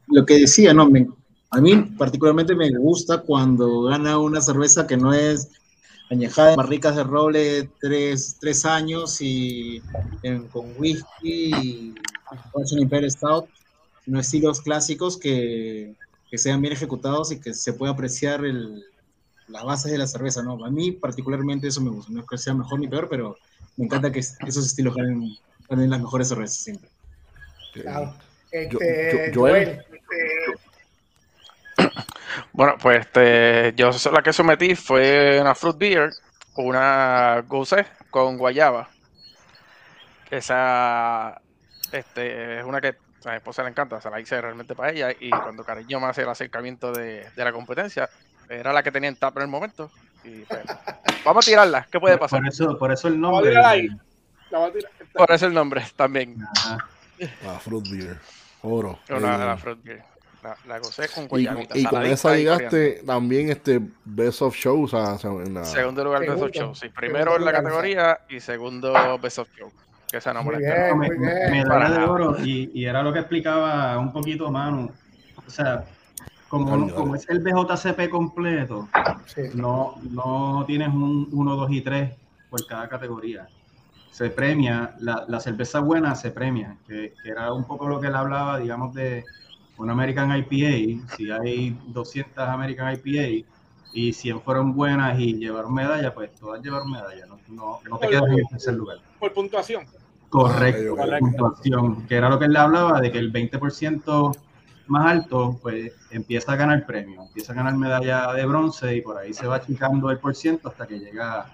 lo 0.07 0.25
que 0.25 0.39
decía, 0.39 0.73
no, 0.73 0.89
me, 0.89 1.07
A 1.51 1.61
mí 1.61 1.75
particularmente 1.97 2.55
me 2.55 2.69
gusta 2.77 3.21
cuando 3.21 3.83
gana 3.83 4.17
una 4.19 4.41
cerveza 4.41 4.85
que 4.85 4.97
no 4.97 5.13
es 5.13 5.47
añejada 6.09 6.51
de 6.51 6.55
barricas 6.57 6.95
de 6.95 7.03
roble 7.03 7.69
tres, 7.79 8.37
tres 8.39 8.65
años 8.65 9.21
y 9.21 9.81
en- 10.23 10.47
con 10.49 10.65
whisky 10.77 11.53
y 11.55 11.95
Russian 12.53 12.81
Imperial 12.81 13.11
Stout, 13.11 13.45
no 14.05 14.19
estilos 14.19 14.61
clásicos 14.61 15.17
que, 15.17 15.95
que 16.29 16.37
sean 16.37 16.61
bien 16.61 16.73
ejecutados 16.73 17.31
y 17.31 17.39
que 17.39 17.53
se 17.53 17.73
pueda 17.73 17.93
apreciar 17.93 18.43
el, 18.45 18.83
las 19.47 19.63
bases 19.63 19.91
de 19.91 19.97
la 19.97 20.07
cerveza, 20.07 20.43
¿no? 20.43 20.63
A 20.65 20.69
mí 20.69 20.91
particularmente 20.91 21.67
eso 21.67 21.81
me 21.81 21.89
gusta, 21.89 22.11
no 22.11 22.21
es 22.21 22.27
que 22.27 22.37
sea 22.37 22.53
mejor 22.53 22.79
ni 22.79 22.87
peor, 22.87 23.07
pero 23.09 23.37
me 23.77 23.85
encanta 23.85 24.11
que 24.11 24.19
esos 24.19 24.65
estilos 24.65 24.95
ganen, 24.95 25.37
ganen 25.69 25.89
las 25.89 25.99
mejores 26.01 26.27
cervezas 26.27 26.57
siempre. 26.57 26.89
Claro. 27.73 28.13
Este, 28.51 28.69
yo- 28.73 28.79
Joel. 29.33 29.81
Joel, 30.07 30.57
Bueno, 32.53 32.75
pues 32.81 33.01
este, 33.01 33.73
yo 33.75 33.91
la 34.11 34.21
que 34.21 34.33
sometí 34.33 34.75
fue 34.75 35.39
una 35.39 35.53
fruit 35.55 35.77
beer, 35.77 36.11
una 36.55 37.43
goose 37.47 37.85
con 38.09 38.37
guayaba. 38.37 38.89
Esa 40.29 41.39
este, 41.91 42.59
es 42.59 42.65
una 42.65 42.81
que 42.81 42.95
a 43.29 43.33
mi 43.33 43.37
esposa 43.37 43.63
le 43.63 43.69
encanta, 43.69 43.99
se 44.01 44.09
la 44.09 44.19
hice 44.19 44.39
realmente 44.41 44.75
para 44.75 44.91
ella 44.91 45.11
y 45.19 45.29
cuando 45.29 45.63
cariño 45.63 45.99
me 45.99 46.07
hace 46.07 46.21
el 46.23 46.29
acercamiento 46.29 46.91
de, 46.91 47.27
de 47.35 47.43
la 47.43 47.51
competencia, 47.51 48.09
era 48.49 48.71
la 48.73 48.81
que 48.83 48.91
tenía 48.91 49.09
en 49.09 49.15
tap 49.15 49.35
en 49.37 49.43
el 49.43 49.49
momento. 49.49 49.91
Y 50.23 50.39
pues, 50.41 50.61
vamos 51.25 51.45
a 51.45 51.49
tirarla, 51.49 51.87
¿qué 51.91 51.99
puede 51.99 52.17
pasar? 52.17 52.39
Por 52.41 52.47
eso, 52.49 52.77
por 52.77 52.91
eso 52.91 53.07
el 53.07 53.15
La 53.15 53.19
nombre. 53.19 53.49
tirar 53.49 53.65
ahí. 53.65 53.87
La 54.49 54.59
voy 54.59 54.69
a 54.69 54.73
tirar. 54.73 54.91
Por 55.13 55.31
eso 55.31 55.45
el 55.47 55.53
nombre 55.53 55.85
también. 55.95 56.37
Ajá. 56.55 56.77
Ah, 57.47 57.59
fruit 57.59 57.89
beer. 57.89 58.17
Oro. 58.61 58.99
Eh, 59.07 59.19
la 59.19 59.57
fruit 59.57 59.83
beer. 59.83 60.03
La, 60.43 60.55
la 60.67 60.77
gocé 60.77 61.07
con 61.09 61.23
y, 61.23 61.27
guayabita. 61.27 61.77
y 61.77 61.83
con 61.85 62.05
esa 62.05 62.35
y 62.37 62.43
llegaste 62.43 63.01
también 63.05 63.49
este 63.49 63.81
Best 64.05 64.41
of 64.43 64.55
Shows. 64.55 64.93
O 64.93 65.17
sea, 65.17 65.29
en 65.43 65.53
la- 65.55 65.65
Segundo 65.65 66.03
lugar 66.03 66.21
Best 66.21 66.31
of 66.33 66.37
Segundo. 66.51 66.59
Show. 66.59 66.75
Sí, 66.75 66.89
primero 66.89 67.35
en 67.35 67.43
la 67.45 67.51
categoría 67.51 68.19
y 68.29 68.39
segundo 68.39 69.17
Best 69.19 69.39
of 69.39 69.49
Show. 69.57 69.71
Que 70.09 70.17
esa 70.17 70.33
no 70.33 70.43
me 70.43 70.51
Muy 70.53 70.57
bien, 70.63 70.97
muy 70.97 71.09
Me- 71.09 71.17
bien. 71.49 71.51
medalla 71.51 71.89
de 71.89 72.05
oro 72.05 72.37
y, 72.43 72.71
y 72.73 72.85
era 72.85 73.03
lo 73.03 73.11
que 73.11 73.19
explicaba 73.19 73.97
un 73.99 74.13
poquito 74.13 74.49
Manu. 74.49 74.89
O 75.45 75.49
sea, 75.49 75.83
como, 76.47 76.89
como 76.93 77.15
es 77.15 77.27
el 77.29 77.39
BJCP 77.39 78.09
completo, 78.09 78.87
Sí. 79.25 79.41
no, 79.53 79.95
no 80.11 80.63
tienes 80.65 80.87
un 80.89 81.27
1, 81.31 81.55
2 81.57 81.71
y 81.71 81.81
3 81.81 82.13
por 82.49 82.65
cada 82.65 82.87
categoría. 82.87 83.47
Se 84.11 84.29
premia, 84.29 84.95
la, 84.99 85.25
la 85.27 85.39
cerveza 85.41 85.79
buena 85.81 86.15
se 86.15 86.31
premia, 86.31 86.77
que, 86.87 87.13
que 87.21 87.29
era 87.29 87.51
un 87.51 87.65
poco 87.65 87.87
lo 87.89 87.99
que 87.99 88.07
él 88.07 88.15
hablaba, 88.15 88.57
digamos, 88.57 88.93
de 88.93 89.25
un 89.77 89.89
American 89.89 90.31
IPA. 90.35 91.05
Si 91.17 91.29
hay 91.29 91.77
200 91.87 92.47
American 92.47 92.93
IPA 92.93 93.45
y 93.93 94.13
100 94.13 94.41
fueron 94.41 94.73
buenas 94.73 95.19
y 95.19 95.35
llevaron 95.35 95.73
medalla, 95.73 96.13
pues 96.13 96.33
todas 96.35 96.61
llevaron 96.61 96.91
medalla. 96.91 97.25
No, 97.25 97.39
no, 97.49 97.79
no 97.89 97.97
te 97.97 98.07
quedas 98.09 98.23
en 98.27 98.39
el 98.39 98.47
tercer 98.47 98.73
lugar. 98.73 98.97
Por 99.19 99.33
puntuación. 99.33 99.85
Correcto, 100.29 100.95
puntuación, 101.19 102.05
que 102.05 102.15
era 102.15 102.29
lo 102.29 102.37
que 102.37 102.45
él 102.45 102.53
le 102.53 102.59
hablaba, 102.59 102.99
de 102.99 103.11
que 103.11 103.17
el 103.17 103.31
20% 103.31 104.37
más 104.87 105.05
alto, 105.07 105.57
pues 105.61 105.93
empieza 106.11 106.53
a 106.53 106.55
ganar 106.55 106.85
premio, 106.85 107.23
empieza 107.23 107.53
a 107.53 107.55
ganar 107.55 107.75
medalla 107.75 108.33
de 108.33 108.45
bronce 108.45 108.95
y 108.95 109.01
por 109.01 109.17
ahí 109.17 109.33
se 109.33 109.47
va 109.47 109.57
achicando 109.57 110.09
el 110.11 110.19
por 110.19 110.35
ciento 110.35 110.69
hasta 110.69 110.85
que 110.85 110.99
llega 110.99 111.49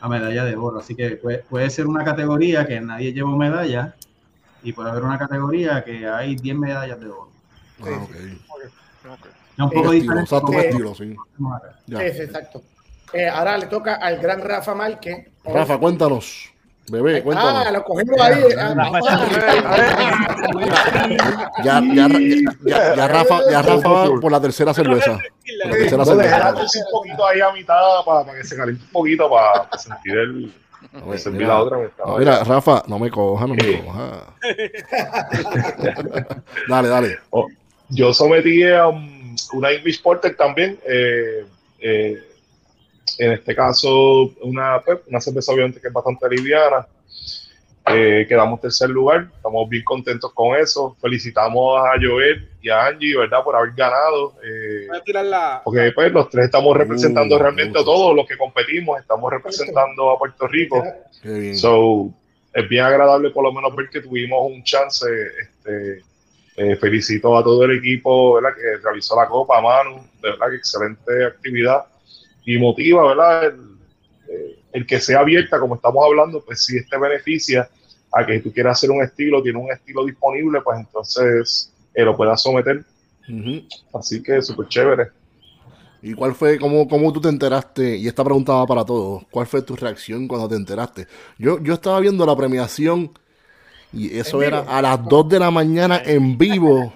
a 0.00 0.08
medalla 0.08 0.44
de 0.44 0.56
oro. 0.56 0.78
Así 0.78 0.94
que 0.94 1.16
puede, 1.16 1.38
puede 1.38 1.70
ser 1.70 1.86
una 1.86 2.04
categoría 2.04 2.66
que 2.66 2.80
nadie 2.80 3.12
llevó 3.12 3.36
medalla 3.36 3.94
y 4.62 4.72
puede 4.72 4.90
haber 4.90 5.02
una 5.02 5.18
categoría 5.18 5.84
que 5.84 6.06
hay 6.06 6.36
10 6.36 6.56
medallas 6.56 7.00
de 7.00 7.06
oro. 7.06 7.30
Ah, 7.82 8.02
ok. 8.02 8.14
Es 8.14 9.43
un 9.58 9.70
poco 9.70 9.88
Un 9.88 9.94
estilo, 9.94 10.14
diferente. 10.14 10.22
exacto, 10.22 10.52
estilo, 10.52 10.94
sí. 10.94 11.16
Ya. 11.86 11.98
Sí, 12.00 12.04
sí, 12.16 12.22
exacto. 12.22 12.62
Eh, 13.12 13.28
ahora 13.28 13.56
le 13.58 13.66
toca 13.66 13.94
al 13.94 14.18
gran 14.18 14.40
Rafa 14.40 14.74
Márquez. 14.74 15.28
Rafa, 15.44 15.78
cuéntanos. 15.78 16.50
Bebé, 16.90 17.18
Ah, 17.18 17.22
cuéntanos. 17.22 17.72
lo 17.72 17.84
cogimos 17.84 18.20
ahí. 18.20 18.42
ah, 18.58 18.90
Ya, 21.64 21.80
ya, 21.80 22.08
ya, 22.66 22.94
ya 22.96 23.08
Rafa, 23.08 23.38
ya 23.50 23.62
Rafa 23.62 23.88
va 23.88 24.20
por 24.20 24.30
la 24.32 24.40
tercera 24.40 24.74
cerveza. 24.74 25.18
Por 25.18 25.70
la 25.70 25.76
tercera 25.76 26.04
cerveza. 26.04 26.54
un 26.54 26.90
poquito 26.92 27.26
ahí 27.26 27.40
a 27.40 27.52
mitad 27.52 27.80
para, 28.04 28.32
que 28.34 28.44
se 28.44 28.56
caliente 28.56 28.84
un 28.84 28.90
poquito 28.90 29.30
para 29.30 29.68
sentir 29.78 30.16
el. 30.18 30.52
Mira, 31.32 31.48
la 31.48 31.60
otra. 31.62 31.78
mira, 32.18 32.44
Rafa, 32.44 32.82
no 32.86 32.98
me 32.98 33.10
coja, 33.10 33.46
no 33.46 33.54
me 33.54 33.82
coja. 33.82 34.34
dale, 36.68 36.88
dale. 36.88 37.18
Oh, 37.30 37.48
yo 37.88 38.12
sometí 38.12 38.62
a 38.64 38.88
un- 38.88 39.13
una 39.52 39.70
English 39.72 40.02
Porter 40.02 40.36
también. 40.36 40.78
eh, 40.86 41.44
eh, 41.80 42.22
en 43.18 43.32
este 43.32 43.54
caso, 43.54 44.32
una, 44.42 44.80
pues, 44.80 45.00
una 45.08 45.20
cerveza 45.20 45.52
obviamente 45.52 45.80
que 45.80 45.88
es 45.88 45.92
bastante 45.92 46.28
liviana. 46.28 46.86
Eh, 47.86 48.24
quedamos 48.26 48.62
tercer 48.62 48.88
lugar, 48.88 49.28
estamos 49.36 49.68
bien 49.68 49.84
contentos 49.84 50.32
con 50.32 50.56
eso. 50.58 50.96
Felicitamos 51.02 51.78
a 51.80 51.92
Joel 52.00 52.48
y 52.62 52.70
a 52.70 52.86
Angie, 52.86 53.14
¿verdad?, 53.16 53.44
por 53.44 53.54
haber 53.54 53.72
ganado. 53.74 54.32
eh, 54.42 54.86
Voy 54.88 54.96
a 54.96 55.02
tirar 55.02 55.24
la. 55.26 55.60
porque 55.62 55.92
pues, 55.94 56.10
los 56.10 56.30
tres 56.30 56.46
estamos 56.46 56.74
representando 56.74 57.36
Uh, 57.36 57.38
realmente 57.40 57.78
uh. 57.78 57.82
a 57.82 57.84
todos 57.84 58.16
los 58.16 58.26
que 58.26 58.38
competimos, 58.38 58.98
estamos 58.98 59.30
representando 59.30 60.10
a 60.10 60.18
Puerto 60.18 60.46
Rico. 60.48 60.82
Qué 61.22 61.28
bien. 61.28 61.58
So, 61.58 62.08
es 62.54 62.68
bien 62.68 62.84
agradable 62.84 63.30
por 63.30 63.44
lo 63.44 63.52
menos 63.52 63.76
ver 63.76 63.90
que 63.90 64.00
tuvimos 64.00 64.50
un 64.50 64.64
chance. 64.64 65.06
Este, 65.42 66.02
eh, 66.56 66.76
felicito 66.76 67.36
a 67.36 67.42
todo 67.42 67.64
el 67.64 67.78
equipo 67.78 68.34
¿verdad? 68.34 68.50
que 68.54 68.82
realizó 68.82 69.16
la 69.16 69.26
copa, 69.26 69.60
Manu, 69.60 69.96
de 70.22 70.30
verdad 70.30 70.50
que 70.50 70.56
excelente 70.56 71.24
actividad 71.24 71.84
y 72.44 72.58
motiva, 72.58 73.08
¿verdad? 73.08 73.44
El, 73.46 73.76
eh, 74.28 74.58
el 74.72 74.86
que 74.86 75.00
sea 75.00 75.20
abierta, 75.20 75.58
como 75.58 75.76
estamos 75.76 76.04
hablando, 76.04 76.44
pues 76.44 76.64
si 76.64 76.76
este 76.76 76.98
beneficia 76.98 77.68
a 78.12 78.24
que 78.24 78.38
tú 78.40 78.52
quieras 78.52 78.78
hacer 78.78 78.90
un 78.90 79.02
estilo, 79.02 79.42
tiene 79.42 79.58
un 79.58 79.72
estilo 79.72 80.04
disponible, 80.04 80.60
pues 80.60 80.78
entonces 80.78 81.72
eh, 81.92 82.04
lo 82.04 82.16
puedas 82.16 82.40
someter. 82.40 82.84
Ujú. 83.28 83.62
Así 83.98 84.22
que 84.22 84.40
súper 84.40 84.68
chévere. 84.68 85.08
¿Y 86.02 86.12
cuál 86.12 86.34
fue, 86.34 86.58
cómo, 86.58 86.86
cómo 86.86 87.12
tú 87.12 87.20
te 87.20 87.30
enteraste? 87.30 87.96
Y 87.96 88.06
esta 88.06 88.22
pregunta 88.22 88.52
va 88.52 88.66
para 88.66 88.84
todos. 88.84 89.24
¿Cuál 89.30 89.46
fue 89.46 89.62
tu 89.62 89.74
reacción 89.74 90.28
cuando 90.28 90.48
te 90.48 90.54
enteraste? 90.54 91.06
Yo, 91.38 91.58
yo 91.62 91.74
estaba 91.74 91.98
viendo 91.98 92.26
la 92.26 92.36
premiación 92.36 93.10
y 93.94 94.18
eso 94.18 94.42
¿En 94.42 94.48
era 94.48 94.60
vivo? 94.62 94.72
a 94.72 94.82
las 94.82 95.04
2 95.04 95.28
de 95.28 95.38
la 95.38 95.50
mañana 95.50 96.02
en 96.04 96.36
vivo 96.36 96.92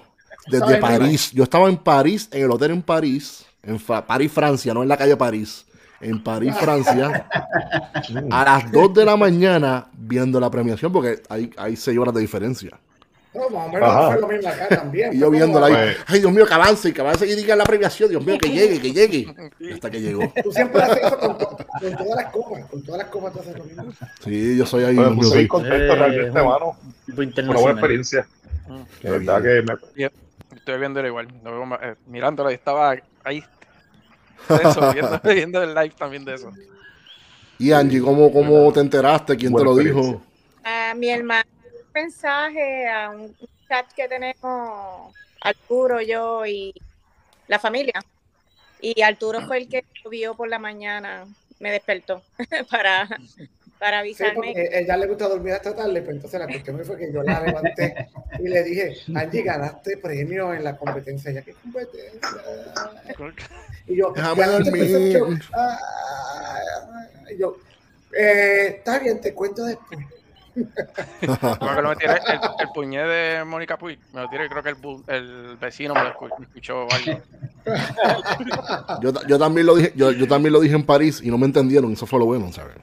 desde. 0.47 0.77
París. 0.77 1.31
Yo 1.31 1.43
estaba 1.43 1.69
en 1.69 1.77
París, 1.77 2.27
en 2.31 2.43
el 2.43 2.51
hotel 2.51 2.71
en 2.71 2.81
París, 2.81 3.45
en 3.63 3.79
París, 3.79 4.31
Francia, 4.31 4.73
no 4.73 4.83
en 4.83 4.89
la 4.89 4.97
calle 4.97 5.15
París. 5.15 5.65
En 6.01 6.23
París, 6.23 6.55
Francia, 6.57 7.27
a 8.31 8.43
las 8.45 8.71
2 8.71 8.93
de 8.93 9.05
la 9.05 9.17
mañana 9.17 9.87
viendo 9.93 10.39
la 10.39 10.49
premiación, 10.49 10.93
porque 10.93 11.21
hay, 11.27 11.51
hay 11.57 11.75
6 11.75 11.97
horas 11.97 12.13
de 12.13 12.21
diferencia. 12.21 12.79
No, 13.39 13.49
más 13.49 13.67
o 13.67 13.71
menos 13.71 13.89
Ajá. 13.89 14.11
fue 14.11 14.21
lo 14.21 14.27
mismo 14.27 14.49
acá 14.49 14.67
también. 14.67 15.13
Y 15.13 15.19
yo 15.19 15.29
viéndola 15.31 15.65
ahí, 15.67 15.95
ay 16.07 16.19
Dios 16.19 16.31
mío, 16.31 16.45
que 16.45 16.53
avance, 16.53 16.93
que 16.93 17.01
avance 17.01 17.25
y 17.27 17.35
diga 17.35 17.55
la 17.55 17.63
premiación, 17.63 18.09
Dios 18.09 18.25
mío, 18.25 18.37
que 18.37 18.49
llegue, 18.49 18.79
que 18.81 18.91
llegue. 18.91 19.33
Hasta 19.73 19.89
que 19.89 20.01
llegó. 20.01 20.31
Tú 20.43 20.51
siempre 20.51 20.81
haces 20.81 20.97
eso 21.03 21.17
con, 21.19 21.37
to- 21.37 21.47
con 21.57 21.95
todas 21.97 22.15
las 22.23 22.31
copas. 22.31 22.65
Con 22.65 22.83
todas 22.83 22.99
las 23.01 23.07
copas 23.09 23.33
tú 23.33 23.39
haces 23.39 23.57
lo 23.57 23.63
mismo. 23.63 23.83
Sí, 24.23 24.57
yo 24.57 24.65
soy 24.65 24.83
ahí. 24.83 24.95
Pues, 24.95 25.09
puse 25.13 25.29
soy- 25.29 25.47
contento 25.47 25.75
Eh, 25.93 25.95
realmente, 25.95 26.41
un- 26.41 26.47
mano. 26.47 26.77
Tipo 27.05 27.21
Una 27.21 27.53
buena 27.59 27.71
experiencia. 27.71 28.27
Mm. 28.67 28.75
De 28.77 28.83
Qué 29.01 29.09
verdad 29.09 29.41
bien. 29.41 29.65
que 29.65 30.01
me, 30.03 30.09
Estoy 30.57 30.79
viéndolo 30.79 31.07
igual. 31.07 31.27
lo 31.43 31.51
veo 31.51 31.65
ma- 31.65 31.79
eh, 31.81 31.95
mirándolo 32.07 32.51
y 32.51 32.55
estaba 32.55 32.95
ahí. 33.23 33.43
Eso, 34.49 34.91
viendo, 34.93 35.19
viendo 35.23 35.63
el 35.63 35.73
live 35.73 35.93
también 35.97 36.25
de 36.25 36.35
eso. 36.35 36.51
Y 37.57 37.71
Angie, 37.71 38.01
¿cómo, 38.01 38.31
cómo 38.31 38.71
te 38.71 38.79
enteraste? 38.79 39.35
¿Quién 39.35 39.53
te 39.53 39.63
lo 39.63 39.75
dijo? 39.75 40.21
A 40.63 40.93
mi 40.95 41.09
hermano, 41.09 41.43
mensaje 41.93 42.87
a 42.87 43.09
un 43.09 43.35
chat 43.67 43.85
que 43.93 44.07
tenemos 44.07 45.13
Arturo, 45.41 46.01
yo 46.01 46.45
y 46.45 46.73
la 47.47 47.59
familia. 47.59 47.93
Y 48.81 49.01
Arturo 49.01 49.41
fue 49.41 49.57
el 49.57 49.69
que 49.69 49.83
lo 50.03 50.09
vio 50.09 50.35
por 50.35 50.47
la 50.47 50.59
mañana, 50.59 51.25
me 51.59 51.71
despertó 51.71 52.23
para, 52.71 53.07
para 53.77 53.97
Sí, 54.03 54.07
avisarme. 54.23 54.35
porque 54.35 54.69
ella 54.71 54.95
le 54.97 55.07
gusta 55.07 55.27
dormir 55.27 55.53
hasta 55.53 55.75
tarde, 55.75 55.99
pero 56.01 56.13
entonces 56.13 56.39
la 56.39 56.47
cuestión 56.47 56.83
fue 56.85 56.97
que 56.97 57.11
yo 57.11 57.21
la 57.23 57.41
levanté 57.41 58.07
y 58.39 58.47
le 58.47 58.63
dije, 58.63 58.95
Angie, 59.15 59.41
ganaste 59.43 59.97
premio 59.97 60.53
en 60.53 60.63
la 60.63 60.77
competencia. 60.77 61.31
Ella, 61.31 61.41
¿qué 61.41 61.53
competencia? 61.53 62.29
Y 63.87 63.95
yo, 63.97 64.11
Déjame 64.13 65.11
Show". 65.11 65.37
Ah, 65.53 65.77
y 67.29 67.37
yo, 67.37 67.57
eh, 68.17 68.75
está 68.77 68.99
bien, 68.99 69.19
te 69.19 69.33
cuento 69.33 69.65
después. 69.65 69.99
Creo 70.53 71.75
que 71.75 71.81
lo 71.81 71.95
tiré 71.95 72.13
el, 72.13 72.39
el 72.59 72.67
puñé 72.73 73.03
de 73.03 73.43
Mónica 73.45 73.77
Puig. 73.77 73.99
Me 74.13 74.21
lo 74.21 74.29
tiré, 74.29 74.49
creo 74.49 74.63
que 74.63 74.69
el, 74.69 74.77
el 75.15 75.57
vecino 75.57 75.93
me 75.93 76.03
lo 76.03 76.15
me 76.37 76.45
escuchó 76.45 76.87
algo. 76.91 77.21
Yo, 79.01 79.11
yo 79.27 79.39
también 79.39 79.67
lo 79.67 79.75
dije, 79.75 79.93
yo, 79.95 80.11
yo 80.11 80.27
también 80.27 80.53
lo 80.53 80.59
dije 80.59 80.75
en 80.75 80.83
París 80.85 81.21
y 81.23 81.29
no 81.29 81.37
me 81.37 81.45
entendieron, 81.45 81.91
eso 81.93 82.05
fue 82.05 82.19
lo 82.19 82.25
bueno, 82.25 82.51
¿sabes? 82.51 82.75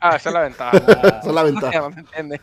Ah, 0.00 0.16
esa 0.16 0.30
es 0.30 0.34
la 0.34 0.40
ventaja. 0.40 0.76
Esa 0.78 1.20
es 1.28 1.34
la 1.34 1.42
ventaja. 1.42 1.78
No 1.80 1.90
me 1.90 2.00
entiendes. 2.00 2.40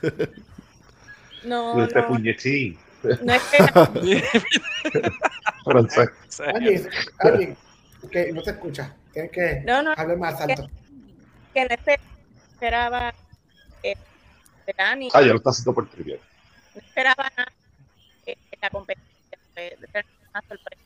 No, 1.44 1.84
este 1.84 2.02
no, 2.02 2.08
puñetín. 2.08 2.78
no 3.24 3.34
es 3.34 3.44
que 3.44 4.24
Francés. 5.64 6.10
Alguien, 6.54 6.90
alguien 7.20 7.58
que 8.12 8.32
no 8.32 8.44
te 8.44 8.52
escucha. 8.52 8.94
Tienes 9.14 9.32
que 9.32 9.64
No, 9.66 9.82
no. 9.82 9.94
hablar 9.98 10.18
más 10.18 10.40
alto. 10.40 10.70
que 11.54 11.62
no 11.64 11.70
esper- 11.70 12.00
esperaba 12.54 13.14
eh, 13.82 13.96
Dani, 14.78 15.10
Ah, 15.14 15.22
ya 15.22 15.28
lo 15.28 15.38
está 15.38 15.50
haciendo 15.52 15.74
por 15.74 15.90
trivial. 15.90 16.20
no 16.76 16.82
esperaba 16.82 17.30
nada 17.38 17.52
eh, 18.26 18.38
la 18.62 18.70
competencia. 18.70 19.08
fue- 19.54 19.78
una 20.32 20.42
sorpresa. 20.48 20.82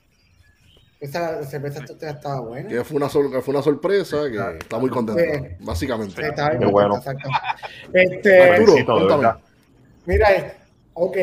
Esa 0.99 1.43
cerveza 1.45 1.83
esta 1.83 2.09
estaba 2.11 2.39
buena. 2.41 2.69
Que 2.69 2.83
fue 2.83 2.95
una, 2.97 3.09
sor- 3.09 3.31
que 3.31 3.41
fue 3.41 3.53
una 3.53 3.63
sorpresa 3.63 4.17
que 4.29 4.57
está 4.59 4.77
muy 4.77 4.89
contento, 4.89 5.21
Sí. 5.21 5.55
básicamente. 5.59 6.21
Bien 6.21 6.59
Qué 6.59 6.65
bueno. 6.67 7.01
Este, 7.93 8.41
Arturo, 8.51 9.07
verdad. 9.07 9.39
Mira 10.05 10.29
esto. 10.31 10.59
Ok. 10.93 11.17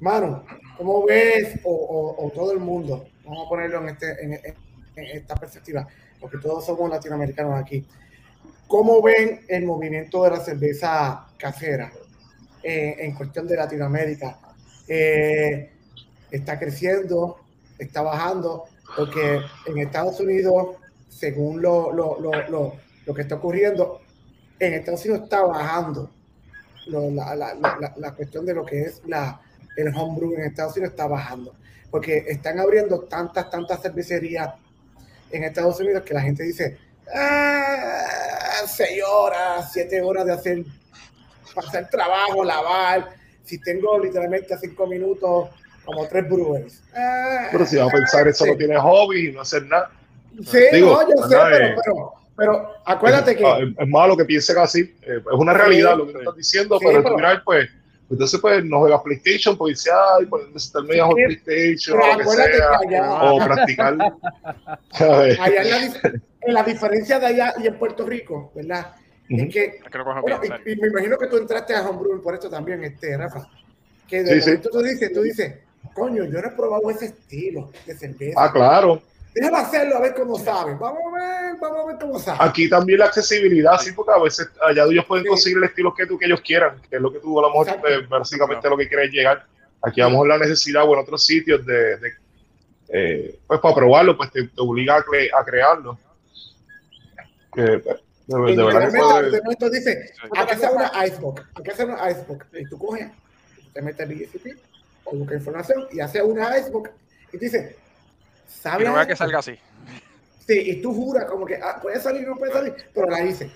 Manu, 0.00 0.42
¿cómo 0.76 1.04
ves? 1.06 1.58
O, 1.64 1.72
o- 1.72 2.26
o 2.26 2.30
todo 2.30 2.52
el 2.52 2.60
mundo, 2.60 3.06
vamos 3.24 3.46
a 3.46 3.48
ponerlo 3.48 3.80
en, 3.82 3.88
este, 3.88 4.24
en, 4.24 4.32
en- 4.34 4.54
en 4.96 5.04
esta 5.16 5.34
perspectiva, 5.34 5.86
porque 6.20 6.38
todos 6.38 6.64
somos 6.64 6.88
latinoamericanos 6.88 7.60
aquí. 7.60 7.84
¿Cómo 8.68 9.02
ven 9.02 9.40
el 9.48 9.64
movimiento 9.64 10.22
de 10.24 10.30
la 10.30 10.40
cerveza 10.40 11.26
casera 11.38 11.90
eh, 12.62 12.96
en 13.00 13.14
cuestión 13.14 13.48
de 13.48 13.56
Latinoamérica? 13.56 14.38
Eh, 14.86 15.72
¿Está 16.30 16.58
creciendo? 16.58 17.38
¿Está 17.78 18.02
bajando? 18.02 18.66
Porque 18.96 19.40
en 19.66 19.78
Estados 19.78 20.20
Unidos, 20.20 20.76
según 21.08 21.62
lo, 21.62 21.92
lo, 21.92 22.20
lo, 22.20 22.74
lo, 23.06 23.14
que 23.14 23.22
está 23.22 23.36
ocurriendo, 23.36 24.00
en 24.60 24.74
Estados 24.74 25.04
Unidos 25.06 25.24
está 25.24 25.42
bajando 25.42 26.10
la- 26.86 27.34
la- 27.34 27.54
la- 27.54 27.94
la 27.96 28.12
cuestión 28.14 28.44
de 28.44 28.54
lo 28.54 28.64
que 28.66 28.82
es 28.82 29.00
la, 29.06 29.40
el 29.76 29.88
homebrew 29.94 30.34
en 30.34 30.42
Estados 30.44 30.76
Unidos 30.76 30.92
está 30.92 31.06
bajando. 31.06 31.54
Porque 31.90 32.24
están 32.28 32.58
abriendo 32.58 33.00
tantas, 33.04 33.48
tantas 33.50 33.80
cervecerías 33.80 34.54
en 35.30 35.44
Estados 35.44 35.80
Unidos 35.80 36.02
que 36.02 36.12
la 36.14 36.20
gente 36.20 36.42
dice, 36.42 36.76
ah, 37.14 38.04
seis 38.66 39.02
horas, 39.06 39.72
siete 39.72 40.00
horas 40.02 40.26
de 40.26 40.32
hacer, 40.32 40.64
hacer 41.56 41.88
trabajo, 41.88 42.44
lavar. 42.44 43.10
Si 43.44 43.58
tengo 43.60 43.98
literalmente 43.98 44.56
cinco 44.58 44.86
minutos, 44.86 45.48
como 45.84 46.06
tres 46.08 46.28
brewers. 46.28 46.82
Ah, 46.94 47.48
Pero 47.50 47.64
si 47.64 47.76
vas 47.76 47.88
a 47.88 47.92
pensar, 47.92 48.28
eso 48.28 48.44
sí. 48.44 48.50
no 48.50 48.56
tiene 48.56 48.76
hobby 48.78 49.28
y 49.28 49.32
no 49.32 49.40
hacer 49.40 49.64
nada. 49.66 49.90
Sí, 50.44 50.58
Digo, 50.72 50.92
no, 50.92 51.08
yo 51.08 51.28
sé, 51.28 51.36
pero, 51.36 51.80
pero, 51.84 52.12
pero 52.36 52.74
acuérdate 52.84 53.34
que... 53.34 53.44
Ah, 53.46 53.58
Es, 53.60 53.68
es 53.78 53.88
malo 53.88 54.16
que 54.16 54.24
piensen 54.26 54.58
así. 54.58 54.80
eh, 55.02 55.18
es 55.18 55.22
una 55.32 55.52
Sí, 55.52 55.58
realidad 55.58 55.96
lo 55.96 56.06
que 56.06 56.12
tú 56.12 56.18
estás 56.18 56.36
diciendo, 56.36 56.78
sí, 56.78 56.84
pero 56.86 57.02
pero- 57.02 57.16
final, 57.16 57.42
pues, 57.44 57.68
entonces, 58.10 58.40
pues, 58.40 58.64
no 58.64 58.78
juegas 58.80 59.00
PlayStation, 59.02 59.56
pues 59.58 59.78
dice, 59.82 59.90
ay, 60.18 60.26
pues, 60.26 60.44
estar 60.54 60.82
media 60.84 61.06
Sí, 61.08 61.14
PlayStation 61.14 62.00
o 62.00 62.06
lo 62.06 62.18
que 62.18 62.24
sea, 62.36 62.78
que 62.88 62.96
allá- 62.96 63.32
o 63.32 63.38
practicar. 63.38 63.96
la 66.46 66.62
diferencia 66.62 67.18
de 67.18 67.26
allá 67.26 67.54
y 67.58 67.66
en 67.66 67.78
Puerto 67.78 68.06
Rico, 68.06 68.52
¿verdad? 68.54 68.94
Es 69.28 69.52
que, 69.52 69.64
Es 69.64 69.90
que 69.90 69.98
lo 69.98 70.04
cojan 70.04 70.22
bueno, 70.22 70.40
bien, 70.40 70.52
en 70.54 70.60
y, 70.66 70.72
y 70.72 70.76
me 70.76 70.88
imagino 70.88 71.18
que 71.18 71.26
tú 71.26 71.36
entraste 71.36 71.74
a 71.74 71.86
Homebrew 71.88 72.22
por 72.22 72.34
esto 72.34 72.48
también, 72.48 72.82
este, 72.84 73.16
Rafa. 73.16 73.46
Que 74.08 74.22
de 74.22 74.40
Sí, 74.40 74.56
tú 74.58 74.80
dices, 74.80 75.12
tú 75.12 75.20
dices, 75.22 75.54
coño, 75.94 76.24
yo 76.24 76.40
no 76.40 76.48
he 76.48 76.52
probado 76.52 76.88
ese 76.90 77.06
estilo 77.06 77.70
de 77.84 77.94
cerveza. 77.94 78.42
Ah, 78.42 78.50
claro. 78.52 79.02
Déjame 79.34 79.58
hacerlo 79.58 79.96
a 79.96 80.00
ver 80.00 80.14
cómo 80.14 80.38
sabe. 80.38 80.74
Vamos 80.74 81.00
a 81.12 81.16
ver, 81.18 81.56
vamos 81.60 81.78
a 81.84 81.86
ver 81.88 81.96
cómo 82.00 82.18
sabe. 82.18 82.38
Aquí 82.40 82.68
también 82.70 83.00
la 83.00 83.04
accesibilidad, 83.06 83.78
sí, 83.78 83.92
porque 83.92 84.12
a 84.12 84.22
veces 84.22 84.48
allá 84.66 84.84
ellos 84.84 85.04
pueden 85.04 85.24
Sí. 85.24 85.28
conseguir 85.28 85.58
el 85.58 85.64
estilo 85.64 85.94
que, 85.94 86.06
tú, 86.06 86.18
que 86.18 86.24
ellos 86.24 86.40
quieran, 86.40 86.80
que 86.88 86.96
es 86.96 87.02
lo 87.02 87.12
que 87.12 87.18
tú 87.18 87.38
a 87.38 87.42
lo 87.42 87.48
mejor 87.50 87.68
eh, 87.86 88.06
básicamente 88.08 88.70
lo 88.70 88.78
que 88.78 88.88
quieres 88.88 89.10
llegar. 89.10 89.44
Aquí 89.82 90.00
a 90.00 90.04
lo 90.04 90.10
mejor 90.12 90.28
la 90.28 90.38
necesidad 90.38 90.88
o 90.88 90.94
en 90.94 91.00
otros 91.00 91.24
sitios 91.26 91.64
de, 91.66 91.98
de, 91.98 92.12
eh, 92.88 93.38
pues 93.46 93.60
para 93.60 93.74
probarlo, 93.74 94.16
pues 94.16 94.32
te, 94.32 94.44
te 94.44 94.50
obliga 94.56 94.96
a, 94.96 95.04
cre- 95.04 95.28
a 95.38 95.44
crearlo. 95.44 95.98
Que, 97.58 97.62
de, 97.62 97.78
de 97.78 98.52
Y 98.52 98.56
verdad 98.56 98.92
que 99.58 99.70
dice, 99.70 100.12
aquí 100.36 100.52
hacer 100.52 100.70
una 100.70 101.06
icebox, 101.06 101.42
aquí 101.54 101.70
hacer 101.70 101.86
una 101.88 102.10
icebox. 102.10 102.46
Y 102.52 102.64
tú 102.68 102.78
coges, 102.78 103.08
te 103.72 103.82
metes 103.82 104.08
el 104.08 104.14
BSP, 104.16 104.46
o 105.04 105.16
busca 105.16 105.34
información 105.34 105.86
y 105.90 106.00
hace 106.00 106.22
una 106.22 106.56
icebox. 106.58 106.90
Y 107.32 107.38
tú 107.38 107.44
dices, 107.44 107.72
Y 107.72 108.60
¿sabe? 108.60 108.84
no 108.84 108.94
vea 108.94 109.06
que 109.06 109.16
salga 109.16 109.38
así. 109.40 109.58
Sí, 110.46 110.54
y 110.70 110.80
tú 110.82 110.94
juras 110.94 111.24
como 111.24 111.44
que 111.46 111.56
ah, 111.56 111.78
puede 111.82 112.00
salir, 112.00 112.26
no 112.28 112.36
puede 112.36 112.52
salir, 112.52 112.74
pero 112.94 113.06
la 113.08 113.24
hice. 113.24 113.50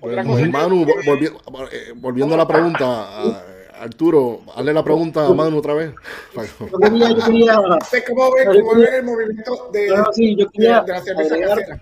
Cosa 0.00 0.22
Manu, 0.22 0.84
vol- 0.84 1.04
volvi- 1.04 1.68
eh, 1.72 1.92
volviendo 1.94 2.34
a 2.34 2.38
la 2.38 2.46
pregunta, 2.48 2.84
a- 2.86 3.42
Arturo, 3.80 4.40
hazle 4.54 4.72
la 4.72 4.82
pregunta 4.84 5.26
a 5.26 5.32
Manu 5.34 5.58
otra 5.58 5.74
vez. 5.74 5.92
Yo 6.34 6.78
quería, 6.78 7.08
yo 7.10 7.24
quería, 7.24 7.58
Sé 7.88 8.04
cómo 8.04 8.32
ven, 8.32 8.48
el 8.94 9.02
movimiento 9.04 9.70
de, 9.72 9.88
sí, 10.12 10.36
yo 10.36 10.46
de- 10.46 10.50
quería 10.52 10.80
de 10.80 10.92
la 10.92 11.02
cerveza 11.02 11.34
agregar- 11.34 11.58
casera. 11.58 11.80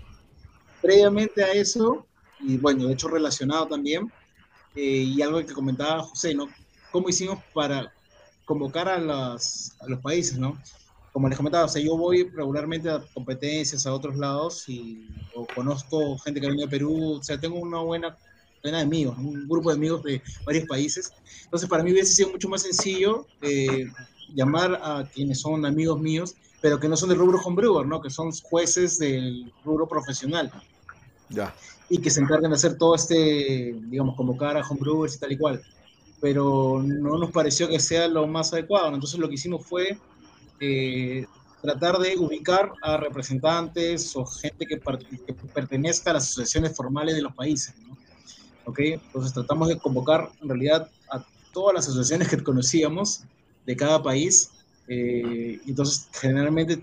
Previamente 0.81 1.43
a 1.43 1.53
eso, 1.53 2.07
y 2.41 2.57
bueno, 2.57 2.87
de 2.87 2.95
hecho 2.95 3.09
relacionado 3.09 3.67
también, 3.67 4.11
eh, 4.75 4.83
y 4.83 5.23
algo 5.23 5.45
que 5.45 5.53
comentaba 5.53 6.03
José, 6.03 6.35
¿no? 6.35 6.49
¿Cómo 6.91 7.09
hicimos 7.09 7.39
para 7.53 7.93
convocar 8.45 8.89
a, 8.89 8.99
las, 8.99 9.77
a 9.81 9.89
los 9.89 10.01
países, 10.01 10.39
¿no? 10.39 10.59
Como 11.13 11.29
les 11.29 11.37
comentaba, 11.37 11.65
o 11.65 11.69
sea, 11.69 11.83
yo 11.83 11.97
voy 11.97 12.29
regularmente 12.31 12.89
a 12.89 13.05
competencias 13.15 13.87
a 13.87 13.93
otros 13.93 14.17
lados 14.17 14.69
y 14.69 15.09
conozco 15.55 16.19
gente 16.19 16.41
que 16.41 16.47
venido 16.47 16.67
de 16.67 16.71
Perú, 16.71 17.19
o 17.19 17.23
sea, 17.23 17.39
tengo 17.39 17.59
una 17.59 17.81
buena 17.81 18.17
buena 18.63 18.79
de 18.79 18.85
amigos, 18.85 19.17
un 19.19 19.49
grupo 19.49 19.71
de 19.71 19.77
amigos 19.77 20.03
de 20.03 20.23
varios 20.45 20.67
países. 20.67 21.13
Entonces, 21.45 21.69
para 21.69 21.83
mí 21.83 21.93
hubiese 21.93 22.15
sido 22.15 22.31
mucho 22.31 22.49
más 22.49 22.63
sencillo 22.63 23.27
eh, 23.43 23.87
llamar 24.35 24.79
a 24.83 25.09
quienes 25.13 25.41
son 25.41 25.65
amigos 25.65 26.01
míos, 26.01 26.35
pero 26.61 26.79
que 26.79 26.89
no 26.89 26.97
son 26.97 27.09
del 27.09 27.19
rubro 27.19 27.39
homebrewer, 27.41 27.87
¿no? 27.87 28.01
Que 28.01 28.11
son 28.11 28.31
jueces 28.33 28.99
del 28.99 29.53
rubro 29.65 29.89
profesional 29.89 30.53
Ya. 31.29 31.55
y 31.89 31.99
que 31.99 32.11
se 32.11 32.21
encargan 32.21 32.51
de 32.51 32.57
hacer 32.57 32.77
todo 32.77 32.95
este, 32.95 33.75
digamos, 33.89 34.17
convocar 34.17 34.57
a 34.57 34.67
homebrewers 34.67 35.17
y 35.17 35.19
tal 35.19 35.33
y 35.33 35.39
cual. 35.39 35.63
Pero 36.21 36.83
no 36.85 37.19
nos 37.19 37.31
pareció 37.31 37.69
que 37.69 37.81
sea 37.81 38.07
lo 38.09 38.27
más 38.27 38.53
adecuado. 38.53 38.93
Entonces 38.93 39.19
lo 39.19 39.29
que 39.29 39.35
hicimos 39.37 39.65
fue 39.65 39.99
eh, 40.61 41.27
tratar 41.63 41.99
de 41.99 42.17
ubicar 42.19 42.73
a 42.83 42.99
representantes 42.99 44.15
o 44.17 44.27
gente 44.27 44.67
que, 44.67 44.79
que 44.79 45.35
pertenezca 45.55 46.11
a 46.11 46.15
las 46.15 46.25
asociaciones 46.25 46.77
formales 46.77 47.15
de 47.15 47.23
los 47.23 47.35
países. 47.35 47.75
¿no? 47.87 47.97
¿Ok? 48.67 48.81
Entonces 48.81 49.33
tratamos 49.33 49.69
de 49.69 49.79
convocar 49.79 50.31
en 50.43 50.49
realidad 50.49 50.91
a 51.11 51.25
todas 51.53 51.75
las 51.75 51.89
asociaciones 51.89 52.29
que 52.29 52.43
conocíamos 52.43 53.23
de 53.67 53.77
cada 53.77 54.03
país. 54.03 54.51
Eh, 54.93 55.61
entonces 55.69 56.09
generalmente, 56.13 56.83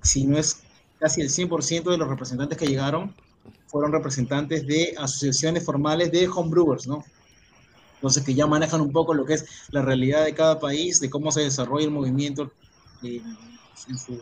si 0.00 0.24
no 0.24 0.38
es 0.38 0.62
casi 1.00 1.20
el 1.20 1.28
100% 1.28 1.90
de 1.90 1.98
los 1.98 2.08
representantes 2.08 2.56
que 2.56 2.68
llegaron, 2.68 3.12
fueron 3.66 3.90
representantes 3.90 4.64
de 4.64 4.94
asociaciones 4.96 5.64
formales 5.64 6.12
de 6.12 6.28
homebrewers, 6.28 6.86
¿no? 6.86 7.04
Entonces, 7.96 8.22
que 8.22 8.34
ya 8.34 8.46
manejan 8.46 8.80
un 8.80 8.92
poco 8.92 9.12
lo 9.12 9.24
que 9.24 9.34
es 9.34 9.44
la 9.72 9.82
realidad 9.82 10.24
de 10.24 10.34
cada 10.34 10.60
país, 10.60 11.00
de 11.00 11.10
cómo 11.10 11.32
se 11.32 11.40
desarrolla 11.40 11.84
el 11.84 11.90
movimiento 11.90 12.52
en, 13.02 13.24
en 13.88 13.98
su, 13.98 14.20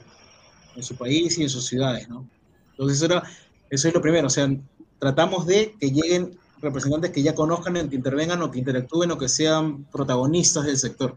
en 0.75 0.83
su 0.83 0.97
país 0.97 1.37
y 1.39 1.43
en 1.43 1.51
sus 1.51 1.67
ciudades, 1.67 2.09
¿no? 2.09 2.27
Entonces, 2.71 2.97
eso, 2.97 3.05
era, 3.05 3.23
eso 3.69 3.89
es 3.89 3.95
lo 3.95 4.01
primero, 4.01 4.29
o 4.29 4.31
sea, 4.31 4.51
tratamos 4.99 5.47
de 5.47 5.75
que 5.79 5.91
lleguen 5.91 6.39
representantes 6.63 7.11
que 7.11 7.23
ya 7.23 7.35
conozcan, 7.35 7.91
que 7.91 7.97
intervengan 7.97 8.41
o 8.41 8.51
que 8.51 8.61
interactúen 8.61 9.11
o 9.11 9.19
que 9.19 9.29
sean 9.29 9.85
protagonistas 9.85 10.65
del 10.65 10.79
sector. 10.79 11.17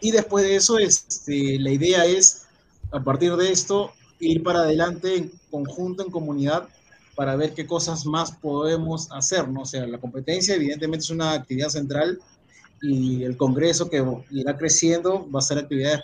Y 0.00 0.10
después 0.10 0.44
de 0.44 0.56
eso, 0.56 0.78
este, 0.78 1.58
la 1.58 1.70
idea 1.70 2.04
es, 2.04 2.46
a 2.92 3.02
partir 3.02 3.34
de 3.36 3.50
esto, 3.52 3.92
ir 4.18 4.42
para 4.42 4.60
adelante 4.60 5.16
en 5.16 5.32
conjunto, 5.50 6.04
en 6.04 6.10
comunidad, 6.10 6.68
para 7.14 7.36
ver 7.36 7.54
qué 7.54 7.66
cosas 7.66 8.06
más 8.06 8.32
podemos 8.32 9.08
hacer, 9.12 9.48
¿no? 9.48 9.62
O 9.62 9.66
sea, 9.66 9.86
la 9.86 9.98
competencia 9.98 10.54
evidentemente 10.56 11.04
es 11.04 11.10
una 11.10 11.32
actividad 11.32 11.68
central 11.68 12.18
y 12.82 13.24
el 13.24 13.36
Congreso 13.36 13.88
que 13.88 14.04
irá 14.30 14.56
creciendo 14.58 15.28
va 15.30 15.38
a 15.38 15.42
ser 15.42 15.58
actividades 15.58 16.00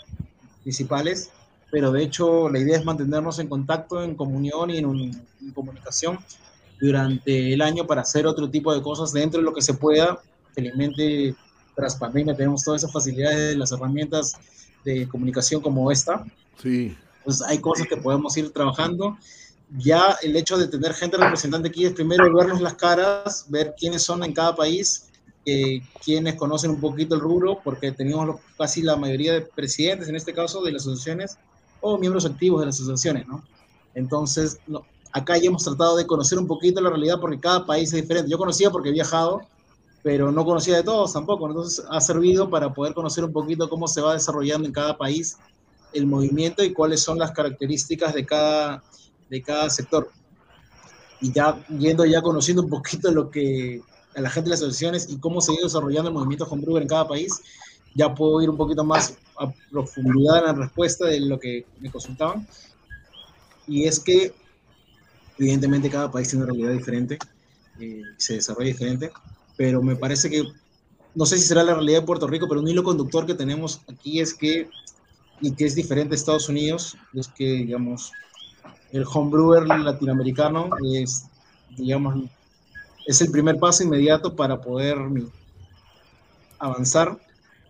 principales, 0.62 1.30
pero 1.70 1.92
de 1.92 2.02
hecho 2.02 2.48
la 2.48 2.58
idea 2.58 2.78
es 2.78 2.84
mantenernos 2.84 3.38
en 3.38 3.48
contacto, 3.48 4.02
en 4.02 4.14
comunión 4.14 4.70
y 4.70 4.78
en, 4.78 4.86
un- 4.86 5.26
en 5.40 5.52
comunicación 5.52 6.18
durante 6.80 7.52
el 7.52 7.60
año 7.62 7.86
para 7.86 8.02
hacer 8.02 8.26
otro 8.26 8.50
tipo 8.50 8.74
de 8.74 8.82
cosas 8.82 9.12
dentro 9.12 9.40
de 9.40 9.44
lo 9.44 9.52
que 9.54 9.62
se 9.62 9.74
pueda. 9.74 10.20
Felizmente, 10.54 11.34
tras 11.80 11.96
pandemia 11.96 12.36
tenemos 12.36 12.62
todas 12.62 12.82
esas 12.82 12.92
facilidades 12.92 13.50
de 13.50 13.56
las 13.56 13.72
herramientas 13.72 14.34
de 14.84 15.08
comunicación 15.08 15.60
como 15.62 15.90
esta. 15.90 16.24
Sí. 16.62 16.96
Entonces 17.18 17.46
hay 17.46 17.58
cosas 17.58 17.86
que 17.86 17.96
podemos 17.96 18.36
ir 18.36 18.52
trabajando. 18.52 19.16
Ya 19.78 20.16
el 20.22 20.36
hecho 20.36 20.58
de 20.58 20.68
tener 20.68 20.92
gente 20.94 21.16
representante 21.16 21.68
aquí 21.68 21.86
es 21.86 21.92
primero 21.92 22.32
vernos 22.34 22.60
las 22.60 22.74
caras, 22.74 23.46
ver 23.48 23.74
quiénes 23.78 24.02
son 24.02 24.22
en 24.24 24.32
cada 24.32 24.54
país, 24.54 25.06
eh, 25.46 25.80
quienes 26.04 26.34
conocen 26.34 26.72
un 26.72 26.80
poquito 26.80 27.14
el 27.14 27.20
rubro, 27.20 27.60
porque 27.62 27.92
teníamos 27.92 28.40
casi 28.58 28.82
la 28.82 28.96
mayoría 28.96 29.32
de 29.32 29.42
presidentes, 29.42 30.08
en 30.08 30.16
este 30.16 30.34
caso, 30.34 30.62
de 30.62 30.72
las 30.72 30.82
asociaciones 30.82 31.38
o 31.80 31.96
miembros 31.98 32.26
activos 32.26 32.60
de 32.60 32.66
las 32.66 32.76
asociaciones, 32.76 33.26
¿no? 33.26 33.42
Entonces, 33.94 34.58
no, 34.66 34.84
acá 35.12 35.38
ya 35.38 35.48
hemos 35.48 35.64
tratado 35.64 35.96
de 35.96 36.06
conocer 36.06 36.38
un 36.38 36.46
poquito 36.46 36.80
la 36.80 36.90
realidad 36.90 37.20
porque 37.20 37.40
cada 37.40 37.64
país 37.64 37.92
es 37.92 38.02
diferente. 38.02 38.30
Yo 38.30 38.38
conocía 38.38 38.70
porque 38.70 38.90
he 38.90 38.92
viajado, 38.92 39.42
pero 40.02 40.32
no 40.32 40.44
conocía 40.44 40.76
de 40.76 40.82
todos 40.82 41.12
tampoco. 41.12 41.48
Entonces, 41.48 41.84
ha 41.88 42.00
servido 42.00 42.48
para 42.48 42.72
poder 42.72 42.94
conocer 42.94 43.24
un 43.24 43.32
poquito 43.32 43.68
cómo 43.68 43.86
se 43.86 44.00
va 44.00 44.14
desarrollando 44.14 44.66
en 44.66 44.72
cada 44.72 44.96
país 44.96 45.36
el 45.92 46.06
movimiento 46.06 46.62
y 46.62 46.72
cuáles 46.72 47.02
son 47.02 47.18
las 47.18 47.32
características 47.32 48.14
de 48.14 48.24
cada, 48.24 48.82
de 49.28 49.42
cada 49.42 49.68
sector. 49.70 50.10
Y 51.20 51.32
ya 51.32 51.62
yendo 51.68 52.04
ya 52.04 52.22
conociendo 52.22 52.62
un 52.62 52.70
poquito 52.70 53.10
lo 53.10 53.30
que 53.30 53.82
a 54.14 54.20
la 54.20 54.30
gente 54.30 54.48
de 54.48 54.54
las 54.54 54.62
asociaciones 54.62 55.08
y 55.08 55.18
cómo 55.18 55.40
se 55.40 55.52
ha 55.52 55.54
ido 55.54 55.64
desarrollando 55.64 56.08
el 56.08 56.14
movimiento 56.14 56.44
homebrewer 56.44 56.82
en 56.82 56.88
cada 56.88 57.06
país, 57.06 57.40
ya 57.94 58.14
puedo 58.14 58.40
ir 58.42 58.50
un 58.50 58.56
poquito 58.56 58.84
más 58.84 59.16
a 59.38 59.52
profundidad 59.70 60.38
en 60.38 60.44
la 60.44 60.52
respuesta 60.52 61.06
de 61.06 61.20
lo 61.20 61.38
que 61.38 61.66
me 61.78 61.90
consultaban. 61.90 62.46
Y 63.66 63.84
es 63.84 64.00
que, 64.00 64.34
evidentemente, 65.38 65.90
cada 65.90 66.10
país 66.10 66.28
tiene 66.28 66.44
una 66.44 66.52
realidad 66.52 66.72
diferente, 66.72 67.18
eh, 67.78 68.02
se 68.16 68.34
desarrolla 68.34 68.68
diferente, 68.68 69.10
pero 69.60 69.82
me 69.82 69.94
parece 69.94 70.30
que, 70.30 70.42
no 71.14 71.26
sé 71.26 71.36
si 71.36 71.46
será 71.46 71.62
la 71.62 71.74
realidad 71.74 72.00
de 72.00 72.06
Puerto 72.06 72.26
Rico, 72.26 72.48
pero 72.48 72.62
un 72.62 72.68
hilo 72.68 72.82
conductor 72.82 73.26
que 73.26 73.34
tenemos 73.34 73.82
aquí 73.92 74.18
es 74.18 74.32
que, 74.32 74.70
y 75.42 75.52
que 75.52 75.66
es 75.66 75.74
diferente 75.74 76.12
de 76.12 76.16
Estados 76.16 76.48
Unidos, 76.48 76.96
es 77.12 77.28
que, 77.28 77.44
digamos, 77.44 78.10
el 78.90 79.04
homebrewer 79.04 79.66
latinoamericano 79.66 80.70
es, 80.94 81.26
digamos, 81.76 82.24
es 83.04 83.20
el 83.20 83.30
primer 83.30 83.58
paso 83.58 83.82
inmediato 83.82 84.34
para 84.34 84.58
poder 84.62 84.96
avanzar 86.58 87.18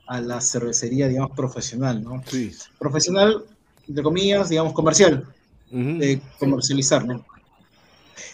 a 0.07 0.21
la 0.21 0.41
cervecería, 0.41 1.09
digamos, 1.09 1.33
profesional, 1.33 2.05
¿no? 2.05 2.23
Sí. 2.25 2.53
Profesional, 2.79 3.43
entre 3.89 4.05
comillas, 4.05 4.49
digamos, 4.49 4.75
comercial, 4.75 5.27
de 5.73 6.23
comercializar, 6.39 7.05
¿no? 7.05 7.27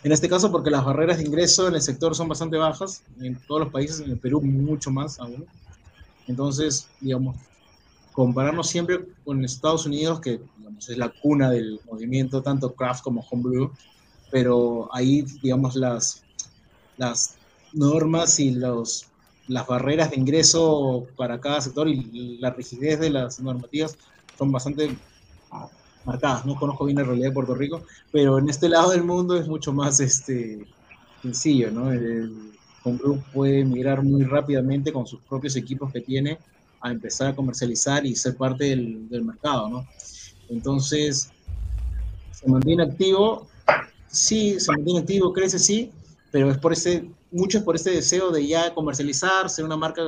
En 0.03 0.13
este 0.13 0.29
caso, 0.29 0.51
porque 0.51 0.71
las 0.71 0.85
barreras 0.85 1.19
de 1.19 1.25
ingreso 1.25 1.69
en 1.69 1.75
el 1.75 1.83
sector 1.83 2.15
son 2.15 2.29
bastante 2.29 2.57
bajas, 2.57 3.03
en 3.21 3.37
todos 3.47 3.63
los 3.63 3.73
países, 3.73 4.01
en 4.01 4.11
el 4.11 4.19
Perú 4.19 4.41
mucho 4.41 4.91
más 4.91 5.19
aún. 5.19 5.47
Entonces, 6.27 6.89
digamos, 7.01 7.37
compararnos 8.13 8.69
siempre 8.69 9.01
con 9.25 9.45
Estados 9.45 9.87
Unidos, 9.87 10.21
que 10.21 10.41
digamos, 10.59 10.89
es 10.89 10.97
la 10.97 11.09
cuna 11.09 11.51
del 11.51 11.81
movimiento, 11.91 12.43
tanto 12.43 12.73
craft 12.75 13.03
como 13.03 13.25
homebrew, 13.31 13.71
pero 14.31 14.89
ahí, 14.93 15.23
digamos, 15.43 15.77
las, 15.77 16.23
las 16.97 17.37
normas 17.73 18.41
y 18.41 18.53
los, 18.53 19.07
las 19.49 19.67
barreras 19.67 20.11
de 20.11 20.17
ingreso 20.17 21.07
para 21.17 21.41
cada 21.41 21.61
sector 21.61 21.89
y 21.89 22.39
la 22.39 22.51
rigidez 22.51 22.99
de 22.99 23.11
las 23.11 23.39
normativas 23.41 23.97
son 24.37 24.51
bastante 24.51 24.97
marcadas. 26.07 26.47
No 26.47 26.55
conozco 26.55 26.85
bien 26.85 26.99
la 26.99 27.05
realidad 27.05 27.29
de 27.29 27.35
Puerto 27.35 27.55
Rico, 27.55 27.83
pero 28.13 28.39
en 28.39 28.49
este 28.49 28.69
lado 28.69 28.91
del 28.91 29.03
mundo 29.03 29.37
es 29.37 29.49
mucho 29.49 29.73
más 29.73 30.01
este, 30.01 30.65
sencillo, 31.23 31.71
¿no? 31.71 31.93
El 31.93 32.53
homebrew 32.85 33.21
puede 33.33 33.65
migrar 33.65 34.03
muy 34.03 34.25
rápidamente 34.25 34.93
con 34.93 35.07
sus 35.07 35.21
propios 35.23 35.57
equipos 35.57 35.93
que 35.93 36.01
tiene 36.01 36.39
a 36.81 36.93
empezar 36.93 37.29
a 37.29 37.37
comercializar 37.37 38.07
y 38.07 38.15
ser 38.15 38.37
parte 38.37 38.65
del, 38.65 39.09
del 39.09 39.25
mercado, 39.25 39.69
¿no? 39.69 39.87
Entonces, 40.49 41.31
se 42.31 42.49
mantiene 42.49 42.85
activo, 42.85 43.49
sí, 44.07 44.61
se 44.61 44.71
mantiene 44.71 45.01
activo, 45.01 45.33
crece, 45.33 45.59
sí, 45.59 45.91
pero 46.31 46.51
es 46.51 46.59
por 46.59 46.73
ese, 46.73 47.11
mucho 47.31 47.59
es 47.59 47.65
por 47.65 47.77
ese 47.77 47.91
deseo 47.91 48.31
de 48.31 48.47
ya 48.47 48.73
comercializar, 48.73 49.51
ser 49.51 49.65
una 49.65 49.77
marca, 49.77 50.03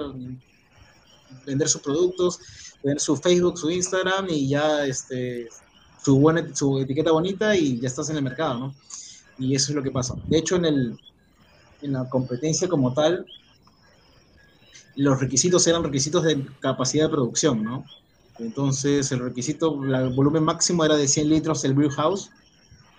vender 1.47 1.69
sus 1.69 1.81
productos, 1.81 2.39
tener 2.83 3.01
su 3.01 3.17
Facebook, 3.17 3.59
su 3.59 3.71
Instagram 3.71 4.29
y 4.29 4.49
ya 4.49 4.85
este, 4.85 5.49
su, 6.03 6.19
buena, 6.19 6.55
su 6.55 6.79
etiqueta 6.79 7.13
bonita 7.13 7.57
y 7.57 7.81
ya 7.81 7.89
estás 7.89 8.11
en 8.11 8.17
el 8.17 8.23
mercado, 8.23 8.59
¿no? 8.59 8.75
Y 9.39 9.55
eso 9.55 9.73
es 9.73 9.77
lo 9.77 9.83
que 9.83 9.91
pasa. 9.91 10.15
De 10.27 10.39
hecho, 10.39 10.57
en, 10.57 10.65
el, 10.65 10.99
en 11.83 11.93
la 11.93 12.09
competencia 12.09 12.69
como 12.69 12.93
tal, 12.93 13.27
los 14.97 15.21
requisitos 15.21 15.67
eran 15.67 15.85
requisitos 15.85 16.25
de 16.25 16.45
capacidad 16.61 17.05
de 17.05 17.11
producción, 17.11 17.63
¿no? 17.63 17.85
Entonces, 18.39 19.11
el 19.13 19.21
requisito, 19.21 19.83
el 19.85 20.15
volumen 20.15 20.45
máximo 20.45 20.85
era 20.85 20.97
de 20.97 21.09
100 21.09 21.29
litros 21.29 21.65
el 21.65 21.75
brew 21.75 21.91
house 21.91 22.31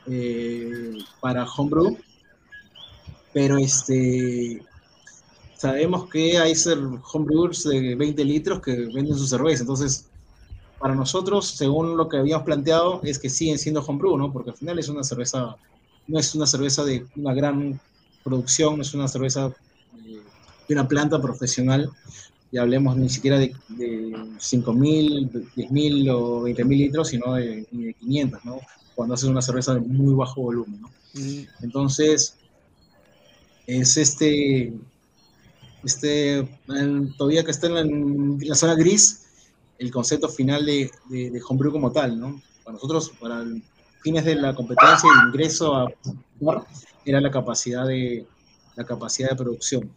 eh, 0.07 0.97
para 1.21 1.45
homebrew, 1.45 1.97
pero 3.33 3.57
este, 3.57 4.61
sabemos 5.55 6.09
que 6.09 6.37
hay 6.37 6.53
homebrewers 7.13 7.63
de 7.63 7.95
20 7.95 8.25
litros 8.25 8.61
que 8.61 8.73
venden 8.93 9.17
su 9.17 9.27
cerveza, 9.27 9.63
entonces, 9.63 10.08
para 10.79 10.95
nosotros, 10.95 11.47
según 11.47 11.97
lo 11.97 12.07
que 12.07 12.17
habíamos 12.17 12.45
planteado, 12.45 13.01
es 13.03 13.19
que 13.19 13.29
siguen 13.29 13.59
siendo 13.59 13.81
homebrew, 13.81 14.17
¿no? 14.17 14.31
Porque 14.31 14.51
al 14.51 14.57
final 14.57 14.79
es 14.79 14.89
una 14.89 15.03
cerveza, 15.03 15.55
no 16.07 16.19
es 16.19 16.33
una 16.35 16.45
cerveza 16.45 16.83
de 16.85 17.05
una 17.15 17.33
gran 17.33 17.79
producción, 18.23 18.77
no 18.77 18.81
es 18.81 18.93
una 18.93 19.07
cerveza 19.07 19.51
de 20.67 20.73
una 20.73 20.87
planta 20.87 21.21
profesional, 21.21 21.89
y 22.51 22.57
hablemos 22.57 22.97
ni 22.97 23.09
siquiera 23.09 23.37
de, 23.37 23.53
de 23.69 24.11
5.000, 24.11 25.53
10.000 25.55 26.11
o 26.11 26.43
20.000 26.43 26.67
litros, 26.67 27.09
sino 27.09 27.33
de, 27.35 27.67
de 27.69 27.93
500, 27.93 28.45
¿no? 28.45 28.59
Cuando 28.95 29.13
haces 29.13 29.29
una 29.29 29.41
cerveza 29.41 29.75
de 29.75 29.81
muy 29.81 30.15
bajo 30.15 30.41
volumen, 30.41 30.81
¿no? 30.81 30.89
Entonces, 31.61 32.35
es 33.67 33.97
este, 33.97 34.73
este, 35.83 36.39
el, 36.39 37.13
todavía 37.17 37.43
que 37.43 37.51
está 37.51 37.67
en 37.67 37.73
la, 37.73 37.81
en 37.81 38.39
la, 38.41 38.55
zona 38.55 38.75
gris, 38.75 39.27
el 39.79 39.91
concepto 39.91 40.29
final 40.29 40.65
de, 40.65 40.91
de, 41.09 41.31
de 41.31 41.41
homebrew 41.47 41.71
como 41.71 41.91
tal, 41.91 42.19
¿no? 42.19 42.41
Para 42.63 42.73
nosotros, 42.73 43.11
para 43.19 43.43
fines 44.01 44.25
de 44.25 44.35
la 44.35 44.53
competencia 44.53 45.09
el 45.21 45.27
ingreso 45.27 45.75
a 45.75 45.91
era 47.05 47.19
la 47.19 47.31
capacidad 47.31 47.87
de, 47.87 48.25
la 48.75 48.85
capacidad 48.85 49.31
de 49.31 49.35
producción 49.35 49.89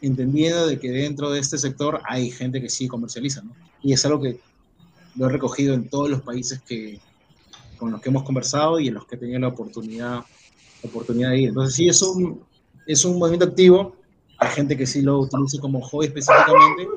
entendiendo 0.00 0.66
de 0.66 0.78
que 0.78 0.90
dentro 0.90 1.30
de 1.30 1.40
este 1.40 1.58
sector 1.58 2.00
hay 2.04 2.30
gente 2.30 2.60
que 2.60 2.68
sí 2.68 2.86
comercializa, 2.86 3.42
¿no? 3.42 3.52
Y 3.82 3.92
es 3.92 4.04
algo 4.04 4.20
que 4.20 4.38
lo 5.16 5.26
he 5.26 5.28
recogido 5.28 5.74
en 5.74 5.88
todos 5.88 6.10
los 6.10 6.22
países 6.22 6.60
que, 6.62 7.00
con 7.76 7.90
los 7.90 8.00
que 8.00 8.10
hemos 8.10 8.22
conversado 8.22 8.78
y 8.78 8.88
en 8.88 8.94
los 8.94 9.06
que 9.06 9.16
he 9.16 9.18
tenido 9.18 9.40
la 9.40 9.48
oportunidad, 9.48 10.24
oportunidad 10.82 11.30
de 11.30 11.40
ir. 11.40 11.48
Entonces 11.48 11.74
sí, 11.74 11.88
es 11.88 12.02
un, 12.02 12.42
es 12.86 13.04
un 13.04 13.18
movimiento 13.18 13.46
activo, 13.46 13.96
hay 14.38 14.50
gente 14.50 14.76
que 14.76 14.86
sí 14.86 15.02
lo 15.02 15.20
utiliza 15.20 15.60
como 15.60 15.80
hobby 15.80 16.06
específicamente, 16.06 16.88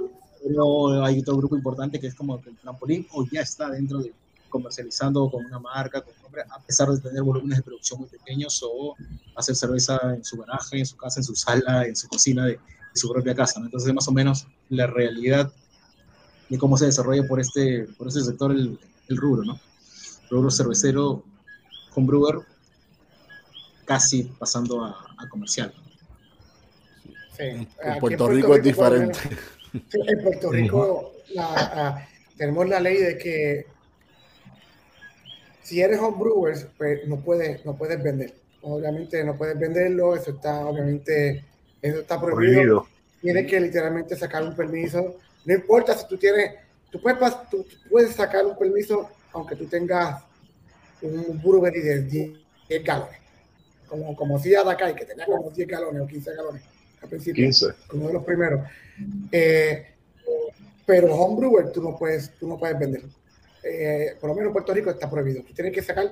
pero 0.49 1.05
hay 1.05 1.19
otro 1.19 1.37
grupo 1.37 1.55
importante 1.55 1.99
que 1.99 2.07
es 2.07 2.15
como 2.15 2.41
el 2.43 2.57
trampolín 2.57 3.05
o 3.11 3.23
ya 3.31 3.41
está 3.41 3.69
dentro 3.69 3.99
de 3.99 4.11
comercializando 4.49 5.29
con 5.29 5.45
una 5.45 5.59
marca, 5.59 6.01
con 6.01 6.11
nombre, 6.23 6.41
a 6.49 6.59
pesar 6.59 6.89
de 6.89 6.99
tener 6.99 7.21
volúmenes 7.21 7.59
de 7.59 7.63
producción 7.63 7.99
muy 7.99 8.09
pequeños 8.09 8.59
o 8.63 8.95
hacer 9.35 9.55
cerveza 9.55 9.99
en 10.15 10.25
su 10.25 10.37
garaje, 10.37 10.79
en 10.79 10.87
su 10.87 10.97
casa, 10.97 11.19
en 11.19 11.23
su 11.23 11.35
sala, 11.35 11.85
en 11.85 11.95
su 11.95 12.07
cocina 12.07 12.45
de, 12.45 12.53
de 12.53 12.59
su 12.95 13.11
propia 13.13 13.35
casa. 13.35 13.59
¿no? 13.59 13.67
Entonces, 13.67 13.93
más 13.93 14.07
o 14.07 14.11
menos 14.11 14.47
la 14.69 14.87
realidad 14.87 15.53
de 16.49 16.57
cómo 16.57 16.77
se 16.77 16.85
desarrolla 16.85 17.27
por 17.27 17.39
este, 17.39 17.87
por 17.95 18.07
este 18.07 18.23
sector 18.23 18.51
el, 18.51 18.79
el 19.07 19.17
rubro, 19.17 19.43
¿no? 19.43 19.59
Rubro 20.31 20.49
cervecero, 20.49 21.23
homebrewer, 21.93 22.39
casi 23.85 24.23
pasando 24.23 24.83
a, 24.83 24.97
a 25.15 25.29
comercial. 25.29 25.71
Sí. 27.37 27.67
En 27.83 27.99
Puerto 27.99 28.27
Rico 28.29 28.55
es 28.55 28.75
por 28.75 28.91
lo 28.91 28.99
diferente. 28.99 29.19
sí, 29.71 29.99
en 30.07 30.23
Puerto 30.23 30.51
Rico 30.51 31.13
la- 31.33 31.45
a- 31.53 32.07
tenemos 32.37 32.67
la 32.69 32.79
ley 32.79 32.97
de 32.97 33.17
que 33.17 33.65
si 35.63 35.81
eres 35.81 35.99
homebrewer, 35.99 36.55
pues 36.77 37.07
no 37.07 37.17
puedes, 37.19 37.65
no 37.65 37.75
puedes 37.77 38.01
vender. 38.01 38.33
Obviamente 38.61 39.23
no 39.23 39.37
puedes 39.37 39.57
venderlo, 39.57 40.15
eso 40.15 40.31
está 40.31 40.65
obviamente, 40.65 41.43
eso 41.81 41.99
está 41.99 42.19
prohibido. 42.19 42.53
Prohibido. 42.53 42.87
Tienes 43.21 43.47
que 43.47 43.59
literalmente 43.59 44.15
sacar 44.15 44.43
un 44.43 44.55
permiso. 44.55 45.17
No 45.45 45.53
importa 45.53 45.95
si 45.95 46.07
tú 46.07 46.17
tienes, 46.17 46.55
tú 46.89 47.01
puedes, 47.01 47.19
pas- 47.19 47.49
tú 47.49 47.65
puedes 47.89 48.15
sacar 48.15 48.45
un 48.45 48.57
permiso 48.57 49.09
aunque 49.33 49.55
tú 49.55 49.65
tengas 49.67 50.23
un 51.01 51.39
brewery 51.41 51.81
de 51.81 52.01
10, 52.03 52.31
10 52.67 52.83
galones. 52.83 53.19
Como, 53.87 54.15
como 54.15 54.37
hacía 54.37 54.63
Dakai, 54.63 54.95
que 54.95 55.05
tenía 55.05 55.25
como 55.25 55.49
10 55.51 55.67
galones 55.67 56.01
o 56.01 56.07
15 56.07 56.33
galones 56.35 56.63
al 57.01 57.09
principio 57.09 57.43
15. 57.43 57.67
como 57.87 58.07
de 58.07 58.13
los 58.13 58.23
primeros. 58.23 58.61
Eh, 59.31 59.85
pero 60.85 61.13
homebrewer 61.13 61.71
tú 61.71 61.81
no 61.83 61.97
puedes, 61.97 62.31
tú 62.37 62.47
no 62.47 62.57
puedes 62.57 62.77
vender. 62.79 63.03
Eh, 63.63 64.15
por 64.19 64.29
lo 64.29 64.35
menos 64.35 64.47
en 64.47 64.53
Puerto 64.53 64.73
Rico 64.73 64.89
está 64.89 65.09
prohibido. 65.09 65.43
Tú 65.43 65.53
tienes 65.53 65.73
que 65.73 65.81
sacar 65.81 66.11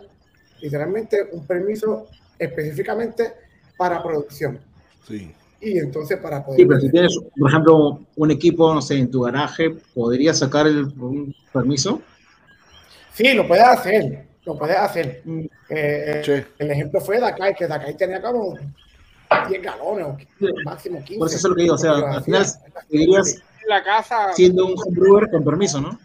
literalmente 0.61 1.29
un 1.31 1.45
permiso 1.45 2.07
específicamente 2.37 3.33
para 3.77 4.01
producción. 4.03 4.59
Sí. 5.07 5.33
Y 5.59 5.79
entonces 5.79 6.17
para 6.19 6.45
poder... 6.45 6.59
Sí, 6.59 6.65
pero 6.67 6.79
si 6.79 6.91
tienes, 6.91 7.19
por 7.37 7.49
ejemplo, 7.49 8.05
un 8.15 8.31
equipo, 8.31 8.73
no 8.73 8.81
sé, 8.81 8.97
en 8.97 9.09
tu 9.09 9.21
garaje, 9.21 9.75
¿podrías 9.93 10.37
sacar 10.37 10.67
el, 10.67 10.85
un 10.99 11.33
permiso? 11.51 12.01
Sí, 13.13 13.33
lo 13.33 13.47
puedes 13.47 13.65
hacer, 13.65 14.27
lo 14.45 14.57
puedes 14.57 14.77
hacer. 14.77 15.23
Eh, 15.69 16.21
Che. 16.23 16.45
el 16.59 16.71
ejemplo 16.71 17.01
fue 17.01 17.19
Dakai, 17.19 17.55
que 17.55 17.65
Dakai 17.65 17.97
tenía 17.97 18.21
como 18.21 18.55
10 19.49 19.61
galones 19.61 20.05
o 20.07 20.17
máximo 20.65 20.99
15. 21.03 21.17
Por 21.19 21.27
eso 21.27 21.37
es 21.37 21.43
lo 21.43 21.55
que 21.55 21.61
digo, 21.63 21.75
o 21.75 21.77
sea, 21.77 21.91
al 21.93 22.23
final 22.23 22.45
la 23.67 23.83
casa, 23.83 24.33
siendo 24.33 24.65
un 24.65 24.75
homebrewer 24.77 25.29
con 25.29 25.43
permiso, 25.43 25.81
¿no? 25.81 25.99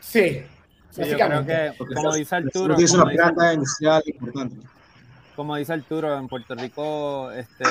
Sí, 0.00 0.42
Sí, 0.90 1.02
yo 1.10 1.16
creo 1.18 1.44
que, 1.44 1.72
Porque 1.76 1.94
como 1.94 2.08
estás- 2.08 2.18
dice 2.18 2.36
Arturo, 2.36 2.74
como 2.74 2.94
una 2.94 3.04
planta 3.12 3.52
industrial 3.52 4.02
importante. 4.06 4.56
como 5.36 5.56
dice 5.56 5.72
Arturo, 5.74 6.16
en 6.18 6.26
Puerto 6.26 6.54
Rico, 6.54 7.30
este, 7.32 7.64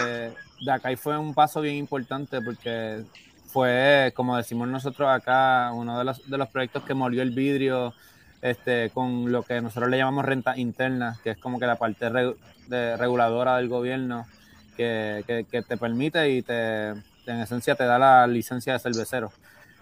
de 0.61 0.71
acá 0.71 0.95
fue 0.95 1.17
un 1.17 1.33
paso 1.33 1.59
bien 1.61 1.75
importante 1.75 2.39
porque 2.41 3.01
fue, 3.47 4.13
como 4.15 4.37
decimos 4.37 4.67
nosotros 4.67 5.09
acá, 5.09 5.71
uno 5.73 5.97
de 5.97 6.03
los, 6.05 6.29
de 6.29 6.37
los 6.37 6.47
proyectos 6.49 6.83
que 6.83 6.93
molió 6.93 7.23
el 7.23 7.31
vidrio 7.31 7.95
este, 8.43 8.91
con 8.91 9.31
lo 9.31 9.41
que 9.41 9.59
nosotros 9.59 9.89
le 9.89 9.97
llamamos 9.97 10.23
renta 10.23 10.55
interna, 10.55 11.17
que 11.23 11.31
es 11.31 11.37
como 11.37 11.59
que 11.59 11.65
la 11.65 11.77
parte 11.77 12.07
re- 12.09 12.35
de 12.67 12.95
reguladora 12.95 13.57
del 13.57 13.69
gobierno 13.69 14.27
que, 14.75 15.23
que- 15.25 15.45
que 15.49 15.61
te 15.61 15.77
permite 15.77 16.29
y 16.29 16.41
te, 16.41 16.89
en 16.89 17.39
esencia 17.41 17.75
te 17.75 17.85
da 17.85 17.97
la 17.97 18.27
licencia 18.27 18.73
de 18.73 18.79
cervecero. 18.79 19.31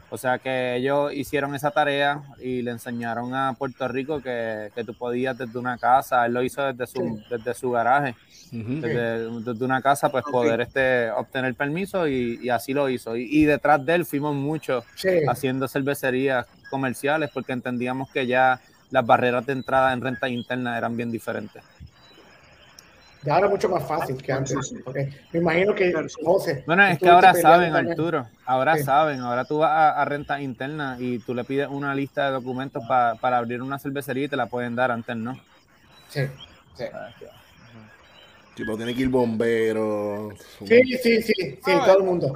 O 0.09 0.17
sea 0.17 0.37
que 0.37 0.75
ellos 0.75 1.11
hicieron 1.11 1.55
esa 1.55 1.71
tarea 1.71 2.21
y 2.39 2.61
le 2.61 2.69
enseñaron 2.69 3.33
a 3.33 3.53
Puerto 3.53 3.87
Rico 3.87 4.21
que, 4.21 4.69
que 4.75 4.83
tú 4.83 4.93
podías 4.93 5.35
desde 5.35 5.57
una 5.57 5.77
casa, 5.79 6.23
él 6.27 6.33
lo 6.33 6.43
hizo 6.43 6.61
desde 6.71 6.85
su, 6.85 7.23
desde 7.31 7.55
su 7.55 7.71
garaje, 7.71 8.13
desde, 8.51 9.27
desde 9.41 9.65
una 9.65 9.81
casa, 9.81 10.09
pues 10.09 10.23
poder 10.25 10.61
este, 10.61 11.09
obtener 11.09 11.55
permiso 11.55 12.07
y, 12.07 12.39
y 12.43 12.49
así 12.49 12.73
lo 12.73 12.89
hizo. 12.89 13.15
Y, 13.17 13.23
y 13.23 13.45
detrás 13.45 13.83
de 13.83 13.95
él 13.95 14.05
fuimos 14.05 14.35
muchos 14.35 14.83
Sí. 14.95 15.09
haciendo 15.27 15.67
cervecerías 15.67 16.45
comerciales 16.69 17.31
porque 17.33 17.53
entendíamos 17.53 18.07
que 18.11 18.27
ya 18.27 18.59
las 18.91 19.03
barreras 19.07 19.47
de 19.47 19.53
entrada 19.53 19.93
en 19.93 20.01
renta 20.01 20.29
interna 20.29 20.77
eran 20.77 20.95
bien 20.95 21.11
diferentes. 21.11 21.63
Ya 23.25 23.35
ahora 23.35 23.45
es 23.47 23.51
mucho 23.51 23.69
más 23.69 23.87
fácil 23.87 24.21
que 24.21 24.31
antes. 24.31 24.73
porque 24.83 25.09
me 25.31 25.39
imagino 25.39 25.73
que 25.73 25.93
José. 26.23 26.63
Bueno, 26.67 26.85
es 26.87 26.99
que 26.99 27.07
ahora 27.09 27.33
saben, 27.33 27.71
también. 27.71 27.91
Arturo, 27.91 28.27
ahora 28.45 28.75
Sí. 28.77 28.83
saben, 28.83 29.19
ahora 29.21 29.45
tú 29.45 29.59
vas 29.59 29.71
a, 29.71 30.01
a 30.01 30.05
renta 30.05 30.41
interna 30.41 30.97
y 30.99 31.19
tú 31.19 31.33
le 31.33 31.43
pides 31.43 31.67
una 31.69 31.95
lista 31.95 32.25
de 32.25 32.31
documentos 32.31 32.83
pa- 32.87 33.15
para 33.15 33.37
abrir 33.37 33.61
una 33.61 33.79
cervecería 33.79 34.25
y 34.25 34.27
te 34.27 34.35
la 34.35 34.47
pueden 34.47 34.75
dar, 34.75 34.91
antes 34.91 35.15
no. 35.15 35.39
Sí, 36.09 36.21
sí. 36.75 36.85
Sí, 38.55 38.63
pero 38.65 38.77
tiene 38.77 38.93
que 38.93 39.01
ir 39.01 39.09
bombero. 39.09 40.29
Sí, 40.65 40.83
sí, 40.97 41.21
sí, 41.21 41.31
sí, 41.33 41.59
Ah, 41.65 41.83
todo 41.85 41.97
el 41.99 42.03
mundo. 42.03 42.31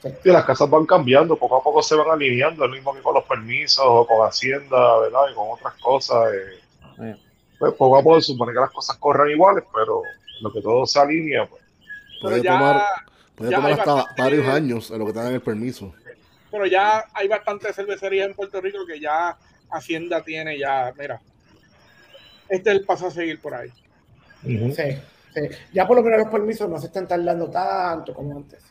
Sí. 0.00 0.10
Sí, 0.22 0.30
las 0.30 0.44
casas 0.44 0.70
van 0.70 0.86
cambiando, 0.86 1.36
poco 1.36 1.56
a 1.56 1.62
poco 1.62 1.82
se 1.82 1.96
van 1.96 2.08
alineando, 2.10 2.66
lo 2.66 2.72
mismo 2.72 2.94
que 2.94 3.00
con 3.00 3.14
los 3.14 3.24
permisos 3.24 3.84
o 3.84 4.06
con 4.06 4.26
Hacienda, 4.26 4.98
¿verdad? 5.00 5.20
Y 5.32 5.34
con 5.34 5.48
otras 5.50 5.74
cosas. 5.80 6.28
eh, 6.32 6.60
Sí. 6.96 7.22
Pues 7.58 7.72
poco 7.74 7.96
a 7.98 8.02
poco 8.02 8.20
supone 8.20 8.52
que 8.52 8.60
las 8.60 8.70
cosas 8.70 8.96
corran 8.96 9.30
iguales, 9.30 9.64
pero 9.74 10.02
lo 10.40 10.52
que 10.52 10.60
todo 10.60 10.86
se 10.86 10.98
alinea, 11.00 11.46
pues. 11.46 11.62
Puede 12.20 12.42
ya- 12.42 12.52
tomar, 12.52 12.82
puede 13.34 13.50
tomar 13.54 13.72
hasta 13.72 13.94
bastante- 13.94 14.22
varios 14.22 14.48
años 14.48 14.90
en 14.90 14.98
lo 14.98 15.06
que 15.06 15.12
te 15.12 15.18
dan 15.20 15.32
el 15.34 15.40
permiso. 15.42 15.92
Pero 16.50 16.66
ya 16.66 17.04
hay 17.12 17.28
bastantes 17.28 17.74
cervecerías 17.76 18.28
en 18.28 18.34
Puerto 18.34 18.60
Rico 18.60 18.78
que 18.86 18.98
ya 19.00 19.36
Hacienda 19.70 20.22
tiene 20.22 20.58
ya, 20.58 20.92
mira, 20.98 21.20
este 22.48 22.70
es 22.70 22.76
el 22.76 22.84
paso 22.84 23.08
a 23.08 23.10
seguir 23.10 23.40
por 23.40 23.52
ahí. 23.54 23.68
Sí, 24.44 24.72
sí. 24.74 25.40
Ya 25.72 25.86
por 25.86 25.96
lo 25.96 26.02
menos 26.02 26.20
los 26.20 26.28
permisos 26.28 26.68
no 26.70 26.78
se 26.78 26.86
están 26.86 27.06
tardando 27.08 27.50
tanto 27.50 28.14
como 28.14 28.36
antes. 28.36 28.62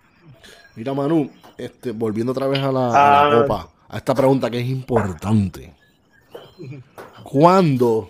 Mira, 0.76 0.94
Manu, 0.94 1.30
este, 1.58 1.92
volviendo 1.92 2.32
otra 2.32 2.48
vez 2.48 2.60
a 2.60 2.72
la, 2.72 2.88
a 2.88 2.92
la 2.92 3.28
Ah. 3.38 3.42
copa, 3.42 3.70
a 3.90 3.98
esta 3.98 4.16
pregunta 4.16 4.50
que 4.50 4.60
es 4.62 4.68
importante. 4.68 5.74
¿Cuándo 7.24 8.10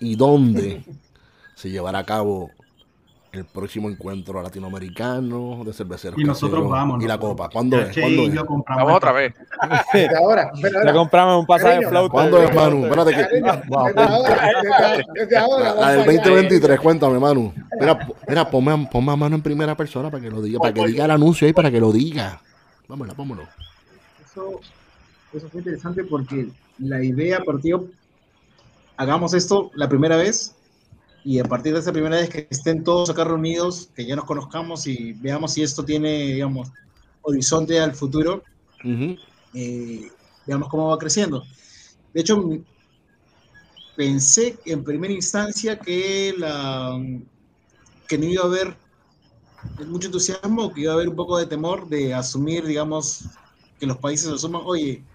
y 0.00 0.16
dónde 0.16 0.82
se 1.54 1.70
llevará 1.70 1.98
a 2.00 2.04
cabo 2.04 2.50
el 3.30 3.44
próximo 3.44 3.90
encuentro 3.90 4.42
latinoamericano 4.42 5.62
de 5.64 5.72
cerveceros 5.74 6.18
Y 6.18 6.24
nosotros 6.24 6.60
caseros 6.60 6.70
vamos, 6.70 7.04
y 7.04 7.06
la 7.06 7.16
nosotros. 7.16 7.36
copa? 7.36 7.48
¿Cuándo 7.50 7.78
es? 7.78 7.94
¿Cuándo 7.98 8.22
es? 8.22 8.34
Vamos 8.34 8.94
otra 8.96 9.12
vez. 9.12 9.34
Ahora, 10.18 10.50
Le 10.62 10.78
ahora, 10.78 10.92
compramos 10.94 11.40
un 11.40 11.46
pasaje 11.46 11.86
float. 11.86 12.10
¿Cuándo 12.10 12.42
es, 12.42 12.54
Manu? 12.54 12.84
Espérate 12.86 13.10
que... 13.10 13.40
La, 13.40 13.56
del 13.56 13.98
allá. 15.78 16.04
2023, 16.04 16.80
cuéntame, 16.80 17.18
Manu. 17.18 17.52
Mira, 17.78 18.08
mira 18.26 18.50
ponme, 18.50 18.72
a- 18.72 18.90
ponme 18.90 19.12
a 19.12 19.16
mano 19.16 19.36
en 19.36 19.42
primera 19.42 19.76
persona 19.76 20.10
para 20.10 20.22
que 20.22 20.30
lo 20.30 20.40
diga, 20.40 20.58
para 20.58 20.72
que 20.72 20.86
diga 20.86 21.04
el 21.04 21.10
anuncio 21.10 21.46
ahí, 21.46 21.52
para 21.52 21.70
que 21.70 21.80
lo 21.80 21.92
diga. 21.92 22.40
Vámonos, 22.88 23.16
vámonos. 23.16 23.46
Eso, 24.24 24.60
eso 25.34 25.48
fue 25.50 25.60
interesante 25.60 26.04
porque 26.04 26.48
la 26.78 27.02
idea 27.02 27.40
partió, 27.44 27.86
hagamos 28.98 29.34
esto 29.34 29.70
la 29.76 29.88
primera 29.88 30.16
vez 30.16 30.56
y 31.24 31.38
a 31.40 31.44
partir 31.44 31.74
de 31.74 31.80
esa 31.80 31.92
primera 31.92 32.16
vez 32.16 32.30
que 32.30 32.48
estén 32.50 32.84
todos 32.84 33.10
acá 33.10 33.24
reunidos, 33.24 33.90
que 33.94 34.06
ya 34.06 34.16
nos 34.16 34.26
conozcamos 34.26 34.86
y 34.86 35.14
veamos 35.14 35.54
si 35.54 35.62
esto 35.62 35.84
tiene, 35.84 36.34
digamos, 36.34 36.70
horizonte 37.22 37.80
al 37.80 37.94
futuro, 37.94 38.42
Ujú. 38.84 39.16
eh, 39.52 40.10
veamos 40.46 40.68
cómo 40.68 40.88
va 40.88 40.98
creciendo. 40.98 41.42
De 42.12 42.20
hecho, 42.20 42.42
pensé 43.94 44.58
en 44.64 44.82
primera 44.84 45.12
instancia 45.12 45.78
que, 45.78 46.34
la, 46.38 46.98
que 48.06 48.18
no 48.18 48.24
iba 48.26 48.42
a 48.42 48.46
haber 48.46 48.78
mucho 49.86 50.08
entusiasmo, 50.08 50.72
que 50.72 50.82
iba 50.82 50.92
a 50.92 50.94
haber 50.96 51.08
un 51.08 51.16
poco 51.16 51.38
de 51.38 51.46
temor 51.46 51.88
de 51.88 52.14
asumir, 52.14 52.64
digamos, 52.66 53.24
que 53.78 53.86
los 53.86 53.98
países 53.98 54.28
asuman, 54.28 54.62
oye, 54.64 55.06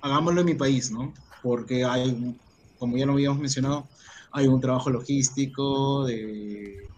hagámoslo 0.00 0.40
en 0.40 0.46
mi 0.46 0.54
país, 0.54 0.90
¿no? 0.90 1.12
Porque 1.40 1.84
hay, 1.84 2.38
como 2.82 2.96
ya 2.98 3.06
lo 3.06 3.12
habíamos 3.12 3.38
mencionado, 3.38 3.86
hay 4.32 4.48
un 4.48 4.60
trabajo 4.60 4.90
logístico 4.90 6.04
de, 6.04 6.88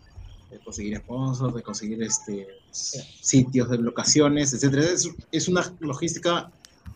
de 0.51 0.59
conseguir 0.65 0.97
sponsors, 0.97 1.55
de 1.55 1.63
conseguir 1.63 2.03
este, 2.03 2.47
sitios, 2.73 3.69
de 3.69 3.77
locaciones, 3.79 4.55
etcétera. 4.55 4.83
Es, 4.85 5.11
es 5.31 5.47
una 5.49 5.63
logística 5.81 6.51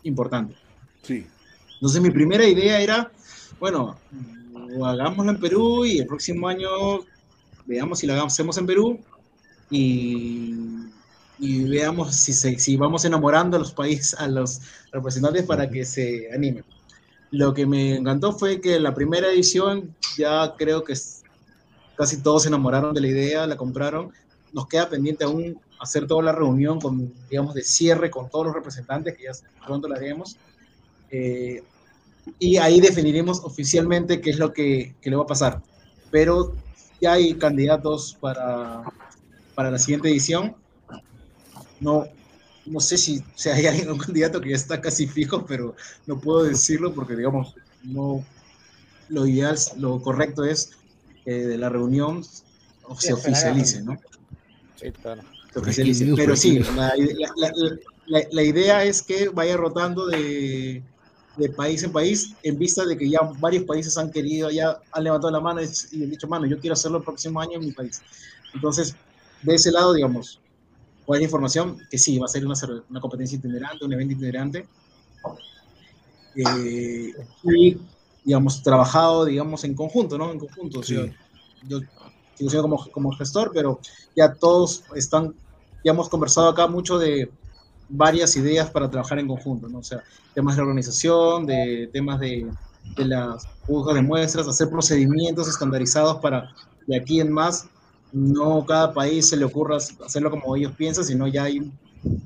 importante. 0.05 0.55
Sí. 1.03 1.26
Entonces 1.74 2.01
mi 2.01 2.11
primera 2.11 2.45
idea 2.47 2.80
era, 2.80 3.12
bueno, 3.61 4.01
mm, 4.11 4.82
hagámoslo 4.82 5.32
en 5.32 5.41
Perú 5.41 5.84
y 5.84 5.99
el 5.99 6.07
próximo 6.07 6.49
año 6.49 6.68
veamos 7.66 7.99
si 7.99 8.07
lo 8.07 8.14
hacemos 8.24 8.57
en 8.57 8.66
Perú 8.66 8.99
y, 9.70 10.55
y 11.39 11.64
veamos 11.68 12.14
si, 12.16 12.32
se- 12.32 12.59
si 12.59 12.76
vamos 12.78 13.05
enamorando 13.05 13.57
a 13.59 13.61
los 13.61 13.72
países, 13.72 14.14
a 14.18 14.26
los 14.28 14.61
representantes 14.93 15.45
para 15.45 15.68
que 15.70 15.84
se 15.84 16.30
animen. 16.32 16.64
Lo 17.31 17.53
que 17.53 17.66
me 17.66 17.97
encantó 17.97 18.33
fue 18.33 18.61
que 18.61 18.81
la 18.81 18.95
primera 18.95 19.29
edición 19.29 19.95
ya 20.16 20.55
creo 20.57 20.83
que 20.83 20.95
casi 21.97 22.22
todos 22.22 22.43
se 22.43 22.49
enamoraron 22.49 22.95
de 22.95 23.01
la 23.01 23.09
idea, 23.09 23.47
la 23.47 23.57
compraron. 23.57 24.12
Nos 24.53 24.66
queda 24.66 24.89
pendiente 24.89 25.24
aún 25.24 25.61
hacer 25.81 26.07
toda 26.07 26.22
la 26.22 26.33
reunión 26.33 26.81
con, 26.81 27.12
digamos, 27.29 27.55
de 27.55 27.62
cierre 27.62 28.11
con 28.11 28.29
todos 28.31 28.47
los 28.47 28.55
representantes, 28.55 29.16
que 29.16 29.24
ya 29.24 29.33
pronto 29.66 29.89
la 29.89 29.97
haremos. 29.97 30.37
Eh, 31.11 31.62
y 32.39 32.57
ahí 32.57 32.81
definiremos 32.81 33.43
oficialmente 33.45 34.20
qué 34.20 34.31
es 34.31 34.39
lo 34.39 34.53
que, 34.53 34.95
que 35.01 35.11
le 35.11 35.16
va 35.16 35.24
a 35.24 35.26
pasar. 35.26 35.62
Pero 36.11 36.55
ya 37.01 37.12
hay 37.12 37.35
candidatos 37.35 38.16
para, 38.20 38.83
para 39.55 39.70
la 39.70 39.79
siguiente 39.79 40.09
edición. 40.09 40.57
No, 41.81 42.07
no 42.71 42.81
sé 42.81 42.99
si, 42.99 43.21
si 43.35 43.49
hay 43.49 43.66
algún 43.66 43.99
candidato 43.99 44.41
que 44.41 44.51
ya 44.51 44.57
está 44.57 44.81
casi 44.81 45.07
fijo, 45.07 45.45
pero 45.47 45.75
no 46.07 46.21
puedo 46.21 46.45
decirlo 46.45 46.95
porque, 46.95 47.16
digamos, 47.16 47.55
no, 47.83 48.25
lo 49.09 49.27
ideal, 49.27 49.57
lo 49.79 50.01
correcto 50.03 50.45
es 50.45 50.71
que 51.25 51.33
de 51.33 51.59
la 51.59 51.69
reunión 51.69 52.23
se 52.25 53.12
oficialice, 53.12 53.83
¿no? 53.83 53.99
Sí, 54.75 54.93
claro. 54.93 55.23
se 55.53 55.59
oficialice. 55.59 56.07
Pero 56.14 56.37
sí, 56.37 56.59
la, 56.75 56.93
la- 56.97 57.31
la- 57.37 57.77
la- 58.07 58.27
la 58.31 58.43
idea 58.43 58.85
es 58.85 59.03
que 59.03 59.29
vaya 59.29 59.57
rotando 59.57 60.07
de, 60.07 60.83
de 61.37 61.49
país 61.51 61.83
en 61.83 61.93
país 61.93 62.37
en 62.43 62.59
vista 62.59 62.85
de 62.87 62.97
que 62.97 63.09
ya 63.11 63.21
varios 63.37 63.64
países 63.64 63.97
han 63.99 64.11
querido, 64.11 64.51
ya 64.51 64.77
han 64.93 65.05
levantado 65.05 65.31
la 65.33 65.41
mano 65.41 65.61
y 65.62 65.66
y 65.93 66.05
han 66.05 66.11
dicho, 66.11 66.27
mano, 66.29 66.47
yo 66.47 66.59
quiero 66.59 66.75
hacerlo 66.75 66.99
el 66.99 67.05
próximo 67.05 67.41
año 67.41 67.53
en 67.59 67.64
mi 67.64 67.73
país. 67.73 68.03
Entonces, 68.55 68.97
de 69.43 69.55
ese 69.55 69.71
lado, 69.71 69.93
digamos, 69.95 70.41
buena 71.09 71.24
información 71.24 71.78
que 71.90 71.96
sí, 71.96 72.18
va 72.18 72.26
a 72.26 72.28
ser 72.28 72.44
una, 72.44 72.54
una 72.90 73.00
competencia 73.00 73.36
itinerante, 73.36 73.82
un 73.84 73.92
evento 73.94 74.12
itinerante. 74.12 74.68
Eh, 76.36 77.12
y, 77.44 77.78
digamos, 78.24 78.62
trabajado, 78.62 79.24
digamos, 79.24 79.64
en 79.64 79.74
conjunto, 79.74 80.18
¿no? 80.18 80.30
En 80.30 80.38
conjunto. 80.38 80.80
o 80.80 80.82
sea, 80.82 81.04
Sí. 81.04 81.12
yo 81.66 81.80
sigo 82.36 82.50
siendo 82.50 82.62
como, 82.62 82.86
como 82.90 83.12
gestor, 83.12 83.50
pero 83.54 83.80
ya 84.14 84.34
todos 84.34 84.84
están, 84.94 85.34
ya 85.82 85.92
hemos 85.92 86.11
conversado 86.11 86.50
acá 86.50 86.66
mucho 86.66 86.98
de 86.98 87.30
varias 87.88 88.36
ideas 88.36 88.70
para 88.70 88.90
trabajar 88.90 89.18
en 89.18 89.28
conjunto, 89.28 89.66
¿no? 89.66 89.78
O 89.78 89.82
sea, 89.82 90.04
temas 90.34 90.56
de 90.56 90.62
organización, 90.62 91.46
de 91.46 91.88
temas 91.90 92.20
de, 92.20 92.48
de 92.96 93.04
las 93.06 93.46
juzgas 93.66 93.94
de 93.94 94.02
muestras, 94.02 94.46
hacer 94.46 94.68
procedimientos 94.68 95.48
estandarizados 95.48 96.18
para 96.18 96.54
de 96.86 96.96
aquí 96.98 97.20
en 97.20 97.32
más, 97.32 97.66
no 98.12 98.64
cada 98.64 98.92
país 98.92 99.28
se 99.28 99.36
le 99.36 99.44
ocurra 99.44 99.76
hacerlo 99.76 100.30
como 100.30 100.56
ellos 100.56 100.72
piensan, 100.76 101.04
sino 101.04 101.26
ya 101.28 101.44
hay, 101.44 101.70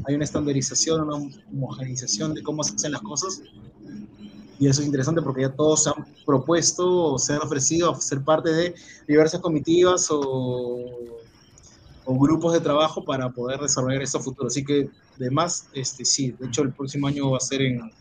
hay 0.06 0.14
una 0.14 0.24
estandarización, 0.24 1.02
una 1.02 1.16
homogenización 1.50 2.34
de 2.34 2.42
cómo 2.42 2.62
se 2.62 2.74
hacen 2.74 2.92
las 2.92 3.02
cosas. 3.02 3.42
Y 4.58 4.68
eso 4.68 4.80
es 4.80 4.86
interesante 4.86 5.22
porque 5.22 5.42
ya 5.42 5.50
todos 5.50 5.84
se 5.84 5.90
han 5.90 6.06
propuesto 6.24 7.18
se 7.18 7.32
han 7.32 7.40
ofrecido 7.40 7.90
a 7.90 8.00
ser 8.00 8.22
parte 8.22 8.52
de 8.52 8.74
diversas 9.08 9.40
comitivas 9.40 10.06
o, 10.10 10.86
o 12.04 12.18
grupos 12.18 12.52
de 12.52 12.60
trabajo 12.60 13.04
para 13.04 13.30
poder 13.30 13.60
desarrollar 13.60 14.02
esto 14.02 14.20
futuro. 14.20 14.48
Así 14.48 14.64
que, 14.64 14.88
además, 15.16 15.68
este, 15.72 16.04
sí, 16.04 16.32
de 16.32 16.46
hecho, 16.46 16.62
el 16.62 16.72
próximo 16.72 17.06
año 17.06 17.30
va 17.30 17.38
a 17.38 17.40
ser 17.40 17.62
en. 17.62 17.92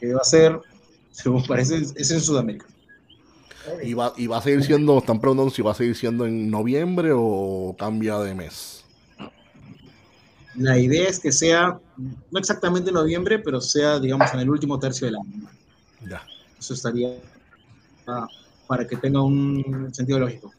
que 0.00 0.14
va 0.14 0.20
a 0.20 0.24
ser, 0.24 0.60
según 1.10 1.44
parece, 1.44 1.78
es 1.78 2.10
en 2.10 2.20
Sudamérica. 2.20 2.66
Y 3.82 3.94
va, 3.94 4.12
y 4.16 4.26
va 4.26 4.38
a 4.38 4.42
seguir 4.42 4.62
siendo, 4.62 4.98
están 4.98 5.20
preguntando 5.20 5.50
si 5.50 5.62
va 5.62 5.72
a 5.72 5.74
seguir 5.74 5.96
siendo 5.96 6.26
en 6.26 6.50
noviembre 6.50 7.10
o 7.14 7.74
cambia 7.78 8.18
de 8.18 8.34
mes. 8.34 8.84
La 10.56 10.78
idea 10.78 11.08
es 11.08 11.18
que 11.18 11.32
sea, 11.32 11.78
no 12.30 12.38
exactamente 12.38 12.90
en 12.90 12.94
noviembre, 12.94 13.38
pero 13.38 13.60
sea, 13.60 13.98
digamos, 13.98 14.32
en 14.34 14.40
el 14.40 14.50
último 14.50 14.78
tercio 14.78 15.06
del 15.06 15.16
año. 15.16 15.48
Ya. 16.08 16.22
Eso 16.58 16.74
estaría 16.74 17.14
ah, 18.06 18.28
para 18.66 18.86
que 18.86 18.96
tenga 18.96 19.22
un 19.22 19.90
sentido 19.92 20.20
lógico. 20.20 20.52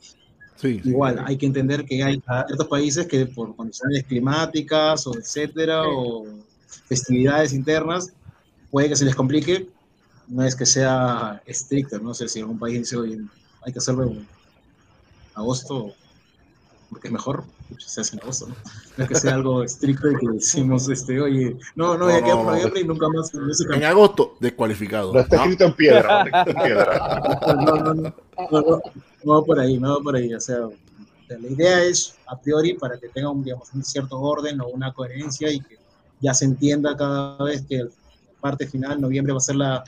Sí, 0.55 0.79
sí. 0.81 0.89
Igual, 0.89 1.23
hay 1.25 1.37
que 1.37 1.45
entender 1.45 1.85
que 1.85 2.03
hay 2.03 2.21
ciertos 2.47 2.67
países 2.67 3.07
que 3.07 3.25
por 3.25 3.55
condiciones 3.55 4.03
climáticas 4.03 5.05
o 5.07 5.17
etcétera, 5.17 5.83
o 5.87 6.25
festividades 6.87 7.53
internas, 7.53 8.11
puede 8.71 8.89
que 8.89 8.95
se 8.95 9.05
les 9.05 9.15
complique. 9.15 9.69
No 10.27 10.43
es 10.43 10.55
que 10.55 10.65
sea 10.65 11.41
estricto, 11.45 11.99
no 11.99 12.13
sé 12.13 12.27
si 12.27 12.39
algún 12.39 12.57
país 12.57 12.79
dice, 12.79 12.97
oye, 12.97 13.19
hay 13.63 13.71
que 13.73 13.79
hacerlo 13.79 14.03
en 14.03 14.27
agosto, 15.35 15.93
porque 16.89 17.07
es 17.09 17.13
mejor, 17.13 17.43
pues, 17.69 17.83
se 17.83 18.01
hace 18.01 18.15
en 18.15 18.23
agosto, 18.23 18.47
¿no? 18.47 18.55
No 18.97 19.03
es 19.03 19.09
que 19.09 19.15
sea 19.15 19.33
algo 19.35 19.63
estricto 19.63 20.11
y 20.11 20.15
que 20.17 20.27
decimos, 20.29 20.89
este, 20.89 21.21
oye, 21.21 21.57
no, 21.75 21.97
no, 21.97 22.05
No, 22.05 22.09
ya 22.09 22.23
queda 22.23 22.35
no, 22.35 22.43
no. 22.43 22.51
noviembre 22.51 22.81
y 22.81 22.83
nunca 22.85 23.07
más. 23.09 23.31
En 23.33 23.83
agosto, 23.83 24.35
descualificado. 24.39 25.13
No 25.13 25.19
está 25.19 25.37
escrito 25.37 25.65
en 25.65 25.73
piedra, 25.73 26.23
no 26.23 26.25
está 26.25 26.41
escrito 26.41 26.59
en 26.59 26.65
piedra. 26.65 27.39
No, 27.45 27.75
no, 27.75 27.93
no, 27.93 28.13
no, 28.51 28.81
no, 29.23 29.43
por 29.43 29.59
ahí, 29.59 29.77
no 29.77 29.97
va 29.97 30.03
por 30.03 30.15
ahí. 30.15 30.33
O 30.33 30.39
sea, 30.39 30.59
la 31.27 31.47
idea 31.49 31.83
es 31.83 32.15
a 32.27 32.39
priori 32.39 32.73
para 32.75 32.99
que 32.99 33.09
tenga 33.09 33.29
un, 33.29 33.43
digamos, 33.43 33.73
un 33.73 33.83
cierto 33.83 34.19
orden 34.19 34.61
o 34.61 34.67
una 34.67 34.93
coherencia 34.93 35.51
y 35.51 35.59
que 35.59 35.77
ya 36.21 36.33
se 36.33 36.45
entienda 36.45 36.95
cada 36.95 37.43
vez 37.43 37.63
que 37.67 37.77
la 37.83 37.89
parte 38.39 38.67
final, 38.67 39.01
noviembre, 39.01 39.33
va 39.33 39.37
a 39.37 39.41
ser 39.41 39.55
la, 39.55 39.83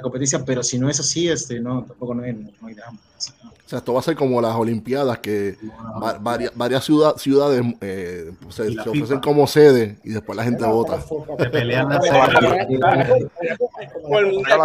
la 0.00 0.02
competencia, 0.02 0.44
pero 0.44 0.62
si 0.62 0.78
no 0.78 0.88
es 0.88 0.98
así, 1.00 1.28
este, 1.28 1.60
no, 1.60 1.84
tampoco 1.84 2.14
no 2.14 2.22
hay, 2.22 2.32
no 2.32 2.66
hay 2.68 2.74
drama. 2.74 2.98
Así 3.16 3.32
que 3.32 3.44
no. 3.44 3.50
O 3.50 3.68
sea, 3.70 3.78
esto 3.78 3.92
va 3.94 4.00
a 4.00 4.02
ser 4.02 4.16
como 4.16 4.40
las 4.40 4.56
Olimpiadas, 4.56 5.18
que 5.18 5.56
va- 6.02 6.18
varias, 6.18 6.50
varias 6.56 6.84
ciudad- 6.84 7.14
ciudades 7.18 7.62
eh, 7.80 8.32
se, 8.48 8.64
se 8.72 8.80
ofrecen 8.80 8.92
FIFA. 9.06 9.20
como 9.20 9.46
sede 9.46 9.96
y 10.02 10.10
después 10.10 10.36
la 10.36 10.42
gente 10.42 10.64
vota. 10.66 11.00
Se 11.38 11.50
pelean 11.50 11.88
la, 11.88 11.98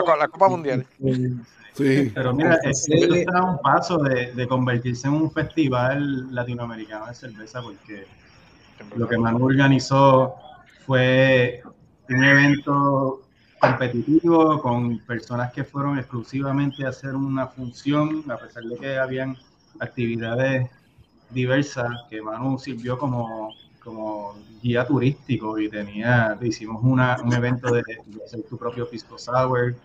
co- 0.01 0.15
la 0.15 0.27
Copa 0.27 0.49
Mundial. 0.49 0.85
Sí. 1.73 2.11
Pero 2.15 2.33
mira, 2.33 2.57
esto 2.63 2.93
está 2.95 3.39
a 3.39 3.43
un 3.51 3.59
paso 3.59 3.97
de, 3.97 4.31
de 4.33 4.47
convertirse 4.47 5.07
en 5.07 5.13
un 5.13 5.31
festival 5.31 6.33
latinoamericano 6.33 7.05
de 7.07 7.13
cerveza, 7.13 7.61
porque 7.61 8.05
lo 8.95 9.07
que 9.07 9.17
Manu 9.17 9.45
organizó 9.45 10.35
fue 10.85 11.61
un 12.09 12.23
evento 12.23 13.21
competitivo 13.67 14.61
con 14.61 14.99
personas 14.99 15.51
que 15.51 15.63
fueron 15.63 15.97
exclusivamente 15.97 16.85
a 16.85 16.89
hacer 16.89 17.15
una 17.15 17.47
función, 17.47 18.23
a 18.29 18.37
pesar 18.37 18.63
de 18.63 18.77
que 18.77 18.97
habían 18.97 19.35
actividades 19.79 20.69
diversas, 21.29 21.87
que 22.09 22.21
Manu 22.21 22.57
sirvió 22.57 22.97
como, 22.97 23.49
como 23.83 24.35
guía 24.61 24.85
turístico 24.85 25.59
y 25.59 25.69
tenía, 25.69 26.37
hicimos 26.41 26.81
una, 26.83 27.17
un 27.23 27.33
evento 27.33 27.73
de, 27.73 27.81
de 28.05 28.23
hacer 28.23 28.43
tu 28.49 28.57
propio 28.57 28.89
pisco 28.89 29.17
sour, 29.17 29.75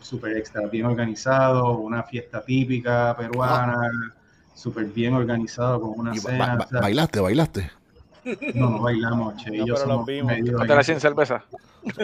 súper 0.00 0.36
extra 0.36 0.66
bien 0.66 0.86
organizado, 0.86 1.78
una 1.78 2.02
fiesta 2.02 2.42
típica 2.44 3.14
peruana, 3.16 3.76
súper 4.54 4.86
bien 4.86 5.14
organizado 5.14 5.80
con 5.80 5.98
una 5.98 6.14
Y 6.14 6.18
ba- 6.18 6.30
cena. 6.30 6.56
ba- 6.56 6.64
o 6.64 6.68
sea, 6.68 6.80
bailaste, 6.80 7.20
bailaste. 7.20 7.70
No, 8.54 8.70
no 8.70 8.82
bailamos, 8.82 9.36
che, 9.36 9.50
No, 9.50 9.56
y 9.56 9.58
yo 9.58 9.64
pero 9.74 9.86
los 9.86 9.94
somos 9.94 10.06
vimos. 10.06 10.68
la 10.68 10.82
sin 10.82 11.00
cerveza. 11.00 11.42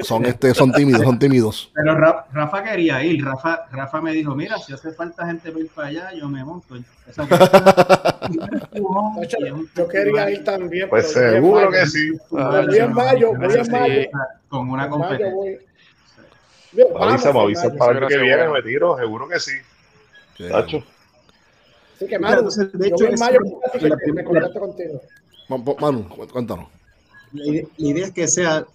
Son, 0.02 0.24
este, 0.24 0.54
son 0.54 0.72
tímidos, 0.72 1.02
son 1.02 1.18
tímidos. 1.18 1.70
Pero 1.74 1.94
Ra- 1.96 2.26
Rafa 2.32 2.64
quería 2.64 3.02
ir, 3.04 3.22
Rafa, 3.22 3.66
Rafa 3.70 4.00
me 4.00 4.12
dijo, 4.12 4.34
mira, 4.34 4.56
si 4.58 4.72
hace 4.72 4.90
falta 4.92 5.26
gente 5.26 5.50
para 5.52 5.64
ir 5.64 5.70
para 5.70 5.88
allá, 5.88 6.12
yo 6.14 6.28
me 6.28 6.42
monto. 6.44 6.76
Yo 9.76 9.88
quería 9.88 10.30
ir 10.30 10.44
también. 10.44 10.88
Pues 10.88 11.12
seguro 11.12 11.66
mayo. 11.66 11.70
que 11.70 11.86
sí. 11.86 12.12
Voy 12.30 12.78
en 12.78 12.92
mayo, 12.92 13.32
voy 13.34 13.54
en 13.54 13.70
mayo. 13.72 14.08
Con 14.48 14.70
una 14.70 14.88
competencia. 14.88 15.34
voy. 15.34 15.58
Bien, 16.72 16.88
Me 16.88 16.94
vamos 16.94 17.12
avisa, 17.26 17.32
me 17.32 17.38
en 17.38 17.44
avisa 17.44 17.68
mayo. 17.68 17.78
para 17.78 17.98
el 17.98 18.06
que 18.06 18.18
viene, 18.18 18.48
me 18.48 18.62
tiro, 18.62 18.96
seguro 18.98 19.28
que 19.28 19.40
sí. 19.40 19.52
Sí. 20.36 20.44
Tacho. 20.50 20.82
Así 21.96 22.06
que, 22.06 22.14
entonces, 22.16 22.72
de 22.72 22.88
hecho, 22.88 23.06
en 23.06 23.18
mayo, 23.18 23.38
me 24.14 24.24
contacto 24.24 24.60
contigo. 24.60 25.00
Ma- 25.48 25.58
ma- 25.58 25.74
Manu, 25.80 26.08
cu- 26.08 26.26
cuéntanos. 26.28 26.68
La 27.32 27.44
ide- 27.44 27.68
la 27.76 27.88
idea 27.88 28.06
es 28.06 28.12
que 28.12 28.28
sea 28.28 28.66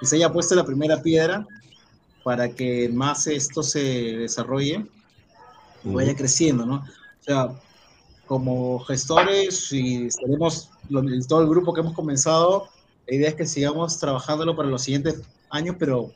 que 0.00 0.06
se 0.06 0.16
haya 0.16 0.32
puesto 0.32 0.54
la 0.54 0.64
primera 0.64 1.02
piedra 1.02 1.46
para 2.22 2.48
que 2.50 2.88
más 2.88 3.26
esto 3.26 3.62
se 3.62 3.80
desarrolle 3.80 4.86
y 5.84 5.88
vaya 5.92 6.14
creciendo, 6.14 6.64
¿no? 6.66 6.76
O 6.76 7.22
sea, 7.22 7.48
como 8.26 8.78
gestores 8.80 9.72
y 9.72 10.08
tenemos 10.08 10.70
todo 11.28 11.40
el 11.42 11.48
grupo 11.48 11.72
que 11.72 11.80
hemos 11.80 11.94
comenzado, 11.94 12.68
la 13.06 13.14
idea 13.14 13.28
es 13.30 13.34
que 13.34 13.46
sigamos 13.46 13.98
trabajándolo 13.98 14.54
para 14.54 14.68
los 14.68 14.82
siguientes 14.82 15.22
años, 15.50 15.76
pero 15.78 16.00
o 16.02 16.12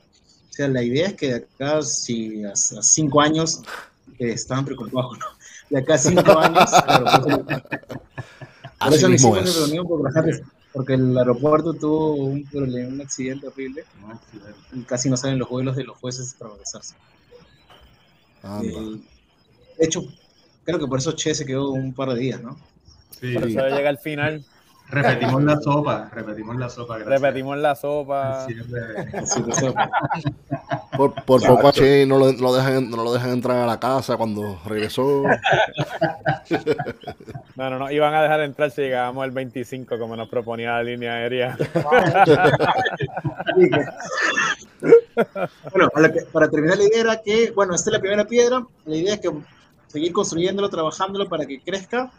sea, 0.51 0.68
la 0.68 0.82
idea 0.82 1.09
es 1.09 1.14
que 1.14 1.28
de 1.28 1.34
acá, 1.36 1.80
si 1.82 2.45
a, 2.45 2.53
a 2.53 2.57
cinco 2.82 3.20
años, 3.20 3.62
que 4.18 4.32
estaban 4.32 4.64
preocupados, 4.66 5.18
¿no? 5.18 5.26
De 5.70 5.78
acá 5.78 5.95
a 5.95 5.99
cinco 5.99 6.38
años, 6.38 6.70
claro, 6.84 7.07
pues, 7.47 7.62
por 8.84 8.94
eso 8.94 9.08
mismo 9.08 9.36
hicimos 9.36 9.50
es. 9.50 9.60
reunión, 9.60 9.86
porque, 10.72 10.94
el 10.94 11.16
aeropuerto 11.18 11.74
tuvo 11.74 12.14
un 12.14 12.44
problema, 12.44 12.88
un 12.88 13.00
accidente 13.00 13.46
horrible 13.46 13.84
y 14.72 14.82
casi 14.82 15.10
no 15.10 15.16
salen 15.16 15.38
los 15.38 15.48
vuelos 15.48 15.76
de 15.76 15.84
los 15.84 15.98
jueces 15.98 16.34
para 16.38 16.50
regresarse. 16.50 16.94
Eh, 18.44 19.00
de 19.78 19.86
hecho, 19.86 20.04
creo 20.64 20.78
que 20.78 20.86
por 20.86 20.98
eso 20.98 21.12
Che 21.12 21.34
se 21.34 21.44
quedó 21.44 21.70
un 21.70 21.92
par 21.92 22.10
de 22.10 22.20
días, 22.20 22.42
¿no? 22.42 22.58
Sí, 23.20 23.34
Por 23.34 23.48
eso 23.48 23.68
llega 23.68 23.88
al 23.88 23.98
final, 23.98 24.44
repetimos 24.88 25.42
la 25.42 25.56
sopa, 25.60 26.10
repetimos 26.12 26.56
la 26.56 26.68
sopa. 26.68 26.98
gracias. 26.98 27.20
repetimos 27.20 27.58
la 27.58 27.74
sopa. 27.74 28.38
Por, 30.96 31.14
por 31.24 31.42
poco 31.46 31.68
a 31.68 31.72
Che 31.72 32.04
no 32.06 32.18
lo, 32.18 32.30
lo 32.32 32.54
dejan, 32.54 32.90
no 32.90 33.02
lo 33.02 33.12
dejan 33.14 33.30
entrar 33.30 33.56
a 33.58 33.66
la 33.66 33.80
casa 33.80 34.16
cuando 34.18 34.60
regresó. 34.66 35.22
No, 37.56 37.70
no, 37.70 37.78
no, 37.78 37.90
iban 37.90 38.12
a 38.14 38.22
dejar 38.22 38.40
entrar 38.42 38.70
si 38.70 38.82
llegábamos 38.82 39.24
al 39.24 39.30
25 39.30 39.98
como 39.98 40.16
nos 40.16 40.28
proponía 40.28 40.72
la 40.72 40.82
línea 40.82 41.14
aérea. 41.14 41.56
Bueno, 45.72 45.88
para, 45.92 46.12
que- 46.12 46.22
para 46.32 46.48
terminar 46.50 46.78
la 46.78 46.84
idea 46.84 47.00
era 47.00 47.22
que, 47.22 47.50
bueno, 47.52 47.74
esta 47.74 47.90
es 47.90 47.94
la 47.94 48.00
primera 48.00 48.24
piedra, 48.26 48.64
la 48.84 48.96
idea 48.96 49.14
es 49.14 49.20
que 49.20 49.30
seguir 49.88 50.12
construyéndolo, 50.12 50.68
trabajándolo 50.68 51.28
para 51.28 51.46
que 51.46 51.60
crezca 51.60 52.10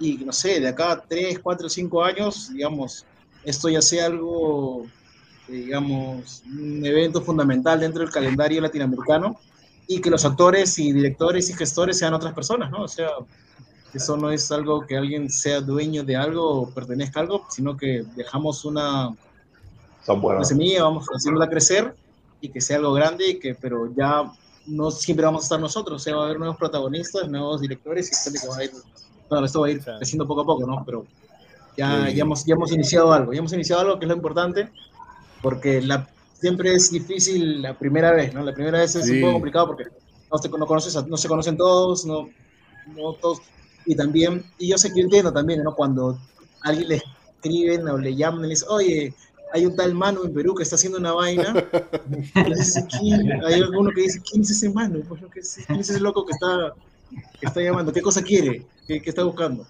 y, 0.00 0.16
no 0.24 0.32
sé, 0.32 0.60
de 0.60 0.68
acá 0.68 0.92
a 0.92 1.00
3, 1.00 1.38
4, 1.38 1.68
5 1.68 2.02
años, 2.02 2.50
digamos, 2.52 3.04
esto 3.44 3.68
ya 3.68 3.82
sea 3.82 4.06
algo, 4.06 4.86
eh, 5.48 5.52
digamos, 5.52 6.42
un 6.46 6.84
evento 6.84 7.20
fundamental 7.20 7.80
dentro 7.80 8.02
del 8.02 8.10
calendario 8.10 8.60
latinoamericano 8.62 9.38
y 9.86 10.00
que 10.00 10.10
los 10.10 10.24
actores 10.24 10.78
y 10.78 10.92
directores 10.92 11.50
y 11.50 11.54
gestores 11.54 11.98
sean 11.98 12.14
otras 12.14 12.32
personas, 12.32 12.70
¿no? 12.70 12.82
O 12.82 12.88
sea, 12.88 13.08
eso 13.92 14.16
no 14.16 14.30
es 14.30 14.50
algo 14.52 14.86
que 14.86 14.96
alguien 14.96 15.28
sea 15.28 15.60
dueño 15.60 16.02
de 16.02 16.16
algo 16.16 16.62
o 16.62 16.70
pertenezca 16.70 17.20
a 17.20 17.22
algo, 17.24 17.44
sino 17.50 17.76
que 17.76 18.04
dejamos 18.16 18.64
una, 18.64 19.10
semilla, 20.44 20.84
vamos 20.84 21.06
haciéndola 21.06 21.48
crecer 21.48 21.94
y 22.40 22.48
que 22.48 22.60
sea 22.60 22.78
algo 22.78 22.92
grande, 22.94 23.28
y 23.28 23.38
que, 23.38 23.54
pero 23.54 23.92
ya 23.94 24.32
no 24.66 24.90
siempre 24.90 25.26
vamos 25.26 25.42
a 25.42 25.46
estar 25.46 25.60
nosotros, 25.60 26.00
o 26.00 26.04
sea, 26.04 26.16
va 26.16 26.22
a 26.22 26.24
haber 26.26 26.38
nuevos 26.38 26.56
protagonistas, 26.56 27.28
nuevos 27.28 27.60
directores 27.60 28.10
y 28.10 28.30
gente 28.30 28.40
que 28.40 28.48
va 28.48 28.56
a 28.56 28.64
ir, 28.64 28.70
bueno, 29.30 29.46
esto 29.46 29.60
va 29.60 29.68
a 29.68 29.70
ir 29.70 29.82
creciendo 29.82 30.26
poco 30.26 30.42
a 30.42 30.46
poco, 30.46 30.66
¿no? 30.66 30.82
Pero 30.84 31.06
ya, 31.76 32.06
Sí. 32.08 32.16
ya, 32.16 32.22
hemos, 32.24 32.44
ya 32.44 32.54
hemos 32.54 32.72
iniciado 32.72 33.12
algo, 33.12 33.32
ya 33.32 33.38
hemos 33.38 33.52
iniciado 33.52 33.80
algo 33.82 33.98
que 33.98 34.04
es 34.04 34.08
lo 34.10 34.16
importante, 34.16 34.68
porque 35.40 35.80
la, 35.80 36.06
siempre 36.34 36.74
es 36.74 36.90
difícil 36.90 37.62
la 37.62 37.78
primera 37.78 38.12
vez, 38.12 38.34
¿no? 38.34 38.42
La 38.42 38.52
primera 38.54 38.78
vez 38.80 38.94
es 38.96 39.06
Sí. 39.06 39.14
un 39.16 39.20
poco 39.22 39.32
complicado 39.34 39.66
porque 39.68 39.84
no, 40.30 40.38
te- 40.38 40.48
no 40.48 40.66
conoces, 40.66 40.96
a- 40.96 41.06
no 41.06 41.16
se 41.16 41.28
conocen 41.28 41.56
todos, 41.56 42.04
no, 42.04 42.28
no 42.96 43.12
todos, 43.14 43.38
y 43.86 43.94
también, 43.94 44.44
y 44.58 44.68
yo 44.68 44.76
sé 44.78 44.90
que 44.92 45.00
yo 45.00 45.04
entiendo 45.04 45.32
también, 45.32 45.62
¿no? 45.62 45.74
Cuando 45.74 46.18
alguien 46.62 46.88
le 46.88 47.02
escriben 47.36 47.88
o 47.88 47.96
le 47.98 48.14
llaman 48.14 48.40
y 48.40 48.42
le 48.42 48.48
dicen, 48.50 48.68
oye, 48.70 49.14
hay 49.52 49.66
un 49.66 49.74
tal 49.74 49.94
Manu 49.94 50.24
en 50.24 50.32
Perú 50.34 50.54
que 50.54 50.62
está 50.62 50.76
haciendo 50.76 50.98
una 50.98 51.12
vaina. 51.12 51.52
Dice, 52.56 52.86
¿quién? 52.98 53.32
Hay 53.44 53.54
alguno 53.54 53.90
que 53.92 54.02
dice, 54.02 54.20
¿quién 54.30 54.42
es 54.42 54.50
ese 54.50 54.70
Manu? 54.70 55.02
Pues, 55.08 55.20
¿qué 55.32 55.40
es- 55.40 55.58
¿Quién 55.66 55.80
es 55.80 55.90
ese 55.90 56.00
loco 56.00 56.24
que 56.24 56.32
está, 56.32 56.72
que 57.40 57.46
está 57.46 57.60
llamando? 57.60 57.92
¿Qué 57.92 58.02
cosa 58.02 58.22
quiere? 58.22 58.66
¿Qué, 58.86 59.00
qué 59.00 59.10
está 59.10 59.24
buscando? 59.24 59.66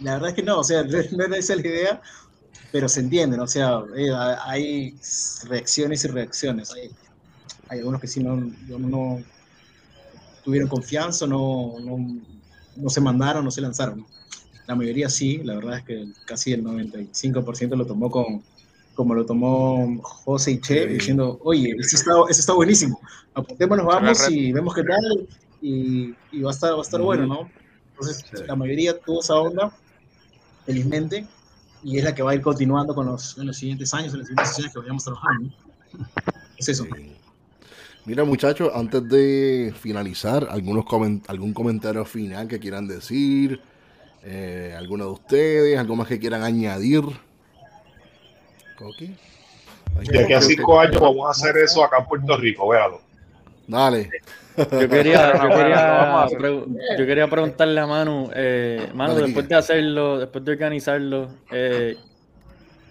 La 0.00 0.14
verdad 0.14 0.30
es 0.30 0.34
que 0.34 0.42
no, 0.42 0.58
o 0.60 0.64
sea, 0.64 0.82
no 1.12 1.24
era 1.24 1.36
esa 1.36 1.54
la 1.56 1.62
idea, 1.62 2.02
pero 2.72 2.88
se 2.88 3.00
entiende, 3.00 3.36
¿no? 3.36 3.44
O 3.44 3.48
sea, 3.48 3.82
eh, 3.96 4.10
hay 4.44 4.94
reacciones 5.44 6.04
y 6.04 6.08
reacciones. 6.08 6.72
Hay, 6.72 6.90
hay 7.68 7.78
algunos 7.78 8.00
que 8.00 8.08
sí 8.08 8.22
no, 8.22 8.36
no, 8.36 8.78
no 8.78 9.22
tuvieron 10.44 10.68
confianza, 10.68 11.26
no, 11.26 11.74
no, 11.80 12.20
no 12.76 12.90
se 12.90 13.00
mandaron, 13.00 13.44
no 13.44 13.50
se 13.50 13.60
lanzaron. 13.60 14.04
La 14.66 14.74
mayoría 14.74 15.08
sí, 15.08 15.38
la 15.44 15.54
verdad 15.56 15.78
es 15.78 15.84
que 15.84 16.04
casi 16.26 16.52
el 16.52 16.64
95% 16.64 17.76
lo 17.76 17.86
tomó 17.86 18.10
con, 18.10 18.42
como 18.94 19.14
lo 19.14 19.26
tomó 19.26 20.00
José 20.02 20.52
y 20.52 20.60
Che, 20.60 20.86
Sí. 20.86 20.94
diciendo, 20.94 21.38
oye, 21.42 21.74
eso 21.78 21.96
está, 21.96 22.12
eso 22.28 22.40
está 22.40 22.52
buenísimo, 22.54 22.98
apuntémonos, 23.34 23.86
vamos 23.86 24.30
y 24.30 24.52
vemos 24.52 24.74
qué 24.74 24.82
tal, 24.84 25.28
y, 25.66 26.14
y 26.30 26.42
va 26.42 26.50
a 26.50 26.52
estar, 26.52 26.72
va 26.74 26.78
a 26.78 26.82
estar 26.82 27.00
Ujú. 27.00 27.06
bueno, 27.06 27.26
¿no? 27.26 27.50
Entonces, 27.92 28.24
Sí. 28.34 28.42
la 28.46 28.54
mayoría 28.54 28.98
tuvo 28.98 29.20
esa 29.20 29.34
onda, 29.36 29.72
felizmente, 30.66 31.26
y 31.82 31.96
es 31.98 32.04
la 32.04 32.14
que 32.14 32.22
va 32.22 32.32
a 32.32 32.34
ir 32.34 32.42
continuando 32.42 32.94
con 32.94 33.06
los, 33.06 33.38
en 33.38 33.46
los 33.46 33.56
siguientes 33.56 33.94
años, 33.94 34.12
en 34.12 34.18
las 34.20 34.28
siguientes 34.28 34.48
sesiones 34.48 34.72
que 34.74 34.78
vayamos 34.80 35.04
trabajando. 35.04 35.50
¿no? 35.94 36.06
Es 36.58 36.68
eso. 36.68 36.86
Mira, 38.04 38.24
muchachos, 38.24 38.70
antes 38.74 39.08
de 39.08 39.72
finalizar, 39.80 40.46
algunos 40.50 40.84
comen- 40.84 41.22
algún 41.28 41.54
comentario 41.54 42.04
final 42.04 42.46
que 42.46 42.58
quieran 42.60 42.86
decir, 42.86 43.58
eh, 44.22 44.74
alguno 44.76 45.06
de 45.06 45.10
ustedes, 45.12 45.78
algo 45.78 45.96
más 45.96 46.08
que 46.08 46.18
quieran 46.18 46.42
añadir. 46.42 47.02
Coqui. 48.76 49.14
De 50.10 50.24
aquí 50.24 50.32
a 50.32 50.40
cinco 50.42 50.78
años 50.80 51.00
vamos 51.00 51.26
a 51.26 51.30
hacer 51.30 51.56
eso 51.56 51.82
acá 51.84 51.98
en 52.00 52.06
Puerto 52.06 52.36
Rico, 52.36 52.68
véalo. 52.68 53.00
Dale. 53.66 54.10
Yo 54.56 54.88
quería, 54.88 55.32
yo 55.42 55.48
quería, 55.48 56.26
yo 56.98 57.06
quería 57.06 57.26
preguntarle 57.28 57.80
a 57.80 57.86
Manu, 57.86 58.30
eh, 58.34 58.88
Manu, 58.94 59.14
después 59.16 59.48
de 59.48 59.54
hacerlo, 59.56 60.18
después 60.18 60.44
de 60.44 60.52
organizarlo, 60.52 61.28
eh, 61.50 61.96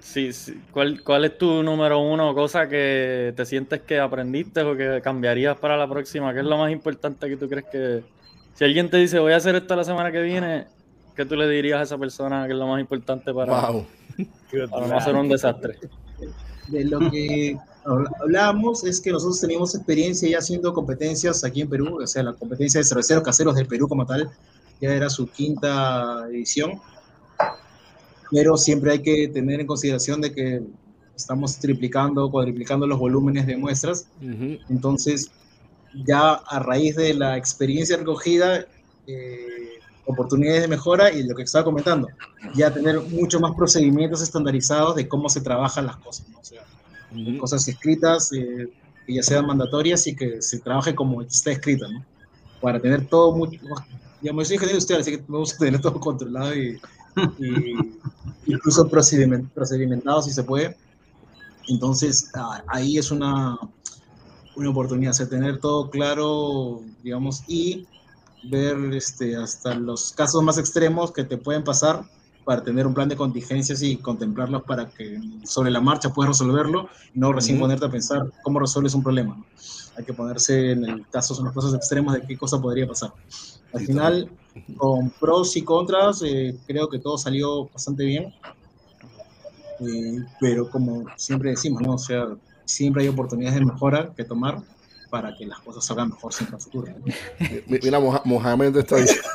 sí, 0.01 0.33
sí, 0.33 0.59
¿cuál, 0.71 1.01
¿cuál 1.03 1.23
es 1.25 1.37
tu 1.37 1.63
número 1.63 1.99
uno 1.99 2.33
cosa 2.35 2.67
que 2.67 3.33
te 3.35 3.45
sientes 3.45 3.81
que 3.81 3.99
aprendiste 3.99 4.61
o 4.61 4.75
que 4.75 4.99
cambiarías 5.01 5.57
para 5.57 5.77
la 5.77 5.87
próxima? 5.87 6.33
¿Qué 6.33 6.39
es 6.39 6.45
lo 6.45 6.57
más 6.57 6.71
importante 6.71 7.29
que 7.29 7.37
tú 7.37 7.47
crees 7.47 7.65
que... 7.71 8.03
Si 8.55 8.63
alguien 8.65 8.89
te 8.89 8.97
dice, 8.97 9.19
voy 9.19 9.33
a 9.33 9.37
hacer 9.37 9.55
esto 9.55 9.75
la 9.75 9.83
semana 9.83 10.11
que 10.11 10.21
viene, 10.21 10.65
¿qué 11.15 11.25
tú 11.25 11.35
le 11.35 11.47
dirías 11.47 11.79
a 11.79 11.83
esa 11.83 11.97
persona 11.97 12.45
que 12.45 12.51
es 12.51 12.59
lo 12.59 12.67
más 12.67 12.79
importante 12.81 13.33
para, 13.33 13.71
Wow. 13.71 13.87
para 14.69 14.87
no 14.87 14.97
hacer 14.97 15.15
un 15.15 15.29
desastre? 15.29 15.75
De 16.67 16.85
lo 16.85 16.99
que 17.11 17.57
habl- 17.83 18.09
hablábamos 18.21 18.83
es 18.83 19.01
que 19.01 19.11
nosotros 19.11 19.39
teníamos 19.39 19.75
experiencia 19.75 20.29
ya 20.29 20.37
haciendo 20.39 20.73
competencias 20.73 21.43
aquí 21.43 21.61
en 21.61 21.69
Perú, 21.69 21.99
o 22.01 22.07
sea, 22.07 22.23
la 22.23 22.33
competencia 22.33 22.79
de 22.79 22.85
cerveceros 22.85 23.23
caseros 23.23 23.55
del 23.55 23.67
Perú 23.67 23.87
como 23.87 24.05
tal, 24.05 24.29
ya 24.79 24.93
era 24.93 25.09
su 25.09 25.27
quinta 25.29 26.25
edición, 26.29 26.81
pero 28.31 28.57
siempre 28.57 28.93
hay 28.93 29.01
que 29.01 29.27
tener 29.27 29.59
en 29.59 29.67
consideración 29.67 30.21
de 30.21 30.33
que 30.33 30.61
estamos 31.15 31.59
triplicando, 31.59 32.31
cuadriplicando 32.31 32.87
los 32.87 32.97
volúmenes 32.97 33.45
de 33.45 33.57
muestras, 33.57 34.07
Ujú. 34.19 34.57
entonces 34.69 35.29
ya 36.05 36.33
a 36.33 36.59
raíz 36.59 36.95
de 36.95 37.13
la 37.13 37.37
experiencia 37.37 37.97
recogida, 37.97 38.65
eh, 39.05 39.72
oportunidades 40.05 40.61
de 40.63 40.67
mejora 40.67 41.11
y 41.11 41.23
lo 41.23 41.35
que 41.35 41.43
estaba 41.43 41.65
comentando, 41.65 42.09
ya 42.55 42.73
tener 42.73 43.01
mucho 43.03 43.39
más 43.39 43.53
procedimientos 43.55 44.21
estandarizados 44.21 44.95
de 44.95 45.07
cómo 45.07 45.29
se 45.29 45.41
trabajan 45.41 45.85
las 45.87 45.97
cosas, 45.97 46.29
¿no? 46.29 46.39
O 46.39 46.43
sea, 46.43 46.63
Ujú. 47.11 47.37
cosas 47.39 47.67
escritas 47.67 48.31
eh, 48.33 48.69
que 49.05 49.13
ya 49.15 49.23
sean 49.23 49.45
mandatorias 49.45 50.05
y 50.07 50.15
que 50.15 50.41
se 50.41 50.59
trabaje 50.61 50.95
como 50.95 51.21
está 51.21 51.51
escrito, 51.51 51.87
¿no? 51.89 52.05
Para 52.59 52.81
tener 52.81 53.07
todo 53.07 53.35
mucho, 53.35 53.59
digamos, 54.19 54.43
yo 54.43 54.47
soy 54.47 54.55
ingeniero 54.55 54.75
industrial, 54.77 55.01
así 55.01 55.11
que 55.11 55.23
me 55.27 55.37
gusta 55.37 55.65
tener 55.65 55.81
todo 55.81 55.99
controlado 55.99 56.55
y, 56.55 56.79
y 57.37 57.99
incluso 58.45 58.89
procediment- 58.89 59.51
procedimentado 59.53 60.21
si 60.21 60.31
se 60.31 60.43
puede. 60.43 60.77
Entonces, 61.67 62.29
ah, 62.35 62.63
ahí 62.67 62.97
es 62.97 63.11
una, 63.11 63.57
una 64.55 64.69
oportunidad, 64.69 65.11
o 65.11 65.13
sea, 65.13 65.27
tener 65.29 65.59
todo 65.59 65.89
claro, 65.89 66.83
digamos, 67.01 67.43
y 67.47 67.87
ver 68.43 68.77
este, 68.93 69.35
hasta 69.35 69.73
los 69.73 70.11
casos 70.11 70.43
más 70.43 70.57
extremos 70.57 71.11
que 71.11 71.23
te 71.23 71.37
pueden 71.37 71.63
pasar 71.63 72.05
para 72.43 72.61
tener 72.61 72.85
un 72.85 72.93
plan 72.93 73.07
de 73.07 73.15
contingencias 73.15 73.81
y 73.81 73.97
contemplarlos 73.97 74.63
para 74.63 74.89
que 74.89 75.17
sobre 75.45 75.71
la 75.71 75.79
marcha 75.79 76.09
puedas 76.13 76.31
resolverlo, 76.31 76.89
no 77.13 77.31
recién 77.31 77.57
Ujú. 77.57 77.65
ponerte 77.65 77.85
a 77.85 77.89
pensar 77.89 78.21
cómo 78.43 78.59
resuelves 78.59 78.93
un 78.93 79.03
problema. 79.03 79.35
¿no? 79.37 79.45
Hay 79.95 80.03
que 80.03 80.13
ponerse 80.13 80.71
en 80.71 80.83
el 80.83 81.07
caso, 81.09 81.37
en 81.39 81.45
los 81.45 81.53
casos 81.53 81.73
extremos 81.73 82.13
de 82.13 82.21
qué 82.27 82.37
cosa 82.37 82.61
podría 82.61 82.85
pasar. 82.85 83.13
Al 83.71 83.79
Sí, 83.79 83.85
final, 83.87 84.29
con 84.75 85.09
pros 85.11 85.55
y 85.55 85.63
contras, 85.63 86.21
eh, 86.23 86.57
creo 86.67 86.89
que 86.89 86.99
todo 86.99 87.17
salió 87.17 87.69
bastante 87.69 88.03
bien. 88.03 88.33
Eh, 89.79 90.17
pero 90.39 90.69
como 90.69 91.03
siempre 91.17 91.51
decimos, 91.51 91.81
¿no? 91.81 91.93
O 91.93 91.97
sea, 91.97 92.27
siempre 92.65 93.03
hay 93.03 93.09
oportunidades 93.09 93.59
de 93.59 93.65
mejora 93.65 94.13
que 94.15 94.23
tomar 94.23 94.61
para 95.13 95.35
que 95.35 95.45
las 95.45 95.59
cosas 95.59 95.85
salgan 95.85 96.09
mejor 96.09 96.33
siempre 96.33 96.55
a 96.55 96.59
futuro. 96.59 96.91
Mira, 97.67 97.99
Mohamed 97.99 98.75
está 98.77 98.95
diciendo. 98.95 99.29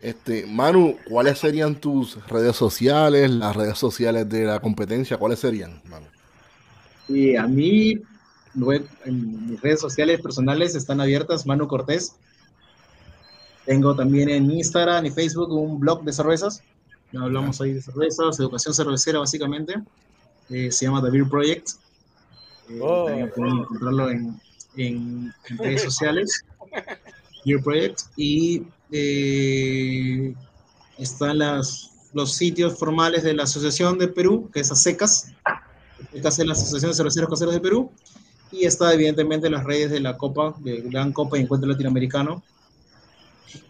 Este, 0.00 0.46
Manu, 0.46 0.96
¿cuáles 1.08 1.40
serían 1.40 1.74
tus 1.74 2.24
redes 2.28 2.54
sociales, 2.54 3.28
las 3.28 3.56
redes 3.56 3.76
sociales 3.76 4.28
de 4.28 4.44
la 4.44 4.60
competencia? 4.60 5.16
¿Cuáles 5.16 5.40
serían, 5.40 5.82
Manu? 5.86 6.06
Y 7.08 7.34
a 7.34 7.48
mí, 7.48 8.00
en 9.04 9.50
mis 9.50 9.60
redes 9.60 9.80
sociales 9.80 10.20
personales 10.20 10.76
están 10.76 11.00
abiertas, 11.00 11.46
Manu 11.46 11.66
Cortés. 11.66 12.14
Tengo 13.64 13.96
también 13.96 14.28
en 14.28 14.48
Instagram 14.52 15.06
y 15.06 15.10
Facebook 15.10 15.50
un 15.50 15.80
blog 15.80 16.04
de 16.04 16.12
cervezas. 16.12 16.62
Hablamos 17.12 17.60
ahí 17.60 17.72
de 17.72 17.82
cervezas, 17.82 18.38
educación 18.38 18.72
cervecera 18.72 19.18
básicamente. 19.18 19.82
Eh, 20.50 20.70
se 20.70 20.84
llama 20.86 21.02
The 21.02 21.10
Beer 21.10 21.28
Project. 21.28 21.70
Eh, 22.68 22.78
Oh. 22.82 23.06
pueden 23.34 23.58
encontrarlo 23.58 24.10
en, 24.10 24.40
en- 24.76 25.32
en 25.48 25.58
redes 25.58 25.82
sociales. 25.82 26.44
Beer 27.44 27.60
Project. 27.62 28.00
Y 28.16 28.62
eh, 28.92 30.34
están 30.98 31.38
las, 31.38 31.90
los 32.12 32.34
sitios 32.34 32.78
formales 32.78 33.22
de 33.22 33.34
la 33.34 33.44
Asociación 33.44 33.98
de 33.98 34.08
Perú, 34.08 34.50
que 34.52 34.60
es 34.60 34.70
ASECAS, 34.70 35.32
que 36.12 36.26
hace 36.26 36.44
la 36.44 36.52
Asociación 36.52 36.90
de 36.90 36.96
Cerveceros 36.96 37.28
Caseros 37.30 37.54
de 37.54 37.60
Perú, 37.60 37.90
y 38.52 38.64
está 38.64 38.92
evidentemente 38.94 39.50
las 39.50 39.64
redes 39.64 39.90
de 39.90 40.00
la 40.00 40.16
Copa, 40.16 40.54
de 40.60 40.80
Gran 40.82 41.12
Copa 41.12 41.36
y 41.38 41.42
Encuentro 41.42 41.68
Latinoamericano, 41.68 42.42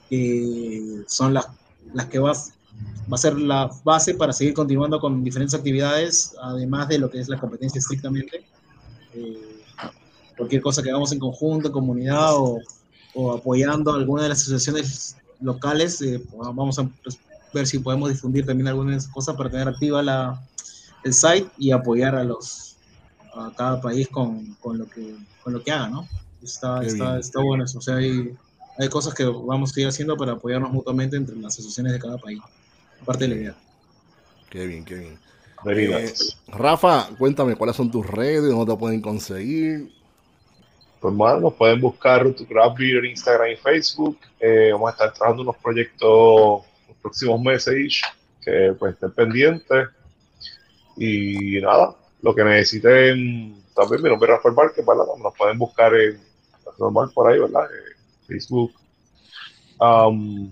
que 0.09 1.03
son 1.07 1.35
las, 1.35 1.47
las 1.95 2.07
que 2.07 2.19
vas, 2.19 2.53
va 3.11 3.15
a 3.15 3.19
ser 3.19 3.39
la 3.39 3.71
base 3.85 4.15
para 4.15 4.33
seguir 4.33 4.55
continuando 4.55 4.99
con 4.99 5.23
diferentes 5.23 5.55
actividades, 5.55 6.35
además 6.43 6.89
de 6.89 6.99
lo 6.99 7.11
que 7.11 7.21
es 7.21 7.29
la 7.29 7.39
competencia 7.39 7.79
estrictamente. 7.79 8.45
Eh, 9.15 9.63
cualquier 10.37 10.61
cosa 10.61 10.83
que 10.83 10.91
hagamos 10.91 11.13
en 11.13 11.19
conjunto, 11.19 11.69
en 11.69 11.73
comunidad 11.73 12.35
o, 12.35 12.61
o 13.15 13.33
apoyando 13.33 13.93
a 13.93 13.97
alguna 13.97 14.25
de 14.25 14.31
las 14.31 14.43
asociaciones 14.43 15.17
locales, 15.41 16.01
eh, 16.03 16.21
pues, 16.31 16.49
vamos 16.55 16.79
a 16.79 16.89
pues, 17.03 17.19
ver 17.55 17.67
si 17.67 17.79
podemos 17.79 18.11
difundir 18.11 18.45
también 18.45 18.69
algunas 18.69 18.93
de 18.93 18.99
esas 18.99 19.13
cosas 19.13 19.37
para 19.37 19.51
tener 19.51 19.69
activa 19.69 20.03
la, 20.03 20.43
el 21.05 21.15
site 21.15 21.49
y 21.59 21.71
apoyar 21.71 22.15
a 22.15 22.25
los 22.25 22.77
a 23.35 23.53
cada 23.55 23.81
país 23.81 24.09
con, 24.09 24.55
con 24.61 24.79
lo 24.79 24.89
que 24.89 25.15
con 25.43 25.53
lo 25.53 25.63
que 25.63 25.71
haga, 25.71 25.89
¿no? 25.89 26.09
Está, 26.43 26.83
está, 26.83 27.19
está 27.19 27.41
bueno 27.41 27.65
eso. 27.65 27.79
O 27.79 27.81
sea, 27.81 27.97
hay, 27.97 28.35
hay 28.79 28.89
cosas 28.89 29.15
que 29.15 29.25
vamos 29.25 29.77
a 29.77 29.81
ir 29.81 29.87
haciendo 29.87 30.17
para 30.17 30.33
apoyarnos 30.33 30.73
mutuamente 30.73 31.17
entre 31.17 31.37
las 31.37 31.55
asociaciones 31.55 31.93
de 31.93 31.99
cada 32.01 32.19
país. 32.19 32.41
Parte 33.05 33.25
de 33.27 33.35
la 33.35 33.41
idea. 33.41 33.55
Qué 34.51 34.67
bien, 34.67 34.85
qué 34.85 34.95
bien. 34.95 35.19
Very 35.65 35.93
Eh. 35.93 36.13
Rafa, 36.49 37.09
cuéntame 37.19 37.57
cuáles 37.57 37.77
son 37.77 37.91
tus 37.91 38.07
redes, 38.07 38.51
dónde 38.51 38.73
te 38.73 38.79
pueden 38.79 39.01
conseguir. 39.01 39.93
Pues 41.01 41.15
más, 41.15 41.41
nos 41.41 41.55
pueden 41.55 41.81
buscar 41.81 42.31
tu 42.33 42.47
Craft 42.47 42.79
Beer 42.79 43.05
Instagram 43.05 43.51
y 43.53 43.57
Facebook. 43.57 44.19
Eh, 44.41 44.71
vamos 44.73 44.89
a 44.89 44.93
estar 44.93 45.13
trabajando 45.13 45.43
unos 45.43 45.57
proyectos 45.57 46.63
los 46.89 46.97
próximos 47.03 47.41
meses 47.41 48.01
que 48.43 48.75
pues 48.79 48.95
estén 48.95 49.13
pendientes. 49.13 49.89
Y 50.97 51.61
nada, 51.61 51.95
lo 52.23 52.35
que 52.35 52.45
necesiten 52.45 53.63
también, 53.75 54.03
mi 54.03 54.09
nombre 54.09 54.31
es 54.31 54.37
Rafael 54.37 54.55
Márquez, 54.55 54.87
¿verdad? 54.87 55.05
Nos 55.23 55.35
pueden 55.37 55.59
buscar 55.59 55.95
en 55.95 56.19
normal 56.79 57.11
por 57.15 57.31
ahí, 57.31 57.39
¿verdad? 57.39 57.65
Eh, 57.65 57.97
Facebook. 58.27 58.73
Um, 59.79 60.51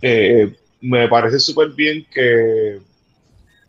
eh, 0.00 0.56
me 0.82 1.08
parece 1.08 1.38
súper 1.38 1.70
bien 1.70 2.06
que 2.12 2.78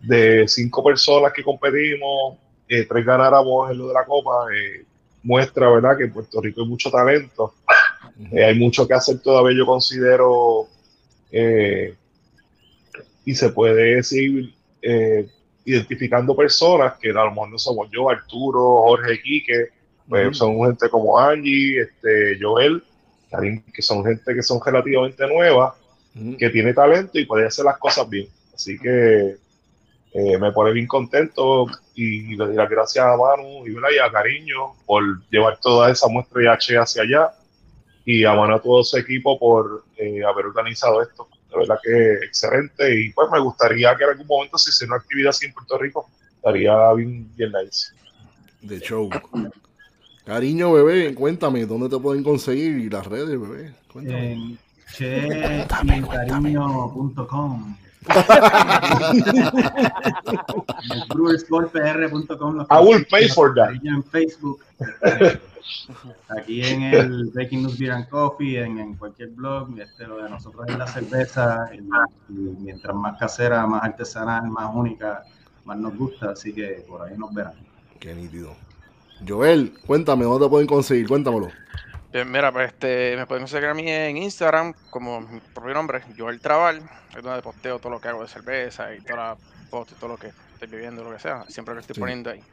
de 0.02 0.48
cinco 0.48 0.84
personas 0.84 1.32
que 1.32 1.44
competimos, 1.44 2.38
eh, 2.68 2.86
tres 2.86 3.06
ganáramos 3.06 3.72
en 3.72 3.78
lo 3.78 3.88
de 3.88 3.94
la 3.94 4.04
Copa, 4.06 4.48
eh, 4.54 4.84
muestra, 5.24 5.70
¿verdad?, 5.70 5.98
que 5.98 6.04
en 6.04 6.14
Puerto 6.14 6.42
Rico 6.42 6.62
hay 6.62 6.68
mucho 6.68 6.92
talento. 6.92 7.54
Eh, 8.32 8.44
hay 8.44 8.60
mucho 8.60 8.88
que 8.88 8.94
hacer 8.94 9.20
todavía, 9.20 9.58
yo 9.58 9.66
considero, 9.66 10.68
eh, 11.32 11.96
y 13.26 13.34
se 13.34 13.50
puede 13.50 14.04
seguir 14.04 14.54
eh, 14.82 15.28
identificando 15.66 16.36
personas 16.36 16.94
que 17.00 17.10
a 17.10 17.14
lo 17.14 17.32
mejor 17.32 17.50
no 17.50 17.58
somos 17.58 17.90
yo, 17.92 18.10
Arturo, 18.10 18.84
Jorge, 18.84 19.22
Quique, 19.22 19.70
pues 20.08 20.38
son 20.38 20.64
gente 20.66 20.90
como 20.90 21.18
Angie, 21.18 21.82
este, 21.82 22.38
Joel, 22.40 22.84
que 23.74 23.82
son 23.82 24.04
gente 24.04 24.36
que 24.36 24.44
son 24.44 24.60
relativamente 24.64 25.26
nuevas. 25.28 25.74
Que 26.38 26.50
tiene 26.50 26.74
talento 26.74 27.18
y 27.18 27.26
puede 27.26 27.48
hacer 27.48 27.66
las 27.66 27.78
cosas 27.78 28.10
bien. 28.10 28.28
Así 28.54 28.78
que 28.78 29.38
eh, 30.14 30.38
me 30.38 30.52
pone 30.52 30.72
bien 30.72 30.88
contento 30.88 31.66
y 31.96 32.36
le 32.36 32.46
doy 32.46 32.56
las 32.56 32.70
gracias 32.70 33.04
a 33.04 33.18
Manu 33.18 33.66
y, 33.66 33.72
y 33.72 34.00
a 34.00 34.12
Cariño 34.12 34.76
por 34.86 35.28
llevar 35.30 35.60
toda 35.60 35.92
esa 35.92 36.08
muestra 36.08 36.44
IH 36.44 36.78
hacia 36.78 37.02
allá 37.02 37.34
y 38.06 38.24
a 38.24 38.34
Manu 38.34 38.56
a 38.56 38.62
todo 38.62 38.84
su 38.84 38.98
equipo 38.98 39.40
por 39.40 39.86
eh, 39.98 40.24
haber 40.24 40.46
organizado 40.46 41.02
esto. 41.02 41.28
De 41.50 41.58
verdad 41.58 41.80
que 41.84 42.26
excelente 42.26 43.00
y 43.00 43.12
pues 43.12 43.30
me 43.32 43.40
gustaría 43.40 43.96
que 43.96 44.04
en 44.04 44.10
algún 44.12 44.28
momento 44.28 44.58
si 44.58 44.72
se 44.72 44.86
una 44.86 44.98
actividad 44.98 45.30
así 45.30 45.46
en 45.48 45.54
Puerto 45.54 45.78
Rico 45.78 46.08
estaría 46.36 46.94
bien, 46.94 47.28
bien 47.36 47.52
nice. 47.52 47.88
De 48.62 48.80
show. 48.80 49.10
Cariño, 50.26 50.72
bebé, 50.72 51.14
cuéntame 51.16 51.66
dónde 51.66 51.90
te 51.90 52.00
pueden 52.00 52.24
conseguir 52.24 52.78
y 52.78 52.90
las 52.90 53.06
redes, 53.06 53.40
bebé. 53.40 53.74
Cuéntame. 53.92 54.58
cheycariño.com. 54.94 57.78
brewersballpr.com. 61.10 62.66
I 62.70 62.80
will 62.80 63.04
pay 63.10 63.28
for 63.30 63.54
that. 63.56 63.74
En 63.84 64.04
Facebook. 64.04 64.60
eh, 65.06 65.40
Aquí 66.38 66.62
en 66.62 66.84
el 66.84 67.32
Breaking 67.34 67.64
News 67.64 67.78
Beer 67.78 67.94
and 67.94 68.10
Coffee, 68.10 68.58
en, 68.60 68.80
en 68.80 68.96
cualquier 68.96 69.30
blog, 69.30 69.70
este, 69.80 70.06
lo 70.06 70.18
de 70.22 70.30
nosotros 70.30 70.66
es 70.68 70.78
la 70.78 70.88
cerveza, 70.88 71.70
y, 71.74 71.78
y 71.78 72.56
mientras 72.60 72.94
más 72.96 73.18
casera, 73.18 73.66
más 73.66 73.84
artesanal, 73.84 74.50
más 74.50 74.70
única, 74.74 75.24
más 75.64 75.78
nos 75.78 75.96
gusta, 75.96 76.32
así 76.32 76.54
que 76.54 76.84
por 76.88 77.02
ahí 77.04 77.18
nos 77.18 77.34
verán. 77.34 77.54
Qué 78.00 78.14
nítido. 78.14 78.56
Joel, 79.26 79.74
cuéntame, 79.86 80.26
¿dónde 80.26 80.46
te 80.46 80.50
pueden 80.50 80.68
conseguir? 80.68 81.08
Cuéntamelo. 81.08 81.50
Bien, 82.14 82.30
mira, 82.32 82.52
pues 82.52 82.68
este, 82.68 83.18
me 83.18 83.26
pueden 83.26 83.48
seguir 83.48 83.70
a 83.70 83.74
mí 83.74 83.90
en 83.90 84.18
Instagram 84.18 84.76
como 84.92 85.20
mi 85.22 85.42
propio 85.52 85.74
nombre, 85.74 86.04
Joel 86.16 86.40
Trabal, 86.42 86.88
es 87.18 87.24
donde 87.24 87.42
posteo 87.42 87.80
todo 87.80 87.92
lo 87.92 88.00
que 88.00 88.08
hago 88.10 88.22
de 88.22 88.28
cerveza 88.28 88.94
y 88.94 89.02
todas 89.02 89.30
las 89.32 89.40
fotos 89.68 89.94
y 89.94 90.00
todo 90.00 90.10
lo 90.12 90.20
que 90.20 90.28
estoy 90.28 90.68
viviendo, 90.68 91.04
lo 91.04 91.12
que 91.12 91.18
sea, 91.18 91.44
siempre 91.48 91.74
lo 91.74 91.80
estoy 91.80 91.96
Sí. 91.96 92.00
poniendo 92.00 92.30
ahí. 92.30 92.46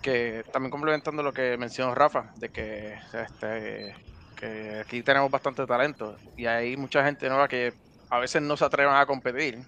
Que 0.00 0.44
también 0.52 0.70
complementando 0.70 1.24
lo 1.24 1.32
que 1.32 1.58
mencionó 1.58 1.96
Rafa, 1.96 2.30
de 2.36 2.50
que, 2.50 2.96
este, 3.12 3.96
que 4.36 4.78
aquí 4.82 5.02
tenemos 5.02 5.32
bastante 5.32 5.66
talento 5.66 6.16
y 6.36 6.46
hay 6.46 6.76
mucha 6.76 7.04
gente 7.04 7.28
nueva 7.28 7.48
que 7.48 7.74
a 8.10 8.20
veces 8.20 8.40
no 8.40 8.56
se 8.56 8.66
atrevan 8.66 8.96
a 9.00 9.06
competir 9.06 9.58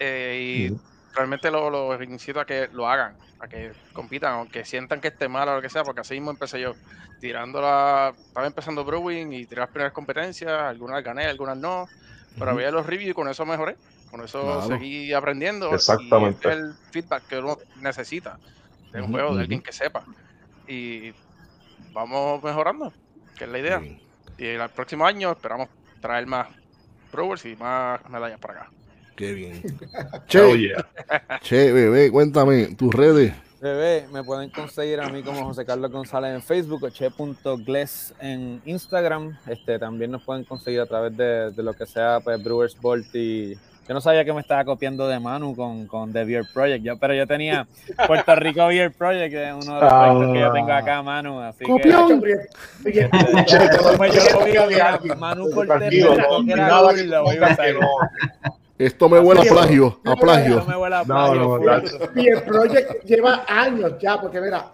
eh, 0.00 0.70
y 0.72 0.91
realmente 1.14 1.50
lo- 1.50 1.70
los 1.70 2.02
incito 2.02 2.40
a 2.40 2.46
que 2.46 2.68
lo 2.72 2.88
hagan, 2.88 3.18
a 3.38 3.48
que 3.48 3.72
compitan, 3.92 4.34
aunque 4.34 4.64
sientan 4.64 5.00
que 5.00 5.08
esté 5.08 5.28
mal 5.28 5.48
o 5.48 5.56
lo 5.56 5.62
que 5.62 5.68
sea, 5.70 5.84
porque 5.84 6.00
así 6.02 6.14
mismo 6.14 6.30
empecé 6.30 6.60
yo, 6.60 6.78
tirando 7.18 7.60
la, 7.60 8.16
estaba 8.26 8.46
empezando 8.46 8.84
Brewing 8.84 9.32
y 9.32 9.46
tiré 9.46 9.60
las 9.60 9.70
primeras 9.70 9.92
competencias, 9.92 10.50
algunas 10.52 11.02
gané, 11.02 11.26
algunas 11.26 11.56
no, 11.56 11.92
pero 12.38 12.54
veía 12.56 12.70
los 12.70 12.86
reviews 12.86 13.10
y 13.10 13.14
con 13.14 13.28
eso 13.28 13.44
mejoré, 13.46 13.78
con 14.04 14.22
eso 14.22 14.60
Claro. 14.60 14.62
seguí 14.62 15.12
aprendiendo 15.12 15.82
y 15.88 16.24
Exactamente. 16.24 16.26
este 16.26 16.50
es 16.52 16.56
el 16.58 16.74
feedback 16.90 17.26
que 17.28 17.38
uno 17.38 17.56
necesita 17.74 18.40
de 18.92 19.02
un 19.02 19.08
juego, 19.08 19.36
de 19.36 19.42
alguien 19.42 19.62
que 19.62 19.72
sepa 19.72 20.08
y 20.66 21.12
vamos 21.92 22.42
mejorando, 22.42 22.94
que 23.36 23.44
es 23.44 23.50
la 23.50 23.58
idea. 23.58 23.88
Y 24.36 24.46
el 24.48 24.70
próximo 24.72 25.06
año 25.06 25.32
esperamos 25.32 25.68
traer 26.00 26.26
más 26.26 26.48
Brewers 27.12 27.44
y 27.46 27.56
más 27.56 28.00
medallas 28.08 28.38
para 28.40 28.54
acá. 28.62 28.72
Qué 29.16 29.32
bien. 29.32 29.62
Oh, 30.14 30.18
Che, 30.26 30.58
yeah. 30.58 30.86
che, 31.42 31.72
bebé, 31.72 32.10
cuéntame, 32.10 32.74
tus 32.76 32.92
redes. 32.94 33.32
Bebé, 33.60 34.06
me 34.12 34.24
pueden 34.24 34.50
conseguir 34.50 35.00
a 35.00 35.08
mí 35.08 35.22
como 35.22 35.44
José 35.44 35.64
Carlos 35.64 35.90
González 35.92 36.34
en 36.34 36.42
Facebook 36.42 36.82
o 36.82 36.90
che.gles 36.90 38.14
en 38.20 38.60
Instagram. 38.64 39.38
Este, 39.46 39.78
también 39.78 40.10
nos 40.10 40.22
pueden 40.24 40.44
conseguir 40.44 40.80
a 40.80 40.86
través 40.86 41.16
de, 41.16 41.50
de 41.52 41.62
lo 41.62 41.72
que 41.74 41.86
sea 41.86 42.18
pues, 42.20 42.42
Brewers 42.42 42.76
Bolt 42.80 43.14
y 43.14 43.54
yo 43.88 43.94
no 43.94 44.00
sabía 44.00 44.24
que 44.24 44.32
me 44.32 44.40
estaba 44.40 44.64
copiando 44.64 45.06
de 45.08 45.18
Manu 45.20 45.54
con, 45.56 45.86
con 45.86 46.12
The 46.12 46.24
Beer 46.24 46.44
Project, 46.52 46.84
yo, 46.84 46.96
pero 46.98 47.14
yo 47.14 47.26
tenía 47.26 47.66
Puerto 48.06 48.34
Rico 48.36 48.66
Beer 48.68 48.92
Project, 48.92 49.32
que 49.32 49.48
es 49.48 49.52
uno 49.54 49.74
de 49.74 49.80
los 49.80 49.92
proyectos 49.92 50.32
que 50.32 50.40
yo 50.40 50.52
tengo 50.52 50.72
acá, 50.72 51.02
Manu. 51.02 51.40
Así 51.40 51.64
Copión. 51.64 52.22
que 52.22 52.34
Oye, 52.84 53.08
Pues 53.96 54.14
yo 54.32 54.38
lo 54.38 54.44
vi, 54.46 54.52
mira, 54.74 55.00
Manu 55.18 55.50
Cortés 55.50 55.90
que 55.90 56.00
era 56.00 56.72
Esto 58.86 59.08
me 59.08 59.20
huele 59.20 59.42
a 59.42 59.44
plagio, 59.44 60.00
a 60.04 60.16
plagio. 60.16 60.64
me 60.66 60.76
huele 60.76 60.96
a 60.96 60.98
No, 61.00 61.04
plagio, 61.04 61.58
no, 62.14 62.20
y 62.20 62.28
el 62.28 62.42
project 62.42 63.04
lleva 63.04 63.44
años 63.46 63.92
ya, 64.00 64.20
porque 64.20 64.40
mira, 64.40 64.66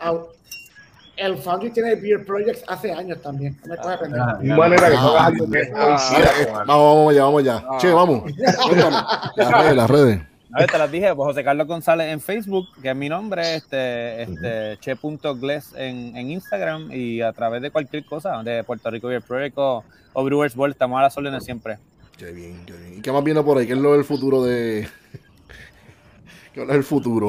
el 1.16 1.36
Foundry 1.36 1.70
tiene 1.70 1.94
Beer 1.96 2.24
Projects 2.24 2.64
hace 2.68 2.92
años 2.92 3.20
también. 3.20 3.58
No 3.64 3.74
me 3.74 3.76
coge. 3.76 3.96
Ah, 4.18 4.38
De 4.40 4.54
manera 4.54 4.88
que 4.88 4.94
no 4.94 5.16
Ah, 5.18 5.26
algo. 5.26 5.46
Vamos, 5.46 6.66
vamos 6.66 7.10
allá, 7.12 7.22
vamos 7.24 7.40
allá. 7.42 7.64
Che, 7.78 7.92
vamos. 7.92 8.22
Las 9.36 9.50
redes, 9.52 9.76
las 9.76 9.90
redes. 9.90 10.20
A 10.50 10.60
ver, 10.60 10.70
te 10.70 10.78
las 10.78 10.90
dije, 10.90 11.14
pues 11.14 11.26
José 11.26 11.44
Carlos 11.44 11.66
González 11.66 12.10
en 12.10 12.20
Facebook, 12.22 12.66
que 12.80 12.88
es 12.88 12.96
mi 12.96 13.10
nombre, 13.10 13.56
este, 13.56 14.22
este 14.22 14.78
che.gles 14.80 15.74
en, 15.76 16.16
en 16.16 16.30
Instagram 16.30 16.90
y 16.90 17.20
a 17.20 17.32
través 17.34 17.60
de 17.60 17.70
cualquier 17.70 18.06
cosa, 18.06 18.42
de 18.42 18.64
Puerto 18.64 18.90
Rico 18.90 19.08
Beer 19.08 19.20
Project 19.20 19.58
o, 19.58 19.84
o 20.14 20.24
Brewers 20.24 20.56
World, 20.56 20.72
estamos 20.72 20.98
a 20.98 21.02
las 21.02 21.18
órdenes 21.18 21.44
siempre. 21.44 21.76
Qué 22.18 22.32
bien, 22.32 22.64
qué 22.66 22.72
bien. 22.72 22.98
¿Y 22.98 23.00
qué 23.00 23.12
más 23.12 23.22
viene 23.24 23.42
por 23.42 23.56
ahí? 23.58 23.66
¿Qué 23.66 23.72
es 23.74 23.78
lo 23.78 23.92
del 23.92 24.04
futuro 24.04 24.42
de. 24.42 24.88
¿Qué 26.52 26.62
es 26.64 26.68
el 26.70 26.82
futuro? 26.84 27.28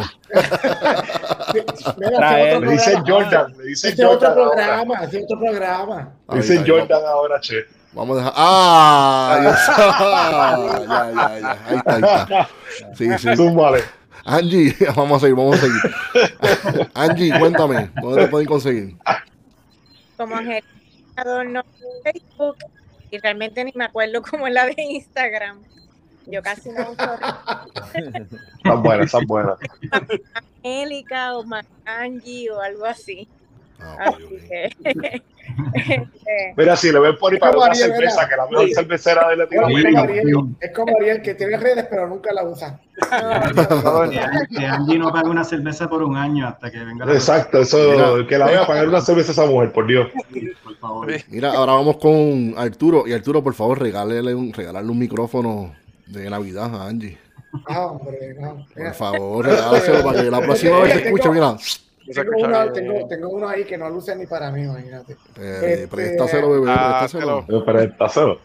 Mira, 1.97 2.17
Trae- 2.17 2.59
Le 2.59 2.67
otro 2.67 3.03
programa. 3.03 3.07
Jordan, 3.07 3.53
le 3.57 4.05
otro 4.05 4.07
Jordan 4.09 4.31
ahora. 4.31 4.33
programa, 4.33 5.03
ese 5.03 5.17
es 5.17 5.23
otro 5.25 5.39
programa. 5.39 6.13
Ahí, 6.27 6.63
Jordan 6.67 7.01
ahora, 7.05 7.39
che. 7.39 7.65
Vamos 7.93 8.17
a 8.17 8.19
dejar. 8.19 8.33
¡Ah! 8.35 9.37
Dios. 9.41 9.55
ya, 10.87 11.11
ya, 11.11 11.39
ya. 11.39 11.51
Ahí 11.65 11.75
está, 11.77 11.95
ahí 11.95 12.01
está. 12.03 12.49
Sí, 12.95 13.17
sí. 13.17 13.35
Zúmbale. 13.35 13.83
Angie, 14.25 14.75
vamos 14.95 15.17
a 15.17 15.19
seguir, 15.21 15.35
vamos 15.35 15.55
a 15.57 15.61
seguir. 15.61 16.89
Angie, 16.93 17.39
cuéntame, 17.39 17.89
¿dónde 18.01 18.21
te 18.23 18.27
pueden 18.27 18.47
conseguir? 18.47 18.95
como 20.17 20.35
Adorno 21.15 21.61
en 22.03 22.13
Facebook 22.13 22.57
y 23.11 23.17
realmente 23.17 23.63
ni 23.63 23.71
me 23.75 23.85
acuerdo 23.85 24.21
cómo 24.29 24.47
es 24.47 24.53
la 24.53 24.65
de 24.65 24.75
Instagram. 24.77 25.61
Yo 26.27 26.43
casi 26.43 26.69
no 26.69 26.91
uso 26.91 27.17
Están 27.95 28.83
buenas, 28.83 29.05
están 29.07 29.25
buenas. 29.25 29.57
Angélica 30.61 31.35
o 31.35 31.45
Angie 31.85 32.51
o 32.51 32.61
algo 32.61 32.85
así. 32.85 33.27
Ah, 33.81 34.13
que 34.17 34.65
este, 35.73 36.53
Mira, 36.55 36.75
si 36.75 36.91
le 36.91 36.99
ven 36.99 37.17
por 37.17 37.33
ahí 37.33 37.39
para 37.39 37.53
¿Cómo 37.53 37.65
una 37.65 37.73
cerveza, 37.75 38.21
verdad? 38.21 38.29
que 38.29 38.35
la 38.35 38.45
mejor 38.47 38.67
Sí. 38.67 38.73
cervecera 38.75 39.27
de 39.27 39.33
Es 39.33 39.39
Latinoamérica. 39.39 39.89
como 39.89 40.03
Ariel, 40.03 40.45
es 40.61 40.71
como 40.75 40.97
Ariel, 40.97 41.21
que 41.21 41.33
tiene 41.35 41.57
redes 41.57 41.87
pero 41.89 42.07
nunca 42.07 42.31
la 42.33 42.43
usa. 42.43 42.79
Que, 44.51 44.65
Angie 44.65 44.99
no 44.99 45.11
pague 45.11 45.29
una 45.29 45.43
cerveza 45.43 45.89
por 45.89 46.03
un 46.03 46.15
año 46.17 46.47
hasta 46.47 46.69
que 46.71 46.79
venga 46.79 47.05
la 47.05 47.13
Exacto, 47.13 47.59
eso, 47.59 47.77
Mira. 47.91 48.27
que 48.27 48.37
la 48.37 48.45
vaya 48.45 48.63
a 48.63 48.67
pagar 48.67 48.87
una 48.87 49.01
cerveza 49.01 49.31
a 49.31 49.33
esa 49.33 49.45
mujer, 49.45 49.71
por 49.71 49.87
Dios. 49.87 50.07
por 50.63 50.75
favor. 50.77 51.07
Mira, 51.29 51.51
ahora 51.53 51.73
vamos 51.73 51.97
con 51.97 52.53
Arturo. 52.57 53.07
Y 53.07 53.13
Arturo, 53.13 53.43
por 53.43 53.53
favor, 53.53 53.79
regálele 53.81 54.35
un, 54.35 54.53
regalarle 54.53 54.91
un 54.91 54.99
micrófono 54.99 55.73
de 56.07 56.29
Navidad 56.29 56.73
a 56.75 56.87
Angie. 56.87 57.17
Ah, 57.67 57.87
hombre, 57.87 58.35
no. 58.39 58.65
Por 58.75 58.93
favor, 58.93 59.45
regálaselo 59.45 60.03
para 60.03 60.21
que 60.23 60.29
la 60.29 60.41
próxima 60.41 60.79
vez 60.81 60.93
se 60.93 61.05
escuche, 61.05 61.29
mira. 61.29 61.55
Tengo, 62.13 62.31
uno, 62.37 62.71
tengo, 62.71 63.07
tengo 63.07 63.29
uno 63.29 63.47
ahí 63.49 63.63
que 63.65 63.77
no 63.77 63.89
luce 63.89 64.15
ni 64.15 64.25
para 64.25 64.51
mí, 64.51 64.63
imagínate. 64.63 65.13
Eh, 65.39 65.59
Este- 65.83 65.87
préstaselo, 65.87 66.49
bebé, 66.51 66.65
Ah, 66.71 66.99
préstaselo. 66.99 67.45
El 67.79 67.97
tacero. 67.97 68.39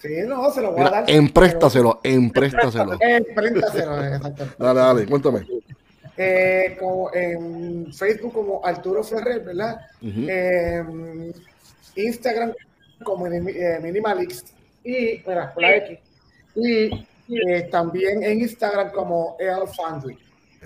Sí, 0.00 0.08
no, 0.26 0.50
se 0.50 0.60
lo 0.62 0.72
voy 0.72 0.80
a 0.80 0.84
Mira, 0.84 1.00
dar. 1.00 1.10
empréstaselo, 1.10 2.00
empréstaselo. 2.02 2.98
Eh, 3.00 3.24
préntaselo, 3.34 4.04
exacto. 4.04 4.44
Dale, 4.58 4.80
dale, 4.80 5.06
cuéntame. 5.06 5.46
Eh, 6.16 6.76
como 6.78 7.12
en 7.14 7.92
Facebook 7.92 8.32
como 8.32 8.60
Arturo 8.64 9.02
Ferrer, 9.04 9.40
¿verdad? 9.44 9.80
Ujú. 10.02 10.26
Eh, 10.28 11.32
Instagram 11.96 12.52
como 13.02 13.26
eh, 13.28 13.78
Minimalix 13.82 14.44
y, 14.84 15.22
mira, 15.26 15.52
por 15.54 15.62
la 15.62 15.76
X. 15.76 15.98
Y 16.56 17.06
eh, 17.30 17.62
también 17.70 18.22
en 18.24 18.40
Instagram 18.40 18.90
como 18.92 19.36
El 19.38 19.68
Foundry. 19.76 20.18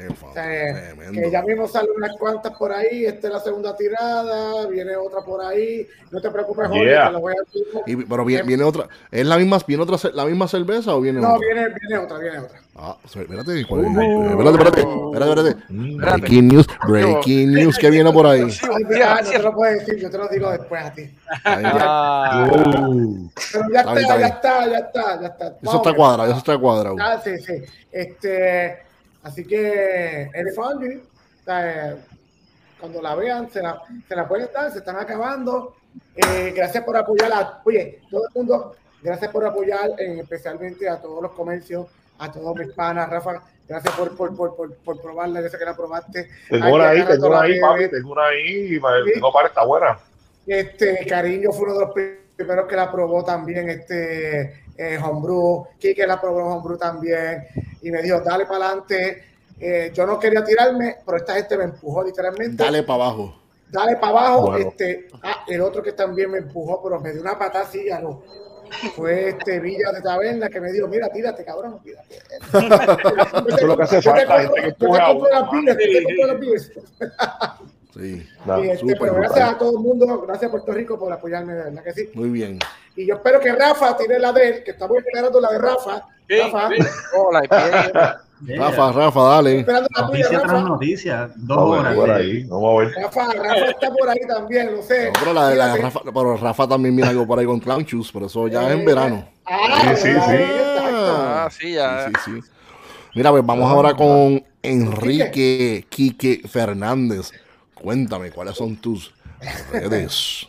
Eh, 0.07 0.09
O 0.23 0.33
sea, 0.33 1.13
que 1.13 1.31
ya 1.31 1.43
mismo 1.43 1.69
salen 1.69 1.91
unas 1.97 2.17
cuantas 2.19 2.53
por 2.57 2.73
ahí, 2.73 3.05
esta 3.05 3.29
es 3.29 3.33
la 3.35 3.41
segunda 3.41 3.77
tirada, 3.77 4.67
viene 4.67 4.97
otra 4.97 5.21
por 5.25 5.45
ahí, 5.45 5.87
no 6.11 6.21
te 6.21 6.31
preocupes, 6.31 6.69
Jorge, 6.69 6.85
Yeah. 6.85 7.07
te 7.07 7.13
lo 7.13 7.21
voy 7.21 7.35
a 7.35 7.41
decir. 7.45 7.63
Y- 7.87 8.05
pero 8.05 8.25
viene, 8.25 8.43
viene 8.45 8.65
otra. 8.65 8.89
¿Es 9.11 9.27
la 9.27 9.37
misma, 9.37 9.59
viene 9.67 9.83
otra, 9.83 10.11
la 10.15 10.25
misma 10.25 10.49
cerveza 10.49 10.95
o 10.95 11.01
viene 11.01 11.21
No, 11.21 11.35
otra? 11.35 11.47
viene, 11.47 11.69
viene 11.81 11.99
otra, 12.05 12.19
viene 12.19 12.39
otra. 12.39 12.59
Ah, 12.75 12.97
espérate, 13.05 13.67
¿cuál 13.67 13.85
es? 13.85 13.91
espérate, 13.91 14.51
espérate, 14.51 14.81
espérate, 14.81 15.41
espérate. 15.51 15.57
Mm. 15.69 15.97
Breaking 15.99 16.49
news, 16.49 16.67
breaking 16.89 17.53
news, 17.53 17.79
¿qué 17.79 17.91
viene 17.91 18.11
por 18.13 18.27
ahí? 18.27 18.51
Sí, 18.51 18.67
Ay, 18.67 18.77
sí, 18.79 18.85
mira, 18.89 19.19
sí. 19.19 19.25
no 19.25 19.31
te 19.31 19.43
lo 19.43 19.55
puedo 19.55 19.73
decir, 19.79 19.97
yo 19.99 20.11
te 20.11 20.19
lo 20.19 20.29
digo 20.29 20.51
después 20.51 20.83
a 20.85 20.93
ti. 20.93 21.03
Ahí, 21.45 21.65
Ah, 21.67 22.49
Uh, 22.51 23.29
Pero 23.53 23.65
ya 23.73 23.81
Está 23.81 23.95
ya 24.19 24.27
está, 24.27 24.67
ya 24.69 24.79
está, 24.79 25.21
ya 25.21 25.27
está. 25.29 25.47
Eso 25.63 25.77
está 25.77 25.93
cuadrado, 25.95 26.29
eso 26.31 26.39
está 26.39 26.59
cuadrado. 26.59 26.97
Ah, 26.99 27.21
sí, 27.23 27.39
sí. 27.39 27.53
Este, 27.91 28.79
así 29.23 29.45
que 29.45 30.31
el 30.33 30.53
sea, 31.45 31.93
eh, 31.93 31.97
cuando 32.79 33.01
la 33.03 33.15
vean, 33.15 33.51
se 33.51 33.63
la, 33.63 33.83
se 34.09 34.17
la 34.17 34.27
pueden 34.27 34.49
dar, 34.53 34.71
se 34.73 34.79
están 34.79 34.97
acabando. 34.97 35.77
Eh, 36.17 36.53
gracias 36.55 36.85
por 36.85 36.97
apoyar 36.97 37.33
a, 37.33 37.61
oye, 37.65 38.01
todo 38.11 38.27
el 38.27 38.35
mundo, 38.35 38.77
gracias 39.03 39.31
por 39.31 39.45
apoyar, 39.45 39.91
eh, 39.99 40.21
especialmente 40.21 40.89
a 40.89 41.01
todos 41.01 41.23
los 41.23 41.33
comercios, 41.33 41.87
a 42.19 42.31
todos 42.33 42.57
mis 42.57 42.73
panas, 42.73 43.09
Rafa, 43.11 43.43
gracias 43.69 43.95
por, 43.95 44.17
por, 44.17 44.35
por, 44.35 44.57
por, 44.57 44.75
por 44.77 45.01
probarla, 45.01 45.43
yo 45.43 45.49
sé 45.49 45.59
que 45.59 45.65
la 45.65 45.77
probaste. 45.77 46.29
tengo 46.49 46.75
una 46.75 46.89
ahí, 46.91 47.05
tengo 47.05 47.27
una 47.27 47.41
ahí, 47.43 47.61
papi, 47.61 47.91
tengo 47.91 48.13
una 48.13 48.27
ahí, 48.27 48.77
y 48.77 49.13
tengo 49.13 49.33
para 49.33 49.49
esta 49.49 49.65
buena. 49.65 49.99
Este 50.47 51.07
Cariño 51.07 51.53
fue 51.53 51.67
uno 51.67 51.75
de 51.75 51.81
los 51.81 51.95
primeros 52.37 52.67
que 52.67 52.77
la 52.77 52.91
probó 52.91 53.25
también, 53.25 53.69
este 53.69 54.62
eh, 54.77 54.99
Homebrew, 55.03 55.67
Kike 55.79 56.07
la 56.07 56.21
probó 56.21 56.45
Homebrew 56.55 56.77
también, 56.79 57.45
y 57.83 57.91
me 57.91 58.03
dijo, 58.03 58.21
dale 58.21 58.47
para 58.47 58.67
adelante. 58.67 59.25
Eh, 59.61 59.93
yo 59.95 60.07
no 60.07 60.19
quería 60.19 60.43
tirarme, 60.43 60.97
pero 61.05 61.19
esta 61.19 61.35
gente 61.35 61.57
me 61.57 61.65
empujó 61.65 62.03
literalmente. 62.03 62.63
Dale 62.63 62.83
para 62.83 63.05
abajo. 63.05 63.39
Dale 63.71 63.97
para 63.97 64.09
abajo. 64.09 64.47
Bueno. 64.51 64.69
Este, 64.69 65.09
ah, 65.23 65.45
el 65.47 65.61
otro 65.61 65.83
que 65.83 65.93
también 65.93 66.31
me 66.31 66.39
empujó, 66.39 66.83
pero 66.83 67.01
me 67.01 67.13
dio 67.13 67.21
una 67.23 67.39
patada 67.39 67.65
así 67.65 67.89
a 67.91 68.01
lo, 68.01 68.23
fue 68.97 69.29
este 69.29 69.61
Villa 69.61 69.93
de 69.93 70.01
Taberna 70.01 70.49
que 70.49 70.61
me 70.61 70.73
dijo, 70.73 70.89
mira, 70.89 71.09
tírate, 71.11 71.45
cabrón, 71.45 71.79
tírate. 71.83 72.17
Eso 73.49 73.57
es 73.57 73.63
lo 73.63 73.77
que 73.77 73.83
hace 73.83 74.03
falta, 74.03 74.41
gente 74.41 74.63
que 74.63 74.71
compro- 74.79 74.79
yo 74.79 74.79
te 74.79 74.87
empuja 74.87 75.05
a 75.05 75.09
compro 75.09 75.29
uno, 75.29 75.41
las 75.41 75.51
pibes, 75.51 75.77
yo 75.77 75.99
te 75.99 76.05
compro 76.05 76.27
las 76.27 76.37
pibes. 76.41 76.73
Sí, 77.95 78.27
Y, 78.47 78.61
este, 78.69 78.79
súper, 78.79 78.99
pero 78.99 79.15
gracias 79.15 79.33
brutal. 79.39 79.55
a 79.55 79.59
todo 79.59 79.71
el 79.77 79.79
mundo, 79.85 80.25
gracias 80.27 80.49
a 80.49 80.51
Puerto 80.51 80.73
Rico 80.73 80.99
por 80.99 81.13
apoyarme, 81.13 81.53
de 81.55 81.65
verdad 81.65 81.85
que 81.85 81.93
sí. 81.93 82.09
Muy 82.15 82.31
bien. 82.31 82.59
Y 82.97 83.07
yo 83.07 83.17
espero 83.17 83.39
que 83.41 83.53
Rafa 83.53 83.97
tire 83.97 84.19
la 84.19 84.33
de 84.33 84.49
él, 84.49 84.63
que 84.65 84.71
estamos 84.73 84.97
esperando 84.99 85.41
la 85.41 85.51
de 85.53 85.59
Rafa. 85.59 86.07
Rafa, 86.29 86.71
Hola, 87.19 87.43
y 87.45 87.49
pie. 87.49 88.57
Rafa, 88.57 88.93
Rafa, 88.93 89.23
dale. 89.23 89.61
esperando 89.61 89.89
la 89.95 90.07
tuya, 90.07 90.23
Noticia 90.23 90.39
tras 90.41 90.53
Rafa. 90.53 90.69
noticia, 90.69 91.31
dos 91.37 91.59
horas. 91.59 91.85
ver 91.85 91.95
por 91.97 92.11
ahí, 92.11 92.45
vamos 92.45 92.75
a 92.75 92.79
ver. 92.85 92.95
Rafa, 93.05 93.33
Rafa 93.35 93.65
está 93.71 93.91
por 93.93 94.09
ahí 94.09 94.21
también, 94.27 94.75
lo 94.75 94.83
sé. 94.83 95.07
No, 95.07 95.13
pero, 95.21 95.33
la, 95.35 95.49
de 95.49 95.57
la. 95.57 95.77
Rafa, 95.77 96.01
pero 96.05 96.37
Rafa 96.39 96.69
también 96.69 96.97
viene 96.97 97.11
algo 97.11 97.27
por 97.27 97.39
ahí 97.39 97.47
con 97.47 97.61
Clown 97.61 97.85
Shoes, 97.85 98.11
pero 98.13 98.27
eso 98.27 98.49
ya 98.49 98.69
es 98.69 98.75
en 98.79 98.85
verano. 98.87 99.29
Ah, 99.45 99.95
Sí, 99.95 100.09
sí, 100.09 100.13
sí. 100.13 100.33
Exacto. 100.35 101.15
Ah, 101.19 101.49
sí, 101.51 101.73
ya. 101.75 102.07
Sí, 102.07 102.13
sí, 102.25 102.41
sí. 102.43 102.49
Mira, 103.15 103.31
pues 103.31 103.45
vamos 103.45 103.71
ahora 103.71 103.95
con 103.95 104.43
Enrique 104.63 105.85
Quique 105.89 106.41
Fernández. 106.49 107.31
Cuéntame, 107.83 108.31
¿cuáles 108.31 108.57
son 108.57 108.77
tus 108.77 109.13
redes? 109.73 110.47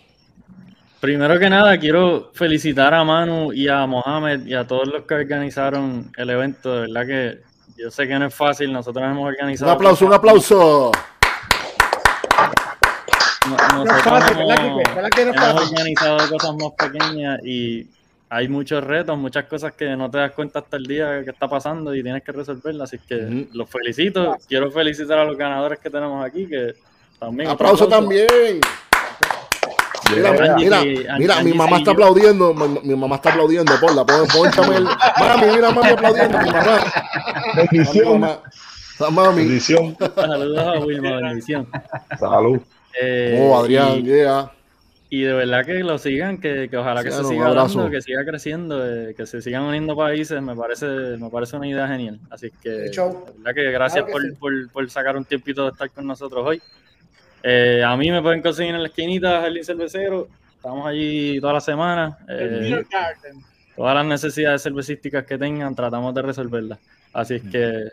Primero 0.99 1.37
que 1.39 1.49
nada, 1.49 1.77
quiero 1.77 2.31
felicitar 2.33 2.93
a 2.93 3.03
Manu 3.03 3.51
y 3.51 3.67
a 3.67 3.85
Mohamed 3.85 4.45
y 4.45 4.53
a 4.53 4.65
todos 4.65 4.87
los 4.87 5.03
que 5.03 5.15
organizaron 5.15 6.11
el 6.15 6.29
evento. 6.29 6.73
De 6.75 6.81
verdad 6.81 7.05
que 7.07 7.39
yo 7.77 7.91
sé 7.91 8.07
que 8.07 8.17
no 8.19 8.27
es 8.27 8.35
fácil, 8.35 8.71
nosotros 8.71 9.03
hemos 9.03 9.21
Un 9.23 9.27
organizado. 9.27 9.71
aplauso, 9.71 10.05
un 10.05 10.13
aplauso. 10.13 10.91
No- 13.49 13.57
No 13.57 13.83
es 13.83 13.89
nosotros 13.89 14.01
fácil, 14.03 14.37
hemos, 14.37 14.47
¿verdad, 14.47 14.63
Quique? 14.77 14.95
¿Verdad 14.95 15.09
que 15.09 15.25
no 15.25 15.31
es 15.31 15.37
hemos 15.37 15.71
organizado 15.71 16.17
cosas 16.29 16.55
más 16.55 16.71
pequeñas 16.77 17.39
y 17.43 17.87
hay 18.29 18.47
muchos 18.47 18.83
retos, 18.83 19.17
muchas 19.17 19.45
cosas 19.45 19.73
que 19.73 19.95
no 19.97 20.09
te 20.09 20.19
das 20.19 20.31
cuenta 20.31 20.59
hasta 20.59 20.77
el 20.77 20.85
día 20.85 21.23
que 21.25 21.31
está 21.31 21.47
pasando 21.49 21.93
y 21.93 22.01
tienes 22.01 22.23
que 22.23 22.31
resolverlas. 22.31 22.93
Así 22.93 22.99
que 23.05 23.47
los 23.53 23.69
felicito. 23.69 24.37
Quiero 24.47 24.71
felicitar 24.71 25.19
a 25.19 25.25
los 25.25 25.35
ganadores 25.37 25.79
que 25.79 25.89
tenemos 25.89 26.23
aquí, 26.25 26.47
que 26.47 26.73
también. 27.19 27.49
Aplauso 27.49 27.87
también. 27.87 28.27
Mira, 30.15 30.29
Angie, 30.29 30.65
mira, 30.65 30.77
Angie, 30.79 31.07
mira, 31.17 31.43
mi 31.43 31.53
mamá 31.53 31.77
está 31.77 31.91
aplaudiendo, 31.91 32.53
mi, 32.53 32.67
mi 32.83 32.95
mamá 32.95 33.15
está 33.15 33.31
aplaudiendo, 33.31 33.71
ponla, 33.79 34.05
pon, 34.05 34.27
ponchame 34.27 34.75
el, 34.77 34.83
mami, 34.83 35.45
mira, 35.55 35.71
mami 35.71 35.89
aplaudiendo, 35.89 36.37
mi 36.39 36.51
mamá, 36.51 36.83
Bendición, 37.55 38.19
mamá, 38.19 38.39
mami, 39.11 39.37
bendición. 39.37 39.97
Saludos 40.15 40.59
a 40.59 40.79
Wilma, 40.85 41.15
bendición. 41.21 41.67
Salud. 42.19 42.59
Eh, 43.01 43.39
oh, 43.41 43.57
Adrián, 43.57 43.99
y- 43.99 44.03
yeah. 44.03 44.51
Y 45.09 45.21
de 45.21 45.33
verdad 45.33 45.63
que 45.65 45.75
lo 45.83 45.97
sigan, 45.99 46.39
que, 46.39 46.67
que 46.69 46.77
ojalá 46.77 47.03
que 47.03 47.11
se 47.11 47.23
siga 47.23 47.53
dando, 47.53 47.89
que 47.89 48.01
siga 48.01 48.25
creciendo, 48.25 48.83
eh, 48.85 49.13
que 49.15 49.25
se 49.27 49.41
sigan 49.41 49.63
uniendo 49.63 49.95
países, 49.95 50.41
me 50.41 50.55
parece, 50.55 50.85
me 50.87 51.29
parece 51.29 51.55
una 51.55 51.67
idea 51.67 51.87
genial. 51.87 52.19
Así 52.31 52.51
que, 52.61 52.69
De 52.69 52.89
verdad 52.89 53.53
que 53.55 53.71
gracias 53.71 54.05
Claro 54.05 54.07
que 54.07 54.11
por, 54.11 54.21
sí. 54.23 54.35
por- 54.39 54.71
por 54.71 54.89
sacar 54.89 55.15
un 55.15 55.23
tiempito 55.25 55.63
de 55.65 55.69
estar 55.69 55.89
con 55.91 56.05
nosotros 56.07 56.43
hoy. 56.45 56.61
Eh, 57.43 57.83
a 57.85 57.95
mí 57.97 58.09
me 58.09 58.21
pueden 58.21 58.41
conseguir 58.41 58.73
en 58.73 58.81
la 58.81 58.87
esquinita, 58.87 59.41
Jardín 59.41 59.63
Cervecero, 59.65 60.27
estamos 60.55 60.87
allí 60.87 61.39
toda 61.41 61.53
la 61.53 61.61
semana. 61.61 62.17
El 62.27 62.73
eh, 62.73 62.85
todas 63.75 63.95
las 63.95 64.05
necesidades 64.05 64.63
cervecísticas 64.63 65.25
que 65.25 65.37
tengan, 65.37 65.75
tratamos 65.75 66.13
de 66.15 66.21
resolverlas. 66.21 66.79
Así 67.11 67.35
es 67.35 67.43
que 67.43 67.89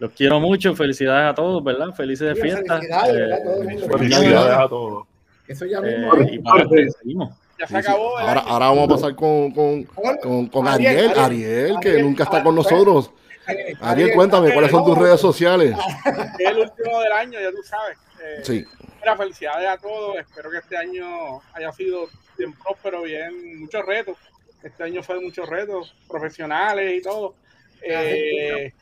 los 0.00 0.10
quiero 0.12 0.40
mucho, 0.40 0.74
felicidades 0.74 1.30
a 1.30 1.34
todos, 1.34 1.62
¿verdad? 1.62 1.92
Felices 1.94 2.34
de 2.34 2.40
fiesta. 2.42 2.78
felicidades, 2.78 3.40
Eh. 3.40 3.88
Felicidades 3.88 4.56
a 4.58 4.68
todos. 4.68 5.06
Eso 5.46 5.64
ya 5.64 5.78
eh, 5.78 5.98
mismo. 5.98 6.12
y 6.30 6.38
para 6.40 6.62
adelante, 6.64 6.90
seguimos. 7.00 7.30
Ya 7.58 7.66
se 7.66 7.74
Sí, 7.76 7.82
sí. 7.82 7.88
acabó. 7.88 8.18
Ahora, 8.18 8.40
ahora 8.40 8.66
vamos 8.68 8.84
a 8.84 8.94
pasar 8.94 9.14
con, 9.16 9.50
con, 9.52 9.84
con, 9.84 10.46
con 10.48 10.68
Ariel, 10.68 11.12
Ariel, 11.16 11.76
que 11.80 11.88
Ariel, 11.90 12.04
nunca 12.04 12.24
está 12.24 12.36
Ariel, 12.38 12.44
con 12.44 12.54
nosotros. 12.56 13.10
Ariel, 13.80 14.12
cuéntame, 14.14 14.52
¿cuáles 14.52 14.70
son 14.70 14.84
tus 14.84 14.98
redes 14.98 15.20
sociales? 15.20 15.74
Es 16.38 16.50
el 16.50 16.58
último 16.58 17.00
del 17.00 17.12
año, 17.12 17.40
ya 17.40 17.50
tú 17.50 17.62
sabes. 17.64 17.96
Eh, 18.22 18.40
Sí, 18.42 18.64
Mira, 19.00 19.16
felicidades 19.16 19.68
a 19.68 19.78
todos. 19.78 20.16
Espero 20.18 20.50
que 20.50 20.58
este 20.58 20.76
año 20.76 21.40
haya 21.52 21.72
sido 21.72 22.08
bien 22.36 22.52
próspero, 22.52 23.02
bien, 23.02 23.60
muchos 23.60 23.84
retos. 23.84 24.16
Este 24.62 24.82
año 24.82 25.02
fue 25.02 25.16
de 25.16 25.20
muchos 25.22 25.48
retos 25.48 25.94
profesionales 26.08 26.98
y 26.98 27.02
todo. 27.02 27.34
Eh, 27.82 28.72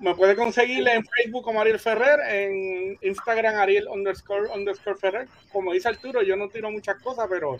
me 0.00 0.14
puede 0.14 0.36
conseguir 0.36 0.86
en 0.88 1.04
Facebook 1.04 1.44
como 1.44 1.60
Ariel 1.60 1.78
Ferrer, 1.78 2.20
en 2.28 2.98
Instagram 3.02 3.56
Ariel 3.56 3.88
underscore 3.88 4.48
underscore 4.54 4.96
Ferrer. 4.98 5.28
Como 5.52 5.72
dice 5.72 5.88
Arturo, 5.88 6.22
yo 6.22 6.36
no 6.36 6.48
tiro 6.48 6.70
muchas 6.70 6.96
cosas, 7.02 7.26
pero 7.28 7.58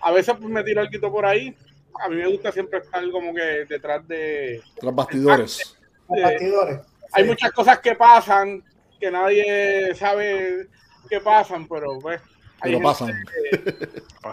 a 0.00 0.12
veces 0.12 0.34
pues, 0.38 0.50
me 0.50 0.62
tiro 0.64 0.82
algo 0.82 1.12
por 1.12 1.26
ahí. 1.26 1.54
A 2.00 2.08
mí 2.08 2.16
me 2.16 2.26
gusta 2.26 2.52
siempre 2.52 2.80
estar 2.80 3.08
como 3.10 3.32
que 3.34 3.64
detrás 3.68 4.06
de, 4.08 4.60
tras 4.80 4.94
bastidores. 4.94 5.76
Los 6.08 6.22
bastidores. 6.22 6.80
hay 7.12 7.22
Sí. 7.22 7.28
muchas 7.28 7.52
cosas 7.52 7.78
que 7.78 7.94
pasan 7.94 8.62
que 8.98 9.10
nadie 9.10 9.94
sabe 9.94 10.68
que 11.08 11.20
pasan, 11.20 11.66
pero 11.68 11.98
pues. 12.00 12.20
hay 12.60 12.72
Pero 12.72 12.78
gente 12.78 12.84
pasan. 12.84 13.08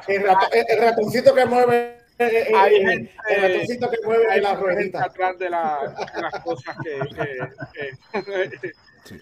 que- 0.06 0.16
El, 0.16 0.24
rato- 0.24 0.48
el- 0.54 0.66
el 0.70 0.80
ratoncito 0.82 1.34
que 1.36 1.46
mueve. 1.46 1.98
eh, 2.20 2.48
eh, 2.50 2.52
Hay 2.56 2.76
eh, 2.76 2.86
gente- 2.88 3.12
el 3.30 3.42
ratoncito 3.42 3.90
que 3.90 3.98
mueve 4.06 4.26
hay 4.32 4.42
la 4.42 4.54
ruedita. 4.56 5.04
atrás 5.06 5.40
de, 5.40 5.50
la- 5.50 5.96
de 6.16 6.22
las 6.22 6.40
cosas 6.44 6.76
que, 6.84 7.00
que- 7.16 8.22
que- 8.62 8.72
Sí. 9.06 9.20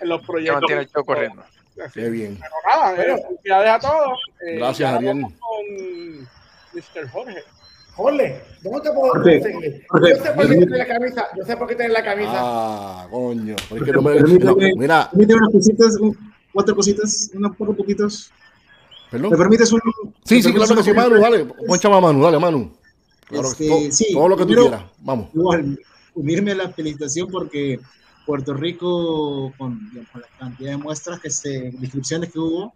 en 0.00 0.08
los 0.08 0.20
Que 0.20 0.26
proyectos. 0.26 0.60
mantiene 0.60 0.82
el 0.82 1.04
corriendo. 1.04 1.42
Así. 1.42 2.00
Qué 2.00 2.10
bien. 2.10 2.38
Pero 2.40 2.52
nada, 2.76 2.92
eh, 2.92 2.96
Bueno. 3.12 3.28
felicidades 3.28 3.70
a 3.70 3.78
todos. 3.78 4.18
Eh, 4.46 4.56
Gracias, 4.56 4.92
Ariel. 4.94 5.22
Con 5.22 6.18
Mr. 6.74 7.08
Jorge. 7.10 7.42
Jorge, 7.94 8.40
¿dónde 8.62 8.80
te 8.80 8.92
puedo 8.92 9.12
Jorge, 9.12 9.40
conseguir? 9.40 9.86
Jorge, 9.88 10.10
Yo 10.10 10.16
sé 10.24 10.30
por 10.32 10.48
qué 10.48 10.56
tiene 10.56 10.76
la 10.78 10.86
camisa. 10.86 11.28
Yo 11.36 11.44
sé 11.44 11.56
por 11.56 11.68
qué 11.68 11.74
tiene 11.76 11.92
la 11.92 12.04
camisa. 12.04 12.32
Ah, 12.34 13.06
coño. 13.10 13.54
Es 13.56 13.82
que 13.82 13.92
no 13.92 14.02
me- 14.02 14.14
Permíteme. 14.14 14.44
no, 14.44 14.56
mira, 14.76 15.08
Permíteme 15.10 15.38
unas 15.40 15.52
cositas, 15.52 15.96
un- 16.00 16.27
cuatro 16.58 16.74
cositas, 16.74 17.30
unos 17.34 17.56
pocos 17.56 17.76
poquitos. 17.76 18.32
¿Me 19.12 19.20
perdón. 19.20 19.38
permites 19.38 19.72
un.? 19.72 19.80
Sí, 20.24 20.34
me 20.36 20.42
sí, 20.42 20.52
claro 20.52 20.74
que 20.74 20.82
sí, 20.82 20.92
Manu, 20.92 21.20
dale. 21.20 21.44
Ponchame 21.44 21.96
a 21.96 22.00
Manu, 22.00 22.20
dale, 22.20 22.38
Manu. 22.40 22.72
Claro, 23.26 23.48
Este, 23.48 23.68
todo, 23.68 23.92
sí, 23.92 24.06
todo 24.12 24.28
lo 24.28 24.36
que 24.36 24.44
tú 24.44 24.54
quieras. 24.54 24.82
Vamos. 24.98 25.28
Igual, 25.32 25.78
unirme 26.14 26.50
a 26.50 26.56
la 26.56 26.70
felicitación 26.70 27.28
porque 27.30 27.78
Puerto 28.26 28.54
Rico, 28.54 29.52
con, 29.56 29.78
con 30.10 30.20
la 30.20 30.26
cantidad 30.36 30.72
de 30.72 30.76
muestras, 30.78 31.20
que 31.20 31.30
se, 31.30 31.68
inscripciones 31.80 32.32
que 32.32 32.40
hubo, 32.40 32.74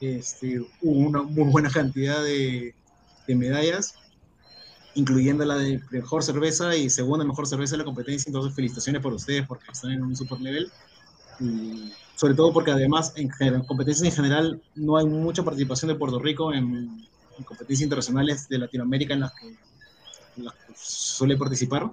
este, 0.00 0.58
hubo 0.82 1.08
una 1.08 1.22
muy 1.22 1.48
buena 1.52 1.70
cantidad 1.70 2.20
de, 2.20 2.74
de 3.28 3.34
medallas, 3.36 3.94
incluyendo 4.96 5.44
la 5.44 5.56
de 5.56 5.80
mejor 5.92 6.24
cerveza 6.24 6.74
y 6.76 6.90
segunda 6.90 7.24
mejor 7.24 7.46
cerveza 7.46 7.74
de 7.74 7.78
la 7.78 7.84
competencia. 7.84 8.28
Entonces, 8.28 8.56
felicitaciones 8.56 9.00
por 9.00 9.12
ustedes 9.12 9.46
porque 9.46 9.70
están 9.70 9.92
en 9.92 10.02
un 10.02 10.16
super 10.16 10.40
nivel. 10.40 10.68
Y 11.38 11.92
sobre 12.20 12.34
todo 12.34 12.52
porque 12.52 12.70
además 12.70 13.14
en 13.16 13.30
general- 13.30 13.64
competencias 13.66 14.06
en 14.06 14.12
general 14.14 14.60
no 14.74 14.98
hay 14.98 15.06
mucha 15.06 15.42
participación 15.42 15.88
de 15.90 15.94
Puerto 15.94 16.18
Rico 16.18 16.52
en, 16.52 16.66
en 17.38 17.44
competencias 17.44 17.84
internacionales 17.84 18.46
de 18.50 18.58
Latinoamérica 18.58 19.14
en 19.14 19.20
las 19.20 19.32
que, 19.32 19.46
en 20.36 20.44
las 20.44 20.52
que 20.54 20.74
suele 20.76 21.38
participar. 21.38 21.90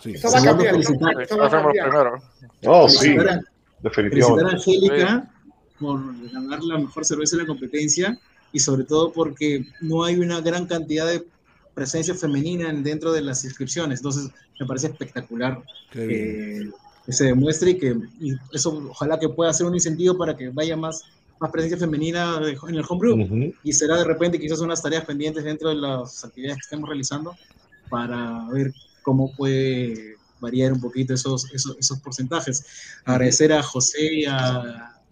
Sí. 0.00 0.12
Eso 0.12 0.30
va 0.30 0.38
a 0.38 0.44
cambiar. 0.44 0.74
felicitar, 0.74 1.22
Eso 1.22 1.36
va 1.38 1.46
a 1.46 1.50
cambiar. 1.50 1.90
Oh, 2.66 2.88
sí, 2.88 3.16
a- 3.16 3.20
felicitar 3.20 3.28
a 3.30 3.42
definitivamente. 3.82 4.54
Angélica 4.54 5.30
por 5.80 6.30
ganar 6.30 6.62
la 6.62 6.78
mejor 6.78 7.04
cerveza 7.04 7.36
de 7.36 7.42
la 7.42 7.48
competencia 7.48 8.16
y 8.52 8.60
sobre 8.60 8.84
todo 8.84 9.12
porque 9.12 9.66
no 9.80 10.04
hay 10.04 10.14
una 10.20 10.40
gran 10.40 10.66
cantidad 10.66 11.06
de 11.08 11.26
presencia 11.74 12.14
femenina 12.14 12.70
en- 12.70 12.84
dentro 12.84 13.12
de 13.12 13.22
las 13.22 13.44
inscripciones. 13.44 13.98
Entonces, 13.98 14.30
me 14.60 14.66
parece 14.66 14.86
espectacular 14.86 15.60
Qué 15.90 16.06
bien. 16.06 16.20
que, 16.70 16.83
que 17.06 17.12
se 17.12 17.24
demuestre 17.24 17.70
y 17.72 17.78
que 17.78 17.96
y 18.20 18.32
eso 18.52 18.86
ojalá 18.90 19.18
que 19.18 19.28
pueda 19.28 19.52
ser 19.52 19.66
un 19.66 19.74
incentivo 19.74 20.16
para 20.16 20.36
que 20.36 20.48
vaya 20.50 20.76
más, 20.76 21.02
más 21.40 21.50
presencia 21.50 21.78
femenina 21.78 22.38
de- 22.40 22.56
en 22.68 22.74
el 22.74 22.84
homebrew. 22.88 23.22
Ujú. 23.22 23.54
Y 23.62 23.72
será 23.72 23.98
de 23.98 24.04
repente 24.04 24.38
quizás 24.38 24.60
unas 24.60 24.82
tareas 24.82 25.04
pendientes 25.04 25.44
dentro 25.44 25.68
de 25.68 25.74
las 25.76 26.24
actividades 26.24 26.56
que 26.58 26.62
estemos 26.62 26.88
realizando 26.88 27.36
para 27.90 28.46
ver 28.50 28.72
cómo 29.02 29.30
puede 29.36 30.16
variar 30.40 30.72
un 30.72 30.80
poquito 30.80 31.14
esos, 31.14 31.50
esos, 31.52 31.76
esos 31.78 31.98
porcentajes. 32.00 32.64
Agradecer 33.04 33.52
a 33.52 33.62
José 33.62 34.14
y 34.14 34.24
a, 34.24 34.36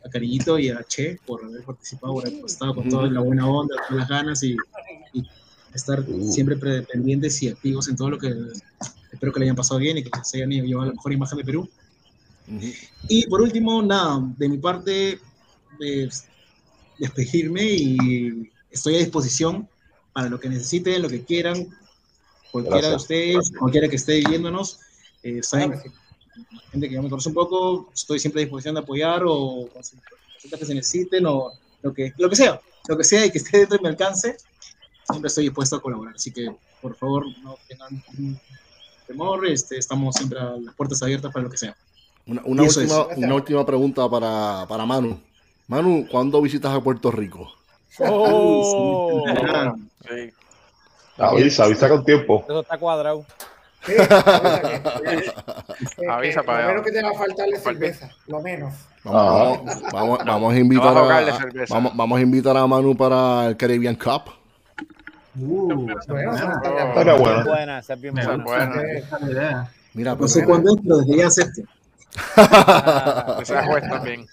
a 0.05 0.11
Cariñito 0.11 0.59
y 0.59 0.69
a 0.71 0.83
Che 0.85 1.19
por 1.27 1.45
haber 1.45 1.63
participado, 1.63 2.15
por 2.15 2.27
haber 2.27 2.45
estado 2.45 2.75
con 2.75 2.89
toda 2.89 3.07
la 3.09 3.21
buena 3.21 3.47
onda, 3.47 3.75
con 3.89 3.99
las 3.99 4.09
ganas 4.09 4.43
y, 4.43 4.57
y 5.13 5.23
estar 5.75 6.05
siempre 6.31 6.57
pre- 6.57 6.83
pendientes 6.83 7.43
y 7.43 7.49
activos 7.49 7.89
en 7.89 7.97
todo 7.97 8.11
lo 8.11 8.19
que 8.19 8.33
espero 9.13 9.33
que 9.33 9.41
le 9.41 9.47
hayan 9.47 9.57
pasado 9.57 9.79
bien 9.81 9.99
y 9.99 10.03
que 10.03 10.11
se 10.23 10.39
hayan 10.39 10.51
llevado 10.51 10.87
la 10.89 10.93
mejor 10.95 11.13
imagen 11.13 11.39
de 11.39 11.45
Perú. 11.45 11.69
Y 13.09 13.27
por 13.27 13.41
último, 13.41 13.83
nada, 13.83 14.21
de 14.37 14.49
mi 14.49 14.59
parte, 14.59 15.19
eh, 15.81 16.09
despedirme 16.99 17.65
y 17.65 18.51
estoy 18.71 18.97
a 18.97 18.99
disposición 18.99 19.69
para 20.13 20.29
lo 20.29 20.39
que 20.39 20.49
necesiten, 20.49 21.03
lo 21.03 21.09
que 21.09 21.25
quieran, 21.25 21.67
cualquiera 22.51 22.89
de 22.89 22.93
Gracias. 22.93 23.03
ustedes, 23.03 23.53
cualquiera 23.59 23.89
que 23.89 23.97
esté 23.97 24.23
viéndonos, 24.29 24.79
eh, 25.23 25.43
saben, 25.43 25.73
que 25.73 25.91
gente 26.71 26.89
que 26.89 26.95
ya 26.95 27.03
me 27.03 27.09
conoce 27.09 27.29
un 27.29 27.35
poco, 27.35 27.91
estoy 27.95 28.19
siempre 28.19 28.43
a 28.43 28.45
disposición 28.45 28.75
de 28.75 28.81
apoyar 28.81 29.23
o 29.27 29.69
consultas 29.73 30.59
que 30.59 30.67
se 30.67 30.75
necesiten 30.75 31.27
o 31.27 31.53
lo 31.83 31.93
que, 31.93 32.13
lo 32.19 32.29
que 32.29 32.37
sea, 32.37 32.61
lo 32.89 32.97
que 32.97 33.05
sea 33.05 33.27
y 33.27 33.31
que 33.31 33.39
esté 33.39 33.59
dentro 33.59 33.79
de 33.79 33.83
mi 33.83 33.89
alcance, 33.89 34.37
siempre 35.05 35.29
estoy 35.29 35.45
dispuesto 35.45 35.77
a 35.77 35.83
colaborar. 35.83 36.15
Así 36.15 36.31
que, 36.31 36.55
por 36.81 36.97
favor, 36.97 37.27
no 37.43 37.57
tengan 37.69 38.03
temor, 39.07 39.47
este, 39.47 39.79
estamos 39.79 40.17
siempre 40.17 40.39
a 40.39 40.57
las 40.57 40.75
puertas 40.75 41.03
abiertas 41.03 41.33
para 41.33 41.45
lo 41.45 41.51
que 41.51 41.59
sea. 41.59 41.77
Una, 42.27 42.43
última, 42.45 42.83
es. 43.11 43.17
una 43.17 43.35
última 43.35 43.67
pregunta 43.67 44.09
para, 44.09 44.65
para 44.69 44.87
Manu. 44.87 45.19
Manu, 45.67 46.07
¿cuándo 46.11 46.41
visitas 46.41 46.73
a 46.73 46.81
Puerto 46.81 47.11
Rico? 47.11 47.51
Oh, 47.99 49.25
Sí. 50.09 50.33
Avisa, 51.19 51.65
avisa 51.65 51.89
con 51.89 52.05
tiempo. 52.05 52.45
eso 52.49 52.61
está 52.61 52.79
cuadrado. 52.79 53.25
Sí, 53.85 53.93
avisa 53.99 55.03
que- 55.03 55.33
que- 55.97 56.09
Avisa 56.09 56.41
que 56.41 56.47
para- 56.47 56.63
Lo 56.63 56.69
menos 56.69 56.83
que 56.85 56.93
te 56.93 57.03
va 57.03 57.11
a 57.11 57.15
faltar 57.15 57.49
es 57.49 57.63
cerveza, 57.63 58.11
lo 58.27 58.41
menos. 58.41 58.75
Vamos, 59.05 59.65
vamos, 59.65 59.93
vamos, 59.93 60.19
vamos 60.25 60.55
a 60.55 60.59
invitar 60.59 60.95
Vamos 60.95 61.11
a 61.11 61.49
vamos, 61.69 61.97
vamos 61.97 62.19
a 62.19 62.23
invitar 62.23 62.57
a 62.57 62.67
Manu 62.67 62.97
para 62.97 63.49
el 63.49 63.57
Caribbean 63.57 63.97
Cup. 63.97 64.33
Uh, 65.39 65.87
Bueno, 66.95 67.19
buena. 67.19 67.45
Buena, 67.45 67.79
esa 67.79 67.95
es 67.95 68.01
bien 68.01 68.15
Me 68.15 68.25
buena. 68.27 69.71
Mira, 69.95 70.11
No 70.13 70.17
pero- 70.19 70.29
sé 70.29 70.45
cuándo 70.45 70.75
es, 70.75 70.81
pero 70.83 71.01
Esa 73.43 73.65
juez 73.67 73.89
también. 73.89 74.27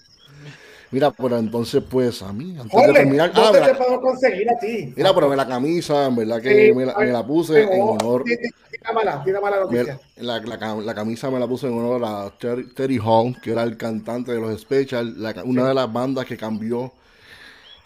mira, 0.90 1.10
pero 1.10 1.38
entonces, 1.38 1.82
pues, 1.88 2.22
a 2.22 2.32
mí, 2.32 2.50
antes 2.58 2.64
de 2.64 2.70
Jorge, 2.70 2.92
terminar, 2.92 3.30
ah, 3.34 3.40
¿dónde 3.40 3.60
mira, 3.60 3.72
te 3.72 3.78
puedo 3.78 4.00
conseguir 4.00 4.50
a 4.50 4.58
ti? 4.58 4.92
mira, 4.96 5.14
pero 5.14 5.34
la 5.34 5.46
camisa, 5.46 6.06
en 6.06 6.16
verdad 6.16 6.40
que 6.42 6.66
Sí, 6.68 6.72
me, 6.74 6.84
la, 6.86 6.94
me 6.98 7.06
la 7.06 7.26
puse 7.26 7.62
en 7.62 7.70
Tengo- 7.70 7.90
honor. 7.92 8.24
Tira 8.24 8.92
mala, 8.94 9.22
tira 9.24 9.40
mala 9.40 9.56
me- 9.56 9.62
noticia. 9.78 10.00
la, 10.16 10.40
la 10.40 10.74
la 10.76 10.94
camisa 10.94 11.30
me 11.30 11.38
la 11.38 11.46
puse 11.46 11.66
en 11.66 11.74
honor 11.74 12.02
a 12.04 12.30
Terry, 12.38 12.72
Terry 12.74 12.98
Hall, 13.02 13.36
que 13.42 13.52
era 13.52 13.62
el 13.62 13.76
cantante 13.76 14.32
de 14.32 14.40
los 14.40 14.58
Special, 14.60 15.20
la 15.22 15.34
ca- 15.34 15.44
una 15.44 15.68
de 15.68 15.74
las 15.74 15.92
bandas 15.92 16.24
que 16.24 16.36
cambió, 16.36 16.92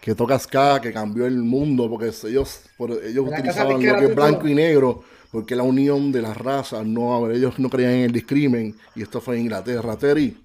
que 0.00 0.14
toca 0.14 0.38
ska, 0.38 0.80
que 0.80 0.92
cambió 0.92 1.26
el 1.26 1.38
mundo, 1.38 1.88
porque 1.88 2.10
ellos, 2.28 2.60
por- 2.76 2.92
ellos 2.92 3.26
La 3.28 3.38
utilizaban 3.38 3.72
lo 3.84 3.98
que 3.98 4.04
es 4.06 4.14
blanco 4.14 4.46
y 4.48 4.54
negro, 4.54 5.02
porque 5.34 5.56
la 5.56 5.64
unión 5.64 6.12
de 6.12 6.22
las 6.22 6.36
razas, 6.36 6.86
no, 6.86 7.28
ellos 7.28 7.58
no 7.58 7.68
creían 7.68 7.90
en 7.94 8.00
el 8.04 8.12
discrimen, 8.12 8.76
y 8.94 9.02
esto 9.02 9.20
fue 9.20 9.34
en 9.34 9.42
Inglaterra. 9.42 9.96
Terry, 9.96 10.36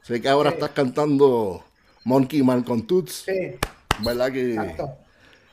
sé 0.00 0.18
que 0.22 0.30
ahora 0.30 0.48
Sí. 0.48 0.54
estás 0.54 0.70
cantando 0.70 1.62
Monkey 2.04 2.42
Man 2.42 2.62
con 2.62 2.86
Toots, 2.86 3.24
Sí, 3.26 3.56
¿verdad 4.02 4.32
que? 4.32 4.54
exacto. 4.54 4.88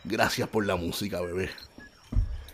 Gracias 0.06 0.48
por 0.48 0.66
la 0.66 0.78
música, 0.78 1.20
bebé. 1.20 1.50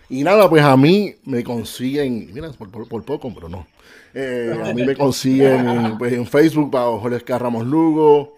Y 0.10 0.23
nada, 0.23 0.49
pues 0.49 0.64
a 0.64 0.76
mí 0.76 1.14
me 1.23 1.43
consiguen, 1.43 2.34
mira, 2.34 2.49
por, 2.53 2.72
por- 2.72 2.88
por 2.88 3.03
poco, 3.05 3.31
pero 3.31 3.47
no. 3.47 3.68
Eh, 4.15 4.60
a 4.65 4.73
mí 4.73 4.84
me 4.84 4.95
consiguen 4.95 5.68
en, 5.68 5.97
pues, 5.99 6.14
en 6.14 6.26
Facebook 6.26 6.72
bajo 6.72 6.99
Jorge 6.99 7.38
Ramos 7.38 7.65
Lugo, 7.68 8.34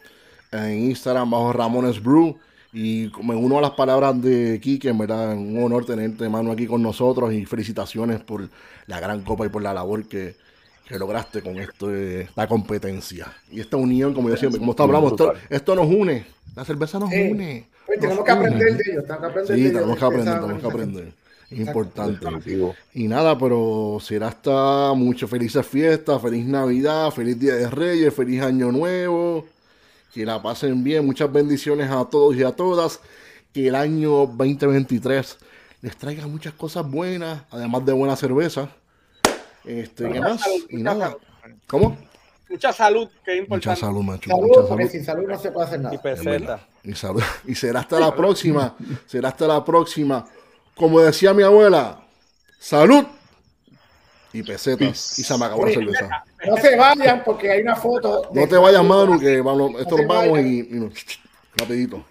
en 0.51 0.83
Instagram 0.89 1.29
bajo 1.31 1.53
Ramones 1.53 2.03
Brew. 2.03 2.37
Y 2.75 3.09
me 3.23 3.35
uno 3.35 3.57
a 3.57 3.61
las 3.61 3.71
palabras 3.71 4.21
de 4.21 4.59
Kike, 4.61 4.89
en 4.89 4.97
verdad, 4.97 5.33
un 5.33 5.63
honor 5.63 5.85
tenerte, 5.85 6.27
mano, 6.27 6.51
aquí 6.51 6.67
con 6.67 6.83
nosotros. 6.83 7.33
Y 7.33 7.45
felicitaciones 7.45 8.19
por 8.19 8.49
la 8.87 8.99
gran 8.99 9.21
copa 9.21 9.45
y 9.45 9.49
por 9.49 9.61
la 9.61 9.73
labor 9.73 10.05
que, 10.09 10.35
que 10.85 10.99
lograste 10.99 11.41
con 11.41 11.57
esto, 11.57 11.95
esta 11.95 12.47
competencia. 12.47 13.27
Y 13.49 13.61
esta 13.61 13.77
unión, 13.77 14.13
como 14.13 14.29
yo 14.29 14.35
siempre, 14.35 14.59
como 14.59 14.71
esto 14.73 14.83
hablamos, 14.83 15.11
esto, 15.13 15.33
esto 15.49 15.73
nos 15.75 15.87
une. 15.87 16.25
La 16.53 16.65
cerveza 16.65 16.99
nos 16.99 17.09
Sí. 17.11 17.21
une. 17.31 17.65
Pues 17.85 17.99
tenemos 17.99 18.25
que 18.25 18.31
aprender 18.31 18.75
de 18.75 18.91
ellos, 18.91 19.03
tenemos 19.05 19.19
que 19.21 19.25
aprender 19.25 19.45
de 19.47 19.55
Sí, 19.55 19.61
ellos. 19.61 19.73
tenemos 19.73 19.95
que 19.95 20.01
de 20.01 20.07
aprender, 20.07 20.27
esa 20.33 20.41
tenemos 20.41 20.61
que 20.61 20.67
organización. 20.67 21.03
aprender. 21.05 21.25
Es 21.51 21.59
importante. 21.59 22.75
Y 22.93 23.07
nada, 23.07 23.37
pero 23.37 23.99
será 24.01 24.27
hasta 24.29 24.93
muchas 24.95 25.29
felices 25.29 25.65
fiestas, 25.65 26.21
feliz 26.21 26.45
Navidad, 26.45 27.11
feliz 27.11 27.39
Día 27.39 27.55
de 27.55 27.69
Reyes, 27.69 28.13
feliz 28.13 28.41
Año 28.41 28.71
Nuevo. 28.71 29.45
Que 30.15 30.25
la 30.25 30.41
pasen 30.41 30.81
bien, 30.81 31.05
muchas 31.05 31.29
bendiciones 31.29 31.91
a 31.91 32.05
todos 32.05 32.37
y 32.37 32.43
a 32.43 32.53
todas. 32.53 33.01
Que 33.53 33.67
el 33.67 33.75
año 33.75 34.25
2023 34.27 35.37
les 35.81 35.97
traiga 35.97 36.25
muchas 36.25 36.53
cosas 36.53 36.89
buenas, 36.89 37.41
además 37.51 37.85
de 37.85 37.91
buena 37.91 38.15
cerveza. 38.15 38.69
Este, 39.65 40.09
¿qué 40.09 40.21
más? 40.21 40.39
salud, 40.39 40.65
Y 40.69 40.77
nada. 40.77 41.07
salud. 41.41 41.57
¿Cómo? 41.67 41.97
Mucha 42.49 42.71
salud, 42.71 43.09
que 43.25 43.39
es 43.39 43.49
Mucha 43.49 43.73
importante. 43.73 43.79
salud, 43.81 44.03
macho. 44.03 44.29
Salud, 44.29 44.47
mucha 44.47 44.61
porque 44.61 44.83
salud. 44.83 44.91
sin 44.91 45.03
salud 45.05 45.27
no 45.27 45.37
se 45.37 45.51
puede 45.51 45.67
hacer 45.67 45.79
Y 45.79 45.83
nada. 45.83 45.99
Verdad. 46.01 46.23
peseta. 46.23 46.59
Y, 46.85 46.93
salud. 46.95 47.23
y 47.47 47.55
será 47.55 47.79
hasta 47.81 47.99
la 47.99 48.15
próxima. 48.15 48.73
será 49.07 49.29
hasta 49.29 49.47
la 49.47 49.65
próxima. 49.65 50.25
Como 50.75 51.01
decía 51.01 51.33
mi 51.33 51.43
abuela, 51.43 51.99
salud 52.57 53.03
y 54.39 54.43
pesetas. 54.43 55.17
Y 55.19 55.23
se 55.23 55.37
me 55.37 55.45
acabó 55.45 55.65
la 55.65 55.71
cerveza. 55.73 56.23
No 56.47 56.57
se 56.57 56.75
vayan 56.75 57.23
porque 57.23 57.51
hay 57.51 57.61
una 57.61 57.75
foto. 57.75 58.29
de- 58.33 58.41
No 58.41 58.47
te 58.47 58.57
vayas, 58.57 58.83
Manu, 58.83 59.19
que 59.19 59.41
vamos, 59.41 59.79
esto 59.79 59.97
nos 59.97 60.07
vamos 60.07 60.39
y, 60.39 60.59
y 60.59 60.73
nos- 60.79 60.93
rapidito. 61.57 62.03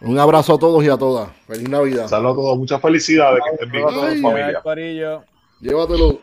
Un 0.00 0.18
abrazo 0.18 0.54
a 0.54 0.58
todos 0.58 0.84
y 0.84 0.88
a 0.88 0.96
todas. 0.96 1.30
Feliz 1.46 1.68
Navidad. 1.68 2.08
Saludos 2.08 2.32
a 2.32 2.36
todos, 2.36 2.58
muchas 2.58 2.80
felicidades, 2.82 3.40
que 3.44 3.54
estén 3.54 3.70
bien, 3.70 3.84
Ay, 3.88 4.20
familia. 4.20 5.22
Llévatelo. 5.60 6.20